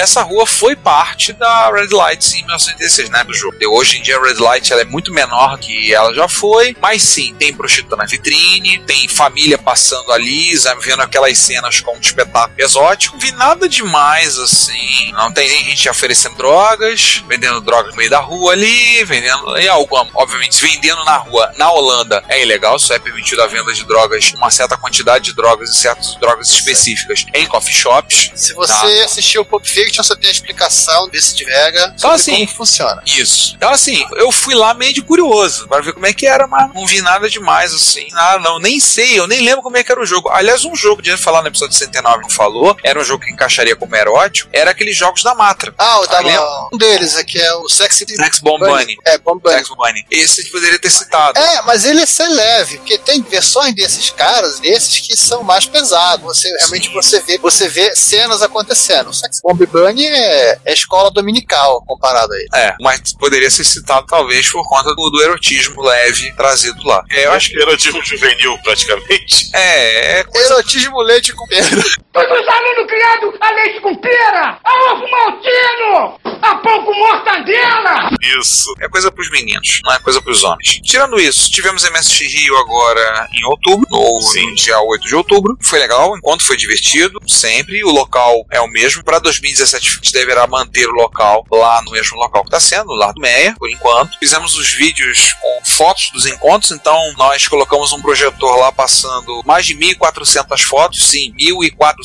Essa 0.05 0.21
rua 0.21 0.47
foi 0.47 0.77
parte 0.77 1.33
da 1.33 1.71
Red 1.73 1.89
Light 1.91 2.27
em 2.35 2.43
1986, 2.43 3.09
né, 3.09 3.25
do 3.25 3.33
jogo. 3.33 3.57
E 3.59 3.67
hoje 3.67 3.97
em 3.97 4.03
dia 4.03 4.19
a 4.19 4.23
Red 4.23 4.35
Light 4.35 4.71
ela 4.71 4.83
é 4.83 4.85
muito 4.85 5.11
menor 5.11 5.57
que 5.59 5.95
ela 5.95 6.13
já 6.13 6.29
foi, 6.29 6.77
mas 6.79 7.03
sim, 7.03 7.35
tem 7.39 7.55
prostituta 7.55 7.97
na 7.97 8.05
vitrine, 8.05 8.81
tem 8.81 9.09
família 9.09 9.57
passando 9.57 10.13
ali, 10.13 10.53
vendo 10.83 11.01
aquelas 11.01 11.39
cenas 11.39 11.81
com 11.81 11.97
um 11.97 12.01
espetáculo 12.01 12.61
exótico. 12.61 13.19
Vi 13.19 13.33
nada 13.33 13.67
demais 13.67 14.39
assim. 14.39 15.11
Não 15.13 15.33
tem 15.33 15.49
nem 15.49 15.65
gente 15.71 15.89
oferecendo 15.89 16.37
drogas, 16.37 17.23
vendendo 17.27 17.63
drogas 17.63 17.93
no 17.93 17.97
meio 17.97 18.11
da 18.11 18.21
rua 18.21 18.53
ali, 18.53 19.03
vendendo. 19.05 19.57
E 19.59 19.67
algo, 19.69 19.97
obviamente, 20.17 20.61
vendendo 20.61 21.03
na 21.07 21.17
rua 21.17 21.51
na 21.57 21.73
Holanda 21.73 22.23
é 22.29 22.43
ilegal, 22.43 22.79
só 22.79 22.93
é 22.93 22.99
permitido 22.99 23.41
a 23.41 23.47
venda 23.47 23.73
de 23.73 23.85
drogas, 23.87 24.35
uma 24.37 24.51
certa 24.51 24.77
quantidade 24.77 25.25
de 25.25 25.33
drogas 25.35 25.71
e 25.71 25.75
certas 25.75 26.15
drogas 26.17 26.51
específicas 26.51 27.25
em 27.33 27.47
coffee 27.47 27.73
shops. 27.75 28.31
Se 28.35 28.53
você 28.53 28.75
Tá. 28.75 29.05
assistiu 29.05 29.41
o 29.43 29.45
Pulp 29.47 29.65
Fiction, 29.65 29.93
você 30.03 30.16
tem 30.16 30.28
a 30.28 30.32
explicação 30.32 31.09
desse 31.09 31.34
de 31.34 31.45
Vega 31.45 31.95
Então, 31.97 32.11
assim, 32.11 32.47
como 32.47 32.49
funciona. 32.49 33.03
Isso. 33.07 33.55
Então, 33.57 33.70
assim, 33.70 34.05
eu 34.16 34.30
fui 34.32 34.55
lá 34.55 34.74
meio 34.74 34.92
de 34.92 35.03
curioso 35.03 35.68
para 35.68 35.82
ver 35.82 35.92
como 35.92 36.07
é 36.07 36.12
que 36.12 36.26
era, 36.26 36.47
mas 36.47 36.72
não 36.74 36.86
vi 36.86 37.01
nada 37.01 37.28
demais, 37.28 37.72
assim. 37.72 38.07
Nada, 38.11 38.38
não. 38.38 38.59
Nem 38.59 38.80
sei, 38.80 39.18
eu 39.18 39.26
nem 39.26 39.42
lembro 39.42 39.62
como 39.62 39.76
é 39.76 39.84
que 39.84 39.92
era 39.92 40.01
o 40.01 40.07
jogo. 40.07 40.28
Aliás, 40.30 40.64
um 40.64 40.74
jogo, 40.74 41.03
de 41.03 41.16
falar 41.16 41.42
no 41.42 41.49
episódio 41.49 41.74
69 41.74 42.22
não 42.22 42.30
falou, 42.30 42.76
era 42.82 42.99
um 42.99 43.05
jogo 43.05 43.24
que 43.24 43.30
encaixaria 43.30 43.76
como 43.76 43.95
erótico, 43.95 44.51
era 44.53 44.70
aqueles 44.70 44.97
jogos 44.97 45.22
da 45.22 45.34
Matra. 45.34 45.74
Ah, 45.78 46.01
o 46.01 46.07
da, 46.07 46.18
Ah, 46.18 46.68
um 46.72 46.78
deles 46.78 47.16
aqui 47.16 47.40
é 47.40 47.55
o 47.55 47.68
Sexy 47.68 48.05
Sex 48.07 48.38
Bomb 48.40 48.61
Bunny. 48.61 48.97
É, 49.05 49.18
Bomb 49.18 49.40
Bunny. 49.40 49.57
Sex 49.57 49.68
Bomb 49.68 49.78
Bunny. 49.78 50.07
Esse 50.11 50.40
a 50.40 50.42
gente 50.42 50.53
poderia 50.53 50.78
ter 50.78 50.90
citado. 50.90 51.38
É, 51.38 51.62
mas 51.62 51.84
ele 51.84 52.01
é 52.01 52.07
ser 52.07 52.28
leve, 52.28 52.78
porque 52.78 52.99
tem 52.99 53.22
versões 53.22 53.74
desses 53.74 54.11
caras, 54.11 54.59
desses 54.59 55.01
que 55.01 55.16
são 55.16 55.42
mais 55.42 55.66
pesados. 55.66 56.24
Você 56.24 56.49
realmente 56.59 56.88
você 56.92 57.20
vê, 57.20 57.38
você 57.38 57.68
vê 57.68 57.95
cenas 57.95 58.42
acontecendo. 58.42 59.11
O 59.11 59.12
Sex 59.12 59.40
Bomb 59.42 59.64
Bunny 59.66 59.84
é, 59.87 60.59
é 60.64 60.72
escola 60.72 61.11
dominical 61.11 61.82
comparado 61.87 62.32
a 62.32 62.37
ele. 62.37 62.49
É, 62.55 62.74
mas 62.80 63.12
poderia 63.14 63.51
ser 63.51 63.64
citado 63.64 64.07
talvez 64.07 64.51
por 64.51 64.68
conta 64.68 64.95
do, 64.95 65.11
do 65.11 65.22
erotismo 65.22 65.82
leve 65.82 66.32
trazido 66.35 66.82
lá. 66.85 67.05
É, 67.11 67.26
eu 67.26 67.32
acho 67.32 67.51
que. 67.51 67.59
Erotismo 67.59 68.03
juvenil, 68.05 68.59
praticamente. 68.62 69.51
É, 69.55 70.20
é 70.20 70.24
Erotismo 70.35 71.01
leite 71.01 71.32
com 71.32 71.47
pedra. 71.47 71.82
Todos 72.15 72.31
os 72.31 72.49
alunos 72.49 72.87
criados 72.87 73.35
a 73.41 73.51
leite 73.55 73.81
com 73.81 73.93
pera, 73.97 74.57
a 74.62 74.93
ovo 74.93 75.05
maltino, 75.11 76.21
a 76.41 76.55
pão 76.59 76.85
com 76.85 76.95
mortadela. 76.95 78.09
Isso. 78.39 78.73
É 78.81 78.89
coisa 78.89 79.11
pros 79.11 79.29
meninos, 79.31 79.81
não 79.83 79.93
é 79.93 79.99
coisa 79.99 80.23
pros 80.23 80.45
homens. 80.45 80.81
Tirando 80.85 81.19
isso, 81.19 81.51
tivemos 81.51 81.83
MSX 81.83 82.33
Rio 82.33 82.57
agora 82.57 83.29
em 83.35 83.45
outubro, 83.47 83.85
no, 83.91 84.21
no 84.21 84.55
dia 84.55 84.79
8 84.79 85.09
de 85.09 85.17
outubro. 85.17 85.59
Foi 85.61 85.81
legal, 85.81 86.12
o 86.12 86.17
encontro 86.17 86.47
foi 86.47 86.57
divertido, 86.57 87.19
sempre. 87.27 87.83
O 87.83 87.91
local 87.91 88.47
é 88.49 88.61
o 88.61 88.69
mesmo. 88.69 89.03
Para 89.03 89.19
2017 89.19 89.89
a 89.89 89.91
gente 89.91 90.12
deverá 90.12 90.47
manter 90.47 90.87
o 90.87 90.93
local 90.93 91.45
lá 91.51 91.83
no 91.83 91.91
mesmo 91.91 92.17
local 92.17 92.43
que 92.43 92.49
está 92.49 92.61
sendo, 92.61 92.93
lá 92.93 93.11
do 93.11 93.21
Meia, 93.21 93.57
por 93.59 93.69
enquanto. 93.69 94.17
Fizemos 94.21 94.57
os 94.57 94.73
vídeos 94.75 95.33
com 95.33 95.65
fotos 95.65 96.11
dos 96.12 96.27
encontros, 96.27 96.71
então 96.71 96.97
nós 97.17 97.49
colocamos 97.49 97.93
um 97.93 98.01
projetor 98.01 98.57
lá 98.61 98.71
passando 98.71 99.43
mais 99.45 99.67
de 99.67 99.75
1.400 99.75 100.62
fotos, 100.62 101.11
sim, 101.11 101.35
1.400 101.41 102.04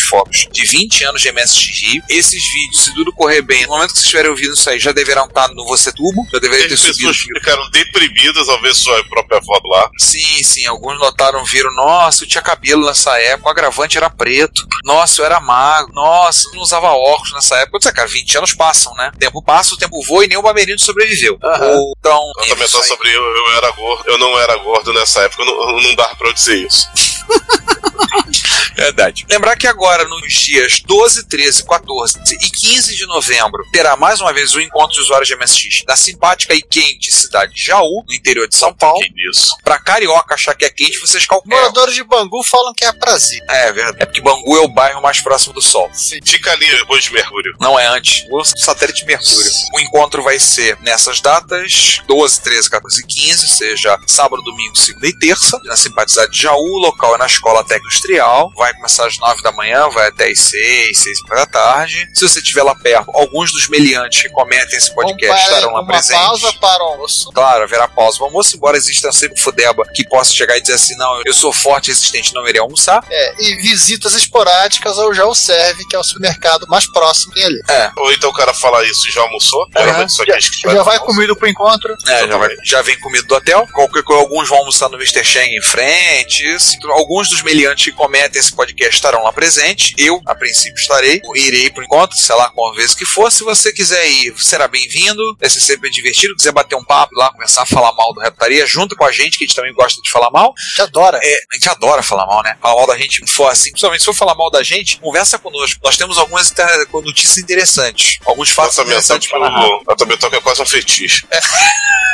fotos 0.00 0.46
de 0.52 0.64
20 0.64 1.04
anos 1.04 1.22
de 1.22 1.30
MSX 1.32 1.80
Rio. 1.82 2.02
Esses 2.08 2.42
vídeos, 2.52 2.84
se 2.84 2.94
tudo 2.94 3.12
correr 3.12 3.42
bem, 3.42 3.62
no 3.64 3.68
momento 3.70 3.88
que 3.88 3.94
vocês 3.94 4.04
estiverem 4.04 4.30
ouvindo 4.30 4.54
isso 4.54 4.68
aí, 4.70 4.78
já 4.78 4.92
deverão 4.92 5.26
estar 5.26 5.48
no 5.48 5.64
Você 5.66 5.92
Tubo, 5.92 6.26
já 6.32 6.38
deveria 6.38 6.68
ter 6.68 6.74
As 6.74 6.80
subido. 6.80 6.96
pessoas 6.98 7.16
ficaram 7.18 7.70
deprimidas 7.70 8.48
ao 8.48 8.60
ver 8.60 8.74
sua 8.74 9.02
própria 9.04 9.40
foto 9.42 9.66
lá. 9.68 9.90
Sim, 9.98 10.42
sim, 10.42 10.66
alguns 10.66 10.98
notaram, 10.98 11.44
viram, 11.44 11.72
nossa, 11.74 12.24
eu 12.24 12.28
tinha 12.28 12.42
cabelo 12.42 12.86
nessa 12.86 13.16
época, 13.18 13.48
o 13.48 13.52
agravante 13.52 13.96
era 13.96 14.10
preto, 14.10 14.66
nossa, 14.84 15.20
eu 15.20 15.26
era 15.26 15.40
magro, 15.40 15.92
nossa, 15.94 16.48
eu 16.48 16.54
não 16.54 16.62
usava 16.62 16.88
óculos 16.88 17.32
nessa 17.32 17.56
época. 17.56 17.76
Eu 17.76 17.78
disse, 17.80 17.92
cara, 17.92 18.08
20 18.08 18.38
anos 18.38 18.54
passam, 18.54 18.94
né? 18.94 19.10
O 19.14 19.18
tempo 19.18 19.42
passa, 19.42 19.74
o 19.74 19.78
tempo 19.78 20.02
voa 20.04 20.24
e 20.24 20.28
nem 20.28 20.36
o 20.38 20.42
Bamerinho 20.42 20.78
sobreviveu. 20.78 21.38
Ou, 21.42 21.94
Então, 21.98 22.20
Ela 22.38 22.46
também 22.48 22.64
aí. 22.66 22.68
sobre 22.68 23.08
eu, 23.10 23.22
eu 23.22 23.52
era 23.56 23.70
gordo, 23.72 24.04
eu 24.08 24.18
não 24.18 24.38
era 24.38 24.56
gordo 24.56 24.92
nessa 24.92 25.22
época, 25.22 25.44
não, 25.44 25.80
não 25.80 25.94
dá 25.94 26.06
pra 26.14 26.28
eu 26.28 26.32
dizer 26.32 26.66
isso. 26.66 26.88
Verdade. 28.76 29.26
Lembrar 29.28 29.56
que 29.56 29.66
agora, 29.66 30.04
nos 30.04 30.32
dias 30.32 30.80
12, 30.80 31.26
13, 31.26 31.64
14 31.64 32.18
e 32.42 32.50
15 32.50 32.94
de 32.94 33.06
novembro, 33.06 33.64
terá 33.72 33.96
mais 33.96 34.20
uma 34.20 34.32
vez 34.32 34.54
o 34.54 34.60
encontro 34.60 34.92
de 34.92 35.00
usuários 35.00 35.28
de 35.28 35.34
MSX 35.34 35.84
da 35.86 35.96
simpática 35.96 36.54
e 36.54 36.60
quente 36.60 37.10
cidade 37.10 37.54
de 37.54 37.64
Jaú, 37.64 38.04
no 38.06 38.14
interior 38.14 38.46
de 38.46 38.54
São 38.54 38.74
Paulo. 38.74 39.00
Que 39.00 39.30
isso. 39.30 39.56
Pra 39.64 39.78
carioca 39.78 40.34
achar 40.34 40.54
que 40.54 40.64
é 40.64 40.70
quente, 40.70 40.98
vocês 40.98 41.26
calculam. 41.26 41.58
Moradores 41.58 41.94
de 41.94 42.04
Bangu 42.04 42.42
falam 42.44 42.72
que 42.74 42.84
é 42.84 42.92
prazer. 42.92 43.42
É, 43.48 43.68
é 43.68 43.72
verdade. 43.72 43.96
É 44.00 44.06
porque 44.06 44.20
Bangu 44.20 44.56
é 44.56 44.60
o 44.60 44.68
bairro 44.68 45.00
mais 45.00 45.20
próximo 45.20 45.54
do 45.54 45.62
Sol. 45.62 45.90
Fica 46.24 46.52
ali 46.52 46.66
depois 46.70 47.04
de 47.04 47.12
Mercúrio. 47.12 47.54
Não 47.58 47.78
é 47.78 47.86
antes. 47.86 48.26
O 48.30 48.44
satélite 48.44 49.04
Mercúrio. 49.04 49.50
O 49.74 49.80
encontro 49.80 50.22
vai 50.22 50.38
ser 50.38 50.78
nessas 50.82 51.20
datas: 51.20 52.02
12, 52.06 52.42
13, 52.42 52.70
14 52.70 53.00
e 53.00 53.06
15, 53.06 53.48
seja 53.48 53.98
sábado, 54.06 54.42
domingo, 54.42 54.76
segunda 54.76 55.08
e 55.08 55.18
terça, 55.18 55.58
na 55.64 55.76
simpatizade 55.76 56.32
de 56.32 56.42
Jaú. 56.42 56.56
O 56.56 56.78
local 56.78 57.14
é 57.14 57.18
na 57.18 57.26
Escola 57.26 57.64
Técnica 57.64 57.86
Industrial. 57.86 58.52
Vai 58.56 58.65
começar 58.74 59.06
às 59.06 59.18
9 59.18 59.42
da 59.42 59.52
manhã, 59.52 59.88
vai 59.88 60.08
até 60.08 60.28
às 60.28 60.38
6, 60.40 60.98
6 60.98 61.18
da 61.28 61.46
tarde. 61.46 62.08
Se 62.14 62.28
você 62.28 62.38
estiver 62.40 62.62
lá 62.62 62.74
perto, 62.74 63.10
alguns 63.14 63.52
dos 63.52 63.68
meliantes 63.68 64.22
que 64.22 64.28
comentem 64.30 64.76
esse 64.76 64.94
podcast 64.94 65.26
para 65.44 65.54
estarão 65.56 65.72
lá 65.74 65.84
presentes. 65.84 66.10
pausa 66.26 66.52
para 66.54 66.82
o 66.84 66.86
almoço. 66.88 67.30
Claro, 67.32 67.62
haverá 67.64 67.88
pausa 67.88 68.18
para 68.18 68.26
almoço, 68.26 68.56
embora 68.56 68.76
exista 68.76 69.12
sempre 69.12 69.40
fudeba 69.40 69.84
que 69.94 70.06
possa 70.08 70.32
chegar 70.32 70.56
e 70.56 70.60
dizer 70.60 70.74
assim: 70.74 70.96
não, 70.96 71.22
eu 71.24 71.32
sou 71.34 71.52
forte 71.52 71.86
e 71.88 71.90
resistente, 71.90 72.34
não 72.34 72.46
irei 72.48 72.60
almoçar. 72.60 73.04
É, 73.10 73.34
e 73.42 73.56
visitas 73.56 74.14
esporádicas 74.14 74.98
ao 74.98 75.12
Já 75.14 75.24
o 75.26 75.34
Serve, 75.34 75.84
que 75.88 75.96
é 75.96 75.98
o 75.98 76.02
supermercado 76.04 76.66
mais 76.68 76.86
próximo 76.90 77.32
ali. 77.36 77.60
Ou 77.96 78.12
então 78.12 78.30
o 78.30 78.34
cara 78.34 78.52
fala 78.54 78.84
isso 78.84 79.08
e 79.08 79.10
já 79.12 79.20
almoçou. 79.22 79.66
Geralmente 79.76 80.12
só 80.12 80.24
que 80.24 80.30
Já, 80.32 80.38
que 80.38 80.74
já 80.74 80.82
vai 80.82 80.98
comido 80.98 81.34
pro 81.36 81.48
encontro. 81.48 81.94
É, 82.06 82.26
já, 82.26 82.36
vai- 82.36 82.56
já 82.64 82.82
vem 82.82 82.98
comida 83.00 83.26
do 83.26 83.34
hotel. 83.34 83.66
Qualquer 83.72 84.02
coisa, 84.02 84.22
alguns 84.22 84.48
vão 84.48 84.58
almoçar 84.58 84.88
no 84.88 84.96
Mr. 84.96 85.24
Cheng 85.24 85.56
em 85.56 85.62
frente. 85.62 86.44
alguns 86.90 87.28
dos 87.28 87.42
meliantes 87.42 87.84
que 87.86 87.92
comentem 87.92 88.38
esse 88.38 88.52
podcast 88.56 88.94
estarão 88.96 89.22
lá 89.22 89.32
presentes. 89.32 89.92
Eu, 89.98 90.20
a 90.26 90.34
princípio, 90.34 90.80
estarei. 90.80 91.20
Irei 91.34 91.70
pro 91.70 91.84
encontro, 91.84 92.16
sei 92.16 92.34
lá 92.34 92.50
qual 92.50 92.74
vez 92.74 92.94
que 92.94 93.04
for. 93.04 93.30
Se 93.30 93.44
você 93.44 93.72
quiser 93.72 94.08
ir, 94.08 94.34
será 94.38 94.66
bem-vindo. 94.66 95.36
Vai 95.38 95.48
ser 95.50 95.60
sempre 95.60 95.90
divertido. 95.90 96.34
Quiser 96.34 96.52
bater 96.52 96.74
um 96.76 96.84
papo 96.84 97.14
lá, 97.14 97.30
começar 97.30 97.62
a 97.62 97.66
falar 97.66 97.92
mal 97.92 98.12
do 98.14 98.20
Reputaria, 98.20 98.66
junto 98.66 98.96
com 98.96 99.04
a 99.04 99.12
gente, 99.12 99.38
que 99.38 99.44
a 99.44 99.46
gente 99.46 99.56
também 99.56 99.74
gosta 99.74 100.00
de 100.02 100.10
falar 100.10 100.30
mal. 100.30 100.52
Te 100.74 100.82
adora. 100.82 101.20
É, 101.22 101.34
a 101.52 101.54
gente 101.54 101.68
adora 101.68 102.02
falar 102.02 102.26
mal, 102.26 102.42
né? 102.42 102.56
Falar 102.60 102.74
mal 102.76 102.86
da 102.86 102.96
gente 102.98 103.24
for 103.30 103.46
assim, 103.50 103.70
principalmente 103.70 104.00
se 104.00 104.06
for 104.06 104.14
falar 104.14 104.34
mal 104.34 104.50
da 104.50 104.62
gente, 104.62 104.98
conversa 104.98 105.38
conosco. 105.38 105.80
Nós 105.84 105.96
temos 105.96 106.16
algumas 106.18 106.50
inter- 106.50 106.86
notícias 106.92 107.38
interessantes, 107.38 108.18
alguns 108.24 108.50
fatos 108.50 108.78
interessantes 108.78 109.28
para 109.28 109.40
narrar. 109.40 109.68
a 109.88 109.94
Tabetoca 109.94 110.36
é 110.36 110.40
quase 110.40 110.62
um 110.62 110.66
fetiche. 110.66 111.26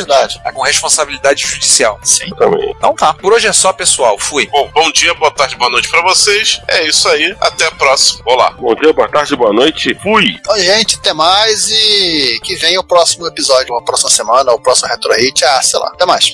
Tá 0.43 0.51
com 0.51 0.61
responsabilidade 0.61 1.45
judicial. 1.45 1.99
Sim. 2.03 2.29
também. 2.37 2.71
Então 2.77 2.93
tá, 2.95 3.13
por 3.13 3.33
hoje 3.33 3.47
é 3.47 3.53
só, 3.53 3.73
pessoal. 3.73 4.17
Fui. 4.19 4.47
Bom, 4.47 4.69
bom 4.73 4.91
dia, 4.91 5.13
boa 5.13 5.31
tarde, 5.31 5.55
boa 5.55 5.69
noite 5.69 5.89
pra 5.89 6.01
vocês. 6.01 6.61
É 6.67 6.87
isso 6.87 7.07
aí. 7.07 7.35
Até 7.39 7.67
a 7.67 7.71
próxima. 7.71 8.23
Olá. 8.25 8.51
Bom 8.51 8.75
dia, 8.75 8.93
boa 8.93 9.09
tarde, 9.09 9.35
boa 9.35 9.53
noite. 9.53 9.97
Fui! 10.01 10.25
Então, 10.39 10.57
gente, 10.59 10.97
até 10.97 11.13
mais 11.13 11.69
e 11.69 12.39
que 12.43 12.55
venha 12.55 12.79
o 12.79 12.83
próximo 12.83 13.27
episódio, 13.27 13.75
a 13.75 13.81
próxima 13.81 14.09
semana, 14.09 14.51
o 14.51 14.59
próximo 14.59 14.89
Retro 14.89 15.13
Hit. 15.13 15.43
Ah, 15.45 15.61
sei 15.61 15.79
lá. 15.79 15.87
Até 15.87 16.05
mais. 16.05 16.33